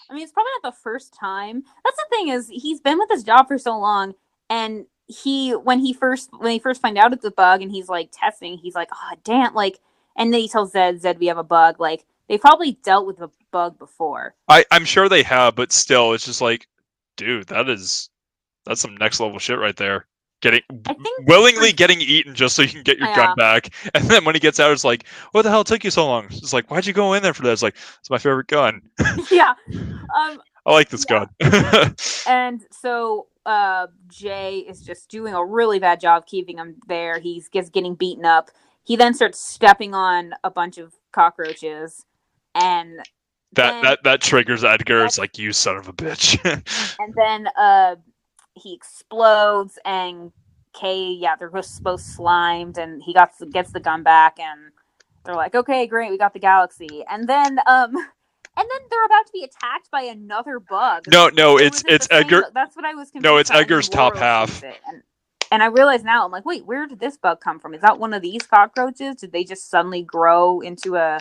I 0.10 0.14
mean, 0.14 0.24
it's 0.24 0.34
probably 0.34 0.52
not 0.62 0.74
the 0.74 0.80
first 0.84 1.16
time. 1.20 1.64
That's 1.84 1.98
the 1.98 2.06
thing 2.16 2.28
is 2.30 2.50
he's 2.50 2.80
been 2.82 3.00
with 3.00 3.10
this 3.10 3.24
job 3.24 3.48
for 3.48 3.58
so 3.58 3.78
long, 3.80 4.14
and 4.50 4.86
he 5.08 5.52
when 5.52 5.80
he 5.80 5.94
first 5.94 6.30
when 6.38 6.52
he 6.52 6.60
first 6.60 6.82
find 6.82 6.98
out 6.98 7.14
it's 7.14 7.26
a 7.26 7.32
bug, 7.32 7.62
and 7.62 7.72
he's 7.72 7.90
like 7.90 8.10
testing, 8.12 8.58
he's 8.58 8.76
like, 8.76 8.90
oh 8.94 9.16
damn, 9.24 9.54
like, 9.54 9.80
and 10.16 10.34
then 10.34 10.42
he 10.42 10.50
tells 10.50 10.74
Zed, 10.74 11.02
Zed, 11.02 11.20
we 11.20 11.28
have 11.28 11.38
a 11.38 11.44
bug. 11.44 11.80
Like 11.80 12.06
they 12.28 12.38
probably 12.38 12.74
dealt 12.84 13.08
with 13.08 13.20
a 13.22 13.32
bug 13.52 13.80
before. 13.80 14.36
I 14.48 14.66
I'm 14.70 14.86
sure 14.86 15.10
they 15.10 15.24
have, 15.24 15.56
but 15.56 15.72
still, 15.72 16.14
it's 16.14 16.26
just 16.26 16.42
like, 16.42 16.68
dude, 17.18 17.48
that 17.48 17.70
is 17.70 18.10
that's 18.66 18.82
some 18.82 18.98
next 18.98 19.20
level 19.20 19.40
shit 19.40 19.60
right 19.60 19.76
there. 19.76 20.06
Getting 20.42 20.62
willingly 21.26 21.72
getting 21.72 22.02
eaten 22.02 22.36
just 22.36 22.56
so 22.56 22.62
you 22.62 22.68
can 22.70 22.84
get 22.84 22.98
your 23.00 23.08
Yeah. 23.08 23.16
gun 23.16 23.36
back, 23.38 23.70
and 23.96 24.04
then 24.06 24.26
when 24.26 24.36
he 24.36 24.40
gets 24.40 24.60
out, 24.60 24.72
it's 24.72 24.84
like, 24.84 25.08
what 25.32 25.42
the 25.44 25.50
hell 25.50 25.64
took 25.64 25.84
you 25.84 25.90
so 25.90 26.06
long? 26.06 26.26
It's 26.30 26.54
like, 26.54 26.70
why'd 26.70 26.86
you 26.86 26.94
go 26.94 27.14
in 27.14 27.24
there 27.24 27.34
for 27.34 27.42
that? 27.44 27.52
It's 27.54 27.64
like, 27.64 27.76
it's 28.00 28.10
my 28.10 28.18
favorite 28.18 28.48
gun. 28.48 28.82
yeah. 29.32 29.54
Um, 29.74 30.42
I 30.66 30.72
like 30.74 30.90
this 30.90 31.06
Yeah. 31.10 31.26
gun. 31.42 31.96
and 32.28 32.62
so 32.72 33.28
uh 33.46 33.88
Jay 34.08 34.60
is 34.68 34.82
just 34.82 35.10
doing 35.10 35.34
a 35.36 35.44
really 35.46 35.80
bad 35.80 36.00
job 36.00 36.26
keeping 36.26 36.58
him 36.58 36.76
there. 36.88 37.20
He's 37.20 37.48
gets 37.48 37.70
getting 37.70 37.96
beaten 37.96 38.26
up. 38.26 38.50
He 38.84 38.96
then 38.96 39.14
starts 39.14 39.40
stepping 39.40 39.94
on 39.96 40.34
a 40.44 40.52
bunch 40.52 40.78
of 40.78 40.94
cockroaches, 41.12 42.06
and 42.56 43.00
that 43.00 43.72
then- 43.72 43.84
that 43.84 44.00
that 44.04 44.22
triggers 44.22 44.64
Edgar. 44.64 45.06
It's 45.06 45.18
like 45.18 45.38
you 45.38 45.54
son 45.54 45.78
of 45.78 45.88
a 45.88 45.94
bitch. 45.94 46.38
and 47.00 47.14
then 47.16 47.48
uh 47.58 47.96
he 48.56 48.74
explodes 48.74 49.78
and 49.86 50.32
Kay, 50.74 51.12
yeah, 51.12 51.36
they're 51.38 51.50
both 51.50 51.82
both 51.82 52.02
slimed, 52.02 52.78
and 52.78 53.02
he 53.02 53.14
got 53.14 53.32
gets 53.52 53.72
the 53.72 53.80
gun 53.80 54.04
back, 54.04 54.38
and 54.40 54.72
they're 55.24 55.36
like, 55.36 55.56
okay, 55.56 55.88
great, 55.88 56.12
we 56.12 56.18
got 56.18 56.34
the 56.34 56.40
galaxy, 56.40 57.04
and 57.10 57.28
then 57.28 57.60
um. 57.66 57.96
And 58.58 58.66
then 58.72 58.88
they're 58.90 59.06
about 59.06 59.26
to 59.26 59.34
be 59.34 59.44
attacked 59.44 59.92
by 59.92 60.04
another 60.04 60.62
bug. 60.62 61.04
no, 61.12 61.28
no, 61.28 61.58
it's 61.58 61.84
it's 61.90 62.08
the 62.08 62.16
same 62.16 62.24
Edgar. 62.24 62.44
That's 62.54 62.74
what 62.74 62.86
I 62.86 62.94
was 62.94 63.12
confused. 63.12 63.26
No, 63.26 63.36
it's 63.36 63.50
about, 63.50 63.60
and 63.60 63.70
then 63.70 63.76
Edgar's 63.76 63.90
top 63.90 64.16
half. 64.16 64.64
And, 64.64 65.04
and 65.52 65.62
I 65.62 65.66
realize 65.66 66.06
now, 66.06 66.24
I'm 66.26 66.32
like, 66.32 66.46
wait, 66.46 66.66
where 66.66 66.88
did 66.88 67.02
this 67.02 67.18
bug 67.18 67.42
come 67.42 67.60
from? 67.60 67.74
Is 67.74 67.82
that 67.82 68.00
one 68.00 68.14
of 68.14 68.22
these 68.22 68.44
cockroaches? 68.44 69.18
Did 69.18 69.34
they 69.34 69.44
just 69.44 69.70
suddenly 69.70 70.04
grow 70.04 70.62
into 70.62 70.96
a 70.96 71.20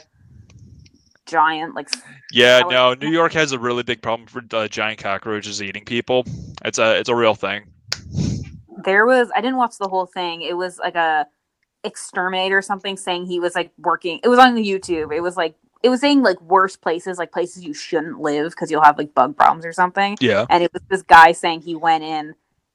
giant, 1.26 1.74
like, 1.74 1.88
Yeah, 2.32 2.60
no, 2.68 2.94
New 2.94 3.10
York 3.10 3.32
has 3.34 3.52
a 3.52 3.58
really 3.58 3.82
big 3.82 4.02
problem 4.02 4.26
for 4.26 4.42
uh, 4.52 4.68
giant 4.68 4.98
cockroaches 4.98 5.62
eating 5.62 5.84
people. 5.84 6.24
It's 6.64 6.78
a 6.78 6.98
it's 6.98 7.08
a 7.08 7.14
real 7.14 7.34
thing. 7.34 7.64
there 8.84 9.06
was 9.06 9.30
i 9.34 9.40
didn't 9.40 9.56
watch 9.56 9.78
the 9.78 9.88
whole 9.88 10.04
thing 10.06 10.42
it 10.42 10.54
was 10.56 10.78
like 10.78 10.94
a 10.94 11.26
exterminator 11.84 12.58
or 12.58 12.62
something 12.62 12.96
saying 12.96 13.24
he 13.26 13.40
was 13.40 13.54
like 13.54 13.70
working 13.78 14.20
it 14.22 14.28
was 14.28 14.38
on 14.38 14.54
the 14.54 14.62
youtube 14.62 15.14
it 15.14 15.20
was 15.20 15.36
like 15.36 15.54
it 15.82 15.88
was 15.88 16.00
saying 16.00 16.22
like 16.22 16.40
worst 16.42 16.80
places 16.82 17.16
like 17.18 17.32
places 17.32 17.64
you 17.64 17.72
shouldn't 17.72 18.20
live 18.20 18.50
because 18.50 18.70
you'll 18.70 18.82
have 18.82 18.98
like 18.98 19.14
bug 19.14 19.36
problems 19.36 19.64
or 19.64 19.72
something 19.72 20.16
Yeah. 20.20 20.44
and 20.50 20.62
it 20.62 20.72
was 20.72 20.82
this 20.90 21.02
guy 21.02 21.32
saying 21.32 21.62
he 21.62 21.74
went 21.74 22.04
in 22.04 22.34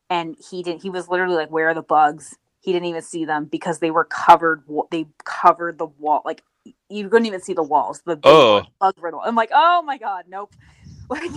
and 0.10 0.36
he 0.50 0.64
didn't 0.64 0.82
he 0.82 0.90
was 0.90 1.08
literally 1.10 1.36
like 1.36 1.52
where 1.52 1.70
are 1.70 1.74
the 1.76 1.82
bugs 1.84 2.36
he 2.62 2.72
didn't 2.74 2.88
even 2.88 3.02
see 3.02 3.26
them 3.26 3.46
because 3.46 3.80
they 3.80 3.92
were 3.92 4.06
covered 4.06 4.64
they 4.92 5.06
covered 5.26 5.78
the 5.78 5.88
wall 5.88 6.22
like 6.26 6.44
you 6.90 7.10
couldn't 7.10 7.26
even 7.26 7.41
see 7.41 7.53
the 7.53 7.64
walls 7.64 8.02
the 8.06 8.19
Oh. 8.23 8.64
bug 8.80 8.95
riddle 9.02 9.22
i'm 9.23 9.36
like 9.36 9.49
oh 9.53 9.81
my 9.84 9.98
god 9.98 10.26
nope 10.27 10.53
like 11.10 11.31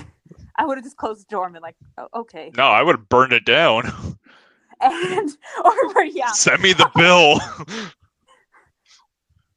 i 0.56 0.64
would 0.64 0.76
have 0.78 0.84
just 0.84 0.96
closed 0.96 1.22
the 1.26 1.30
door 1.30 1.44
and 1.44 1.52
been 1.54 1.62
like 1.62 1.76
oh, 1.98 2.08
okay 2.14 2.50
No, 2.56 2.64
I 2.64 2.82
would 2.82 2.96
have 2.96 3.08
burned 3.08 3.32
it 3.32 3.44
down. 3.44 3.84
and 4.80 5.30
or 5.94 6.04
yeah 6.04 6.32
Send 6.32 6.62
me 6.62 6.72
the 6.72 6.90
bill. 6.94 7.38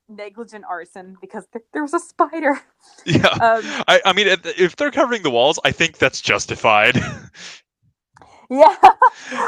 negligent 0.07 0.63
arson 0.69 1.17
because 1.19 1.47
th- 1.51 1.65
there 1.73 1.81
was 1.81 1.93
a 1.93 1.99
spider. 1.99 2.59
yeah. 3.05 3.25
Um, 3.27 3.61
I, 3.87 4.01
I 4.05 4.13
mean, 4.13 4.27
if- 4.27 4.45
if 4.59 4.75
they're 4.75 4.91
covering 4.91 5.23
the 5.23 5.31
walls, 5.31 5.59
I 5.65 5.71
think 5.71 5.97
that's 5.97 6.21
justified. 6.21 6.95
yeah. 8.49 8.75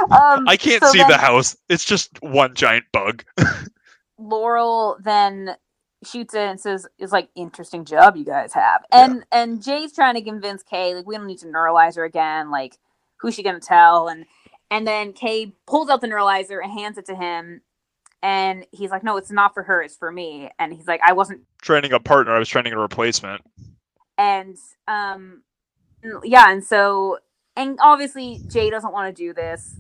um, 0.09 0.47
I 0.47 0.57
can't 0.59 0.83
so 0.83 0.89
see 0.91 0.97
then 0.99 1.09
the 1.09 1.17
house. 1.17 1.55
It's 1.69 1.85
just 1.85 2.19
one 2.23 2.55
giant 2.55 2.85
bug. 2.91 3.23
Laurel 4.17 4.97
then 5.03 5.55
shoots 6.05 6.33
it 6.33 6.41
and 6.41 6.59
says, 6.59 6.87
"It's 6.99 7.11
like 7.11 7.29
interesting 7.35 7.85
job 7.85 8.15
you 8.17 8.25
guys 8.25 8.53
have." 8.53 8.83
And 8.91 9.25
and 9.31 9.61
Jay's 9.63 9.93
trying 9.93 10.15
to 10.15 10.21
convince 10.21 10.63
Kay 10.63 10.95
like 10.95 11.07
we 11.07 11.15
don't 11.15 11.27
need 11.27 11.39
to 11.39 11.47
neuralize 11.47 11.95
her 11.97 12.03
again. 12.05 12.51
Like 12.51 12.77
who's 13.17 13.35
she 13.35 13.43
gonna 13.43 13.59
tell? 13.59 14.07
And 14.07 14.25
and 14.71 14.85
then 14.87 15.13
Kay 15.13 15.53
pulls 15.65 15.89
out 15.89 16.01
the 16.01 16.07
neuralizer 16.07 16.61
and 16.61 16.71
hands 16.71 16.97
it 16.97 17.05
to 17.07 17.15
him. 17.15 17.61
And 18.23 18.65
he's 18.71 18.89
like, 18.91 19.03
"No, 19.03 19.17
it's 19.17 19.31
not 19.31 19.53
for 19.53 19.63
her. 19.63 19.81
It's 19.81 19.95
for 19.97 20.11
me." 20.11 20.49
And 20.59 20.73
he's 20.73 20.87
like, 20.87 21.01
"I 21.07 21.13
wasn't 21.13 21.41
training 21.61 21.93
a 21.93 21.99
partner. 21.99 22.33
I 22.35 22.39
was 22.39 22.49
training 22.49 22.73
a 22.73 22.79
replacement. 22.79 23.41
and 24.17 24.57
um 24.87 25.41
yeah 26.23 26.49
and 26.49 26.63
so 26.63 27.17
and 27.55 27.77
obviously 27.81 28.39
jay 28.47 28.69
doesn't 28.69 28.93
want 28.93 29.13
to 29.15 29.21
do 29.23 29.33
this 29.33 29.75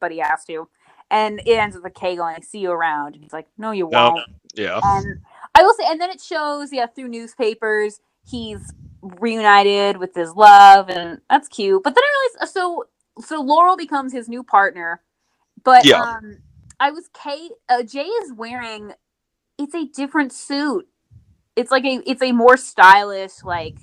but 0.00 0.10
he 0.10 0.18
has 0.18 0.44
to 0.44 0.68
and 1.10 1.40
it 1.44 1.58
ends 1.58 1.76
with 1.76 1.84
a 1.84 1.90
k 1.90 2.16
going 2.16 2.40
see 2.42 2.60
you 2.60 2.70
around 2.70 3.14
and 3.14 3.22
he's 3.22 3.32
like 3.32 3.46
no 3.58 3.70
you 3.72 3.88
No. 3.90 4.10
won't 4.12 4.28
Yeah. 4.54 4.80
and 4.82 5.20
i 5.54 5.62
will 5.62 5.74
say 5.74 5.84
and 5.88 6.00
then 6.00 6.10
it 6.10 6.20
shows 6.20 6.72
yeah 6.72 6.86
through 6.86 7.08
newspapers 7.08 8.00
he's 8.24 8.72
reunited 9.02 9.96
with 9.96 10.14
his 10.14 10.32
love 10.34 10.88
and 10.90 11.20
that's 11.30 11.48
cute. 11.48 11.82
But 11.82 11.94
then 11.94 12.04
i 12.04 12.28
realized 12.36 12.52
so 12.52 12.84
so 13.20 13.40
laurel 13.40 13.76
becomes 13.76 14.12
his 14.12 14.28
new 14.28 14.42
partner. 14.42 15.00
But 15.64 15.84
Yeah. 15.86 16.02
um 16.02 16.38
i 16.78 16.90
was 16.90 17.08
kate 17.14 17.52
uh, 17.68 17.82
jay 17.82 18.04
is 18.04 18.32
wearing 18.32 18.92
it's 19.58 19.74
a 19.74 19.84
different 19.86 20.32
suit. 20.32 20.86
It's 21.56 21.70
like 21.70 21.84
a 21.84 22.02
it's 22.06 22.22
a 22.22 22.32
more 22.32 22.56
stylish 22.56 23.42
like 23.44 23.78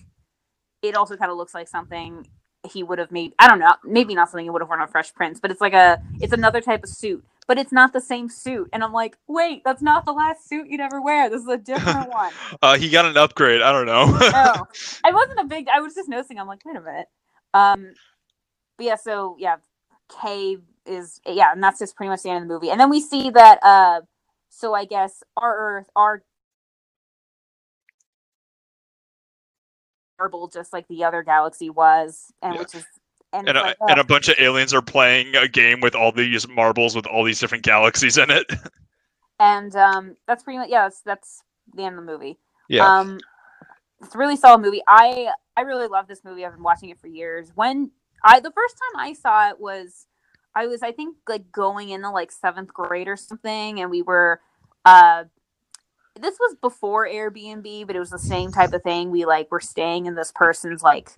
it 0.82 0.96
also 0.96 1.18
kind 1.18 1.32
of 1.32 1.38
looks 1.38 1.54
like 1.54 1.68
something 1.68 2.28
he 2.72 2.84
would 2.84 3.00
have 3.00 3.12
made 3.12 3.34
i 3.40 3.48
don't 3.48 3.60
know 3.60 3.76
maybe 3.84 4.14
not 4.16 4.30
something 4.30 4.46
he 4.46 4.50
would 4.50 4.62
have 4.62 4.70
worn 4.70 4.82
on 4.82 4.88
fresh 4.88 5.14
prince 5.14 5.40
but 5.40 5.52
it's 5.52 5.62
like 5.62 5.74
a 5.74 6.02
it's 6.20 6.34
another 6.34 6.60
type 6.62 6.84
of 6.84 6.90
suit 6.90 7.24
but 7.48 7.58
it's 7.58 7.72
not 7.72 7.94
the 7.94 8.02
same 8.02 8.30
suit 8.30 8.70
and 8.74 8.84
i'm 8.84 8.94
like 8.94 9.18
wait 9.28 9.62
that's 9.66 9.82
not 9.82 10.06
the 10.06 10.12
last 10.14 10.48
suit 10.48 10.68
you'd 10.70 10.82
ever 10.82 11.02
wear 11.02 11.30
this 11.30 11.42
is 11.42 11.48
a 11.48 11.58
different 11.58 12.10
one 12.12 12.32
Uh, 12.62 12.78
he 12.78 12.90
got 12.90 13.06
an 13.06 13.18
upgrade. 13.18 13.62
I 13.62 13.72
don't 13.72 13.86
know. 13.86 14.06
oh 14.34 14.68
i 15.04 15.12
wasn't 15.12 15.40
a 15.40 15.46
big 15.46 15.68
i 15.74 15.80
was 15.80 15.96
just 15.96 16.10
noticing 16.10 16.40
i'm 16.40 16.48
like 16.48 16.66
wait 16.66 16.76
a 16.76 16.82
minute 16.82 17.08
um 17.54 17.94
but 18.78 18.86
yeah 18.86 18.96
so 18.96 19.36
yeah 19.40 19.56
kay 20.22 20.58
is 20.86 21.20
yeah 21.26 21.52
and 21.52 21.62
that's 21.64 21.80
just 21.80 21.96
pretty 21.96 22.10
much 22.10 22.24
the 22.24 22.30
end 22.30 22.42
of 22.44 22.48
the 22.48 22.54
movie 22.54 22.70
and 22.70 22.80
then 22.80 22.90
we 22.90 23.02
see 23.02 23.30
that 23.30 23.60
uh 23.64 24.02
so 24.50 24.74
i 24.74 24.86
guess 24.86 25.24
our 25.36 25.58
earth 25.58 25.90
our 25.96 26.24
marble 30.20 30.48
just 30.48 30.74
like 30.74 30.88
the 30.88 31.04
other 31.04 31.22
galaxy 31.24 31.70
was 31.70 32.32
and 32.42 32.56
Yeah. 32.56 32.60
which 32.62 32.76
is 32.76 32.86
and, 33.34 33.50
and 33.50 33.58
a, 33.58 33.62
like, 33.62 33.78
and 33.82 34.00
oh. 34.00 34.02
a 34.02 34.06
bunch 34.06 34.30
of 34.30 34.36
aliens 34.40 34.74
are 34.74 34.82
playing 34.82 35.36
a 35.36 35.48
game 35.48 35.82
with 35.82 35.96
all 35.96 36.12
these 36.12 36.48
marbles 36.48 36.96
with 36.96 37.06
all 37.08 37.24
these 37.24 37.40
different 37.40 37.64
galaxies 37.64 38.18
in 38.18 38.32
it. 38.32 38.46
and 39.40 39.76
um 39.76 40.16
that's 40.28 40.44
pretty 40.44 40.58
much 40.58 40.70
yeah 40.70 40.84
that's 40.84 41.02
that's 41.02 41.44
the 41.76 41.84
end 41.84 41.98
of 41.98 42.06
the 42.06 42.12
movie 42.12 42.38
Yeah. 42.70 43.00
um 43.00 43.20
it's 44.02 44.16
a 44.16 44.18
really 44.18 44.36
solid 44.36 44.62
movie 44.62 44.82
i 44.88 45.30
i 45.56 45.62
really 45.62 45.88
love 45.88 46.08
this 46.08 46.24
movie 46.24 46.46
i've 46.46 46.54
been 46.54 46.64
watching 46.64 46.90
it 46.90 47.00
for 47.00 47.08
years 47.08 47.52
when 47.56 47.92
i 48.24 48.40
the 48.40 48.52
first 48.52 48.76
time 48.76 49.02
i 49.02 49.14
saw 49.14 49.50
it 49.50 49.60
was 49.60 50.08
i 50.56 50.66
was 50.66 50.82
i 50.82 50.92
think 50.92 51.18
like 51.28 51.52
going 51.52 51.90
into 51.90 52.10
like 52.10 52.32
seventh 52.32 52.74
grade 52.74 53.08
or 53.08 53.16
something 53.16 53.80
and 53.80 53.92
we 53.92 54.02
were 54.02 54.40
uh 54.86 55.24
this 56.20 56.38
was 56.40 56.56
before 56.62 57.08
airbnb 57.08 57.86
but 57.86 57.96
it 57.96 58.00
was 58.00 58.10
the 58.10 58.20
same 58.20 58.52
type 58.52 58.74
of 58.74 58.82
thing 58.82 59.12
we 59.12 59.26
like 59.26 59.52
were 59.52 59.60
staying 59.60 60.06
in 60.08 60.16
this 60.16 60.32
person's 60.34 60.82
like 60.82 61.12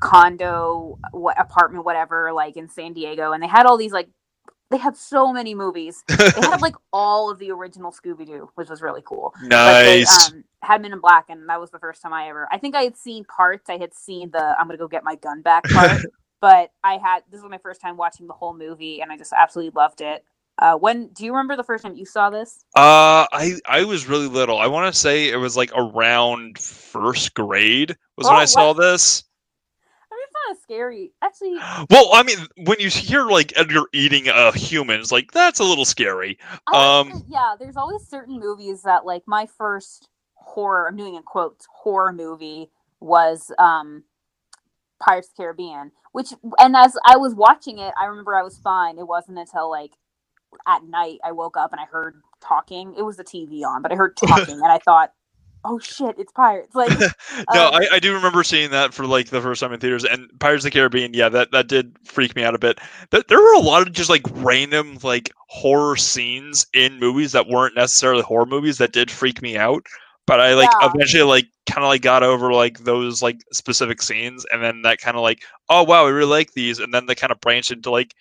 condo 0.00 0.98
what 1.12 1.38
apartment 1.38 1.84
whatever 1.84 2.32
like 2.32 2.56
in 2.56 2.68
san 2.68 2.92
diego 2.92 3.32
and 3.32 3.42
they 3.42 3.46
had 3.46 3.66
all 3.66 3.76
these 3.76 3.92
like 3.92 4.08
they 4.70 4.78
had 4.78 4.96
so 4.96 5.32
many 5.32 5.54
movies 5.54 6.04
they 6.06 6.14
had 6.40 6.62
like 6.62 6.76
all 6.92 7.28
of 7.30 7.38
the 7.38 7.50
original 7.50 7.90
Scooby 7.90 8.24
Doo, 8.24 8.48
which 8.54 8.68
was 8.70 8.80
really 8.80 9.02
cool. 9.04 9.34
But 9.48 9.82
they 9.82 9.98
nice. 10.00 10.30
um, 10.30 10.44
had 10.62 10.80
Men 10.80 10.92
in 10.92 11.00
Black, 11.00 11.26
and 11.28 11.48
that 11.48 11.60
was 11.60 11.70
the 11.70 11.80
first 11.80 12.00
time 12.00 12.12
I 12.12 12.28
ever. 12.28 12.48
I 12.52 12.58
think 12.58 12.76
I 12.76 12.82
had 12.82 12.96
seen 12.96 13.24
parts. 13.24 13.68
I 13.68 13.78
had 13.78 13.92
seen 13.92 14.30
the 14.30 14.56
"I'm 14.58 14.66
gonna 14.68 14.78
go 14.78 14.86
get 14.86 15.02
my 15.02 15.16
gun 15.16 15.42
back" 15.42 15.64
part, 15.70 16.02
but 16.40 16.70
I 16.84 16.98
had 16.98 17.24
this 17.30 17.42
was 17.42 17.50
my 17.50 17.58
first 17.58 17.80
time 17.80 17.96
watching 17.96 18.28
the 18.28 18.32
whole 18.32 18.54
movie, 18.56 19.02
and 19.02 19.10
I 19.10 19.16
just 19.16 19.32
absolutely 19.36 19.72
loved 19.74 20.02
it. 20.02 20.24
Uh, 20.58 20.76
when 20.76 21.08
do 21.08 21.24
you 21.24 21.32
remember 21.32 21.56
the 21.56 21.64
first 21.64 21.82
time 21.82 21.96
you 21.96 22.04
saw 22.04 22.30
this? 22.30 22.64
Uh, 22.76 23.26
I 23.32 23.54
I 23.66 23.84
was 23.84 24.06
really 24.06 24.28
little. 24.28 24.58
I 24.58 24.68
want 24.68 24.92
to 24.92 24.98
say 24.98 25.30
it 25.30 25.36
was 25.36 25.56
like 25.56 25.72
around 25.74 26.58
first 26.58 27.34
grade 27.34 27.96
was 28.16 28.26
when 28.28 28.36
Oh, 28.36 28.40
I 28.40 28.44
saw 28.44 28.72
this. 28.72 29.24
I 30.40 30.52
mean, 30.52 30.56
it's 30.56 30.56
not 30.56 30.56
as 30.56 30.62
scary. 30.62 31.12
Actually, 31.22 31.56
Well, 31.90 32.10
I 32.12 32.22
mean, 32.22 32.38
when 32.66 32.78
you 32.80 32.88
hear 32.88 33.24
like 33.24 33.52
Edgar 33.56 33.84
eating 33.92 34.28
a 34.28 34.52
human, 34.52 35.00
it's 35.00 35.12
like 35.12 35.32
that's 35.32 35.60
a 35.60 35.64
little 35.64 35.84
scary. 35.84 36.38
Um, 36.72 37.24
yeah, 37.28 37.54
there's 37.58 37.76
always 37.76 38.06
certain 38.06 38.38
movies 38.38 38.82
that 38.82 39.04
like 39.04 39.22
my 39.26 39.46
first 39.46 40.08
horror. 40.34 40.88
I'm 40.88 40.96
doing 40.96 41.14
in 41.14 41.22
quotes 41.22 41.66
horror 41.72 42.12
movie 42.12 42.70
was 43.00 43.50
um 43.58 44.04
Pirates 45.00 45.28
of 45.28 45.36
the 45.36 45.42
Caribbean. 45.42 45.92
Which 46.12 46.32
and 46.58 46.76
as 46.76 46.96
I 47.04 47.16
was 47.16 47.34
watching 47.34 47.78
it, 47.78 47.94
I 48.00 48.06
remember 48.06 48.36
I 48.36 48.42
was 48.42 48.58
fine. 48.58 48.98
It 48.98 49.06
wasn't 49.06 49.38
until 49.38 49.70
like 49.70 49.92
at 50.66 50.84
night 50.84 51.18
I 51.24 51.32
woke 51.32 51.56
up 51.56 51.72
and 51.72 51.80
I 51.80 51.84
heard 51.84 52.20
talking. 52.40 52.94
It 52.96 53.02
was 53.02 53.16
the 53.16 53.24
TV 53.24 53.62
on, 53.64 53.82
but 53.82 53.92
I 53.92 53.96
heard 53.96 54.16
talking 54.28 54.54
and 54.54 54.72
I 54.72 54.78
thought, 54.78 55.12
oh 55.64 55.78
shit, 55.78 56.16
it's 56.18 56.32
pirates. 56.32 56.74
Like 56.74 56.90
no, 57.52 57.68
um, 57.68 57.74
I, 57.74 57.86
I 57.92 57.98
do 57.98 58.14
remember 58.14 58.42
seeing 58.42 58.70
that 58.70 58.94
for 58.94 59.06
like 59.06 59.28
the 59.28 59.40
first 59.40 59.60
time 59.60 59.72
in 59.72 59.80
theaters, 59.80 60.04
and 60.04 60.28
Pirates 60.40 60.64
of 60.64 60.70
the 60.72 60.78
Caribbean. 60.78 61.14
Yeah, 61.14 61.28
that 61.30 61.52
that 61.52 61.68
did 61.68 61.96
freak 62.04 62.34
me 62.36 62.44
out 62.44 62.54
a 62.54 62.58
bit. 62.58 62.78
Th- 63.10 63.24
There 63.28 63.38
were 63.40 63.54
a 63.54 63.60
lot 63.60 63.82
of 63.86 63.92
just 63.92 64.10
like 64.10 64.22
random 64.32 64.98
like 65.02 65.30
horror 65.48 65.96
scenes 65.96 66.66
in 66.74 66.98
movies 66.98 67.32
that 67.32 67.48
weren't 67.48 67.74
necessarily 67.74 68.22
horror 68.22 68.46
movies 68.46 68.78
that 68.78 68.92
did 68.92 69.10
freak 69.10 69.42
me 69.42 69.56
out. 69.56 69.86
But 70.26 70.40
I 70.40 70.54
like 70.54 70.70
Yeah. 70.80 70.88
eventually 70.94 71.22
like 71.24 71.46
kind 71.68 71.84
of 71.84 71.88
like 71.88 72.02
got 72.02 72.22
over 72.22 72.52
like 72.52 72.78
those 72.80 73.22
like 73.22 73.40
specific 73.52 74.02
scenes, 74.02 74.44
and 74.52 74.62
then 74.62 74.82
that 74.82 75.00
kind 75.00 75.16
of 75.16 75.22
like 75.22 75.42
oh 75.68 75.82
wow, 75.82 76.06
I 76.06 76.10
really 76.10 76.30
like 76.30 76.52
these, 76.52 76.78
and 76.78 76.92
then 76.94 77.06
they 77.06 77.14
kind 77.14 77.32
of 77.32 77.40
branched 77.40 77.70
into 77.72 77.90
like 77.90 78.14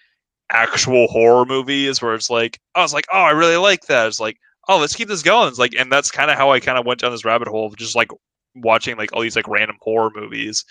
actual 0.52 1.08
horror 1.08 1.46
movies 1.46 2.02
where 2.02 2.16
it's 2.16 2.30
like 2.30 2.60
I 2.76 2.82
was 2.82 2.94
like 2.94 3.06
oh 3.14 3.20
I 3.20 3.32
really 3.32 3.58
like 3.58 3.86
that. 3.88 4.08
It's 4.08 4.20
like 4.20 4.38
oh 4.70 4.78
let's 4.80 4.96
keep 4.96 5.10
this 5.10 5.24
going. 5.24 5.50
It's 5.50 5.60
like 5.60 5.76
and 5.78 5.92
that's 5.92 6.12
kind 6.12 6.32
of 6.32 6.38
how 6.38 6.52
I 6.52 6.62
kind 6.62 6.78
of 6.80 6.86
went 6.86 7.02
down 7.02 7.12
this 7.12 7.26
rabbit 7.26 7.50
hole 7.50 7.68
of 7.68 7.78
just 7.78 7.98
like 7.98 8.12
watching 8.56 8.98
like 8.98 9.14
all 9.14 9.22
these 9.22 9.36
like 9.36 9.50
random 9.50 9.78
horror 9.82 10.12
movies. 10.16 10.64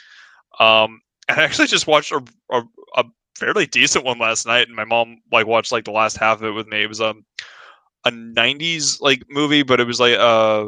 Um, 0.61 1.01
and 1.29 1.41
I 1.41 1.45
actually 1.45 1.69
just 1.69 1.87
watched 1.87 2.13
a, 2.13 2.23
a, 2.53 2.63
a 2.97 3.05
fairly 3.37 3.67
decent 3.67 4.05
one 4.07 4.19
last 4.19 4.47
night, 4.47 4.69
and 4.69 4.77
my 4.77 4.85
mom 4.85 5.19
like 5.33 5.47
watched 5.47 5.73
like 5.73 5.85
the 5.85 5.93
last 5.93 6.17
half 6.19 6.39
of 6.41 6.47
it 6.47 6.53
with 6.53 6.69
me. 6.69 6.83
It 6.85 6.89
was 6.89 7.01
um 7.03 7.25
a 8.05 8.11
'90s 8.11 9.01
like 9.01 9.23
movie, 9.31 9.63
but 9.63 9.81
it 9.81 9.87
was 9.87 10.01
like 10.01 10.19
uh 10.19 10.67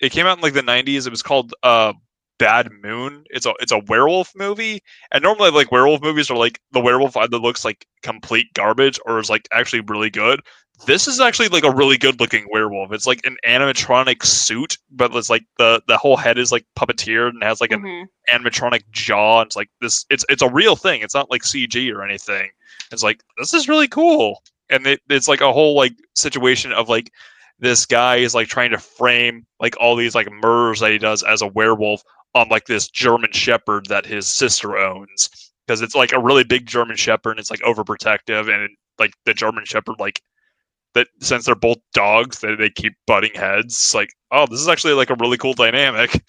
it 0.00 0.12
came 0.12 0.26
out 0.26 0.38
in 0.38 0.42
like 0.42 0.54
the 0.54 0.62
'90s. 0.62 1.06
It 1.06 1.10
was 1.10 1.22
called 1.22 1.54
uh 1.62 1.92
Bad 2.38 2.70
Moon. 2.82 3.24
It's 3.30 3.46
a 3.46 3.54
it's 3.60 3.72
a 3.72 3.80
werewolf 3.88 4.32
movie, 4.36 4.82
and 5.12 5.22
normally 5.22 5.50
like 5.50 5.72
werewolf 5.72 6.02
movies 6.02 6.30
are 6.30 6.38
like 6.38 6.60
the 6.72 6.80
werewolf 6.80 7.16
either 7.16 7.38
looks 7.38 7.64
like 7.64 7.86
complete 8.02 8.48
garbage 8.54 8.98
or 9.06 9.18
is 9.20 9.30
like 9.30 9.48
actually 9.52 9.82
really 9.82 10.10
good. 10.10 10.40
This 10.86 11.08
is 11.08 11.20
actually 11.20 11.48
like 11.48 11.64
a 11.64 11.70
really 11.70 11.96
good 11.96 12.20
looking 12.20 12.46
werewolf. 12.50 12.92
It's 12.92 13.06
like 13.06 13.20
an 13.24 13.36
animatronic 13.46 14.24
suit, 14.24 14.76
but 14.90 15.14
it's 15.14 15.30
like 15.30 15.44
the 15.56 15.80
the 15.86 15.96
whole 15.96 16.16
head 16.16 16.36
is 16.36 16.52
like 16.52 16.66
puppeteered 16.76 17.30
and 17.30 17.42
has 17.42 17.60
like 17.60 17.72
an 17.72 17.82
mhm. 17.82 18.06
animatronic 18.30 18.82
jaw. 18.90 19.42
It's 19.42 19.56
like 19.56 19.70
this. 19.80 20.04
It's 20.10 20.24
it's 20.28 20.42
a 20.42 20.50
real 20.50 20.76
thing. 20.76 21.02
It's 21.02 21.14
not 21.14 21.30
like 21.30 21.42
CG 21.42 21.94
or 21.94 22.02
anything. 22.02 22.50
It's 22.92 23.02
like 23.02 23.22
this 23.38 23.54
is 23.54 23.68
really 23.68 23.88
cool, 23.88 24.42
and 24.68 24.86
it, 24.86 25.00
it's 25.08 25.28
like 25.28 25.40
a 25.40 25.52
whole 25.52 25.74
like 25.74 25.94
situation 26.16 26.72
of 26.72 26.88
like 26.88 27.10
this 27.58 27.86
guy 27.86 28.16
is 28.16 28.34
like 28.34 28.48
trying 28.48 28.70
to 28.70 28.78
frame 28.78 29.46
like 29.60 29.76
all 29.80 29.96
these 29.96 30.14
like 30.14 30.30
murders 30.30 30.80
that 30.80 30.90
he 30.90 30.98
does 30.98 31.22
as 31.22 31.40
a 31.40 31.46
werewolf 31.46 32.02
on 32.34 32.48
like 32.48 32.66
this 32.66 32.88
German 32.88 33.32
Shepherd 33.32 33.86
that 33.86 34.04
his 34.04 34.28
sister 34.28 34.76
owns 34.76 35.30
because 35.66 35.80
it's 35.80 35.94
like 35.94 36.12
a 36.12 36.20
really 36.20 36.44
big 36.44 36.66
German 36.66 36.96
Shepherd 36.96 37.32
and 37.32 37.40
it's 37.40 37.50
like 37.50 37.60
overprotective 37.60 38.52
and 38.52 38.68
like 38.98 39.12
the 39.24 39.34
German 39.34 39.64
Shepherd 39.64 39.96
like 39.98 40.20
that 40.94 41.08
since 41.20 41.44
they're 41.44 41.54
both 41.54 41.78
dogs 41.92 42.40
they, 42.40 42.54
they 42.54 42.70
keep 42.70 42.94
butting 43.06 43.34
heads. 43.34 43.74
It's 43.74 43.94
like 43.94 44.10
oh 44.30 44.46
this 44.46 44.60
is 44.60 44.68
actually 44.68 44.94
like 44.94 45.10
a 45.10 45.16
really 45.16 45.36
cool 45.36 45.54
dynamic. 45.54 46.22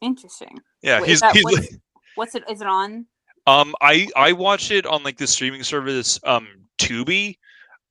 Interesting. 0.00 0.58
Yeah, 0.82 1.00
Wait, 1.00 1.08
he's 1.10 1.20
that- 1.20 1.34
he's 1.34 1.44
what's, 1.44 1.68
what's 2.14 2.34
it 2.34 2.44
is 2.50 2.60
it 2.60 2.66
on? 2.66 3.06
Um, 3.46 3.74
I 3.80 4.08
I 4.16 4.32
watched 4.32 4.70
it 4.70 4.86
on 4.86 5.02
like 5.02 5.18
the 5.18 5.26
streaming 5.26 5.62
service 5.62 6.18
um 6.24 6.48
Tubi. 6.78 7.38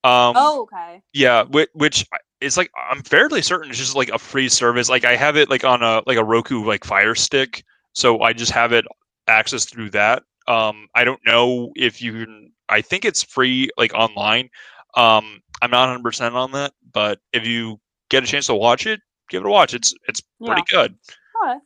Um, 0.06 0.34
oh, 0.36 0.64
okay. 0.64 1.02
yeah, 1.14 1.44
which, 1.44 1.70
which 1.74 2.06
is 2.42 2.58
like 2.58 2.70
I'm 2.92 3.02
fairly 3.04 3.42
certain 3.42 3.70
it's 3.70 3.80
just 3.80 3.96
like 3.96 4.10
a 4.10 4.20
free 4.20 4.50
service. 4.50 4.90
Like 4.90 5.06
I 5.06 5.16
have 5.16 5.38
it 5.38 5.50
like 5.50 5.64
on 5.64 5.82
a 5.82 6.02
like 6.06 6.18
a 6.18 6.24
Roku 6.24 6.66
like 6.66 6.84
Fire 6.84 7.16
Stick, 7.16 7.64
so 7.94 8.22
I 8.22 8.34
just 8.34 8.52
have 8.52 8.74
it 8.74 8.86
access 9.28 9.66
through 9.66 9.92
that. 9.92 10.24
Um, 10.48 10.88
I 10.94 11.06
don't 11.06 11.22
know 11.26 11.72
if 11.76 12.02
you 12.02 12.26
can. 12.26 12.52
I 12.68 12.82
think 12.82 13.06
it's 13.06 13.24
free 13.24 13.70
like 13.78 13.94
online. 13.94 14.50
Um, 14.96 15.42
I'm 15.62 15.72
not 15.72 15.88
100 15.88 16.04
percent 16.04 16.36
on 16.36 16.52
that, 16.52 16.74
but 16.94 17.20
if 17.32 17.48
you 17.48 17.80
get 18.10 18.24
a 18.24 18.28
chance 18.28 18.48
to 18.48 18.56
watch 18.56 18.86
it, 18.86 19.00
give 19.30 19.44
it 19.44 19.48
a 19.48 19.52
watch. 19.52 19.74
It's 19.74 19.94
it's 20.08 20.22
pretty 20.46 20.64
good. 20.70 20.96
Okay. 21.44 21.60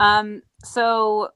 Um, 0.00 0.42
so 0.64 1.30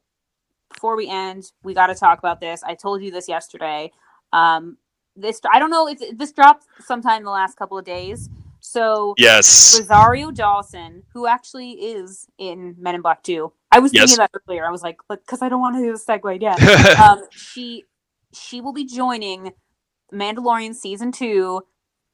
before 0.70 0.96
we 0.96 1.08
end, 1.08 1.44
we 1.62 1.74
got 1.74 1.88
to 1.88 1.94
talk 1.94 2.18
about 2.18 2.40
this. 2.40 2.62
I 2.62 2.74
told 2.74 3.02
you 3.02 3.10
this 3.10 3.28
yesterday. 3.28 3.92
Um, 4.32 4.76
this 5.16 5.40
I 5.50 5.58
don't 5.58 5.70
know 5.70 5.88
if 5.88 5.98
this 6.16 6.32
dropped 6.32 6.66
sometime 6.80 7.18
in 7.18 7.24
the 7.24 7.30
last 7.30 7.56
couple 7.56 7.78
of 7.78 7.84
days. 7.84 8.28
So 8.60 9.14
Yes. 9.18 9.74
Rosario 9.76 10.30
Dawson, 10.30 11.04
who 11.12 11.26
actually 11.26 11.72
is 11.72 12.26
in 12.38 12.74
Men 12.78 12.96
in 12.96 13.02
Black 13.02 13.22
2. 13.22 13.52
I 13.70 13.78
was 13.78 13.92
Yes. 13.92 14.10
thinking 14.10 14.18
that 14.18 14.30
earlier. 14.48 14.66
I 14.66 14.70
was 14.70 14.82
like, 14.82 14.98
because 15.08 15.42
I 15.42 15.48
don't 15.48 15.60
want 15.60 15.76
to 15.76 15.82
do 15.82 15.92
the 15.92 15.98
segue 15.98 16.40
yet. 16.40 16.58
um, 17.00 17.22
she 17.32 17.84
she 18.32 18.60
will 18.60 18.72
be 18.72 18.84
joining 18.84 19.52
Mandalorian 20.12 20.74
season 20.74 21.12
two 21.12 21.62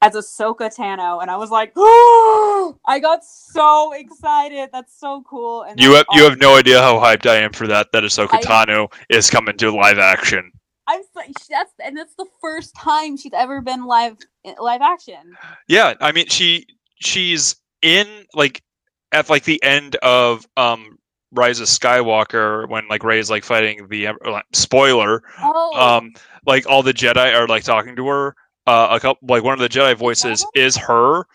as 0.02 0.14
Ahsoka 0.14 0.74
Tano, 0.74 1.22
and 1.22 1.30
I 1.30 1.36
was 1.36 1.50
like, 1.50 1.72
oh, 1.76 2.76
I 2.86 2.98
got 2.98 3.24
so 3.24 3.92
excited. 3.92 4.70
That's 4.72 4.98
so 4.98 5.22
cool. 5.28 5.62
And 5.62 5.80
You 5.80 5.94
have 5.94 6.06
you 6.12 6.24
have 6.24 6.38
no 6.38 6.56
idea 6.56 6.80
how 6.80 6.96
hyped 6.98 7.28
I 7.28 7.36
am 7.36 7.52
for 7.52 7.66
that. 7.68 7.92
That 7.92 8.02
Ahsoka 8.02 8.34
I- 8.34 8.42
Tano 8.42 8.92
is 9.08 9.30
coming 9.30 9.56
to 9.58 9.70
live 9.70 9.98
action. 9.98 10.50
I'm 10.86 11.00
that's 11.48 11.72
and 11.82 11.96
that's 11.96 12.14
the 12.16 12.26
first 12.42 12.74
time 12.74 13.16
she's 13.16 13.32
ever 13.32 13.62
been 13.62 13.86
live 13.86 14.18
live 14.58 14.82
action. 14.82 15.34
Yeah, 15.66 15.94
I 16.00 16.12
mean 16.12 16.28
she 16.28 16.66
she's 16.96 17.56
in 17.80 18.06
like 18.34 18.62
at 19.10 19.30
like 19.30 19.44
the 19.44 19.62
end 19.62 19.96
of 19.96 20.46
um 20.58 20.98
Rise 21.34 21.60
of 21.60 21.66
Skywalker 21.66 22.68
when 22.68 22.86
like 22.88 23.04
Rey's 23.04 23.30
like 23.30 23.44
fighting 23.44 23.86
the 23.88 24.08
like, 24.24 24.44
spoiler 24.52 25.22
Oh, 25.40 25.72
um 25.78 26.12
like 26.46 26.66
all 26.66 26.82
the 26.82 26.94
Jedi 26.94 27.34
are 27.34 27.48
like 27.48 27.64
talking 27.64 27.96
to 27.96 28.06
her. 28.08 28.36
Uh, 28.66 28.88
a 28.92 29.00
couple 29.00 29.28
like 29.28 29.44
one 29.44 29.52
of 29.52 29.58
the 29.58 29.68
Jedi 29.68 29.94
voices 29.94 30.46
is 30.54 30.74
her, 30.76 31.26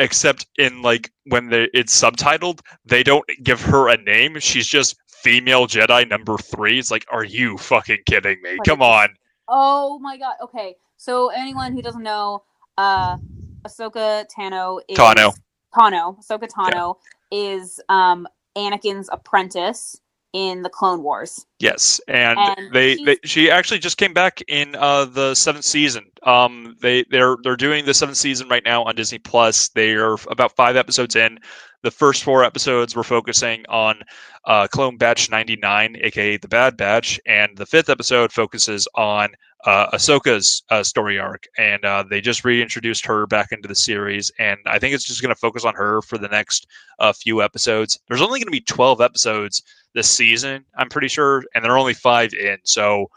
except 0.00 0.46
in 0.58 0.82
like 0.82 1.12
when 1.26 1.48
they 1.48 1.68
it's 1.72 1.98
subtitled, 2.00 2.60
they 2.84 3.04
don't 3.04 3.24
give 3.44 3.60
her 3.62 3.88
a 3.88 3.96
name. 3.98 4.38
She's 4.40 4.66
just 4.66 4.96
female 5.06 5.68
Jedi 5.68 6.08
number 6.08 6.36
three. 6.38 6.80
It's 6.80 6.90
like, 6.90 7.06
are 7.08 7.24
you 7.24 7.56
fucking 7.56 8.00
kidding 8.06 8.42
me? 8.42 8.58
Come 8.66 8.82
on. 8.82 9.10
oh 9.46 10.00
my 10.00 10.16
god. 10.18 10.34
Okay, 10.42 10.74
so 10.96 11.28
anyone 11.28 11.72
who 11.72 11.82
doesn't 11.82 12.02
know, 12.02 12.42
uh, 12.78 13.16
Ahsoka 13.64 14.26
Tano 14.36 14.80
is 14.88 14.98
Tano. 14.98 15.32
Tano. 15.72 16.18
Ahsoka 16.18 16.48
Tano 16.48 16.96
is 17.30 17.80
um 17.88 18.26
Anakin's 18.56 19.08
apprentice 19.12 20.00
in 20.32 20.62
the 20.62 20.70
Clone 20.70 21.02
Wars. 21.02 21.46
Yes, 21.58 22.00
and, 22.08 22.38
And 22.38 22.72
they, 22.72 22.96
they, 22.96 23.18
she 23.24 23.50
actually 23.50 23.78
just 23.78 23.98
came 23.98 24.14
back 24.14 24.42
in 24.48 24.74
uh, 24.76 25.04
the 25.04 25.34
seventh 25.34 25.64
season. 25.64 26.06
Um, 26.22 26.76
they 26.80 27.04
they're 27.10 27.36
they're 27.42 27.56
doing 27.56 27.84
the 27.84 27.94
seventh 27.94 28.16
season 28.16 28.48
right 28.48 28.64
now 28.64 28.84
on 28.84 28.94
Disney 28.94 29.18
Plus. 29.18 29.68
They 29.70 29.92
are 29.92 30.16
about 30.30 30.56
five 30.56 30.76
episodes 30.76 31.16
in. 31.16 31.38
The 31.82 31.90
first 31.90 32.22
four 32.22 32.44
episodes 32.44 32.94
were 32.94 33.02
focusing 33.02 33.64
on 33.68 34.02
uh, 34.46 34.68
Clone 34.68 34.96
Batch 34.96 35.30
ninety 35.30 35.56
nine, 35.56 35.96
aka 36.00 36.36
the 36.36 36.48
Bad 36.48 36.76
Batch, 36.76 37.20
and 37.26 37.56
the 37.56 37.66
fifth 37.66 37.90
episode 37.90 38.32
focuses 38.32 38.88
on 38.94 39.30
uh, 39.64 39.90
Ahsoka's 39.90 40.62
uh, 40.70 40.82
story 40.82 41.18
arc. 41.18 41.44
And 41.58 41.84
uh, 41.84 42.04
they 42.08 42.20
just 42.20 42.44
reintroduced 42.44 43.06
her 43.06 43.26
back 43.26 43.52
into 43.52 43.68
the 43.68 43.74
series, 43.74 44.30
and 44.38 44.58
I 44.66 44.78
think 44.78 44.94
it's 44.94 45.04
just 45.04 45.22
going 45.22 45.34
to 45.34 45.38
focus 45.40 45.64
on 45.64 45.74
her 45.74 46.02
for 46.02 46.18
the 46.18 46.28
next 46.28 46.66
uh, 46.98 47.12
few 47.12 47.42
episodes. 47.42 47.98
There's 48.08 48.22
only 48.22 48.40
going 48.40 48.46
to 48.48 48.50
be 48.52 48.60
twelve 48.60 49.00
episodes 49.00 49.62
this 49.94 50.08
season, 50.10 50.64
I'm 50.78 50.88
pretty 50.88 51.08
sure, 51.08 51.44
and 51.54 51.64
they're 51.64 51.76
only 51.76 51.94
five 51.94 52.32
in. 52.34 52.56
So 52.64 53.08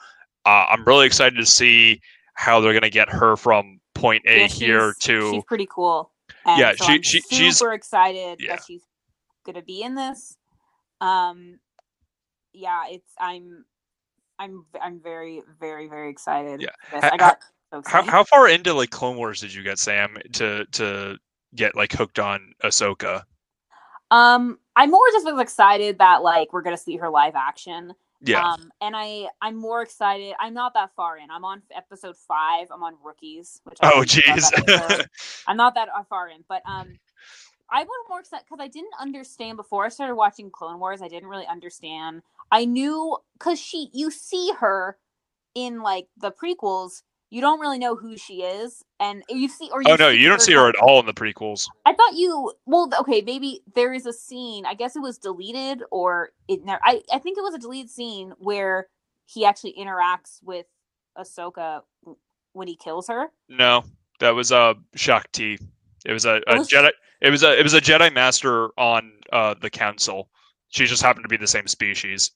uh, 0.45 0.65
I'm 0.69 0.83
really 0.85 1.05
excited 1.07 1.37
to 1.37 1.45
see 1.45 2.01
how 2.33 2.59
they're 2.59 2.73
going 2.73 2.81
to 2.83 2.89
get 2.89 3.09
her 3.09 3.37
from 3.37 3.79
point 3.93 4.23
A 4.27 4.41
Yeah, 4.41 4.47
here 4.47 4.93
to. 5.03 5.31
she's 5.31 5.43
pretty 5.45 5.67
cool. 5.73 6.11
And 6.45 6.59
Yeah, 6.59 6.73
so 6.75 6.85
she- 6.85 6.91
I'm 6.93 7.01
she- 7.01 7.21
super 7.21 7.35
she's- 7.35 7.57
super 7.59 7.73
excited 7.73 8.39
Yeah. 8.41 8.55
that 8.57 8.65
she's 8.67 8.81
gonna 9.45 9.61
be 9.61 9.81
in 9.83 9.95
this. 9.95 10.35
Um, 10.99 11.59
yeah, 12.51 12.83
it's 12.89 13.09
I'm 13.17 13.63
I'm 14.39 14.65
I'm 14.81 14.99
very 14.99 15.43
very 15.59 15.87
very 15.87 16.09
excited. 16.09 16.61
Yeah. 16.61 16.69
for 16.89 17.13
I 17.13 17.17
got 17.17 17.39
so 17.71 17.81
how, 17.85 17.99
excited. 17.99 18.09
how 18.09 18.23
far 18.23 18.47
into 18.47 18.73
like 18.73 18.89
Clone 18.89 19.17
Wars 19.17 19.41
did 19.41 19.53
you 19.53 19.63
get, 19.63 19.79
Sam, 19.79 20.17
to 20.33 20.65
to 20.73 21.17
get 21.55 21.75
like 21.75 21.91
hooked 21.91 22.19
on 22.19 22.53
Ahsoka? 22.63 23.23
Um, 24.11 24.59
I'm 24.75 24.91
more 24.91 25.01
just 25.11 25.25
was 25.25 25.41
excited 25.41 25.97
that 25.99 26.21
like 26.21 26.53
we're 26.53 26.61
gonna 26.61 26.77
see 26.77 26.97
her 26.97 27.09
live 27.09 27.35
action. 27.35 27.93
Yeah, 28.21 28.47
Um, 28.47 28.71
and 28.81 28.95
I 28.95 29.27
I'm 29.41 29.55
more 29.55 29.81
excited. 29.81 30.35
I'm 30.39 30.53
not 30.53 30.73
that 30.73 30.91
far 30.95 31.17
in. 31.17 31.29
I'm 31.29 31.43
on 31.43 31.61
episode 31.75 32.15
five. 32.15 32.67
I'm 32.71 32.83
on 32.83 32.95
rookies. 33.03 33.61
Which 33.65 33.77
I 33.81 33.91
oh 33.93 34.01
jeez. 34.01 35.07
I'm 35.47 35.57
not 35.57 35.75
that 35.75 35.89
far 36.07 36.29
in, 36.29 36.43
but 36.47 36.61
um, 36.65 36.97
I 37.69 37.83
was 37.83 38.05
more 38.07 38.19
excited 38.19 38.45
because 38.49 38.63
I 38.63 38.67
didn't 38.67 38.93
understand 38.99 39.57
before 39.57 39.85
I 39.85 39.89
started 39.89 40.15
watching 40.15 40.49
Clone 40.49 40.79
Wars. 40.79 41.01
I 41.01 41.07
didn't 41.07 41.29
really 41.29 41.47
understand. 41.47 42.21
I 42.51 42.65
knew 42.65 43.17
because 43.37 43.59
she, 43.59 43.89
you 43.93 44.11
see 44.11 44.51
her 44.59 44.97
in 45.55 45.81
like 45.81 46.07
the 46.17 46.31
prequels. 46.31 47.01
you 47.31 47.41
don't 47.41 47.59
really 47.59 47.79
know 47.79 47.95
who 47.95 48.17
she 48.17 48.43
is, 48.43 48.83
and 48.99 49.23
you 49.29 49.47
see 49.49 49.69
or 49.73 49.81
you 49.81 49.89
oh 49.89 49.95
no, 49.95 50.09
you 50.09 50.29
don't 50.29 50.41
see 50.41 50.53
her 50.53 50.69
at 50.69 50.75
all 50.75 50.99
in 50.99 51.05
the 51.05 51.13
prequels. 51.13 51.65
I 51.85 51.93
thought 51.93 52.13
you 52.15 52.53
well 52.65 52.89
okay 53.01 53.21
maybe 53.21 53.61
there 53.73 53.93
is 53.93 54.05
a 54.05 54.13
scene 54.13 54.65
I 54.65 54.73
guess 54.73 54.95
it 54.95 55.01
was 55.01 55.17
deleted 55.17 55.83
or 55.91 56.29
it 56.47 56.63
never 56.63 56.79
I 56.83 57.01
I 57.11 57.19
think 57.19 57.37
it 57.37 57.41
was 57.41 57.55
a 57.55 57.59
deleted 57.59 57.89
scene 57.89 58.33
where 58.37 58.87
he 59.25 59.43
actually 59.45 59.73
interacts 59.77 60.39
with 60.43 60.67
Ahsoka 61.17 61.81
when 62.53 62.67
he 62.67 62.75
kills 62.75 63.07
her. 63.07 63.27
No, 63.49 63.83
that 64.19 64.35
was 64.35 64.51
a 64.51 64.57
uh 64.57 64.73
Shaak 64.95 65.31
Ti. 65.31 65.57
It 66.05 66.13
was 66.13 66.25
a, 66.25 66.41
a 66.47 66.57
was- 66.57 66.69
Jedi. 66.69 66.91
It 67.21 67.31
was 67.31 67.43
a 67.43 67.59
it 67.59 67.63
was 67.63 67.73
a 67.73 67.81
Jedi 67.81 68.13
Master 68.13 68.69
on 68.77 69.11
uh 69.33 69.55
the 69.59 69.69
Council. 69.69 70.29
She 70.75 70.85
just 70.85 71.01
happened 71.01 71.23
to 71.23 71.29
be 71.29 71.37
the 71.37 71.47
same 71.47 71.67
species. 71.67 72.31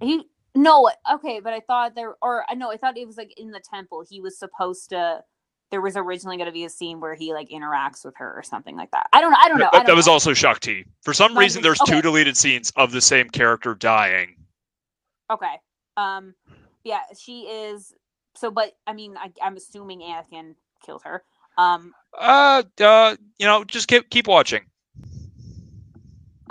He 0.00 0.22
no 0.54 0.88
okay, 1.14 1.40
but 1.40 1.52
I 1.52 1.58
thought 1.60 1.96
there 1.96 2.14
or 2.22 2.44
I 2.48 2.54
know 2.54 2.70
I 2.70 2.76
thought 2.76 2.96
it 2.96 3.06
was 3.08 3.16
like 3.16 3.34
in 3.36 3.50
the 3.50 3.60
temple. 3.60 4.04
He 4.08 4.20
was 4.20 4.38
supposed 4.38 4.90
to. 4.90 5.24
There 5.72 5.80
was 5.80 5.96
originally 5.96 6.36
going 6.36 6.46
to 6.46 6.52
be 6.52 6.64
a 6.64 6.70
scene 6.70 7.00
where 7.00 7.14
he 7.14 7.32
like 7.32 7.48
interacts 7.48 8.04
with 8.04 8.14
her 8.18 8.32
or 8.36 8.42
something 8.42 8.76
like 8.76 8.90
that. 8.92 9.08
I 9.12 9.20
don't 9.20 9.32
know. 9.32 9.38
I 9.42 9.48
don't 9.48 9.58
know. 9.58 9.64
That, 9.72 9.78
don't 9.78 9.86
that 9.86 9.96
was 9.96 10.06
know. 10.06 10.12
also 10.12 10.32
Shaak 10.32 10.60
Ti. 10.60 10.84
For 11.02 11.12
some 11.12 11.34
Might 11.34 11.40
reason, 11.40 11.62
there's 11.62 11.80
okay. 11.80 11.94
two 11.94 12.02
deleted 12.02 12.36
scenes 12.36 12.72
of 12.76 12.92
the 12.92 13.00
same 13.00 13.28
character 13.30 13.74
dying. 13.74 14.36
Okay. 15.28 15.54
Um. 15.96 16.34
Yeah, 16.84 17.00
she 17.18 17.42
is. 17.42 17.94
So, 18.36 18.50
but 18.50 18.76
I 18.86 18.92
mean, 18.92 19.16
I, 19.16 19.32
I'm 19.42 19.56
assuming 19.56 20.00
Anakin 20.02 20.54
killed 20.86 21.02
her. 21.04 21.24
Um. 21.58 21.94
Uh, 22.16 22.62
uh, 22.80 23.16
you 23.38 23.46
know, 23.46 23.64
just 23.64 23.88
keep 23.88 24.08
keep 24.10 24.28
watching. 24.28 24.62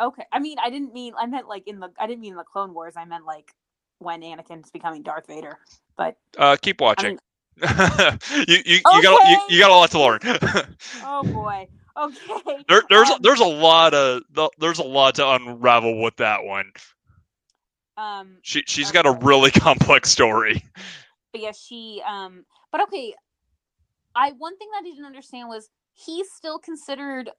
Okay. 0.02 0.24
I 0.32 0.40
mean, 0.40 0.58
I 0.64 0.70
didn't 0.70 0.94
mean. 0.94 1.14
I 1.18 1.28
meant 1.28 1.48
like 1.48 1.68
in 1.68 1.80
the. 1.80 1.90
I 2.00 2.08
didn't 2.08 2.22
mean 2.22 2.36
the 2.36 2.44
Clone 2.44 2.74
Wars. 2.74 2.96
I 2.98 3.06
meant 3.06 3.26
like 3.26 3.54
when 4.00 4.22
Anakin's 4.22 4.72
becoming 4.72 5.04
Darth 5.04 5.28
Vader. 5.28 5.60
But 5.98 6.18
Uh, 6.38 6.58
keep 6.62 6.82
I 6.98 7.04
watching. 7.04 7.10
mean, 7.10 7.20
you 8.48 8.58
you, 8.66 8.80
you 8.84 9.04
got 9.04 9.30
you, 9.30 9.42
you 9.50 9.60
got 9.60 9.70
a 9.72 9.76
lot 9.76 9.92
to 9.92 10.00
learn. 10.02 10.20
oh 11.04 11.24
boy. 11.24 11.68
Okay. 11.98 12.64
there, 12.68 12.84
there's 12.90 13.10
Um, 13.10 13.20
there's 13.22 13.40
a 13.42 13.46
lot 13.46 13.94
of 13.94 14.24
there's 14.58 14.80
a 14.80 14.84
lot 14.84 15.16
to 15.16 15.30
unravel 15.30 16.02
with 16.02 16.16
that 16.18 16.44
one. 16.44 16.72
um. 17.98 18.38
She 18.42 18.64
she's 18.66 18.92
got 18.92 19.06
a 19.06 19.12
really 19.12 19.52
complex 19.52 20.10
story. 20.10 20.64
But 21.32 21.42
yeah, 21.42 21.52
she. 21.52 22.02
Um. 22.08 22.46
But 22.72 22.82
okay. 22.84 23.14
I 24.16 24.32
one 24.32 24.58
thing 24.58 24.70
that 24.74 24.80
I 24.80 24.84
didn't 24.84 25.06
understand 25.06 25.48
was 25.50 25.70
he's 25.94 26.32
still 26.32 26.58
considered. 26.58 27.30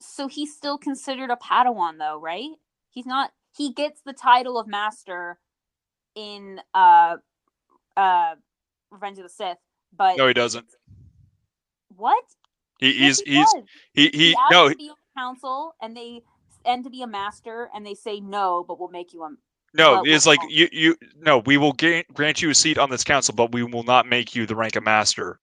So 0.00 0.28
he's 0.28 0.54
still 0.54 0.78
considered 0.78 1.30
a 1.30 1.36
Padawan, 1.36 1.98
though, 1.98 2.20
right? 2.20 2.50
He's 2.90 3.06
not. 3.06 3.32
He 3.56 3.72
gets 3.72 4.00
the 4.02 4.12
title 4.12 4.58
of 4.58 4.66
Master 4.66 5.38
in 6.14 6.60
uh 6.74 7.16
uh 7.96 8.34
Revenge 8.90 9.18
of 9.18 9.24
the 9.24 9.30
Sith, 9.30 9.58
but 9.96 10.16
No, 10.16 10.26
he 10.26 10.34
doesn't. 10.34 10.66
What? 11.96 12.24
He, 12.78 12.92
he's 12.92 13.20
he 13.20 13.32
he's 13.32 13.52
does. 13.54 13.64
he 13.92 14.10
he 14.12 14.36
asked 14.36 14.52
no 14.52 14.68
to 14.68 14.76
be 14.76 14.90
on 14.90 14.96
council, 15.16 15.74
and 15.82 15.96
they 15.96 16.22
and 16.64 16.84
to 16.84 16.90
be 16.90 17.02
a 17.02 17.06
master, 17.06 17.68
and 17.74 17.84
they 17.84 17.94
say 17.94 18.20
no, 18.20 18.64
but 18.66 18.78
we'll 18.78 18.88
make 18.88 19.12
you 19.12 19.24
a. 19.24 19.30
no. 19.74 20.04
It's 20.04 20.26
like 20.26 20.40
you 20.48 20.68
you 20.70 20.96
no. 21.16 21.38
We 21.38 21.56
will 21.56 21.72
ga- 21.72 22.04
grant 22.12 22.40
you 22.40 22.50
a 22.50 22.54
seat 22.54 22.78
on 22.78 22.90
this 22.90 23.04
council, 23.04 23.34
but 23.34 23.52
we 23.52 23.64
will 23.64 23.82
not 23.82 24.06
make 24.06 24.34
you 24.34 24.46
the 24.46 24.56
rank 24.56 24.76
of 24.76 24.84
master. 24.84 25.40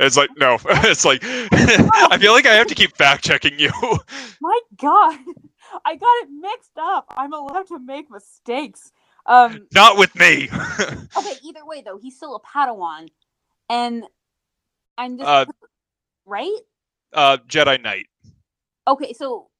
It's 0.00 0.16
like 0.16 0.30
no. 0.38 0.58
It's 0.66 1.04
like 1.04 1.20
I 1.24 2.18
feel 2.18 2.32
like 2.32 2.46
I 2.46 2.54
have 2.54 2.68
to 2.68 2.74
keep 2.74 2.96
fact 2.96 3.24
checking 3.24 3.58
you. 3.58 3.70
My 4.40 4.60
God, 4.76 5.18
I 5.84 5.96
got 5.96 6.22
it 6.22 6.28
mixed 6.40 6.78
up. 6.80 7.06
I'm 7.16 7.32
allowed 7.34 7.68
to 7.68 7.78
make 7.78 8.10
mistakes. 8.10 8.92
Um. 9.26 9.68
not 9.74 9.98
with 9.98 10.14
me. 10.16 10.48
Okay. 11.16 11.34
Either 11.44 11.64
way, 11.66 11.82
though, 11.84 11.98
he's 11.98 12.16
still 12.16 12.34
a 12.36 12.40
Padawan, 12.40 13.08
and 13.68 14.04
I'm 14.98 15.18
just 15.18 15.28
Uh, 15.28 15.44
right. 16.26 16.58
uh, 17.12 17.36
Jedi 17.48 17.82
Knight. 17.82 18.06
Okay, 18.88 19.12
so 19.12 19.50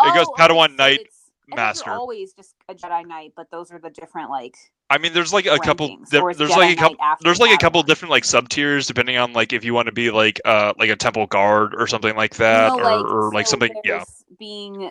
It 0.00 0.14
goes 0.14 0.26
oh, 0.28 0.34
Padawan 0.38 0.70
so 0.70 0.74
Knight, 0.76 1.00
it's- 1.00 1.30
Master. 1.48 1.90
Always 1.90 2.32
just 2.32 2.54
a 2.68 2.74
Jedi 2.74 3.04
Knight, 3.06 3.32
but 3.36 3.50
those 3.50 3.70
are 3.70 3.78
the 3.78 3.90
different 3.90 4.30
like. 4.30 4.56
I 4.92 4.98
mean, 4.98 5.14
there's 5.14 5.32
like 5.32 5.46
a 5.46 5.58
couple. 5.58 5.96
There, 6.10 6.34
there's 6.34 6.50
like 6.50 6.76
a 6.76 6.78
couple. 6.78 6.98
There's 7.22 7.40
like 7.40 7.54
a 7.54 7.56
couple 7.56 7.82
different 7.82 8.10
like 8.10 8.26
sub 8.26 8.50
tiers 8.50 8.86
depending 8.86 9.16
on 9.16 9.32
like 9.32 9.54
if 9.54 9.64
you 9.64 9.72
want 9.72 9.86
to 9.86 9.92
be 9.92 10.10
like 10.10 10.38
uh 10.44 10.74
like 10.78 10.90
a 10.90 10.96
temple 10.96 11.26
guard 11.26 11.74
or 11.74 11.86
something 11.86 12.14
like 12.14 12.36
that 12.36 12.68
No, 12.68 12.78
or, 12.78 13.28
or 13.28 13.32
like 13.32 13.46
so 13.46 13.52
something. 13.52 13.74
Yeah. 13.84 14.04
Being 14.38 14.90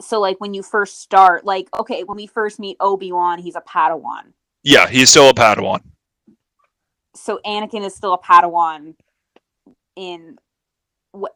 so 0.00 0.18
like 0.18 0.40
when 0.40 0.52
you 0.52 0.64
first 0.64 1.00
start, 1.00 1.44
like 1.44 1.68
okay, 1.78 2.02
when 2.02 2.16
we 2.16 2.26
first 2.26 2.58
meet 2.58 2.76
Obi 2.80 3.12
Wan, 3.12 3.38
he's 3.38 3.54
a 3.54 3.60
Padawan. 3.60 4.32
Yeah, 4.64 4.88
he's 4.88 5.10
still 5.10 5.28
a 5.28 5.34
Padawan. 5.34 5.80
So 7.14 7.38
Anakin 7.46 7.84
is 7.86 7.94
still 7.94 8.14
a 8.14 8.18
Padawan. 8.18 8.96
In 9.94 10.38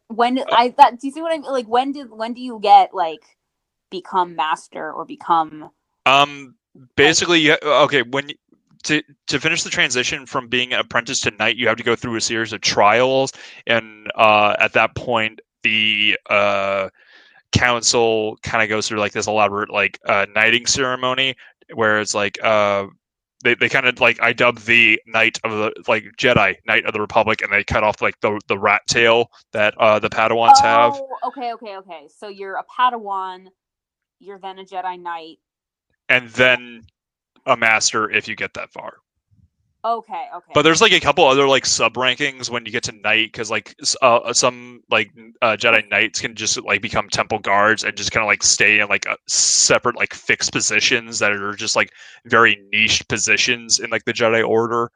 when 0.08 0.40
Uh, 0.40 0.46
I 0.50 0.74
that 0.78 0.98
do 0.98 1.06
you 1.06 1.12
see 1.12 1.22
what 1.22 1.32
I 1.32 1.38
mean? 1.38 1.52
Like 1.52 1.68
when 1.68 1.92
did 1.92 2.10
when 2.10 2.32
do 2.32 2.40
you 2.40 2.58
get 2.60 2.92
like 2.92 3.22
become 3.88 4.34
master 4.34 4.92
or 4.92 5.04
become 5.04 5.70
Um, 6.06 6.56
basically, 6.96 7.40
you, 7.40 7.56
okay, 7.62 8.02
when 8.02 8.30
to 8.84 9.02
to 9.28 9.40
finish 9.40 9.62
the 9.62 9.70
transition 9.70 10.26
from 10.26 10.48
being 10.48 10.72
an 10.72 10.80
apprentice 10.80 11.20
to 11.20 11.30
knight, 11.32 11.56
you 11.56 11.68
have 11.68 11.76
to 11.76 11.84
go 11.84 11.96
through 11.96 12.16
a 12.16 12.20
series 12.20 12.52
of 12.52 12.60
trials, 12.60 13.32
and 13.66 14.10
uh, 14.16 14.56
at 14.58 14.72
that 14.72 14.94
point, 14.94 15.40
the 15.62 16.18
uh, 16.28 16.88
council 17.52 18.36
kind 18.42 18.62
of 18.62 18.68
goes 18.68 18.88
through 18.88 18.98
like 18.98 19.12
this 19.12 19.26
elaborate 19.26 19.70
like 19.70 19.98
uh, 20.06 20.26
knighting 20.34 20.66
ceremony, 20.66 21.34
where 21.74 22.00
it's 22.00 22.14
like 22.14 22.38
uh. 22.42 22.86
They, 23.44 23.56
they 23.56 23.68
kind 23.68 23.86
of 23.86 23.98
like 23.98 24.22
I 24.22 24.32
dub 24.32 24.58
the 24.58 25.02
knight 25.04 25.40
of 25.42 25.50
the 25.50 25.72
like 25.88 26.04
Jedi 26.16 26.54
knight 26.64 26.84
of 26.84 26.92
the 26.92 27.00
Republic, 27.00 27.42
and 27.42 27.52
they 27.52 27.64
cut 27.64 27.82
off 27.82 28.00
like 28.00 28.14
the 28.20 28.40
the 28.46 28.56
rat 28.56 28.82
tail 28.86 29.32
that 29.52 29.76
uh, 29.78 29.98
the 29.98 30.08
Padawans 30.08 30.60
have. 30.60 30.92
Oh, 30.94 31.08
okay, 31.26 31.52
okay, 31.54 31.76
okay. 31.78 32.06
So 32.08 32.28
you're 32.28 32.54
a 32.54 32.62
Padawan, 32.62 33.46
you're 34.20 34.38
then 34.38 34.60
a 34.60 34.64
Jedi 34.64 34.96
Knight. 34.96 35.38
And 36.12 36.28
then 36.30 36.82
a 37.46 37.56
master 37.56 38.10
if 38.10 38.28
you 38.28 38.36
get 38.36 38.52
that 38.54 38.70
far. 38.70 38.98
Okay, 39.84 40.28
okay. 40.32 40.52
But 40.54 40.62
there's 40.62 40.80
like 40.80 40.92
a 40.92 41.00
couple 41.00 41.24
other 41.24 41.48
like 41.48 41.66
sub 41.66 41.94
rankings 41.94 42.48
when 42.48 42.64
you 42.64 42.70
get 42.70 42.84
to 42.84 42.92
knight 42.92 43.32
because 43.32 43.50
like 43.50 43.74
uh, 44.00 44.32
some 44.32 44.82
like 44.90 45.10
uh, 45.40 45.56
Jedi 45.56 45.90
knights 45.90 46.20
can 46.20 46.36
just 46.36 46.62
like 46.62 46.82
become 46.82 47.08
temple 47.08 47.40
guards 47.40 47.82
and 47.82 47.96
just 47.96 48.12
kind 48.12 48.22
of 48.22 48.28
like 48.28 48.44
stay 48.44 48.78
in 48.78 48.88
like 48.88 49.06
a 49.06 49.16
separate 49.26 49.96
like 49.96 50.14
fixed 50.14 50.52
positions 50.52 51.18
that 51.18 51.32
are 51.32 51.54
just 51.54 51.74
like 51.74 51.90
very 52.26 52.62
niche 52.70 53.02
positions 53.08 53.80
in 53.80 53.90
like 53.90 54.04
the 54.04 54.12
Jedi 54.12 54.46
Order. 54.46 54.92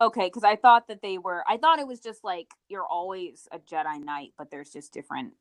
Okay, 0.00 0.26
because 0.26 0.42
I 0.42 0.56
thought 0.56 0.88
that 0.88 1.02
they 1.02 1.18
were. 1.18 1.44
I 1.46 1.56
thought 1.58 1.78
it 1.78 1.86
was 1.86 2.00
just 2.00 2.24
like 2.24 2.48
you're 2.68 2.86
always 2.86 3.46
a 3.52 3.58
Jedi 3.60 4.02
Knight, 4.04 4.32
but 4.36 4.50
there's 4.50 4.70
just 4.70 4.92
different 4.92 5.34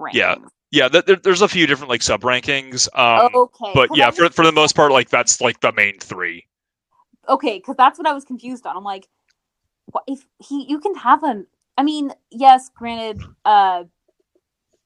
rankings. 0.00 0.14
Yeah, 0.14 0.36
Yeah, 0.72 0.88
th- 0.88 1.06
there, 1.06 1.16
there's 1.16 1.42
a 1.42 1.48
few 1.48 1.66
different 1.66 1.90
like 1.90 2.02
sub 2.02 2.22
rankings. 2.22 2.88
Um, 2.98 3.30
okay. 3.34 3.72
but 3.74 3.90
yeah, 3.94 4.10
for 4.10 4.30
for 4.30 4.44
the 4.46 4.52
most 4.52 4.76
part, 4.76 4.92
like 4.92 5.10
that's 5.10 5.40
like 5.40 5.60
the 5.60 5.72
main 5.72 5.98
three. 6.00 6.46
okay, 7.28 7.58
because 7.58 7.76
that's 7.76 7.98
what 7.98 8.08
I 8.08 8.12
was 8.14 8.24
confused 8.24 8.66
on. 8.66 8.76
I'm 8.76 8.84
like, 8.84 9.08
what 9.86 10.04
if 10.08 10.26
he? 10.38 10.66
You 10.68 10.80
can 10.80 10.94
have 10.96 11.22
an. 11.24 11.46
I 11.78 11.82
mean, 11.84 12.12
yes, 12.30 12.70
granted, 12.74 13.22
uh, 13.44 13.84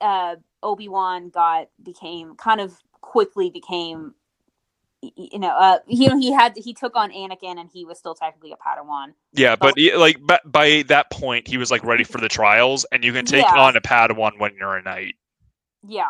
uh, 0.01 0.37
Obi 0.63 0.89
Wan 0.89 1.31
got 1.31 1.69
became 1.83 2.37
kind 2.37 2.61
of 2.61 2.79
quickly 3.01 3.51
became. 3.51 4.15
You 5.17 5.39
know, 5.39 5.49
uh, 5.51 5.79
know, 6.09 6.19
he 6.19 6.33
had 6.33 6.57
he 6.57 6.73
took 6.75 6.95
on 6.97 7.11
Anakin, 7.11 7.59
and 7.61 7.69
he 7.73 7.85
was 7.85 7.99
still 7.99 8.15
technically 8.15 8.53
a 8.53 8.57
Padawan. 8.57 9.15
Yeah, 9.33 9.57
but 9.57 9.77
he, 9.77 9.95
like 9.95 10.25
by, 10.25 10.39
by 10.45 10.85
that 10.89 11.11
point, 11.11 11.49
he 11.49 11.57
was 11.59 11.71
like 11.71 11.85
ready 11.85 12.05
for 12.05 12.21
the 12.21 12.29
trials, 12.29 12.87
and 12.93 13.05
you 13.05 13.13
can 13.13 13.25
take 13.25 13.45
Yeah. 13.45 13.59
on 13.59 13.77
a 13.77 13.81
Padawan 13.81 14.39
when 14.39 14.55
you're 14.59 14.77
a 14.77 14.83
knight. 14.83 15.15
Yeah. 15.87 16.05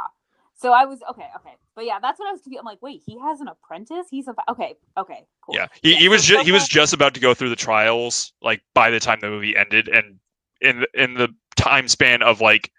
So 0.57 0.73
I 0.73 0.85
was 0.85 1.01
okay, 1.11 1.27
okay, 1.37 1.55
but 1.75 1.85
yeah, 1.85 1.99
that's 2.01 2.19
what 2.21 2.29
I 2.29 2.33
was. 2.33 2.41
confused. 2.43 2.61
I'm 2.61 2.65
like, 2.67 2.81
wait, 2.81 3.03
he 3.05 3.19
has 3.19 3.41
an 3.41 3.49
apprentice. 3.49 4.07
He's 4.11 4.29
a 4.29 4.35
okay, 4.49 4.75
okay, 4.97 5.27
cool. 5.41 5.55
Yeah, 5.57 5.67
he, 5.83 5.93
Yeah, 5.93 5.99
he 5.99 6.09
was 6.09 6.25
so 6.27 6.37
ju- 6.39 6.45
he 6.45 6.53
was 6.53 6.69
just 6.79 6.93
about 6.93 7.15
to 7.15 7.21
go 7.21 7.35
through 7.35 7.49
the 7.51 7.57
trials 7.57 8.33
like 8.41 8.63
by 8.75 8.91
the 8.91 9.01
time 9.01 9.19
the 9.21 9.29
movie 9.29 9.57
ended, 9.57 9.89
and 9.89 10.19
in 10.61 10.81
the- 10.81 11.03
in 11.03 11.15
the 11.15 11.29
time 11.57 11.89
span 11.89 12.23
of 12.23 12.41
like 12.41 12.71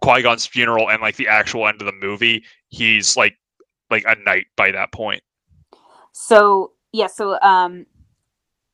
Qui 0.00 0.22
Gon's 0.22 0.46
funeral 0.46 0.88
and 0.90 1.02
like 1.02 1.16
the 1.16 1.28
actual 1.28 1.66
end 1.66 1.80
of 1.82 1.86
the 1.86 1.92
movie, 1.92 2.44
he's 2.68 3.16
like 3.16 3.36
like 3.90 4.04
a 4.06 4.16
knight 4.24 4.46
by 4.56 4.70
that 4.70 4.92
point. 4.92 5.22
So 6.12 6.72
yeah, 6.92 7.06
so 7.06 7.40
um, 7.40 7.86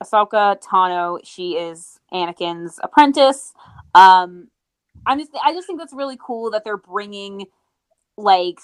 Ahsoka 0.02 0.60
Tano, 0.60 1.18
she 1.24 1.52
is 1.52 1.98
Anakin's 2.12 2.78
apprentice. 2.82 3.52
Um, 3.94 4.48
I'm 5.06 5.18
just, 5.18 5.30
I 5.42 5.52
just 5.52 5.66
think 5.66 5.78
that's 5.78 5.92
really 5.92 6.18
cool 6.20 6.50
that 6.50 6.64
they're 6.64 6.76
bringing 6.76 7.46
like, 8.16 8.58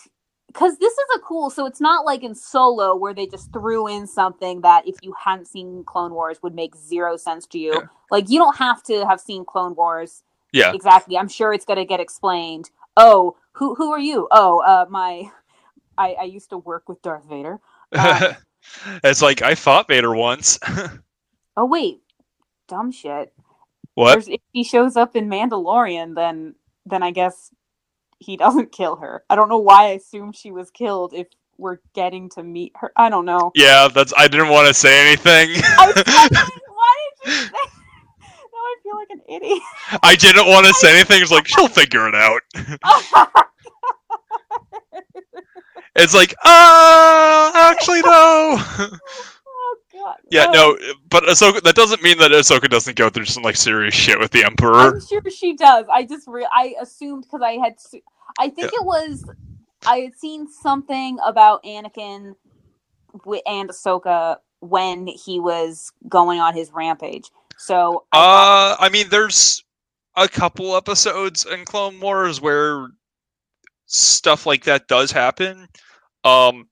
because 0.49 0.79
this 0.79 0.93
is 0.93 1.07
a 1.17 1.19
cool. 1.21 1.51
So 1.51 1.67
it's 1.67 1.81
not 1.81 2.05
like 2.05 2.23
in 2.23 2.35
Solo 2.35 2.95
where 2.95 3.15
they 3.15 3.27
just 3.27 3.53
threw 3.53 3.89
in 3.89 4.07
something 4.07 4.61
that 4.61 4.87
if 4.87 4.97
you 5.03 5.15
hadn't 5.25 5.47
seen 5.47 5.85
Clone 5.85 6.13
Wars 6.13 6.39
would 6.43 6.55
make 6.55 6.77
zero 6.77 7.17
sense 7.17 7.47
to 7.49 7.59
you. 7.59 7.73
Yeah. 7.73 7.87
Like 8.11 8.29
you 8.29 8.39
don't 8.39 8.57
have 8.57 8.83
to 8.85 9.07
have 9.07 9.21
seen 9.21 9.45
Clone 9.45 9.75
Wars 9.75 10.23
Yeah, 10.53 10.73
exactly. 10.73 11.17
I'm 11.17 11.29
sure 11.29 11.53
it's 11.53 11.65
gonna 11.65 11.85
get 11.85 12.01
explained. 12.01 12.71
Oh, 12.97 13.37
who 13.53 13.75
who 13.75 13.93
are 13.93 13.99
you? 13.99 14.29
Oh, 14.31 14.61
uh, 14.61 14.87
my, 14.89 15.31
I 15.99 16.15
I 16.21 16.25
used 16.25 16.51
to 16.51 16.59
work 16.59 16.89
with 16.89 17.03
Darth 17.03 17.25
Vader. 17.29 17.61
Um, 17.97 18.35
it's 19.03 19.23
like 19.23 19.43
I 19.43 19.55
fought 19.55 19.89
Vader 19.89 20.15
once. 20.15 20.59
Oh 21.57 21.67
wait, 21.67 22.01
dumb 22.69 22.91
shit. 22.91 23.33
What? 23.95 24.13
There's, 24.13 24.29
if 24.29 24.41
he 24.53 24.65
shows 24.65 24.97
up 24.97 25.15
in 25.15 25.29
Mandalorian, 25.29 26.17
then 26.17 26.57
then 26.85 27.03
I 27.03 27.13
guess 27.13 27.51
he 28.19 28.37
doesn't 28.37 28.73
kill 28.73 28.97
her. 28.97 29.23
I 29.31 29.37
don't 29.37 29.49
know 29.49 29.59
why 29.59 29.85
I 29.85 29.91
assumed 29.91 30.37
she 30.37 30.51
was 30.51 30.71
killed 30.71 31.15
if 31.15 31.29
we're 31.57 31.79
getting 31.95 32.29
to 32.31 32.43
meet 32.43 32.73
her. 32.77 32.93
I 32.97 33.09
don't 33.09 33.25
know. 33.25 33.53
Yeah, 33.55 33.89
that's. 33.89 34.13
I 34.17 34.27
didn't 34.29 34.49
want 34.49 34.67
to 34.69 34.75
say 34.75 35.07
anything. 35.07 35.51
I 35.65 35.87
like, 35.97 36.07
why 36.07 36.97
did 37.25 37.31
you 37.31 37.39
say? 37.39 37.51
Now 37.53 38.59
I 38.59 38.77
feel 38.83 38.97
like 38.97 39.11
an 39.11 39.23
idiot. 39.29 39.63
I 40.03 40.17
didn't 40.17 40.47
want 40.47 40.67
to 40.67 40.75
say 40.75 40.93
anything. 40.93 41.23
It's 41.23 41.31
like 41.31 41.47
she'll 41.47 41.69
figure 41.69 42.09
it 42.09 42.15
out. 42.17 42.43
It's 45.97 46.15
like, 46.15 46.35
uh, 46.45 47.53
actually 47.55 48.03
no. 48.03 48.11
oh 48.59 49.77
god. 49.93 50.17
yeah, 50.31 50.47
Oh, 50.49 50.77
no, 50.81 50.95
but 51.09 51.25
Ahsoka. 51.25 51.63
That 51.63 51.77
doesn't 51.77 52.03
mean 52.03 52.19
that 52.19 52.33
Ahsoka 52.33 52.69
doesn't 52.69 52.97
go 52.97 53.11
through 53.11 53.27
some 53.27 53.43
like 53.43 53.57
serious 53.57 53.95
shit 53.95 54.19
with 54.19 54.33
the 54.33 54.45
Emperor. 54.45 54.75
I'm 54.75 55.01
sure 55.01 55.23
she 55.31 55.55
does. 55.57 55.87
I 55.93 56.05
just 56.05 56.27
re- 56.27 56.49
I 56.53 56.75
assumed 56.81 57.25
because 57.25 57.43
I 57.43 57.53
had 57.53 57.81
su- 57.81 58.01
I 58.39 58.49
think 58.49 58.73
it 58.73 58.85
was 58.85 59.25
I 59.87 59.99
had 59.99 60.15
seen 60.19 60.49
something 60.49 61.19
about 61.25 61.63
Anakin 61.63 62.35
wi- 63.13 63.43
and 63.47 63.71
Ahsoka 63.71 64.39
when 64.61 65.07
he 65.07 65.39
was 65.41 65.93
going 66.09 66.41
on 66.41 66.55
his 66.55 66.73
rampage. 66.73 67.31
So 67.57 68.05
I 68.13 68.19
Uh, 68.19 68.77
I 68.81 68.89
mean, 68.89 69.09
there's 69.11 69.63
a 70.17 70.29
couple 70.29 70.77
episodes 70.77 71.47
in 71.47 71.65
Clone 71.65 72.01
Wars 72.01 72.41
where 72.41 72.89
stuff 73.87 74.47
like 74.47 74.65
that 74.65 74.89
does 74.89 75.13
happen. 75.13 75.69
Um, 76.25 76.69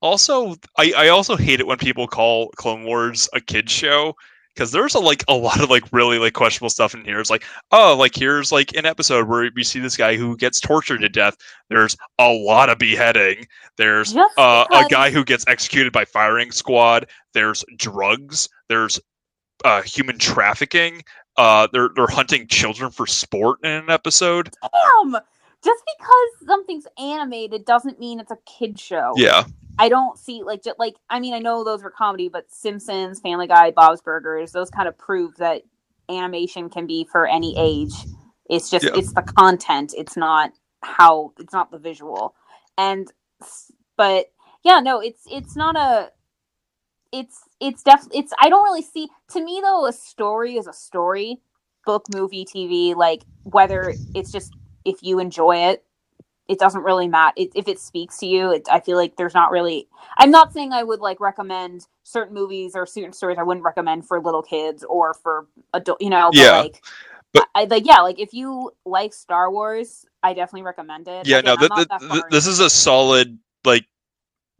also, 0.00 0.56
I, 0.78 0.92
I 0.96 1.08
also 1.08 1.36
hate 1.36 1.60
it 1.60 1.66
when 1.66 1.78
people 1.78 2.06
call 2.06 2.50
Clone 2.56 2.84
Wars 2.84 3.28
a 3.32 3.40
kids 3.40 3.70
show 3.70 4.14
because 4.54 4.70
there's 4.70 4.94
a 4.94 4.98
like 4.98 5.24
a 5.28 5.34
lot 5.34 5.62
of 5.62 5.70
like 5.70 5.84
really 5.92 6.18
like 6.18 6.34
questionable 6.34 6.70
stuff 6.70 6.94
in 6.94 7.04
here. 7.04 7.20
It's 7.20 7.30
like, 7.30 7.44
oh, 7.70 7.96
like 7.98 8.14
here's 8.14 8.52
like 8.52 8.74
an 8.76 8.86
episode 8.86 9.28
where 9.28 9.50
we 9.54 9.64
see 9.64 9.80
this 9.80 9.96
guy 9.96 10.16
who 10.16 10.36
gets 10.36 10.60
tortured 10.60 10.98
to 10.98 11.08
death. 11.08 11.36
There's 11.68 11.96
a 12.18 12.32
lot 12.32 12.68
of 12.68 12.78
beheading. 12.78 13.46
There's 13.76 14.14
uh, 14.16 14.64
a 14.70 14.84
guy 14.90 15.10
who 15.10 15.24
gets 15.24 15.44
executed 15.46 15.92
by 15.92 16.04
firing 16.04 16.50
squad. 16.50 17.06
There's 17.32 17.64
drugs. 17.76 18.48
There's 18.68 19.00
uh, 19.64 19.82
human 19.82 20.18
trafficking. 20.18 21.02
Uh, 21.36 21.66
they're 21.72 21.90
they're 21.94 22.06
hunting 22.06 22.46
children 22.48 22.90
for 22.90 23.06
sport 23.06 23.60
in 23.62 23.70
an 23.70 23.90
episode. 23.90 24.50
damn. 24.62 25.16
Just 25.64 25.82
because 25.86 26.46
something's 26.46 26.86
animated 26.98 27.64
doesn't 27.64 28.00
mean 28.00 28.20
it's 28.20 28.30
a 28.30 28.38
kid 28.46 28.78
show. 28.78 29.12
Yeah, 29.16 29.44
I 29.78 29.88
don't 29.88 30.18
see 30.18 30.42
like 30.42 30.62
just 30.62 30.78
like 30.78 30.96
I 31.10 31.20
mean 31.20 31.34
I 31.34 31.38
know 31.38 31.64
those 31.64 31.82
were 31.82 31.90
comedy, 31.90 32.28
but 32.28 32.52
Simpsons, 32.52 33.20
Family 33.20 33.46
Guy, 33.46 33.70
Bob's 33.70 34.00
Burgers, 34.00 34.52
those 34.52 34.70
kind 34.70 34.88
of 34.88 34.98
prove 34.98 35.36
that 35.36 35.62
animation 36.08 36.68
can 36.68 36.86
be 36.86 37.04
for 37.10 37.26
any 37.26 37.54
age. 37.58 37.94
It's 38.50 38.70
just 38.70 38.84
Yeah. 38.84 38.92
it's 38.96 39.12
the 39.12 39.22
content. 39.22 39.94
It's 39.96 40.16
not 40.16 40.52
how 40.82 41.32
it's 41.38 41.52
not 41.52 41.70
the 41.70 41.78
visual. 41.78 42.34
And 42.76 43.10
but 43.96 44.26
yeah, 44.64 44.80
no, 44.80 45.00
it's 45.00 45.22
it's 45.30 45.56
not 45.56 45.76
a 45.76 46.10
it's 47.12 47.40
it's 47.60 47.82
definitely 47.82 48.20
it's 48.20 48.32
I 48.40 48.48
don't 48.48 48.64
really 48.64 48.82
see 48.82 49.08
to 49.30 49.44
me 49.44 49.60
though 49.62 49.86
a 49.86 49.92
story 49.92 50.56
is 50.56 50.66
a 50.66 50.72
story, 50.72 51.40
book, 51.86 52.04
movie, 52.12 52.44
TV, 52.44 52.94
like 52.94 53.22
whether 53.44 53.94
it's 54.14 54.32
just 54.32 54.52
if 54.84 55.02
you 55.02 55.18
enjoy 55.18 55.56
it 55.56 55.84
it 56.48 56.58
doesn't 56.58 56.82
really 56.82 57.08
matter 57.08 57.32
it, 57.36 57.50
if 57.54 57.68
it 57.68 57.78
speaks 57.78 58.18
to 58.18 58.26
you 58.26 58.52
it, 58.52 58.66
i 58.70 58.80
feel 58.80 58.96
like 58.96 59.16
there's 59.16 59.34
not 59.34 59.50
really 59.50 59.88
i'm 60.18 60.30
not 60.30 60.52
saying 60.52 60.72
i 60.72 60.82
would 60.82 61.00
like 61.00 61.20
recommend 61.20 61.86
certain 62.02 62.34
movies 62.34 62.72
or 62.74 62.84
certain 62.86 63.12
stories 63.12 63.38
i 63.38 63.42
wouldn't 63.42 63.64
recommend 63.64 64.06
for 64.06 64.20
little 64.20 64.42
kids 64.42 64.84
or 64.88 65.14
for 65.14 65.46
adult 65.74 66.00
you 66.00 66.10
know 66.10 66.30
but 66.32 66.38
Yeah, 66.40 66.58
like 66.60 66.84
but- 67.32 67.48
I, 67.54 67.64
like 67.64 67.86
yeah 67.86 68.00
like 68.00 68.18
if 68.20 68.34
you 68.34 68.72
like 68.84 69.12
star 69.14 69.50
wars 69.50 70.04
i 70.22 70.34
definitely 70.34 70.62
recommend 70.62 71.08
it 71.08 71.26
yeah. 71.26 71.38
Again, 71.38 71.44
no, 71.44 71.52
I'm 71.52 71.58
th- 71.58 71.68
not 71.70 71.76
th- 71.76 71.88
that 71.88 72.00
th- 72.00 72.10
far 72.22 72.28
this 72.30 72.46
is 72.46 72.60
a 72.60 72.68
solid 72.68 73.38
like 73.64 73.86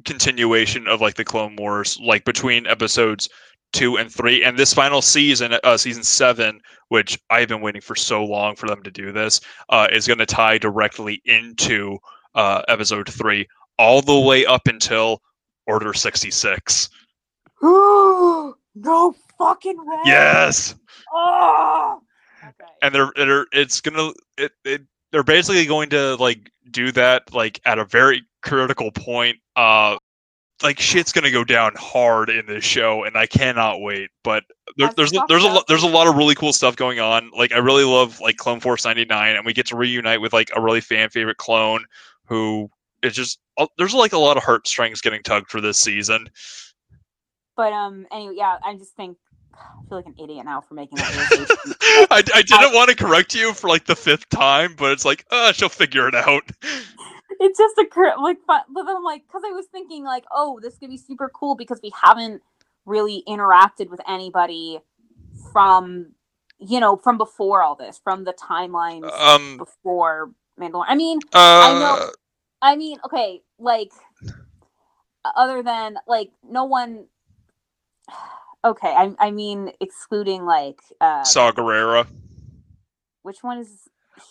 continuation 0.04 0.88
of 0.88 1.00
like 1.00 1.14
the 1.14 1.24
Clone 1.24 1.56
Wars, 1.56 1.98
like 2.02 2.24
between 2.24 2.66
episodes 2.66 3.28
two 3.72 3.96
and 3.98 4.12
three, 4.12 4.42
and 4.44 4.58
this 4.58 4.72
final 4.74 5.02
season, 5.02 5.54
uh, 5.64 5.76
season 5.76 6.02
seven, 6.02 6.60
which 6.88 7.18
I've 7.30 7.48
been 7.48 7.60
waiting 7.60 7.80
for 7.80 7.94
so 7.94 8.24
long 8.24 8.54
for 8.56 8.66
them 8.66 8.82
to 8.82 8.90
do 8.90 9.12
this, 9.12 9.40
uh, 9.70 9.88
is 9.92 10.06
going 10.06 10.18
to 10.18 10.26
tie 10.26 10.58
directly 10.58 11.20
into 11.24 11.98
uh, 12.34 12.62
episode 12.68 13.08
three, 13.08 13.46
all 13.78 14.02
the 14.02 14.18
way 14.18 14.44
up 14.46 14.66
until 14.66 15.20
Order 15.66 15.94
sixty 15.94 16.30
six. 16.30 16.88
no 17.62 19.14
fucking 19.38 19.76
way 19.78 19.96
Yes. 20.04 20.74
oh! 21.12 22.00
okay. 22.42 22.72
and 22.82 22.94
they're 22.94 23.12
they're 23.16 23.46
it's 23.52 23.80
gonna 23.80 24.10
it, 24.38 24.52
it 24.64 24.82
they're 25.12 25.22
basically 25.22 25.64
going 25.66 25.90
to 25.90 26.16
like 26.16 26.50
do 26.70 26.90
that 26.92 27.32
like 27.32 27.60
at 27.64 27.78
a 27.78 27.84
very 27.84 28.22
critical 28.42 28.90
point 28.90 29.36
uh 29.56 29.96
like 30.62 30.78
shit's 30.78 31.12
gonna 31.12 31.30
go 31.30 31.44
down 31.44 31.72
hard 31.76 32.30
in 32.30 32.46
this 32.46 32.64
show 32.64 33.04
and 33.04 33.16
i 33.16 33.26
cannot 33.26 33.80
wait 33.80 34.10
but 34.22 34.44
there, 34.76 34.90
there's 34.96 35.12
a, 35.12 35.24
there's 35.28 35.44
a 35.44 35.48
up. 35.48 35.54
lo- 35.54 35.62
there's 35.68 35.82
a 35.82 35.88
lot 35.88 36.06
of 36.06 36.16
really 36.16 36.34
cool 36.34 36.52
stuff 36.52 36.76
going 36.76 37.00
on. 37.00 37.30
Like 37.36 37.52
i 37.52 37.58
really 37.58 37.84
love 37.84 38.20
like 38.20 38.36
clone 38.36 38.60
force 38.60 38.84
99 38.84 39.36
and 39.36 39.44
we 39.44 39.52
get 39.52 39.66
to 39.66 39.76
reunite 39.76 40.20
with 40.20 40.32
like 40.32 40.50
a 40.54 40.60
really 40.60 40.80
fan 40.80 41.10
favorite 41.10 41.36
clone 41.36 41.84
who 42.26 42.70
is 43.02 43.14
just 43.14 43.38
uh, 43.58 43.66
there's 43.78 43.94
like 43.94 44.12
a 44.12 44.18
lot 44.18 44.36
of 44.36 44.42
heartstrings 44.42 45.00
getting 45.00 45.22
tugged 45.22 45.48
for 45.48 45.60
this 45.60 45.78
season. 45.78 46.28
But 47.56 47.72
um 47.72 48.06
anyway 48.10 48.34
yeah 48.36 48.58
i 48.64 48.74
just 48.74 48.94
think 48.96 49.18
i 49.54 49.88
feel 49.88 49.98
like 49.98 50.06
an 50.06 50.14
idiot 50.22 50.44
now 50.44 50.60
for 50.62 50.74
making 50.74 50.96
that 50.96 51.76
I, 52.10 52.22
I 52.34 52.42
didn't 52.42 52.72
want 52.72 52.90
to 52.90 52.96
correct 52.96 53.34
you 53.34 53.52
for 53.52 53.68
like 53.68 53.84
the 53.84 53.96
fifth 53.96 54.28
time 54.30 54.74
but 54.76 54.92
it's 54.92 55.04
like 55.04 55.26
uh 55.30 55.52
she'll 55.52 55.68
figure 55.68 56.08
it 56.08 56.14
out 56.14 56.50
it 57.42 57.56
just 57.56 57.76
occurred 57.76 58.14
like 58.20 58.38
but, 58.46 58.64
but 58.72 58.84
then 58.84 58.96
I'm 58.96 59.02
like 59.02 59.26
because 59.26 59.42
I 59.44 59.50
was 59.52 59.66
thinking 59.66 60.04
like 60.04 60.24
oh 60.30 60.60
this 60.62 60.78
could 60.78 60.90
be 60.90 60.96
super 60.96 61.28
cool 61.28 61.56
because 61.56 61.80
we 61.82 61.90
haven't 62.00 62.40
really 62.86 63.22
interacted 63.28 63.90
with 63.90 64.00
anybody 64.08 64.78
from 65.52 66.12
you 66.58 66.78
know 66.78 66.96
from 66.96 67.18
before 67.18 67.62
all 67.62 67.74
this 67.74 68.00
from 68.02 68.24
the 68.24 68.32
timelines 68.32 69.10
um 69.20 69.56
before 69.58 70.30
Mandalorian. 70.60 70.84
I 70.88 70.94
mean 70.94 71.18
uh 71.32 71.78
know- 71.78 72.10
I 72.62 72.76
mean 72.76 72.98
okay 73.04 73.42
like 73.58 73.90
other 75.24 75.62
than 75.62 75.96
like 76.06 76.30
no 76.48 76.64
one 76.64 77.06
okay 78.64 78.94
I 78.96 79.14
I 79.18 79.30
mean 79.32 79.72
excluding 79.80 80.44
like 80.44 80.80
uh 81.00 81.24
Saw 81.24 81.50
Gerrera. 81.50 82.06
which 83.22 83.42
one 83.42 83.58
is 83.58 83.81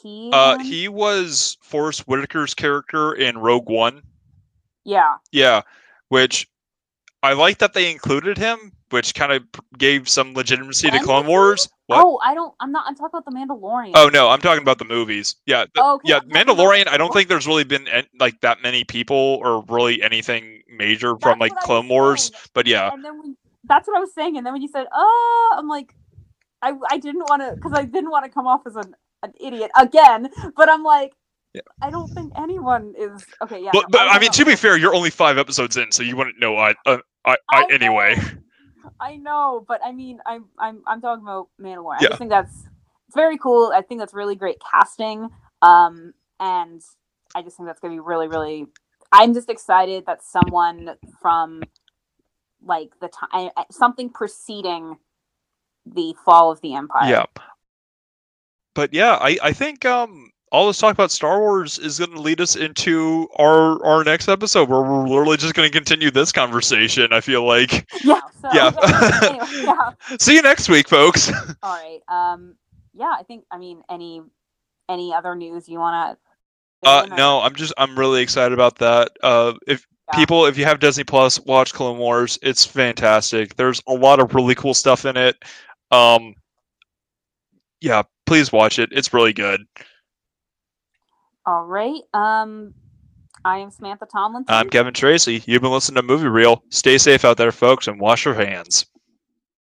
he 0.02 0.30
Uh, 0.34 0.58
he 0.60 0.88
was 0.88 1.58
Forest 1.62 2.06
Whitaker's 2.08 2.54
character 2.54 3.14
in 3.14 3.38
Rogue 3.38 3.70
One. 3.70 4.04
yeah 4.84 5.16
Yeah, 5.32 5.62
which 6.10 6.48
I 7.24 7.34
like 7.34 7.60
that 7.60 7.74
they 7.74 7.92
included 7.92 8.38
him, 8.38 8.72
which 8.90 9.14
kind 9.14 9.32
of 9.32 9.44
gave 9.78 10.10
some 10.10 10.34
legitimacy 10.34 10.90
to 10.92 11.00
Clone 11.00 11.28
Wars. 11.28 11.70
What? 11.88 12.04
oh 12.06 12.20
I 12.24 12.34
don't 12.34 12.54
I'm 12.60 12.72
not 12.72 12.86
I'm 12.88 12.96
talking 12.96 13.18
about 13.18 13.26
the 13.26 13.32
Mandalorian 13.32 13.92
Oh 13.94 14.10
no, 14.10 14.30
I'm 14.30 14.40
talking 14.40 14.62
about 14.62 14.80
the 14.80 14.86
movies. 14.86 15.36
Yeah, 15.46 15.66
th- 15.66 15.72
Oh, 15.78 15.96
okay, 15.96 16.10
yeah. 16.10 16.20
Mandalorian. 16.22 16.88
I 16.88 16.98
don't 16.98 17.14
think 17.14 17.28
there's 17.28 17.48
really 17.48 17.64
been 17.66 17.88
like 18.20 18.40
that 18.42 18.62
many 18.62 18.84
people 18.84 19.40
or 19.44 19.64
really 19.68 20.02
anything 20.02 20.62
major 20.70 21.18
from 21.20 21.40
like 21.40 21.54
Clone 21.60 21.90
Wars. 21.90 22.32
saying. 22.32 22.42
But 22.54 22.68
yeah, 22.68 22.92
and 22.94 23.04
then 23.04 23.20
when 23.20 23.38
that's 23.66 23.88
what 23.88 23.98
I 23.98 24.00
was 24.00 24.14
saying, 24.14 24.38
and 24.38 24.46
then 24.46 24.54
when 24.54 24.62
you 24.62 24.70
said, 24.70 24.88
"Oh," 24.92 25.56
I'm 25.58 25.68
like, 25.68 25.94
I 26.62 26.74
I 26.90 26.98
didn't 26.98 27.24
want 27.24 27.42
to 27.42 27.56
because 27.56 27.74
I 27.74 27.84
didn't 27.84 28.10
want 28.10 28.26
to 28.26 28.32
come 28.32 28.48
off 28.48 28.62
as 28.66 28.76
an, 28.76 28.96
an 29.24 29.34
idiot 29.40 29.72
again, 29.80 30.30
but 30.56 30.70
I'm 30.70 30.84
like, 30.84 31.14
Yeah. 31.54 31.62
I 31.82 31.90
don't 31.90 32.10
think 32.10 32.34
anyone 32.38 32.94
is 32.98 33.26
okay. 33.42 33.62
Yeah, 33.62 33.72
but, 33.74 33.86
but 33.90 34.06
was 34.06 34.16
I 34.16 34.20
mean, 34.20 34.30
talking 34.30 34.46
to 34.46 34.52
be 34.52 34.56
fair, 34.56 34.78
you're 34.78 34.96
only 34.96 35.10
five 35.10 35.38
episodes 35.38 35.78
in, 35.78 35.92
so 35.92 36.04
you 36.04 36.16
wouldn't 36.16 36.40
know. 36.40 36.56
I, 36.58 36.76
uh, 36.86 36.98
I, 37.26 37.32
I, 37.32 37.38
I 37.50 37.68
anyway. 37.72 38.16
know, 38.16 38.92
I 39.00 39.18
know, 39.18 39.66
but 39.68 39.82
I 39.84 39.92
mean, 39.92 40.20
I'm 40.26 40.46
I'm 40.58 40.82
I'm 40.88 41.02
talking 41.02 41.24
about 41.24 41.50
Mandalorian. 41.60 41.98
I 42.00 42.06
just 42.06 42.18
think 42.18 42.30
that's 42.30 42.68
it's 43.08 43.16
very 43.16 43.38
cool. 43.38 43.72
I 43.74 43.82
think 43.82 44.00
that's 44.00 44.14
really 44.14 44.36
great 44.36 44.58
casting. 44.72 45.30
Um, 45.62 46.14
and 46.40 46.82
I 47.36 47.42
just 47.42 47.58
think 47.58 47.68
that's 47.68 47.80
gonna 47.80 47.94
be 47.94 48.00
really 48.00 48.28
really. 48.28 48.68
I'm 49.12 49.34
just 49.34 49.50
excited 49.50 50.06
that 50.06 50.24
someone 50.24 50.96
from 51.22 51.62
like 52.64 52.92
the 53.02 53.10
time 53.10 53.52
something 53.72 54.10
preceding 54.10 54.98
the 55.86 56.16
fall 56.24 56.52
of 56.52 56.62
the 56.62 56.76
empire. 56.76 57.10
Yeah. 57.10 57.26
But 58.74 58.94
yeah, 58.94 59.18
I, 59.22 59.38
I 59.44 59.54
think 59.54 59.86
um 59.86 60.32
all 60.52 60.68
this 60.68 60.80
talk 60.80 60.94
about 60.94 61.12
Star 61.12 61.40
Wars 61.40 61.80
is 61.80 61.98
going 61.98 62.12
to 62.12 62.20
lead 62.20 62.42
us 62.42 62.56
into 62.58 63.28
our 63.38 63.84
our 63.86 64.04
next 64.04 64.28
episode 64.28 64.70
where 64.70 64.82
we're 64.82 65.08
literally 65.08 65.38
just 65.38 65.54
going 65.54 65.70
to 65.70 65.74
continue 65.74 66.12
this 66.12 66.32
conversation. 66.32 67.12
I 67.14 67.22
feel 67.22 67.46
like. 67.46 67.90
Yeah. 68.04 68.20
So, 68.42 68.50
Yeah. 68.54 68.72
anyway, 69.24 69.46
yeah. 69.64 70.18
See 70.20 70.36
you 70.36 70.42
next 70.42 70.68
week, 70.70 70.90
folks. 70.90 71.32
All 71.64 71.76
right. 71.76 72.00
Um. 72.08 72.56
Yeah. 72.94 73.14
I 73.18 73.24
think. 73.24 73.46
I 73.52 73.58
mean, 73.58 73.82
any 73.90 74.22
any 74.90 75.14
other 75.14 75.36
news 75.36 75.70
you 75.70 75.80
want 75.80 76.18
to? 76.84 76.90
Uh, 76.90 77.06
no, 77.16 77.40
I'm 77.42 77.54
just 77.56 77.74
I'm 77.78 77.98
really 77.98 78.22
excited 78.24 78.54
about 78.54 78.78
that. 78.80 79.12
Uh, 79.22 79.54
if 79.68 79.86
Yeah. 80.12 80.20
people, 80.20 80.46
if 80.48 80.58
you 80.58 80.66
have 80.66 80.80
Disney 80.80 81.04
Plus, 81.04 81.40
watch 81.42 81.74
Clone 81.74 82.00
Wars. 82.00 82.40
It's 82.42 82.66
fantastic. 82.66 83.56
There's 83.56 83.82
a 83.88 83.94
lot 83.94 84.20
of 84.20 84.34
really 84.34 84.56
cool 84.56 84.74
stuff 84.74 85.06
in 85.06 85.16
it. 85.16 85.38
Um, 85.92 86.34
yeah, 87.82 88.02
please 88.32 88.50
watch 88.50 88.80
it. 88.80 88.88
It's 88.94 89.14
really 89.14 89.34
good. 89.34 89.66
All 91.46 91.66
right. 91.66 92.00
Um, 92.14 92.74
I 93.44 93.58
am 93.58 93.72
Samantha 93.72 94.06
Tomlinson. 94.10 94.56
I'm 94.56 94.70
Kevin 94.70 94.94
Tracy. 94.94 95.44
You've 95.46 95.62
been 95.62 95.72
listening 95.72 95.98
to 95.98 96.08
Movie 96.08 96.30
Reel. 96.30 96.64
Stay 96.70 96.98
safe 96.98 97.26
out 97.26 97.36
there, 97.36 97.52
folks, 97.52 97.90
and 97.90 98.00
wash 98.00 98.24
your 98.24 98.34
hands. 98.34 98.86